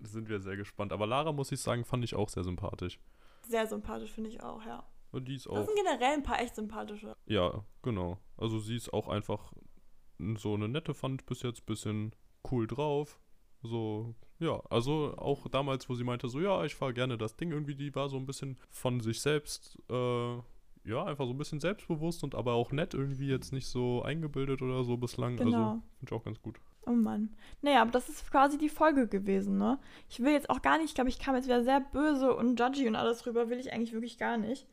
Sind 0.02 0.28
wir 0.30 0.40
sehr 0.40 0.58
gespannt. 0.58 0.92
Aber 0.92 1.06
Lara, 1.08 1.32
muss 1.32 1.52
ich 1.52 1.62
sagen, 1.62 1.86
fand 1.86 2.04
ich 2.04 2.16
auch 2.16 2.30
sehr 2.30 2.44
sympathisch. 2.44 3.00
sehr 3.48 3.68
sympathisch 3.68 4.12
finde 4.12 4.30
ich 4.32 4.42
auch, 4.42 4.66
ja. 4.66 4.84
Und 5.12 5.28
die 5.28 5.36
ist 5.36 5.46
Das 5.46 5.54
auch. 5.54 5.66
sind 5.66 5.76
generell 5.76 6.14
ein 6.14 6.24
paar 6.24 6.42
echt 6.42 6.56
sympathische. 6.56 7.16
Ja, 7.28 7.64
genau. 7.84 8.18
Also 8.38 8.58
sie 8.60 8.76
ist 8.76 8.92
auch 8.92 9.08
einfach 9.08 9.54
so 10.38 10.56
eine 10.56 10.68
nette, 10.68 10.94
fand 10.94 11.26
bis 11.28 11.44
jetzt 11.44 11.66
bisschen 11.68 12.16
cool 12.52 12.66
drauf. 12.68 13.20
So, 13.62 14.16
ja, 14.40 14.60
also 14.70 15.14
auch 15.18 15.48
damals, 15.48 15.88
wo 15.88 15.94
sie 15.96 16.04
meinte, 16.04 16.28
so, 16.28 16.40
ja, 16.42 16.66
ich 16.66 16.76
fahre 16.76 16.94
gerne 16.94 17.18
das 17.18 17.36
Ding 17.38 17.52
irgendwie, 17.52 17.76
die 17.76 17.94
war 17.96 18.10
so 18.10 18.18
ein 18.18 18.26
bisschen 18.26 18.58
von 18.70 19.00
sich 19.00 19.22
selbst, 19.22 19.78
äh, 19.90 20.38
ja, 20.86 21.04
einfach 21.06 21.26
so 21.26 21.32
ein 21.32 21.38
bisschen 21.38 21.60
selbstbewusst 21.60 22.24
und 22.24 22.36
aber 22.36 22.54
auch 22.54 22.72
nett 22.72 22.94
irgendwie, 22.94 23.28
jetzt 23.28 23.54
nicht 23.54 23.68
so 23.68 24.02
eingebildet 24.04 24.62
oder 24.62 24.84
so 24.84 24.98
bislang. 24.98 25.34
Also, 25.40 25.44
Genau. 25.52 25.72
finde 26.00 26.06
ich 26.06 26.12
auch 26.14 26.24
ganz 26.24 26.42
gut. 26.42 26.60
Oh 26.86 26.92
Mann. 26.92 27.34
Naja, 27.62 27.82
aber 27.82 27.92
das 27.92 28.10
ist 28.10 28.30
quasi 28.30 28.58
die 28.58 28.68
Folge 28.68 29.08
gewesen, 29.08 29.58
ne? 29.58 29.80
Ich 30.10 30.20
will 30.20 30.34
jetzt 30.34 30.50
auch 30.50 30.62
gar 30.62 30.78
nicht, 30.78 30.88
ich 30.90 30.96
glaube, 30.96 31.10
ich 31.10 31.20
kam 31.20 31.36
jetzt 31.36 31.46
wieder 31.46 31.64
sehr 31.64 31.80
böse 31.80 32.36
und 32.36 32.60
judgy 32.60 32.88
und 32.90 32.96
alles 32.98 33.26
rüber, 33.26 33.50
will 33.50 33.60
ich 33.60 33.72
eigentlich 33.72 33.94
wirklich 33.94 34.18
gar 34.18 34.36
nicht. 34.38 34.68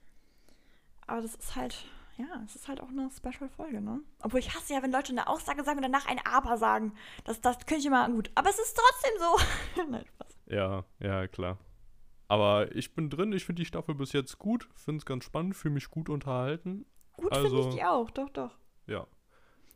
Aber 1.06 1.22
das 1.22 1.36
ist 1.36 1.54
halt, 1.54 1.84
ja, 2.16 2.26
es 2.44 2.56
ist 2.56 2.66
halt 2.66 2.80
auch 2.80 2.88
eine 2.88 3.08
Special-Folge, 3.11 3.80
ne? 3.80 4.00
Obwohl 4.22 4.40
ich 4.40 4.52
hasse 4.54 4.74
ja, 4.74 4.82
wenn 4.82 4.90
Leute 4.90 5.12
eine 5.12 5.28
Aussage 5.28 5.62
sagen 5.62 5.78
und 5.78 5.84
danach 5.84 6.06
ein 6.08 6.20
Aber 6.24 6.56
sagen. 6.56 6.92
Das, 7.24 7.40
das 7.40 7.58
könnte 7.58 7.76
ich 7.80 7.86
immer 7.86 8.08
gut. 8.11 8.30
Aber 8.34 8.50
es 8.50 8.58
ist 8.58 8.76
trotzdem 8.76 9.12
so. 9.18 9.82
Nein, 9.90 10.04
Spaß. 10.06 10.36
Ja, 10.46 10.84
ja, 10.98 11.28
klar. 11.28 11.58
Aber 12.31 12.76
ich 12.76 12.95
bin 12.95 13.11
drin, 13.11 13.33
ich 13.33 13.45
finde 13.45 13.61
die 13.61 13.66
Staffel 13.66 13.93
bis 13.97 14.12
jetzt 14.12 14.39
gut, 14.39 14.68
finde 14.76 14.99
es 14.99 15.05
ganz 15.05 15.24
spannend, 15.24 15.57
fühle 15.57 15.74
mich 15.74 15.91
gut 15.91 16.09
unterhalten. 16.09 16.87
Gut 17.16 17.35
finde 17.35 17.57
Also- 17.57 17.68
ich 17.70 17.74
die 17.74 17.83
auch, 17.85 18.09
doch, 18.09 18.28
doch. 18.28 18.57
Ja, 18.87 19.05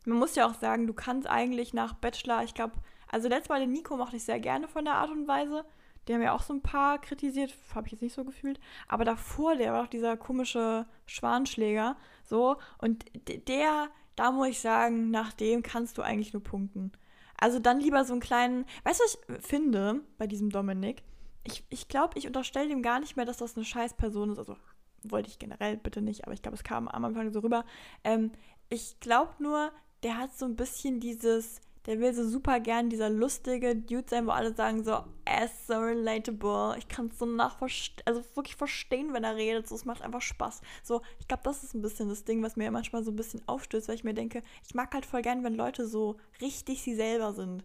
Man 0.05 0.19
muss 0.19 0.35
ja 0.35 0.47
auch 0.47 0.53
sagen, 0.53 0.87
du 0.87 0.93
kannst 0.93 1.27
eigentlich 1.27 1.73
nach 1.73 1.93
Bachelor, 1.95 2.43
ich 2.43 2.53
glaube, 2.53 2.75
also 3.11 3.27
letztes 3.27 3.49
Mal 3.49 3.59
den 3.59 3.73
Nico 3.73 3.97
mochte 3.97 4.15
ich 4.15 4.23
sehr 4.23 4.39
gerne 4.39 4.69
von 4.69 4.85
der 4.85 4.93
Art 4.95 5.09
und 5.09 5.27
Weise. 5.27 5.65
Die 6.07 6.13
haben 6.13 6.21
ja 6.21 6.33
auch 6.33 6.43
so 6.43 6.53
ein 6.53 6.61
paar 6.61 7.01
kritisiert, 7.01 7.53
habe 7.73 7.87
ich 7.87 7.91
jetzt 7.91 8.01
nicht 8.01 8.13
so 8.13 8.23
gefühlt. 8.23 8.59
Aber 8.87 9.03
davor, 9.03 9.57
der 9.57 9.73
war 9.73 9.81
doch 9.81 9.89
dieser 9.89 10.15
komische 10.15 10.85
Schwanschläger. 11.07 11.97
So, 12.23 12.55
und 12.77 13.03
der, 13.49 13.89
da 14.15 14.31
muss 14.31 14.47
ich 14.47 14.59
sagen, 14.61 15.09
nach 15.11 15.33
dem 15.33 15.61
kannst 15.61 15.97
du 15.97 16.03
eigentlich 16.03 16.31
nur 16.31 16.43
punkten. 16.43 16.91
Also 17.37 17.59
dann 17.59 17.81
lieber 17.81 18.05
so 18.05 18.13
einen 18.13 18.21
kleinen, 18.21 18.65
weißt 18.85 18.99
du, 19.01 19.03
was 19.03 19.39
ich 19.39 19.45
finde 19.45 20.01
bei 20.17 20.27
diesem 20.27 20.51
Dominik? 20.51 21.03
Ich, 21.45 21.63
ich 21.69 21.87
glaube, 21.87 22.17
ich 22.17 22.27
unterstelle 22.27 22.67
dem 22.67 22.81
gar 22.81 22.99
nicht 22.99 23.15
mehr, 23.15 23.25
dass 23.25 23.37
das 23.37 23.55
eine 23.55 23.65
scheiß 23.65 23.93
Person 23.95 24.31
ist. 24.31 24.39
Also 24.39 24.57
wollte 25.03 25.29
ich 25.29 25.39
generell 25.39 25.77
bitte 25.77 26.01
nicht, 26.01 26.25
aber 26.25 26.33
ich 26.33 26.41
glaube, 26.41 26.55
es 26.55 26.63
kam 26.63 26.87
am 26.87 27.05
Anfang 27.05 27.31
so 27.31 27.39
rüber. 27.39 27.65
Ähm, 28.03 28.31
ich 28.69 28.99
glaube 28.99 29.33
nur, 29.39 29.71
der 30.03 30.17
hat 30.17 30.35
so 30.37 30.45
ein 30.45 30.55
bisschen 30.55 30.99
dieses, 30.99 31.61
der 31.85 31.99
will 31.99 32.13
so 32.13 32.27
super 32.27 32.59
gern 32.59 32.89
dieser 32.89 33.09
lustige 33.09 33.75
Dude 33.75 34.05
sein, 34.09 34.25
wo 34.25 34.31
alle 34.31 34.53
sagen 34.55 34.83
so, 34.83 35.03
er 35.23 35.45
ist 35.45 35.67
so 35.67 35.75
relatable, 35.75 36.75
ich 36.77 36.87
kann 36.87 37.07
es 37.07 37.19
so 37.19 37.25
nachverstehen, 37.25 38.03
also 38.05 38.23
wirklich 38.35 38.55
verstehen, 38.55 39.13
wenn 39.13 39.23
er 39.23 39.35
redet, 39.35 39.67
so, 39.67 39.75
es 39.75 39.85
macht 39.85 40.01
einfach 40.01 40.21
Spaß. 40.21 40.61
So, 40.83 41.01
ich 41.19 41.27
glaube, 41.27 41.43
das 41.43 41.63
ist 41.63 41.75
ein 41.75 41.81
bisschen 41.81 42.09
das 42.09 42.23
Ding, 42.23 42.41
was 42.41 42.55
mir 42.55 42.71
manchmal 42.71 43.03
so 43.03 43.11
ein 43.11 43.15
bisschen 43.15 43.41
aufstößt, 43.47 43.87
weil 43.87 43.95
ich 43.95 44.03
mir 44.03 44.13
denke, 44.13 44.41
ich 44.67 44.73
mag 44.73 44.93
halt 44.93 45.05
voll 45.05 45.21
gern, 45.21 45.43
wenn 45.43 45.55
Leute 45.55 45.87
so 45.87 46.17
richtig 46.41 46.81
sie 46.81 46.95
selber 46.95 47.33
sind. 47.33 47.63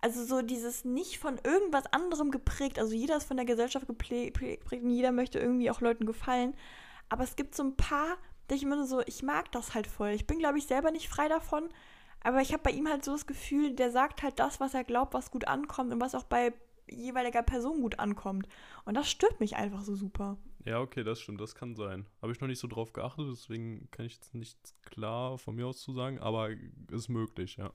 Also 0.00 0.24
so 0.24 0.42
dieses 0.42 0.84
nicht 0.84 1.18
von 1.18 1.38
irgendwas 1.44 1.86
anderem 1.92 2.30
geprägt, 2.30 2.78
also 2.78 2.94
jeder 2.94 3.16
ist 3.18 3.24
von 3.24 3.36
der 3.36 3.46
Gesellschaft 3.46 3.86
geprägt 3.86 4.40
und 4.72 4.90
jeder 4.90 5.12
möchte 5.12 5.38
irgendwie 5.38 5.70
auch 5.70 5.80
Leuten 5.80 6.06
gefallen, 6.06 6.54
aber 7.10 7.24
es 7.24 7.36
gibt 7.36 7.54
so 7.54 7.64
ein 7.64 7.76
paar, 7.76 8.16
da 8.48 8.54
ich 8.54 8.62
immer 8.62 8.86
so, 8.86 9.02
ich 9.06 9.22
mag 9.22 9.52
das 9.52 9.74
halt 9.74 9.86
voll. 9.86 10.10
Ich 10.10 10.26
bin, 10.26 10.38
glaube 10.38 10.58
ich, 10.58 10.66
selber 10.66 10.90
nicht 10.90 11.08
frei 11.08 11.28
davon. 11.28 11.68
Aber 12.22 12.40
ich 12.40 12.52
habe 12.52 12.62
bei 12.62 12.70
ihm 12.70 12.88
halt 12.88 13.04
so 13.04 13.12
das 13.12 13.26
Gefühl, 13.26 13.74
der 13.74 13.90
sagt 13.90 14.22
halt 14.22 14.38
das, 14.38 14.60
was 14.60 14.74
er 14.74 14.84
glaubt, 14.84 15.14
was 15.14 15.30
gut 15.30 15.46
ankommt 15.48 15.92
und 15.92 16.00
was 16.00 16.14
auch 16.14 16.24
bei 16.24 16.52
jeweiliger 16.88 17.42
Person 17.42 17.80
gut 17.80 17.98
ankommt. 17.98 18.46
Und 18.84 18.94
das 18.94 19.10
stört 19.10 19.40
mich 19.40 19.56
einfach 19.56 19.82
so 19.82 19.94
super. 19.94 20.36
Ja, 20.64 20.80
okay, 20.80 21.02
das 21.02 21.20
stimmt, 21.20 21.40
das 21.40 21.54
kann 21.54 21.74
sein. 21.74 22.06
Habe 22.20 22.32
ich 22.32 22.40
noch 22.40 22.48
nicht 22.48 22.58
so 22.58 22.68
drauf 22.68 22.92
geachtet, 22.92 23.26
deswegen 23.30 23.88
kann 23.90 24.04
ich 24.04 24.14
jetzt 24.14 24.34
nichts 24.34 24.74
klar 24.82 25.38
von 25.38 25.54
mir 25.54 25.66
aus 25.66 25.80
zu 25.80 25.92
sagen, 25.92 26.18
aber 26.18 26.50
ist 26.90 27.08
möglich, 27.08 27.56
ja. 27.56 27.72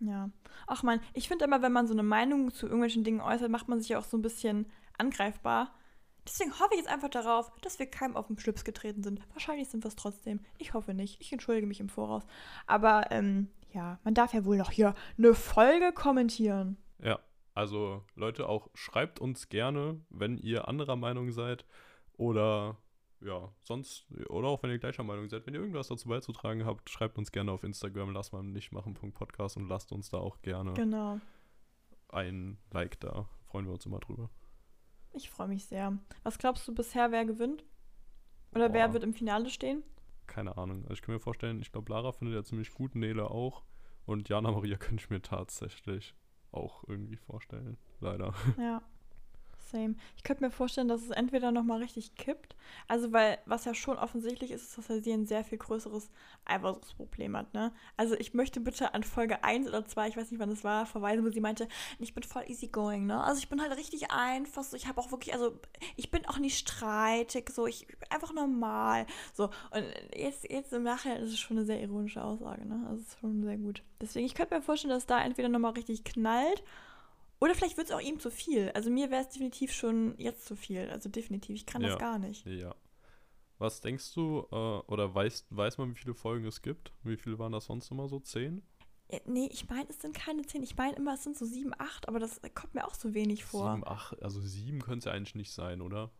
Ja. 0.00 0.30
Ach 0.66 0.82
man, 0.82 1.00
ich 1.12 1.28
finde 1.28 1.44
immer, 1.44 1.62
wenn 1.62 1.72
man 1.72 1.86
so 1.86 1.92
eine 1.92 2.02
Meinung 2.02 2.52
zu 2.52 2.66
irgendwelchen 2.66 3.04
Dingen 3.04 3.20
äußert, 3.20 3.50
macht 3.50 3.68
man 3.68 3.80
sich 3.80 3.90
ja 3.90 3.98
auch 3.98 4.04
so 4.04 4.16
ein 4.16 4.22
bisschen 4.22 4.66
angreifbar. 4.96 5.74
Deswegen 6.26 6.52
hoffe 6.52 6.70
ich 6.72 6.80
jetzt 6.80 6.90
einfach 6.90 7.08
darauf, 7.08 7.50
dass 7.62 7.78
wir 7.78 7.86
keinem 7.86 8.16
auf 8.16 8.26
den 8.26 8.38
Schlips 8.38 8.64
getreten 8.64 9.02
sind. 9.02 9.20
Wahrscheinlich 9.32 9.68
sind 9.68 9.82
wir 9.82 9.88
es 9.88 9.96
trotzdem. 9.96 10.40
Ich 10.58 10.74
hoffe 10.74 10.92
nicht. 10.92 11.20
Ich 11.20 11.32
entschuldige 11.32 11.66
mich 11.66 11.80
im 11.80 11.88
Voraus. 11.88 12.24
Aber 12.66 13.10
ähm, 13.10 13.48
ja, 13.72 13.98
man 14.04 14.14
darf 14.14 14.34
ja 14.34 14.44
wohl 14.44 14.58
noch 14.58 14.70
hier 14.70 14.94
eine 15.16 15.34
Folge 15.34 15.92
kommentieren. 15.92 16.76
Ja, 17.02 17.18
also 17.54 18.04
Leute, 18.14 18.48
auch 18.48 18.68
schreibt 18.74 19.20
uns 19.20 19.48
gerne, 19.48 20.00
wenn 20.10 20.36
ihr 20.36 20.68
anderer 20.68 20.96
Meinung 20.96 21.32
seid 21.32 21.64
oder 22.12 22.76
ja, 23.20 23.52
sonst, 23.62 24.06
oder 24.28 24.48
auch 24.48 24.62
wenn 24.62 24.70
ihr 24.70 24.78
gleicher 24.78 25.02
Meinung 25.02 25.28
seid, 25.28 25.46
wenn 25.46 25.54
ihr 25.54 25.60
irgendwas 25.60 25.88
dazu 25.88 26.08
beizutragen 26.08 26.64
habt, 26.64 26.88
schreibt 26.90 27.18
uns 27.18 27.32
gerne 27.32 27.50
auf 27.52 27.64
Instagram, 27.64 28.12
lasst 28.12 28.32
mal 28.32 28.42
nicht 28.42 28.72
machen.podcast 28.72 29.56
und 29.56 29.68
lasst 29.68 29.92
uns 29.92 30.10
da 30.10 30.18
auch 30.18 30.40
gerne 30.42 30.74
Genau. 30.74 31.20
ein 32.08 32.58
Like 32.72 33.00
da. 33.00 33.28
Freuen 33.46 33.66
wir 33.66 33.72
uns 33.72 33.86
immer 33.86 33.98
drüber. 34.00 34.30
Ich 35.12 35.30
freue 35.30 35.48
mich 35.48 35.64
sehr. 35.66 35.98
Was 36.22 36.38
glaubst 36.38 36.68
du 36.68 36.74
bisher, 36.74 37.10
wer 37.10 37.24
gewinnt? 37.24 37.64
Oder 38.54 38.72
wer 38.72 38.88
Boah. 38.88 38.94
wird 38.94 39.04
im 39.04 39.14
Finale 39.14 39.50
stehen? 39.50 39.82
Keine 40.26 40.56
Ahnung. 40.58 40.82
Also 40.82 40.94
ich 40.94 41.02
kann 41.02 41.14
mir 41.14 41.18
vorstellen, 41.20 41.60
ich 41.60 41.72
glaube, 41.72 41.90
Lara 41.92 42.12
findet 42.12 42.34
ja 42.36 42.44
ziemlich 42.44 42.72
gut, 42.72 42.94
Nele 42.94 43.30
auch. 43.30 43.64
Und 44.04 44.28
Jana 44.28 44.50
Maria 44.50 44.76
könnte 44.78 45.02
ich 45.02 45.10
mir 45.10 45.22
tatsächlich 45.22 46.14
auch 46.52 46.84
irgendwie 46.86 47.16
vorstellen. 47.16 47.78
Leider. 48.00 48.34
Ja. 48.58 48.82
Same. 49.70 49.94
Ich 50.16 50.22
könnte 50.22 50.44
mir 50.44 50.50
vorstellen, 50.50 50.88
dass 50.88 51.02
es 51.02 51.10
entweder 51.10 51.52
nochmal 51.52 51.80
richtig 51.80 52.14
kippt. 52.14 52.56
Also, 52.86 53.12
weil, 53.12 53.38
was 53.46 53.64
ja 53.64 53.74
schon 53.74 53.98
offensichtlich 53.98 54.50
ist, 54.50 54.62
ist, 54.62 54.78
dass 54.78 54.90
er 54.90 55.02
sie 55.02 55.12
ein 55.12 55.26
sehr 55.26 55.44
viel 55.44 55.58
größeres 55.58 56.10
Eifersuchtsproblem 56.44 57.36
hat, 57.36 57.54
ne? 57.54 57.72
Also, 57.96 58.14
ich 58.16 58.34
möchte 58.34 58.60
bitte 58.60 58.94
an 58.94 59.02
Folge 59.02 59.44
1 59.44 59.68
oder 59.68 59.84
2, 59.84 60.08
ich 60.08 60.16
weiß 60.16 60.30
nicht, 60.30 60.40
wann 60.40 60.50
das 60.50 60.64
war, 60.64 60.86
verweisen, 60.86 61.24
wo 61.24 61.30
sie 61.30 61.40
meinte, 61.40 61.68
ich 61.98 62.14
bin 62.14 62.22
voll 62.22 62.44
easygoing, 62.46 63.06
ne? 63.06 63.22
Also, 63.22 63.38
ich 63.38 63.48
bin 63.48 63.60
halt 63.60 63.76
richtig 63.76 64.10
einfach, 64.10 64.62
so, 64.62 64.76
ich 64.76 64.86
habe 64.86 65.00
auch 65.00 65.10
wirklich, 65.10 65.34
also, 65.34 65.58
ich 65.96 66.10
bin 66.10 66.26
auch 66.26 66.38
nicht 66.38 66.58
streitig, 66.58 67.50
so, 67.50 67.66
ich 67.66 67.86
einfach 68.10 68.32
normal, 68.32 69.06
so. 69.34 69.44
Und 69.70 69.84
jetzt, 70.14 70.50
jetzt 70.50 70.72
im 70.72 70.82
Nachhinein 70.82 71.22
ist 71.22 71.30
es 71.30 71.38
schon 71.38 71.58
eine 71.58 71.66
sehr 71.66 71.80
ironische 71.80 72.22
Aussage, 72.22 72.66
ne? 72.66 72.86
Also, 72.88 73.02
es 73.02 73.08
ist 73.08 73.20
schon 73.20 73.42
sehr 73.42 73.58
gut. 73.58 73.82
Deswegen, 74.00 74.26
ich 74.26 74.34
könnte 74.34 74.54
mir 74.54 74.62
vorstellen, 74.62 74.94
dass 74.94 75.06
da 75.06 75.22
entweder 75.22 75.48
nochmal 75.48 75.72
richtig 75.72 76.04
knallt 76.04 76.62
oder 77.40 77.54
vielleicht 77.54 77.76
wird 77.76 77.88
es 77.88 77.92
auch 77.94 78.00
ihm 78.00 78.18
zu 78.20 78.30
viel. 78.30 78.70
Also 78.74 78.90
mir 78.90 79.10
wäre 79.10 79.22
es 79.22 79.28
definitiv 79.28 79.72
schon 79.72 80.14
jetzt 80.18 80.44
zu 80.46 80.56
viel. 80.56 80.88
Also 80.90 81.08
definitiv, 81.08 81.54
ich 81.56 81.66
kann 81.66 81.82
Ja. 81.82 81.88
das 81.90 81.98
gar 81.98 82.18
nicht. 82.18 82.44
Ja. 82.46 82.74
Was 83.58 83.80
denkst 83.80 84.14
du, 84.14 84.46
äh, 84.52 84.54
oder 84.54 85.14
weißt, 85.14 85.46
weiß 85.50 85.78
man, 85.78 85.90
wie 85.90 85.98
viele 85.98 86.14
Folgen 86.14 86.46
es 86.46 86.62
gibt? 86.62 86.92
Wie 87.02 87.16
viele 87.16 87.38
waren 87.38 87.52
das 87.52 87.64
sonst 87.66 87.90
immer 87.90 88.08
so? 88.08 88.20
Zehn? 88.20 88.62
Äh, 89.08 89.20
Nee, 89.24 89.48
ich 89.52 89.68
meine, 89.68 89.88
es 89.88 90.00
sind 90.00 90.14
keine 90.14 90.42
zehn. 90.42 90.62
Ich 90.62 90.76
meine 90.76 90.94
immer, 90.96 91.14
es 91.14 91.24
sind 91.24 91.36
so 91.36 91.44
sieben, 91.44 91.72
acht, 91.78 92.06
aber 92.08 92.18
das 92.20 92.40
kommt 92.54 92.74
mir 92.74 92.86
auch 92.86 92.94
so 92.94 93.14
wenig 93.14 93.44
vor. 93.44 93.72
Sieben, 93.72 93.86
acht, 93.86 94.22
also 94.22 94.40
sieben 94.40 94.80
könnte 94.80 94.98
es 94.98 95.04
ja 95.06 95.12
eigentlich 95.12 95.34
nicht 95.34 95.52
sein, 95.52 95.80
oder? 95.80 96.10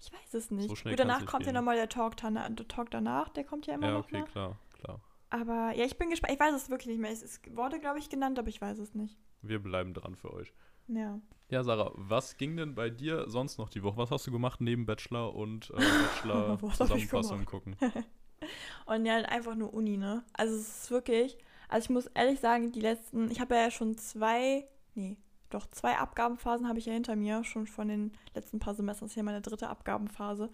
Ich 0.00 0.12
weiß 0.12 0.34
es 0.34 0.50
nicht. 0.50 0.68
So 0.68 0.74
schnell 0.74 0.94
Gut, 0.94 1.00
danach 1.00 1.20
nicht 1.20 1.28
kommt 1.30 1.44
ja 1.44 1.52
gehen. 1.52 1.54
nochmal 1.56 1.76
der 1.76 1.88
Talk, 1.88 2.16
der 2.16 2.56
Talk 2.68 2.90
danach, 2.90 3.28
der 3.28 3.44
kommt 3.44 3.66
ja 3.66 3.74
immer 3.74 3.86
ja, 3.88 3.92
noch. 3.92 4.04
okay, 4.06 4.20
Ne? 4.20 4.24
klar, 4.26 4.58
klar. 4.72 5.00
Aber 5.30 5.72
ja, 5.76 5.84
ich 5.84 5.96
bin 5.96 6.10
gespannt. 6.10 6.32
Ich 6.34 6.40
weiß 6.40 6.54
es 6.54 6.68
wirklich 6.68 6.88
nicht 6.88 7.00
mehr. 7.00 7.12
Es, 7.12 7.22
es 7.22 7.40
wurde, 7.52 7.78
glaube 7.78 8.00
ich, 8.00 8.08
genannt, 8.10 8.38
aber 8.38 8.48
ich 8.48 8.60
weiß 8.60 8.78
es 8.80 8.94
nicht. 8.94 9.16
Wir 9.42 9.62
bleiben 9.62 9.94
dran 9.94 10.14
für 10.14 10.32
euch. 10.32 10.52
Ja. 10.88 11.20
Ja, 11.50 11.62
Sarah, 11.62 11.92
was 11.94 12.36
ging 12.36 12.56
denn 12.56 12.74
bei 12.74 12.88
dir 12.88 13.28
sonst 13.28 13.58
noch 13.58 13.68
die 13.68 13.82
Woche? 13.82 13.98
Was 13.98 14.10
hast 14.10 14.26
du 14.26 14.32
gemacht 14.32 14.60
neben 14.60 14.86
Bachelor 14.86 15.34
und 15.34 15.70
äh, 15.70 15.74
Bachelor 15.74 16.62
Was 16.62 16.80
hab 16.80 16.96
ich 16.96 17.08
Zusammenfassung 17.08 17.44
gucken? 17.44 17.76
Und 18.86 19.06
ja, 19.06 19.16
einfach 19.16 19.54
nur 19.54 19.72
Uni, 19.72 19.96
ne? 19.96 20.24
Also 20.32 20.56
es 20.56 20.82
ist 20.84 20.90
wirklich, 20.90 21.38
also 21.68 21.84
ich 21.84 21.90
muss 21.90 22.06
ehrlich 22.06 22.40
sagen, 22.40 22.72
die 22.72 22.80
letzten, 22.80 23.30
ich 23.30 23.40
habe 23.40 23.54
ja 23.54 23.70
schon 23.70 23.96
zwei, 23.96 24.66
nee, 24.94 25.16
doch 25.50 25.66
zwei 25.68 25.96
Abgabenphasen 25.96 26.68
habe 26.68 26.78
ich 26.78 26.86
ja 26.86 26.92
hinter 26.92 27.14
mir, 27.14 27.44
schon 27.44 27.66
von 27.66 27.88
den 27.88 28.12
letzten 28.34 28.58
paar 28.58 28.74
Semestern. 28.74 29.06
Das 29.06 29.12
ist 29.12 29.16
ja 29.16 29.22
meine 29.22 29.42
dritte 29.42 29.68
Abgabenphase. 29.68 30.50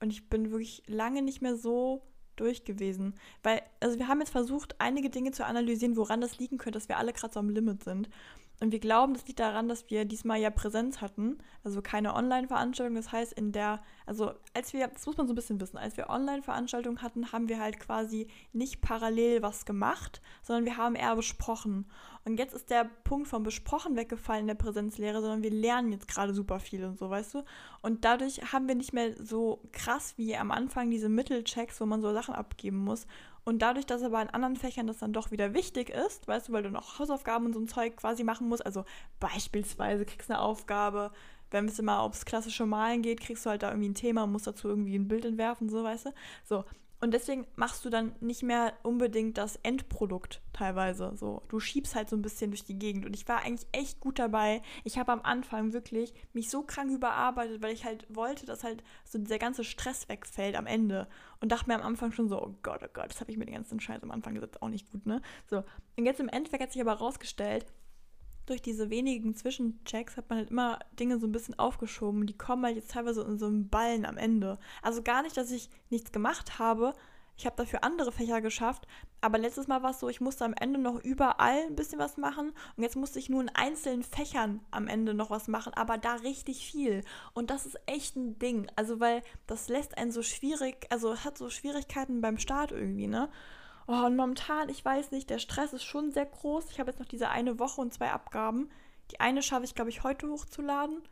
Und 0.00 0.10
ich 0.10 0.28
bin 0.28 0.50
wirklich 0.50 0.82
lange 0.86 1.22
nicht 1.22 1.40
mehr 1.40 1.56
so 1.56 2.02
durch 2.40 2.64
gewesen. 2.64 3.14
Weil, 3.42 3.62
also 3.80 3.98
wir 3.98 4.08
haben 4.08 4.20
jetzt 4.20 4.30
versucht, 4.30 4.74
einige 4.78 5.10
Dinge 5.10 5.32
zu 5.32 5.44
analysieren, 5.44 5.96
woran 5.96 6.20
das 6.20 6.38
liegen 6.38 6.58
könnte, 6.58 6.78
dass 6.78 6.88
wir 6.88 6.98
alle 6.98 7.12
gerade 7.12 7.32
so 7.32 7.40
am 7.40 7.50
Limit 7.50 7.84
sind. 7.84 8.08
Und 8.60 8.72
wir 8.72 8.78
glauben, 8.78 9.14
das 9.14 9.26
liegt 9.26 9.40
daran, 9.40 9.68
dass 9.68 9.88
wir 9.88 10.04
diesmal 10.04 10.38
ja 10.38 10.50
Präsenz 10.50 11.00
hatten, 11.00 11.38
also 11.64 11.80
keine 11.80 12.14
Online-Veranstaltung. 12.14 12.94
Das 12.94 13.10
heißt, 13.10 13.32
in 13.32 13.52
der, 13.52 13.82
Also 14.04 14.32
als 14.52 14.74
wir, 14.74 14.86
das 14.88 15.06
muss 15.06 15.16
man 15.16 15.26
so 15.26 15.32
ein 15.32 15.36
bisschen 15.36 15.58
wissen, 15.60 15.78
als 15.78 15.96
wir 15.96 16.10
Online-Veranstaltungen 16.10 17.00
hatten, 17.00 17.32
haben 17.32 17.48
wir 17.48 17.58
halt 17.58 17.80
quasi 17.80 18.28
nicht 18.52 18.82
parallel 18.82 19.40
was 19.40 19.64
gemacht, 19.64 20.20
sondern 20.42 20.66
wir 20.66 20.76
haben 20.76 20.94
eher 20.94 21.16
besprochen. 21.16 21.86
Und 22.26 22.38
jetzt 22.38 22.54
ist 22.54 22.68
der 22.68 22.84
Punkt 22.84 23.28
vom 23.28 23.44
Besprochen 23.44 23.96
weggefallen 23.96 24.42
in 24.42 24.48
der 24.48 24.54
Präsenzlehre, 24.56 25.22
sondern 25.22 25.42
wir 25.42 25.50
lernen 25.50 25.92
jetzt 25.92 26.06
gerade 26.06 26.34
super 26.34 26.60
viel 26.60 26.84
und 26.84 26.98
so, 26.98 27.08
weißt 27.08 27.34
du? 27.34 27.44
Und 27.80 28.04
dadurch 28.04 28.52
haben 28.52 28.68
wir 28.68 28.74
nicht 28.74 28.92
mehr 28.92 29.14
so 29.24 29.62
krass 29.72 30.14
wie 30.18 30.36
am 30.36 30.50
Anfang 30.50 30.90
diese 30.90 31.08
Mittelchecks, 31.08 31.80
wo 31.80 31.86
man 31.86 32.02
so 32.02 32.12
Sachen 32.12 32.34
abgeben 32.34 32.78
muss. 32.78 33.06
Und 33.44 33.60
dadurch, 33.60 33.86
dass 33.86 34.02
aber 34.02 34.20
in 34.20 34.30
anderen 34.30 34.56
Fächern 34.56 34.86
das 34.86 34.98
dann 34.98 35.12
doch 35.12 35.30
wieder 35.30 35.54
wichtig 35.54 35.90
ist, 35.90 36.28
weißt 36.28 36.48
du, 36.48 36.52
weil 36.52 36.62
du 36.62 36.70
noch 36.70 36.98
Hausaufgaben 36.98 37.46
und 37.46 37.52
so 37.54 37.60
ein 37.60 37.68
Zeug 37.68 37.96
quasi 37.96 38.22
machen 38.24 38.48
musst, 38.48 38.64
also 38.64 38.84
beispielsweise 39.18 40.04
kriegst 40.04 40.28
du 40.28 40.34
eine 40.34 40.42
Aufgabe, 40.42 41.10
wenn 41.50 41.66
es 41.66 41.78
immer 41.78 42.00
aufs 42.00 42.24
klassische 42.24 42.66
Malen 42.66 43.02
geht, 43.02 43.20
kriegst 43.20 43.44
du 43.44 43.50
halt 43.50 43.62
da 43.62 43.70
irgendwie 43.70 43.88
ein 43.88 43.94
Thema 43.94 44.24
und 44.24 44.32
musst 44.32 44.46
dazu 44.46 44.68
irgendwie 44.68 44.96
ein 44.96 45.08
Bild 45.08 45.24
entwerfen, 45.24 45.68
so 45.68 45.82
weißt 45.82 46.06
du. 46.06 46.10
So. 46.44 46.64
Und 47.00 47.14
deswegen 47.14 47.46
machst 47.56 47.84
du 47.84 47.90
dann 47.90 48.14
nicht 48.20 48.42
mehr 48.42 48.74
unbedingt 48.82 49.38
das 49.38 49.56
Endprodukt 49.62 50.42
teilweise. 50.52 51.12
So, 51.16 51.42
du 51.48 51.58
schiebst 51.58 51.94
halt 51.94 52.10
so 52.10 52.16
ein 52.16 52.20
bisschen 52.22 52.50
durch 52.50 52.64
die 52.64 52.78
Gegend. 52.78 53.06
Und 53.06 53.16
ich 53.16 53.26
war 53.26 53.42
eigentlich 53.42 53.66
echt 53.72 54.00
gut 54.00 54.18
dabei. 54.18 54.60
Ich 54.84 54.98
habe 54.98 55.12
am 55.12 55.22
Anfang 55.22 55.72
wirklich 55.72 56.12
mich 56.34 56.50
so 56.50 56.62
krank 56.62 56.90
überarbeitet, 56.90 57.62
weil 57.62 57.72
ich 57.72 57.86
halt 57.86 58.06
wollte, 58.14 58.44
dass 58.44 58.64
halt 58.64 58.84
so 59.04 59.18
dieser 59.18 59.38
ganze 59.38 59.64
Stress 59.64 60.10
wegfällt 60.10 60.56
am 60.56 60.66
Ende. 60.66 61.08
Und 61.40 61.52
dachte 61.52 61.68
mir 61.68 61.76
am 61.76 61.86
Anfang 61.86 62.12
schon 62.12 62.28
so, 62.28 62.42
oh 62.42 62.54
Gott, 62.62 62.82
oh 62.84 62.90
Gott, 62.92 63.08
das 63.08 63.20
habe 63.20 63.30
ich 63.30 63.38
mir 63.38 63.46
den 63.46 63.54
ganzen 63.54 63.80
Scheiß 63.80 64.02
am 64.02 64.10
Anfang 64.10 64.34
gesagt, 64.34 64.60
auch 64.60 64.68
nicht 64.68 64.90
gut, 64.90 65.06
ne? 65.06 65.22
So. 65.46 65.64
Und 65.96 66.04
jetzt 66.04 66.20
im 66.20 66.28
Endeffekt 66.28 66.62
hat 66.62 66.72
sich 66.72 66.82
aber 66.82 66.92
rausgestellt, 66.92 67.64
durch 68.50 68.60
diese 68.60 68.90
wenigen 68.90 69.34
Zwischenchecks 69.36 70.16
hat 70.16 70.28
man 70.28 70.40
halt 70.40 70.50
immer 70.50 70.80
Dinge 70.98 71.20
so 71.20 71.26
ein 71.28 71.32
bisschen 71.32 71.56
aufgeschoben. 71.58 72.26
Die 72.26 72.36
kommen 72.36 72.64
halt 72.64 72.74
jetzt 72.74 72.90
teilweise 72.90 73.22
in 73.22 73.38
so 73.38 73.46
einem 73.46 73.68
Ballen 73.68 74.04
am 74.04 74.16
Ende. 74.16 74.58
Also 74.82 75.02
gar 75.02 75.22
nicht, 75.22 75.36
dass 75.36 75.52
ich 75.52 75.70
nichts 75.88 76.10
gemacht 76.10 76.58
habe. 76.58 76.92
Ich 77.36 77.46
habe 77.46 77.56
dafür 77.56 77.84
andere 77.84 78.10
Fächer 78.10 78.40
geschafft. 78.40 78.88
Aber 79.20 79.38
letztes 79.38 79.68
Mal 79.68 79.84
war 79.84 79.92
es 79.92 80.00
so, 80.00 80.08
ich 80.08 80.20
musste 80.20 80.44
am 80.44 80.52
Ende 80.52 80.80
noch 80.80 80.98
überall 81.02 81.62
ein 81.68 81.76
bisschen 81.76 82.00
was 82.00 82.16
machen. 82.16 82.52
Und 82.76 82.82
jetzt 82.82 82.96
musste 82.96 83.20
ich 83.20 83.30
nur 83.30 83.40
in 83.40 83.50
einzelnen 83.50 84.02
Fächern 84.02 84.60
am 84.72 84.88
Ende 84.88 85.14
noch 85.14 85.30
was 85.30 85.46
machen. 85.46 85.72
Aber 85.74 85.96
da 85.96 86.14
richtig 86.16 86.66
viel. 86.66 87.04
Und 87.32 87.50
das 87.50 87.66
ist 87.66 87.78
echt 87.86 88.16
ein 88.16 88.38
Ding. 88.40 88.66
Also, 88.74 88.98
weil 88.98 89.22
das 89.46 89.68
lässt 89.68 89.96
einen 89.96 90.10
so 90.10 90.22
schwierig, 90.22 90.88
also 90.90 91.16
hat 91.18 91.38
so 91.38 91.50
Schwierigkeiten 91.50 92.20
beim 92.20 92.36
Start 92.36 92.72
irgendwie, 92.72 93.06
ne? 93.06 93.30
Oh, 93.86 94.06
und 94.06 94.16
momentan, 94.16 94.68
ich 94.68 94.84
weiß 94.84 95.10
nicht, 95.10 95.30
der 95.30 95.38
Stress 95.38 95.72
ist 95.72 95.84
schon 95.84 96.12
sehr 96.12 96.26
groß. 96.26 96.70
Ich 96.70 96.78
habe 96.78 96.90
jetzt 96.90 97.00
noch 97.00 97.06
diese 97.06 97.28
eine 97.28 97.58
Woche 97.58 97.80
und 97.80 97.92
zwei 97.92 98.10
Abgaben. 98.10 98.70
Die 99.10 99.20
eine 99.20 99.42
schaffe 99.42 99.64
ich, 99.64 99.74
glaube 99.74 99.90
ich, 99.90 100.02
heute 100.04 100.28
hochzuladen. 100.28 101.02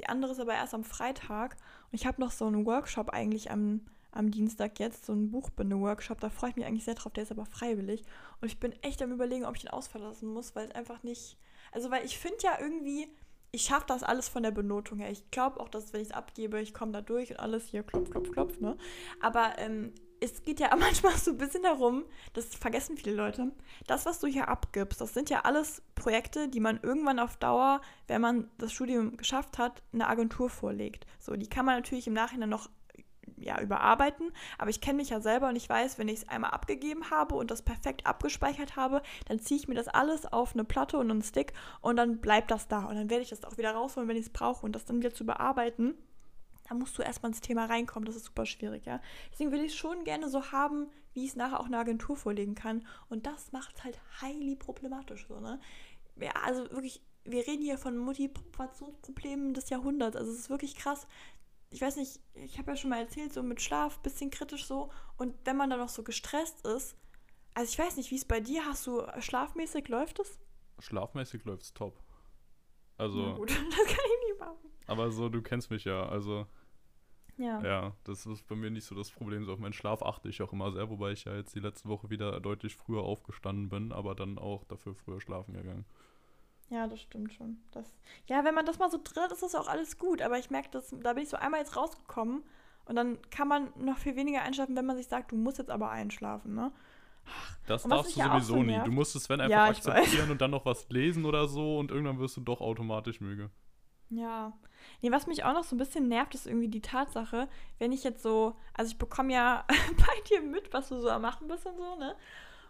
Die 0.00 0.08
andere 0.08 0.32
ist 0.32 0.40
aber 0.40 0.54
erst 0.54 0.74
am 0.74 0.84
Freitag. 0.84 1.56
Und 1.90 1.94
ich 1.94 2.06
habe 2.06 2.20
noch 2.20 2.30
so 2.30 2.46
einen 2.46 2.66
Workshop 2.66 3.10
eigentlich 3.10 3.50
am, 3.50 3.80
am 4.12 4.30
Dienstag 4.30 4.78
jetzt, 4.78 5.06
so 5.06 5.12
einen 5.12 5.30
Buchbinde-Workshop. 5.30 6.20
Da 6.20 6.28
freue 6.28 6.50
ich 6.50 6.56
mich 6.56 6.66
eigentlich 6.66 6.84
sehr 6.84 6.94
drauf. 6.94 7.12
Der 7.12 7.22
ist 7.22 7.32
aber 7.32 7.46
freiwillig. 7.46 8.02
Und 8.40 8.48
ich 8.48 8.60
bin 8.60 8.72
echt 8.82 9.00
am 9.02 9.12
Überlegen, 9.12 9.44
ob 9.44 9.56
ich 9.56 9.62
den 9.62 9.70
ausverlassen 9.70 10.28
muss, 10.28 10.54
weil 10.54 10.68
es 10.68 10.74
einfach 10.74 11.02
nicht. 11.02 11.38
Also, 11.72 11.90
weil 11.90 12.04
ich 12.04 12.18
finde 12.18 12.38
ja 12.42 12.58
irgendwie, 12.60 13.08
ich 13.52 13.62
schaffe 13.62 13.86
das 13.88 14.02
alles 14.02 14.28
von 14.28 14.42
der 14.42 14.50
Benotung 14.50 14.98
her. 14.98 15.10
Ich 15.10 15.30
glaube 15.30 15.60
auch, 15.60 15.68
dass 15.68 15.92
wenn 15.92 16.02
ich 16.02 16.08
es 16.08 16.14
abgebe, 16.14 16.60
ich 16.60 16.74
komme 16.74 16.92
da 16.92 17.00
durch 17.00 17.30
und 17.30 17.40
alles 17.40 17.66
hier 17.66 17.82
klopf, 17.82 18.10
klopf, 18.10 18.30
klopf, 18.30 18.60
ne? 18.60 18.76
Aber 19.20 19.54
ähm, 19.58 19.94
es 20.32 20.42
geht 20.42 20.60
ja 20.60 20.74
manchmal 20.78 21.16
so 21.16 21.32
ein 21.32 21.38
bisschen 21.38 21.62
darum, 21.62 22.04
das 22.34 22.46
vergessen 22.54 22.96
viele 22.96 23.14
Leute, 23.14 23.52
das, 23.86 24.06
was 24.06 24.18
du 24.18 24.26
hier 24.26 24.48
abgibst, 24.48 25.00
das 25.00 25.14
sind 25.14 25.30
ja 25.30 25.40
alles 25.44 25.82
Projekte, 25.94 26.48
die 26.48 26.60
man 26.60 26.80
irgendwann 26.82 27.18
auf 27.18 27.36
Dauer, 27.36 27.80
wenn 28.06 28.20
man 28.20 28.50
das 28.58 28.72
Studium 28.72 29.16
geschafft 29.16 29.58
hat, 29.58 29.82
eine 29.92 30.08
Agentur 30.08 30.50
vorlegt. 30.50 31.06
So, 31.18 31.34
die 31.34 31.48
kann 31.48 31.64
man 31.64 31.76
natürlich 31.76 32.06
im 32.06 32.12
Nachhinein 32.12 32.48
noch 32.48 32.68
ja, 33.38 33.60
überarbeiten, 33.60 34.32
aber 34.56 34.70
ich 34.70 34.80
kenne 34.80 34.96
mich 34.96 35.10
ja 35.10 35.20
selber 35.20 35.48
und 35.48 35.56
ich 35.56 35.68
weiß, 35.68 35.98
wenn 35.98 36.08
ich 36.08 36.20
es 36.20 36.28
einmal 36.28 36.52
abgegeben 36.52 37.10
habe 37.10 37.34
und 37.34 37.50
das 37.50 37.62
perfekt 37.62 38.06
abgespeichert 38.06 38.76
habe, 38.76 39.02
dann 39.28 39.40
ziehe 39.40 39.60
ich 39.60 39.68
mir 39.68 39.74
das 39.74 39.88
alles 39.88 40.24
auf 40.26 40.54
eine 40.54 40.64
Platte 40.64 40.96
und 40.96 41.10
einen 41.10 41.22
Stick 41.22 41.52
und 41.80 41.96
dann 41.96 42.18
bleibt 42.18 42.50
das 42.50 42.68
da 42.68 42.84
und 42.84 42.94
dann 42.94 43.10
werde 43.10 43.22
ich 43.22 43.30
das 43.30 43.44
auch 43.44 43.58
wieder 43.58 43.72
rausholen, 43.72 44.08
wenn 44.08 44.16
ich 44.16 44.26
es 44.26 44.32
brauche 44.32 44.64
und 44.64 44.72
das 44.72 44.84
dann 44.84 45.00
wieder 45.00 45.12
zu 45.12 45.26
bearbeiten 45.26 45.94
da 46.68 46.74
musst 46.74 46.98
du 46.98 47.02
erstmal 47.02 47.30
ins 47.30 47.40
Thema 47.40 47.66
reinkommen. 47.66 48.06
Das 48.06 48.16
ist 48.16 48.24
super 48.24 48.46
schwierig, 48.46 48.86
ja. 48.86 49.00
Deswegen 49.32 49.52
will 49.52 49.60
ich 49.60 49.72
es 49.72 49.76
schon 49.76 50.04
gerne 50.04 50.28
so 50.28 50.50
haben, 50.52 50.88
wie 51.14 51.24
ich 51.24 51.30
es 51.30 51.36
nachher 51.36 51.60
auch 51.60 51.66
einer 51.66 51.78
Agentur 51.78 52.16
vorlegen 52.16 52.54
kann. 52.54 52.86
Und 53.08 53.26
das 53.26 53.52
macht 53.52 53.76
es 53.76 53.84
halt 53.84 54.00
highly 54.20 54.56
problematisch, 54.56 55.26
so, 55.28 55.40
ne? 55.40 55.60
Ja, 56.16 56.32
also 56.44 56.70
wirklich, 56.70 57.02
wir 57.24 57.46
reden 57.46 57.62
hier 57.62 57.78
von 57.78 57.96
Motivationsproblemen 57.98 59.54
des 59.54 59.70
Jahrhunderts. 59.70 60.16
Also 60.16 60.32
es 60.32 60.38
ist 60.38 60.50
wirklich 60.50 60.74
krass. 60.74 61.06
Ich 61.70 61.80
weiß 61.80 61.96
nicht, 61.96 62.20
ich 62.34 62.58
habe 62.58 62.72
ja 62.72 62.76
schon 62.76 62.90
mal 62.90 63.00
erzählt, 63.00 63.32
so 63.32 63.42
mit 63.42 63.60
Schlaf, 63.60 63.98
bisschen 64.00 64.30
kritisch 64.30 64.66
so. 64.66 64.90
Und 65.16 65.34
wenn 65.44 65.56
man 65.56 65.70
dann 65.70 65.78
noch 65.78 65.88
so 65.88 66.02
gestresst 66.02 66.66
ist, 66.66 66.96
also 67.54 67.70
ich 67.70 67.78
weiß 67.78 67.96
nicht, 67.96 68.10
wie 68.10 68.16
es 68.16 68.24
bei 68.24 68.40
dir, 68.40 68.64
hast 68.66 68.86
du 68.86 69.02
schlafmäßig, 69.18 69.88
läuft 69.88 70.18
es? 70.20 70.38
Schlafmäßig 70.78 71.44
läuft 71.44 71.62
es 71.62 71.74
top. 71.74 71.98
Also. 72.98 73.18
Na 73.18 73.32
gut, 73.34 73.50
das 73.50 73.56
kann 73.56 74.04
ich 74.04 74.28
nicht 74.30 74.40
machen. 74.40 74.56
Aber 74.86 75.10
so, 75.10 75.28
du 75.28 75.42
kennst 75.42 75.70
mich 75.70 75.84
ja, 75.84 76.08
also. 76.08 76.46
Ja. 77.38 77.60
Ja, 77.62 77.92
das 78.04 78.24
ist 78.24 78.46
bei 78.48 78.54
mir 78.54 78.70
nicht 78.70 78.86
so 78.86 78.94
das 78.94 79.10
Problem. 79.10 79.44
So 79.44 79.52
auf 79.52 79.58
meinen 79.58 79.74
Schlaf 79.74 80.02
achte 80.02 80.28
ich 80.28 80.40
auch 80.40 80.52
immer 80.54 80.72
sehr, 80.72 80.88
wobei 80.88 81.12
ich 81.12 81.24
ja 81.24 81.34
jetzt 81.34 81.54
die 81.54 81.60
letzte 81.60 81.88
Woche 81.88 82.08
wieder 82.08 82.40
deutlich 82.40 82.76
früher 82.76 83.02
aufgestanden 83.02 83.68
bin, 83.68 83.92
aber 83.92 84.14
dann 84.14 84.38
auch 84.38 84.64
dafür 84.64 84.94
früher 84.94 85.20
schlafen 85.20 85.52
gegangen. 85.52 85.84
Ja, 86.70 86.86
das 86.86 87.00
stimmt 87.00 87.32
schon. 87.32 87.58
Das, 87.72 87.94
ja, 88.26 88.44
wenn 88.44 88.54
man 88.54 88.66
das 88.66 88.78
mal 88.78 88.90
so 88.90 88.98
drin 89.02 89.30
ist 89.30 89.42
das 89.42 89.54
auch 89.54 89.68
alles 89.68 89.98
gut. 89.98 90.22
Aber 90.22 90.38
ich 90.38 90.50
merke, 90.50 90.70
dass 90.70 90.94
da 91.02 91.12
bin 91.12 91.22
ich 91.22 91.28
so 91.28 91.36
einmal 91.36 91.60
jetzt 91.60 91.76
rausgekommen 91.76 92.42
und 92.86 92.96
dann 92.96 93.18
kann 93.30 93.48
man 93.48 93.70
noch 93.76 93.98
viel 93.98 94.16
weniger 94.16 94.42
einschlafen, 94.42 94.76
wenn 94.76 94.86
man 94.86 94.96
sich 94.96 95.06
sagt, 95.06 95.32
du 95.32 95.36
musst 95.36 95.58
jetzt 95.58 95.70
aber 95.70 95.90
einschlafen, 95.90 96.54
ne? 96.54 96.72
Das 97.66 97.82
darfst 97.82 98.16
du 98.16 98.22
sowieso 98.22 98.54
so 98.54 98.62
nie. 98.62 98.80
Du 98.84 98.92
musst 98.92 99.16
es, 99.16 99.28
wenn, 99.28 99.40
einfach 99.40 99.50
ja, 99.50 99.64
akzeptieren 99.66 100.30
und 100.30 100.40
dann 100.40 100.50
noch 100.52 100.64
was 100.64 100.88
lesen 100.88 101.24
oder 101.24 101.48
so 101.48 101.78
und 101.78 101.90
irgendwann 101.90 102.18
wirst 102.18 102.36
du 102.36 102.40
doch 102.40 102.60
automatisch 102.60 103.20
müde. 103.20 103.50
Ja. 104.10 104.52
Nee, 105.02 105.10
was 105.10 105.26
mich 105.26 105.44
auch 105.44 105.52
noch 105.52 105.64
so 105.64 105.74
ein 105.74 105.78
bisschen 105.78 106.08
nervt, 106.08 106.34
ist 106.34 106.46
irgendwie 106.46 106.68
die 106.68 106.80
Tatsache, 106.80 107.48
wenn 107.78 107.92
ich 107.92 108.04
jetzt 108.04 108.22
so, 108.22 108.56
also 108.74 108.90
ich 108.90 108.98
bekomme 108.98 109.32
ja 109.32 109.64
bei 109.96 110.28
dir 110.28 110.42
mit, 110.42 110.72
was 110.72 110.88
du 110.88 111.00
so 111.00 111.10
am 111.10 111.22
machen 111.22 111.48
bist 111.48 111.66
und 111.66 111.76
so, 111.76 111.96
ne? 111.96 112.14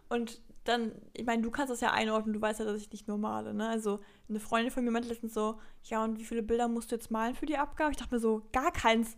Und 0.09 0.41
dann, 0.65 0.93
ich 1.13 1.25
meine, 1.25 1.43
du 1.43 1.51
kannst 1.51 1.71
das 1.71 1.81
ja 1.81 1.93
einordnen, 1.93 2.33
du 2.33 2.41
weißt 2.41 2.61
ja, 2.61 2.67
dass 2.67 2.81
ich 2.81 2.91
nicht 2.91 3.07
nur 3.07 3.19
male, 3.19 3.55
ne? 3.55 3.69
Also 3.69 4.01
eine 4.29 4.41
Freundin 4.41 4.73
von 4.73 4.85
mir 4.85 4.91
meinte 4.91 5.09
letztens 5.09 5.35
so, 5.35 5.61
ja, 5.85 6.03
und 6.03 6.19
wie 6.19 6.25
viele 6.25 6.43
Bilder 6.43 6.69
musst 6.69 6.91
du 6.91 6.97
jetzt 6.97 7.11
malen 7.11 7.35
für 7.35 7.47
die 7.47 7.59
Abgabe? 7.59 7.91
Ich 7.91 7.97
dachte 7.99 8.15
mir 8.15 8.21
so, 8.21 8.43
gar 8.53 8.73
keins 8.73 9.15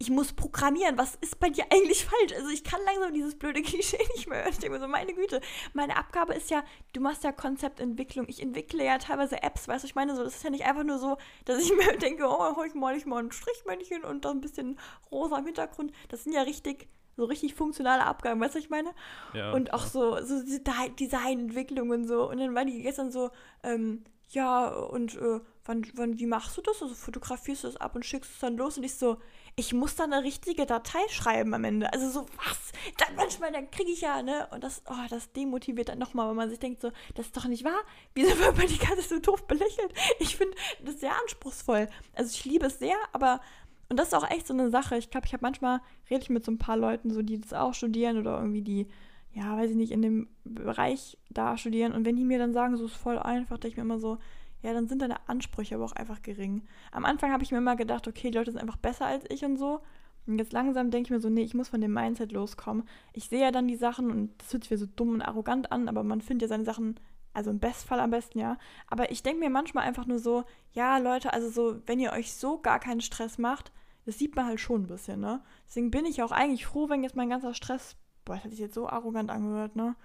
ich 0.00 0.10
muss 0.10 0.32
programmieren. 0.32 0.96
Was 0.96 1.16
ist 1.16 1.40
bei 1.40 1.50
dir 1.50 1.64
eigentlich 1.70 2.04
falsch? 2.04 2.32
Also 2.34 2.48
ich 2.50 2.62
kann 2.62 2.80
langsam 2.84 3.12
dieses 3.12 3.36
blöde 3.36 3.62
Klischee 3.62 3.98
nicht 4.14 4.28
mehr 4.28 4.42
hören. 4.42 4.52
Ich 4.52 4.58
denke 4.58 4.76
mir 4.76 4.80
so, 4.80 4.88
meine 4.88 5.12
Güte, 5.12 5.40
meine 5.72 5.96
Abgabe 5.96 6.34
ist 6.34 6.50
ja, 6.50 6.62
du 6.92 7.00
machst 7.00 7.24
ja 7.24 7.32
Konzeptentwicklung. 7.32 8.26
Ich 8.28 8.40
entwickle 8.40 8.84
ja 8.84 8.98
teilweise 8.98 9.42
Apps, 9.42 9.66
weißt 9.66 9.82
du, 9.82 9.88
ich 9.88 9.94
meine 9.96 10.14
so, 10.14 10.22
das 10.22 10.36
ist 10.36 10.44
ja 10.44 10.50
nicht 10.50 10.64
einfach 10.64 10.84
nur 10.84 10.98
so, 10.98 11.16
dass 11.44 11.62
ich 11.62 11.72
mir 11.76 11.96
denke, 11.98 12.26
oh, 12.28 12.56
heute 12.56 12.78
mal 12.78 12.96
ich 12.96 13.06
mal 13.06 13.22
ein 13.22 13.32
Strichmännchen 13.32 14.04
und 14.04 14.24
dann 14.24 14.38
ein 14.38 14.40
bisschen 14.40 14.78
rosa 15.10 15.38
im 15.38 15.46
Hintergrund. 15.46 15.92
Das 16.08 16.24
sind 16.24 16.32
ja 16.32 16.42
richtig 16.42 16.88
so 17.16 17.24
richtig 17.24 17.54
funktionale 17.54 18.04
Abgaben, 18.04 18.40
weißt 18.40 18.54
du, 18.54 18.60
ich 18.60 18.70
meine? 18.70 18.90
Ja, 19.34 19.52
und 19.52 19.74
auch 19.74 19.86
so, 19.86 20.24
so 20.24 20.40
diese 20.40 20.62
Designentwicklung 21.00 21.90
und 21.90 22.06
so. 22.06 22.30
Und 22.30 22.38
dann 22.38 22.54
war 22.54 22.64
die 22.64 22.80
gestern 22.80 23.10
so, 23.10 23.30
ähm, 23.64 24.04
ja, 24.30 24.68
und 24.68 25.16
äh, 25.16 25.40
wann, 25.64 25.86
wann, 25.94 26.18
wie 26.18 26.26
machst 26.26 26.56
du 26.56 26.62
das? 26.62 26.82
Also 26.82 26.94
fotografierst 26.94 27.64
du 27.64 27.68
das 27.68 27.76
ab 27.76 27.96
und 27.96 28.04
schickst 28.04 28.32
es 28.34 28.38
dann 28.38 28.56
los? 28.56 28.76
Und 28.76 28.84
ich 28.84 28.94
so, 28.94 29.18
ich 29.58 29.74
muss 29.74 29.96
da 29.96 30.04
eine 30.04 30.22
richtige 30.22 30.66
Datei 30.66 31.00
schreiben 31.10 31.52
am 31.52 31.64
Ende. 31.64 31.92
Also 31.92 32.08
so, 32.08 32.26
was? 32.36 32.72
Dann 32.96 33.16
manchmal, 33.16 33.50
dann 33.50 33.68
kriege 33.72 33.90
ich 33.90 34.02
ja, 34.02 34.22
ne? 34.22 34.46
Und 34.52 34.62
das, 34.62 34.82
oh, 34.88 35.06
das 35.10 35.32
demotiviert 35.32 35.88
dann 35.88 35.98
nochmal, 35.98 36.28
weil 36.28 36.36
man 36.36 36.48
sich 36.48 36.60
denkt 36.60 36.80
so, 36.80 36.92
das 37.16 37.26
ist 37.26 37.36
doch 37.36 37.46
nicht 37.46 37.64
wahr. 37.64 37.80
Wieso 38.14 38.38
wird 38.38 38.56
man 38.56 38.68
die 38.68 38.78
ganze 38.78 39.00
Zeit 39.00 39.08
so 39.08 39.18
doof 39.18 39.48
belächelt? 39.48 39.92
Ich 40.20 40.36
finde 40.36 40.56
das 40.84 41.00
sehr 41.00 41.10
anspruchsvoll. 41.22 41.88
Also 42.14 42.30
ich 42.32 42.44
liebe 42.44 42.66
es 42.66 42.78
sehr, 42.78 42.96
aber 43.12 43.40
und 43.88 43.98
das 43.98 44.08
ist 44.08 44.14
auch 44.14 44.30
echt 44.30 44.46
so 44.46 44.54
eine 44.54 44.70
Sache. 44.70 44.96
Ich 44.96 45.10
glaube, 45.10 45.26
ich 45.26 45.32
habe 45.32 45.42
manchmal, 45.42 45.80
rede 46.08 46.22
ich 46.22 46.30
mit 46.30 46.44
so 46.44 46.52
ein 46.52 46.58
paar 46.58 46.76
Leuten, 46.76 47.10
so, 47.10 47.22
die 47.22 47.40
das 47.40 47.52
auch 47.52 47.74
studieren 47.74 48.18
oder 48.18 48.38
irgendwie 48.38 48.62
die, 48.62 48.86
ja, 49.32 49.56
weiß 49.56 49.70
ich 49.70 49.76
nicht, 49.76 49.92
in 49.92 50.02
dem 50.02 50.28
Bereich 50.44 51.18
da 51.30 51.56
studieren. 51.56 51.92
Und 51.92 52.04
wenn 52.04 52.14
die 52.14 52.24
mir 52.24 52.38
dann 52.38 52.52
sagen, 52.52 52.76
so 52.76 52.84
ist 52.84 52.94
voll 52.94 53.18
einfach, 53.18 53.58
denke 53.58 53.68
ich 53.68 53.76
mir 53.76 53.82
immer 53.82 53.98
so, 53.98 54.18
ja, 54.62 54.72
dann 54.72 54.88
sind 54.88 55.02
deine 55.02 55.28
Ansprüche 55.28 55.76
aber 55.76 55.84
auch 55.84 55.92
einfach 55.92 56.22
gering. 56.22 56.62
Am 56.90 57.04
Anfang 57.04 57.32
habe 57.32 57.42
ich 57.42 57.52
mir 57.52 57.58
immer 57.58 57.76
gedacht, 57.76 58.08
okay, 58.08 58.30
die 58.30 58.38
Leute 58.38 58.50
sind 58.50 58.60
einfach 58.60 58.76
besser 58.76 59.06
als 59.06 59.24
ich 59.28 59.44
und 59.44 59.56
so. 59.56 59.80
Und 60.26 60.38
jetzt 60.38 60.52
langsam 60.52 60.90
denke 60.90 61.06
ich 61.06 61.10
mir 61.10 61.20
so, 61.20 61.30
nee, 61.30 61.42
ich 61.42 61.54
muss 61.54 61.68
von 61.68 61.80
dem 61.80 61.92
Mindset 61.92 62.32
loskommen. 62.32 62.86
Ich 63.14 63.28
sehe 63.28 63.40
ja 63.40 63.50
dann 63.50 63.66
die 63.66 63.76
Sachen 63.76 64.10
und 64.10 64.30
das 64.38 64.52
hört 64.52 64.64
sich 64.64 64.70
wieder 64.70 64.80
so 64.80 64.86
dumm 64.94 65.14
und 65.14 65.22
arrogant 65.22 65.72
an, 65.72 65.88
aber 65.88 66.02
man 66.02 66.20
findet 66.20 66.42
ja 66.42 66.48
seine 66.48 66.64
Sachen, 66.64 67.00
also 67.32 67.50
im 67.50 67.60
Bestfall 67.60 68.00
am 68.00 68.10
besten, 68.10 68.38
ja. 68.38 68.58
Aber 68.88 69.10
ich 69.10 69.22
denke 69.22 69.40
mir 69.40 69.48
manchmal 69.48 69.84
einfach 69.84 70.06
nur 70.06 70.18
so, 70.18 70.44
ja, 70.74 70.98
Leute, 70.98 71.32
also 71.32 71.48
so, 71.48 71.80
wenn 71.86 71.98
ihr 71.98 72.12
euch 72.12 72.34
so 72.34 72.58
gar 72.60 72.78
keinen 72.78 73.00
Stress 73.00 73.38
macht, 73.38 73.72
das 74.04 74.18
sieht 74.18 74.36
man 74.36 74.46
halt 74.46 74.60
schon 74.60 74.82
ein 74.82 74.86
bisschen, 74.86 75.20
ne? 75.20 75.42
Deswegen 75.66 75.90
bin 75.90 76.04
ich 76.04 76.22
auch 76.22 76.32
eigentlich 76.32 76.66
froh, 76.66 76.88
wenn 76.88 77.02
jetzt 77.02 77.16
mein 77.16 77.30
ganzer 77.30 77.54
Stress, 77.54 77.96
boah, 78.24 78.34
das 78.34 78.44
hat 78.44 78.50
sich 78.50 78.60
jetzt 78.60 78.74
so 78.74 78.88
arrogant 78.88 79.30
angehört, 79.30 79.76
ne? 79.76 79.96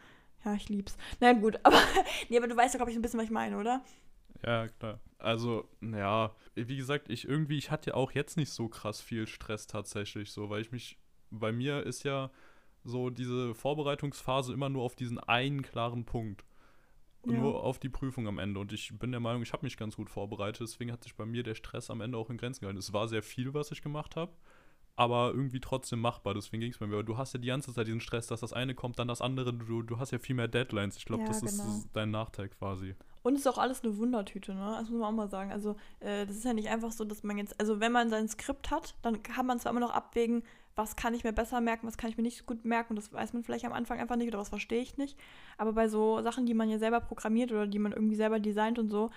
Ja, 0.45 0.53
ich 0.53 0.69
lieb's. 0.69 0.97
Na 1.19 1.33
gut, 1.33 1.59
aber, 1.63 1.77
nee, 2.29 2.37
aber 2.37 2.47
du 2.47 2.55
weißt 2.55 2.73
doch, 2.73 2.79
glaube 2.79 2.91
ich, 2.91 2.97
ein 2.97 3.01
bisschen, 3.01 3.19
was 3.19 3.25
ich 3.25 3.31
meine, 3.31 3.57
oder? 3.57 3.81
Ja, 4.45 4.67
klar. 4.67 4.99
Also, 5.17 5.69
ja, 5.81 6.35
wie 6.55 6.75
gesagt, 6.75 7.09
ich 7.09 7.27
irgendwie, 7.27 7.57
ich 7.57 7.71
hatte 7.71 7.91
ja 7.91 7.95
auch 7.95 8.11
jetzt 8.11 8.37
nicht 8.37 8.49
so 8.49 8.67
krass 8.67 9.01
viel 9.01 9.27
Stress 9.27 9.67
tatsächlich, 9.67 10.31
so, 10.31 10.49
weil 10.49 10.61
ich 10.61 10.71
mich, 10.71 10.97
bei 11.29 11.51
mir 11.51 11.83
ist 11.83 12.03
ja 12.03 12.29
so 12.83 13.09
diese 13.09 13.55
Vorbereitungsphase 13.55 14.53
immer 14.53 14.69
nur 14.69 14.83
auf 14.83 14.95
diesen 14.95 15.19
einen 15.19 15.61
klaren 15.61 16.05
Punkt. 16.05 16.45
Ja. 17.25 17.39
Nur 17.39 17.63
auf 17.63 17.79
die 17.79 17.87
Prüfung 17.87 18.27
am 18.27 18.37
Ende. 18.37 18.59
Und 18.59 18.73
ich 18.73 18.99
bin 18.99 19.11
der 19.11 19.21
Meinung, 19.21 19.41
ich 19.43 19.53
habe 19.53 19.65
mich 19.65 19.77
ganz 19.77 19.95
gut 19.95 20.09
vorbereitet. 20.09 20.59
Deswegen 20.59 20.91
hat 20.91 21.03
sich 21.03 21.15
bei 21.15 21.25
mir 21.25 21.43
der 21.43 21.55
Stress 21.55 21.89
am 21.89 22.01
Ende 22.01 22.17
auch 22.17 22.29
in 22.29 22.35
Grenzen 22.35 22.59
gehalten. 22.59 22.79
Es 22.79 22.91
war 22.91 23.07
sehr 23.07 23.23
viel, 23.23 23.53
was 23.53 23.71
ich 23.71 23.81
gemacht 23.81 24.17
habe 24.17 24.33
aber 24.95 25.31
irgendwie 25.33 25.59
trotzdem 25.59 25.99
machbar. 25.99 26.33
Deswegen 26.33 26.61
ging 26.61 26.71
es 26.71 26.79
mir. 26.79 26.87
Aber 26.87 27.03
du 27.03 27.17
hast 27.17 27.33
ja 27.33 27.39
die 27.39 27.47
ganze 27.47 27.73
Zeit 27.73 27.87
diesen 27.87 28.01
Stress, 28.01 28.27
dass 28.27 28.41
das 28.41 28.53
eine 28.53 28.75
kommt, 28.75 28.99
dann 28.99 29.07
das 29.07 29.21
andere. 29.21 29.53
Du, 29.53 29.81
du 29.81 29.99
hast 29.99 30.11
ja 30.11 30.19
viel 30.19 30.35
mehr 30.35 30.47
Deadlines. 30.47 30.97
Ich 30.97 31.05
glaube, 31.05 31.23
ja, 31.23 31.29
das 31.29 31.41
genau. 31.41 31.63
ist 31.63 31.89
dein 31.93 32.11
Nachteil 32.11 32.49
quasi. 32.49 32.95
Und 33.23 33.35
es 33.35 33.41
ist 33.41 33.47
auch 33.47 33.57
alles 33.57 33.83
eine 33.83 33.97
Wundertüte, 33.97 34.53
ne? 34.53 34.75
Das 34.79 34.89
muss 34.89 34.99
man 34.99 35.09
auch 35.09 35.15
mal 35.15 35.29
sagen. 35.29 35.51
Also, 35.51 35.75
äh, 35.99 36.25
das 36.25 36.35
ist 36.35 36.45
ja 36.45 36.53
nicht 36.53 36.69
einfach 36.69 36.91
so, 36.91 37.05
dass 37.05 37.23
man 37.23 37.37
jetzt, 37.37 37.59
also 37.59 37.79
wenn 37.79 37.91
man 37.91 38.09
sein 38.09 38.27
Skript 38.27 38.69
hat, 38.69 38.95
dann 39.01 39.23
kann 39.23 39.45
man 39.45 39.59
zwar 39.59 39.71
immer 39.71 39.79
noch 39.79 39.93
abwägen, 39.93 40.43
was 40.75 40.95
kann 40.95 41.13
ich 41.13 41.23
mir 41.23 41.33
besser 41.33 41.61
merken, 41.61 41.87
was 41.87 41.97
kann 41.97 42.09
ich 42.09 42.17
mir 42.17 42.23
nicht 42.23 42.37
so 42.37 42.43
gut 42.45 42.65
merken. 42.65 42.95
Das 42.95 43.13
weiß 43.13 43.33
man 43.33 43.43
vielleicht 43.43 43.65
am 43.65 43.73
Anfang 43.73 43.99
einfach 43.99 44.15
nicht 44.15 44.27
oder 44.27 44.39
was 44.39 44.49
verstehe 44.49 44.81
ich 44.81 44.97
nicht. 44.97 45.17
Aber 45.57 45.73
bei 45.73 45.87
so 45.87 46.21
Sachen, 46.21 46.45
die 46.45 46.53
man 46.53 46.69
ja 46.69 46.79
selber 46.79 46.99
programmiert 46.99 47.51
oder 47.51 47.67
die 47.67 47.79
man 47.79 47.93
irgendwie 47.93 48.15
selber 48.15 48.39
designt 48.39 48.79
und 48.79 48.89
so, 48.89 49.09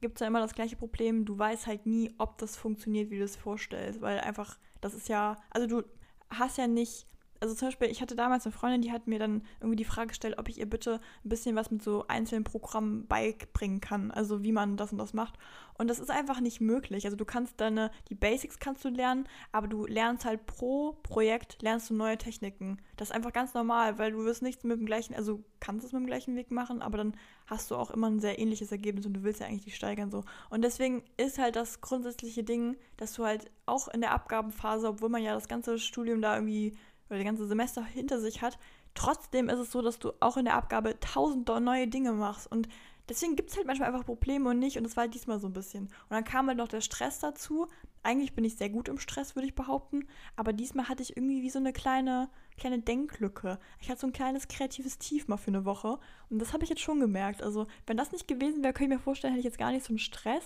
gibt 0.00 0.16
es 0.16 0.20
ja 0.20 0.26
immer 0.26 0.40
das 0.40 0.54
gleiche 0.54 0.76
Problem. 0.76 1.24
Du 1.24 1.38
weißt 1.38 1.66
halt 1.66 1.86
nie, 1.86 2.12
ob 2.18 2.38
das 2.38 2.56
funktioniert, 2.56 3.10
wie 3.10 3.18
du 3.18 3.24
es 3.24 3.36
vorstellst, 3.36 4.00
weil 4.00 4.20
einfach 4.20 4.58
das 4.84 4.92
ist 4.92 5.08
ja, 5.08 5.38
also 5.50 5.66
du 5.66 5.82
hast 6.28 6.58
ja 6.58 6.66
nicht, 6.66 7.06
also 7.44 7.54
zum 7.54 7.68
Beispiel, 7.68 7.88
ich 7.88 8.00
hatte 8.00 8.16
damals 8.16 8.46
eine 8.46 8.52
Freundin, 8.54 8.80
die 8.80 8.90
hat 8.90 9.06
mir 9.06 9.18
dann 9.18 9.42
irgendwie 9.60 9.76
die 9.76 9.84
Frage 9.84 10.08
gestellt, 10.08 10.38
ob 10.38 10.48
ich 10.48 10.58
ihr 10.58 10.64
bitte 10.64 10.98
ein 11.24 11.28
bisschen 11.28 11.54
was 11.56 11.70
mit 11.70 11.82
so 11.82 12.06
einzelnen 12.08 12.42
Programmen 12.42 13.06
beibringen 13.06 13.82
kann, 13.82 14.10
also 14.10 14.42
wie 14.42 14.50
man 14.50 14.78
das 14.78 14.92
und 14.92 14.98
das 14.98 15.12
macht. 15.12 15.34
Und 15.76 15.88
das 15.88 15.98
ist 15.98 16.10
einfach 16.10 16.40
nicht 16.40 16.62
möglich. 16.62 17.04
Also 17.04 17.18
du 17.18 17.26
kannst 17.26 17.60
deine, 17.60 17.90
die 18.08 18.14
Basics 18.14 18.58
kannst 18.58 18.82
du 18.82 18.88
lernen, 18.88 19.28
aber 19.52 19.66
du 19.68 19.84
lernst 19.84 20.24
halt 20.24 20.46
pro 20.46 20.92
Projekt, 21.02 21.60
lernst 21.60 21.90
du 21.90 21.94
neue 21.94 22.16
Techniken. 22.16 22.78
Das 22.96 23.10
ist 23.10 23.14
einfach 23.14 23.34
ganz 23.34 23.52
normal, 23.52 23.98
weil 23.98 24.12
du 24.12 24.24
wirst 24.24 24.40
nichts 24.40 24.64
mit 24.64 24.78
dem 24.78 24.86
gleichen, 24.86 25.14
also 25.14 25.44
kannst 25.60 25.84
es 25.84 25.92
mit 25.92 26.00
dem 26.00 26.06
gleichen 26.06 26.36
Weg 26.36 26.50
machen, 26.50 26.80
aber 26.80 26.96
dann 26.96 27.14
hast 27.46 27.70
du 27.70 27.76
auch 27.76 27.90
immer 27.90 28.08
ein 28.08 28.20
sehr 28.20 28.38
ähnliches 28.38 28.72
Ergebnis 28.72 29.04
und 29.04 29.12
du 29.12 29.22
willst 29.22 29.40
ja 29.40 29.48
eigentlich 29.48 29.64
die 29.64 29.70
steigern 29.70 30.10
so. 30.10 30.24
Und 30.48 30.62
deswegen 30.62 31.02
ist 31.18 31.36
halt 31.36 31.56
das 31.56 31.82
grundsätzliche 31.82 32.42
Ding, 32.42 32.78
dass 32.96 33.12
du 33.12 33.26
halt 33.26 33.50
auch 33.66 33.88
in 33.88 34.00
der 34.00 34.12
Abgabenphase, 34.12 34.88
obwohl 34.88 35.10
man 35.10 35.22
ja 35.22 35.34
das 35.34 35.48
ganze 35.48 35.78
Studium 35.78 36.22
da 36.22 36.36
irgendwie 36.36 36.74
oder 37.14 37.24
das 37.24 37.26
ganze 37.26 37.46
Semester 37.46 37.84
hinter 37.84 38.20
sich 38.20 38.42
hat, 38.42 38.58
trotzdem 38.94 39.48
ist 39.48 39.58
es 39.58 39.70
so, 39.70 39.82
dass 39.82 39.98
du 39.98 40.12
auch 40.20 40.36
in 40.36 40.44
der 40.44 40.54
Abgabe 40.54 40.98
tausend 41.00 41.48
neue 41.48 41.88
Dinge 41.88 42.12
machst 42.12 42.50
und 42.50 42.68
deswegen 43.08 43.36
gibt 43.36 43.50
es 43.50 43.56
halt 43.56 43.66
manchmal 43.66 43.88
einfach 43.88 44.06
Probleme 44.06 44.50
und 44.50 44.58
nicht. 44.58 44.76
Und 44.76 44.84
das 44.84 44.96
war 44.96 45.02
halt 45.02 45.14
diesmal 45.14 45.38
so 45.38 45.46
ein 45.46 45.52
bisschen. 45.52 45.84
Und 45.84 46.10
dann 46.10 46.24
kam 46.24 46.48
halt 46.48 46.58
noch 46.58 46.68
der 46.68 46.80
Stress 46.80 47.18
dazu. 47.18 47.68
Eigentlich 48.02 48.34
bin 48.34 48.44
ich 48.44 48.56
sehr 48.56 48.68
gut 48.68 48.88
im 48.88 48.98
Stress, 48.98 49.34
würde 49.34 49.46
ich 49.46 49.54
behaupten. 49.54 50.06
Aber 50.36 50.52
diesmal 50.52 50.88
hatte 50.88 51.02
ich 51.02 51.16
irgendwie 51.16 51.42
wie 51.42 51.50
so 51.50 51.58
eine 51.58 51.72
kleine, 51.72 52.28
kleine 52.56 52.80
Denklücke. 52.80 53.58
Ich 53.80 53.90
hatte 53.90 54.00
so 54.00 54.06
ein 54.06 54.12
kleines 54.12 54.48
kreatives 54.48 54.98
Tief 54.98 55.28
mal 55.28 55.36
für 55.36 55.48
eine 55.48 55.64
Woche. 55.64 55.98
Und 56.30 56.38
das 56.38 56.52
habe 56.52 56.64
ich 56.64 56.70
jetzt 56.70 56.82
schon 56.82 57.00
gemerkt. 57.00 57.42
Also, 57.42 57.66
wenn 57.86 57.96
das 57.96 58.12
nicht 58.12 58.28
gewesen 58.28 58.62
wäre, 58.62 58.72
könnte 58.72 58.94
ich 58.94 58.98
mir 58.98 59.04
vorstellen, 59.04 59.32
hätte 59.32 59.40
ich 59.40 59.46
jetzt 59.46 59.58
gar 59.58 59.72
nicht 59.72 59.84
so 59.84 59.90
einen 59.90 59.98
Stress. 59.98 60.44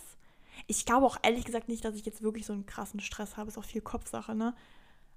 Ich 0.66 0.84
glaube 0.84 1.06
auch 1.06 1.18
ehrlich 1.22 1.44
gesagt 1.44 1.68
nicht, 1.68 1.84
dass 1.84 1.94
ich 1.94 2.04
jetzt 2.04 2.22
wirklich 2.22 2.46
so 2.46 2.52
einen 2.52 2.66
krassen 2.66 3.00
Stress 3.00 3.36
habe. 3.36 3.48
Ist 3.48 3.58
auch 3.58 3.64
viel 3.64 3.82
Kopfsache, 3.82 4.34
ne? 4.34 4.54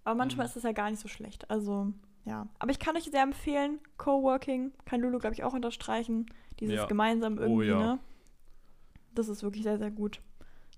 Aber 0.04 0.16
manchmal 0.16 0.46
mhm. 0.46 0.50
ist 0.50 0.56
es 0.58 0.64
ja 0.64 0.72
gar 0.72 0.90
nicht 0.90 1.00
so 1.00 1.08
schlecht. 1.08 1.50
Also, 1.50 1.94
ja. 2.26 2.48
Aber 2.60 2.72
ich 2.72 2.80
kann 2.80 2.96
euch 2.96 3.04
sehr 3.04 3.24
empfehlen, 3.24 3.80
Coworking, 3.98 4.72
kann 4.86 5.02
Lulu, 5.02 5.20
glaube 5.20 5.36
ich, 5.36 5.44
auch 5.44 5.54
unterstreichen. 5.54 6.26
Dieses 6.60 6.76
ja. 6.76 6.86
gemeinsam 6.86 7.38
oh 7.38 7.42
irgendwie, 7.42 7.72
oh, 7.72 7.80
ja. 7.80 7.80
ne? 7.80 8.00
Das 9.14 9.28
ist 9.28 9.44
wirklich 9.44 9.64
sehr, 9.64 9.78
sehr 9.78 9.92
gut. 9.92 10.22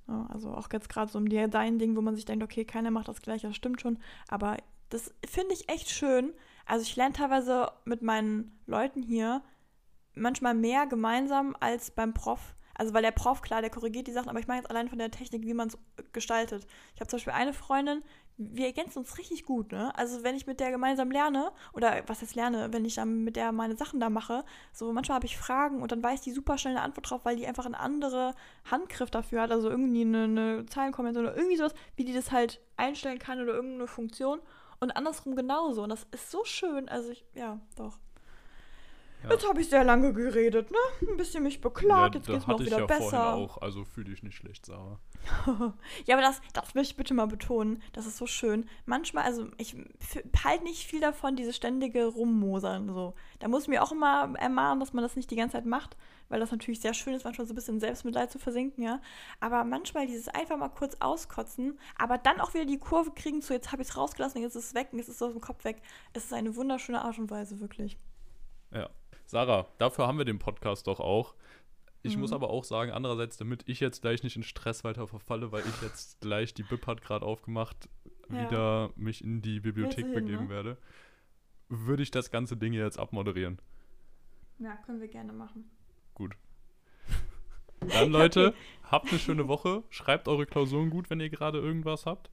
Ja, 0.07 0.27
also 0.33 0.53
auch 0.53 0.67
jetzt 0.71 0.89
gerade 0.89 1.11
so 1.11 1.17
um 1.17 1.29
die 1.29 1.49
dein 1.49 1.79
Ding, 1.79 1.95
wo 1.95 2.01
man 2.01 2.15
sich 2.15 2.25
denkt, 2.25 2.43
okay, 2.43 2.65
keiner 2.65 2.91
macht 2.91 3.07
das 3.07 3.21
gleiche, 3.21 3.47
das 3.47 3.55
stimmt 3.55 3.81
schon. 3.81 3.99
Aber 4.27 4.57
das 4.89 5.13
finde 5.25 5.53
ich 5.53 5.69
echt 5.69 5.89
schön. 5.89 6.33
Also 6.65 6.83
ich 6.83 6.95
lerne 6.95 7.13
teilweise 7.13 7.71
mit 7.85 8.01
meinen 8.01 8.51
Leuten 8.65 9.01
hier 9.01 9.41
manchmal 10.15 10.53
mehr 10.53 10.87
gemeinsam 10.87 11.55
als 11.59 11.91
beim 11.91 12.13
Prof. 12.13 12.55
Also 12.75 12.93
weil 12.93 13.03
der 13.03 13.11
Prof, 13.11 13.41
klar, 13.41 13.61
der 13.61 13.69
korrigiert 13.69 14.07
die 14.07 14.11
Sachen, 14.11 14.29
aber 14.29 14.39
ich 14.39 14.47
meine 14.47 14.61
jetzt 14.61 14.69
allein 14.69 14.89
von 14.89 14.97
der 14.97 15.11
Technik, 15.11 15.43
wie 15.43 15.53
man 15.53 15.67
es 15.67 15.77
gestaltet. 16.11 16.65
Ich 16.95 17.01
habe 17.01 17.07
zum 17.07 17.17
Beispiel 17.17 17.33
eine 17.33 17.53
Freundin, 17.53 18.03
wir 18.37 18.65
ergänzen 18.65 18.99
uns 18.99 19.17
richtig 19.17 19.45
gut, 19.45 19.71
ne? 19.71 19.95
Also 19.97 20.23
wenn 20.23 20.35
ich 20.35 20.47
mit 20.47 20.59
der 20.59 20.71
gemeinsam 20.71 21.11
lerne, 21.11 21.51
oder 21.73 22.03
was 22.07 22.21
heißt 22.21 22.35
lerne, 22.35 22.71
wenn 22.71 22.85
ich 22.85 22.95
dann 22.95 23.23
mit 23.23 23.35
der 23.35 23.51
meine 23.51 23.75
Sachen 23.75 23.99
da 23.99 24.09
mache, 24.09 24.43
so 24.71 24.91
manchmal 24.91 25.15
habe 25.15 25.25
ich 25.25 25.37
Fragen 25.37 25.81
und 25.81 25.91
dann 25.91 26.03
weiß 26.03 26.21
die 26.21 26.31
super 26.31 26.57
schnell 26.57 26.75
eine 26.75 26.83
Antwort 26.83 27.09
drauf, 27.09 27.25
weil 27.25 27.35
die 27.35 27.47
einfach 27.47 27.65
eine 27.65 27.79
andere 27.79 28.33
Handgriff 28.69 29.11
dafür 29.11 29.41
hat, 29.41 29.51
also 29.51 29.69
irgendwie 29.69 30.01
eine, 30.01 30.23
eine 30.23 30.65
Zeilenkombination 30.65 31.25
oder 31.25 31.37
irgendwie 31.37 31.57
sowas, 31.57 31.73
wie 31.95 32.05
die 32.05 32.13
das 32.13 32.31
halt 32.31 32.61
einstellen 32.77 33.19
kann 33.19 33.41
oder 33.41 33.53
irgendeine 33.53 33.87
Funktion. 33.87 34.39
Und 34.79 34.91
andersrum 34.91 35.35
genauso. 35.35 35.83
Und 35.83 35.89
das 35.89 36.05
ist 36.11 36.29
so 36.29 36.43
schön. 36.43 36.89
Also 36.89 37.11
ich, 37.11 37.23
ja, 37.35 37.59
doch. 37.77 37.99
Ja. 39.23 39.29
Jetzt 39.29 39.47
habe 39.47 39.61
ich 39.61 39.69
sehr 39.69 39.85
lange 39.85 40.11
geredet, 40.11 40.69
ne? 40.69 40.77
Ein 41.09 41.15
bisschen 41.15 41.43
mich 41.43 41.61
beklagt, 41.61 42.15
ja, 42.15 42.19
jetzt 42.19 42.27
geht's 42.27 42.47
mir 42.47 42.55
auch 42.55 42.59
wieder 42.59 42.79
ja 42.79 42.85
besser. 42.85 43.33
auch, 43.33 43.57
also 43.61 43.85
fühle 43.85 44.09
dich 44.09 44.21
nicht 44.21 44.35
schlecht, 44.35 44.65
Sarah. 44.65 44.99
ja, 46.05 46.15
aber 46.15 46.21
das, 46.21 46.41
das 46.51 46.75
möchte 46.75 46.91
ich 46.91 46.97
bitte 46.97 47.13
mal 47.13 47.27
betonen. 47.27 47.81
Das 47.93 48.05
ist 48.05 48.17
so 48.17 48.27
schön. 48.27 48.67
Manchmal, 48.85 49.23
also 49.23 49.47
ich 49.57 49.77
halte 50.43 50.65
nicht 50.65 50.85
viel 50.85 50.99
davon, 50.99 51.37
diese 51.37 51.53
ständige 51.53 52.05
Rummosern. 52.05 52.93
So. 52.93 53.13
Da 53.39 53.47
muss 53.47 53.63
ich 53.63 53.69
mir 53.69 53.81
auch 53.81 53.93
immer 53.93 54.33
ermahnen, 54.37 54.81
dass 54.81 54.91
man 54.91 55.03
das 55.03 55.15
nicht 55.15 55.31
die 55.31 55.37
ganze 55.37 55.53
Zeit 55.53 55.65
macht, 55.65 55.95
weil 56.27 56.41
das 56.41 56.51
natürlich 56.51 56.81
sehr 56.81 56.93
schön 56.93 57.13
ist, 57.13 57.23
manchmal 57.23 57.47
so 57.47 57.53
ein 57.53 57.55
bisschen 57.55 57.79
Selbstmitleid 57.79 58.29
zu 58.29 58.39
versinken, 58.39 58.83
ja. 58.83 58.99
Aber 59.39 59.63
manchmal 59.63 60.05
dieses 60.05 60.27
einfach 60.27 60.57
mal 60.57 60.67
kurz 60.67 60.97
auskotzen, 60.99 61.79
aber 61.97 62.17
dann 62.17 62.41
auch 62.41 62.53
wieder 62.53 62.65
die 62.65 62.79
Kurve 62.79 63.11
kriegen 63.11 63.41
zu, 63.41 63.53
jetzt 63.53 63.71
habe 63.71 63.81
ich 63.81 63.87
es 63.87 63.95
rausgelassen, 63.95 64.41
jetzt 64.41 64.55
ist 64.55 64.65
es 64.65 64.73
weg, 64.73 64.89
jetzt 64.91 65.07
ist 65.07 65.15
es 65.15 65.21
aus 65.21 65.31
dem 65.31 65.41
Kopf 65.41 65.63
weg. 65.63 65.81
Es 66.11 66.25
ist 66.25 66.33
eine 66.33 66.57
wunderschöne 66.57 67.01
Art 67.01 67.17
und 67.17 67.31
Weise, 67.31 67.61
wirklich. 67.61 67.97
Ja, 68.71 68.89
Sarah, 69.33 69.65
dafür 69.79 70.05
haben 70.05 70.19
wir 70.19 70.25
den 70.25 70.37
Podcast 70.37 70.85
doch 70.85 70.99
auch. 70.99 71.33
Ich 72.03 72.13
mhm. 72.13 72.21
muss 72.21 72.33
aber 72.33 72.51
auch 72.51 72.63
sagen, 72.63 72.91
andererseits, 72.91 73.35
damit 73.35 73.63
ich 73.65 73.79
jetzt 73.79 74.03
gleich 74.03 74.21
nicht 74.21 74.35
in 74.35 74.43
Stress 74.43 74.83
weiter 74.83 75.07
verfalle, 75.07 75.51
weil 75.51 75.63
ich 75.65 75.81
jetzt 75.81 76.21
gleich, 76.21 76.53
die 76.53 76.61
BIP 76.61 76.85
hat 76.85 77.01
gerade 77.01 77.25
aufgemacht, 77.25 77.89
ja. 78.29 78.45
wieder 78.45 78.91
mich 78.95 79.23
in 79.23 79.41
die 79.41 79.59
Bibliothek 79.59 80.05
hin, 80.05 80.13
begeben 80.13 80.43
ne? 80.43 80.49
werde, 80.49 80.77
würde 81.67 82.03
ich 82.03 82.11
das 82.11 82.29
ganze 82.29 82.57
Ding 82.57 82.73
jetzt 82.73 82.99
abmoderieren. 82.99 83.59
Ja, 84.59 84.75
können 84.85 85.01
wir 85.01 85.07
gerne 85.07 85.33
machen. 85.33 85.67
Gut. 86.13 86.35
Dann, 87.79 88.11
Leute, 88.11 88.47
okay. 88.49 88.57
habt 88.83 89.09
eine 89.09 89.17
schöne 89.17 89.47
Woche. 89.47 89.81
Schreibt 89.89 90.27
eure 90.27 90.45
Klausuren 90.45 90.91
gut, 90.91 91.09
wenn 91.09 91.19
ihr 91.19 91.31
gerade 91.31 91.57
irgendwas 91.57 92.05
habt. 92.05 92.29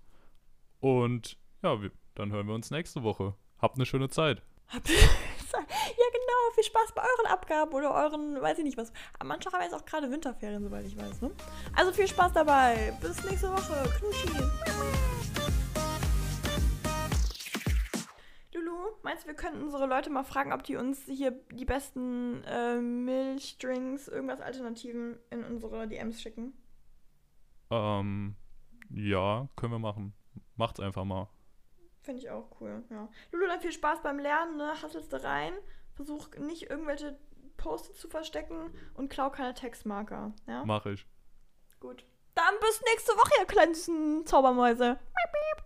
Und 0.81 1.39
ja, 1.63 1.81
wir, 1.81 1.93
dann 2.15 2.31
hören 2.31 2.47
wir 2.47 2.55
uns 2.55 2.71
nächste 2.71 3.03
Woche. 3.03 3.35
Habt 3.59 3.77
eine 3.77 3.87
schöne 3.87 4.11
Zeit. 4.11 4.43
ja, 4.75 6.10
genau, 6.31 6.55
viel 6.55 6.65
Spaß 6.65 6.93
bei 6.95 7.03
euren 7.03 7.33
Abgaben 7.33 7.73
oder 7.73 7.95
euren, 7.95 8.41
weiß 8.41 8.59
ich 8.59 8.65
nicht 8.65 8.77
was. 8.77 8.93
Manche 9.25 9.51
haben 9.51 9.63
jetzt 9.63 9.75
auch 9.75 9.85
gerade 9.85 10.11
Winterferien, 10.11 10.63
soweit 10.63 10.87
ich 10.87 10.97
weiß, 10.97 11.23
ne? 11.23 11.31
Also 11.75 11.93
viel 11.93 12.07
Spaß 12.07 12.33
dabei. 12.33 12.97
Bis 13.01 13.23
nächste 13.25 13.51
Woche. 13.51 13.89
Knuschi. 13.99 14.29
Lulu, 18.55 18.91
meinst 19.03 19.25
du, 19.25 19.29
wir 19.29 19.35
könnten 19.35 19.63
unsere 19.63 19.87
Leute 19.87 20.11
mal 20.11 20.25
fragen, 20.25 20.53
ob 20.53 20.63
die 20.63 20.77
uns 20.77 21.05
hier 21.07 21.33
die 21.53 21.65
besten 21.65 22.43
äh, 22.45 22.81
Milchdrinks, 22.81 24.09
irgendwas 24.09 24.41
Alternativen 24.41 25.19
in 25.31 25.45
unsere 25.45 25.89
DMs 25.89 26.21
schicken? 26.21 26.53
Ähm, 27.71 28.37
ja, 28.91 29.49
können 29.57 29.73
wir 29.73 29.79
machen. 29.79 30.15
Macht's 30.57 30.81
einfach 30.81 31.05
mal. 31.05 31.29
Finde 32.03 32.21
ich 32.21 32.31
auch 32.31 32.49
cool, 32.61 32.83
ja. 32.91 33.09
Lulu, 33.31 33.47
dann 33.47 33.61
viel 33.61 33.73
Spaß 33.73 34.03
beim 34.03 34.19
Lernen, 34.19 34.57
ne? 34.57 34.73
Hasselst 34.83 35.13
du 35.13 35.23
rein. 35.23 35.53
Versuch 36.05 36.29
nicht 36.39 36.71
irgendwelche 36.71 37.19
Posts 37.57 38.01
zu 38.01 38.09
verstecken 38.09 38.73
und 38.95 39.11
klau 39.11 39.29
keine 39.31 39.53
Textmarker, 39.53 40.33
ja? 40.47 40.65
Mach 40.65 40.87
ich. 40.87 41.07
Gut. 41.79 42.07
Dann 42.35 42.55
bis 42.61 42.83
nächste 42.87 43.13
Woche, 43.13 43.33
ihr 43.39 43.47
kleinen 43.47 44.27
Zaubermäuse. 44.27 44.95
Piep, 44.97 45.33
piep. 45.33 45.65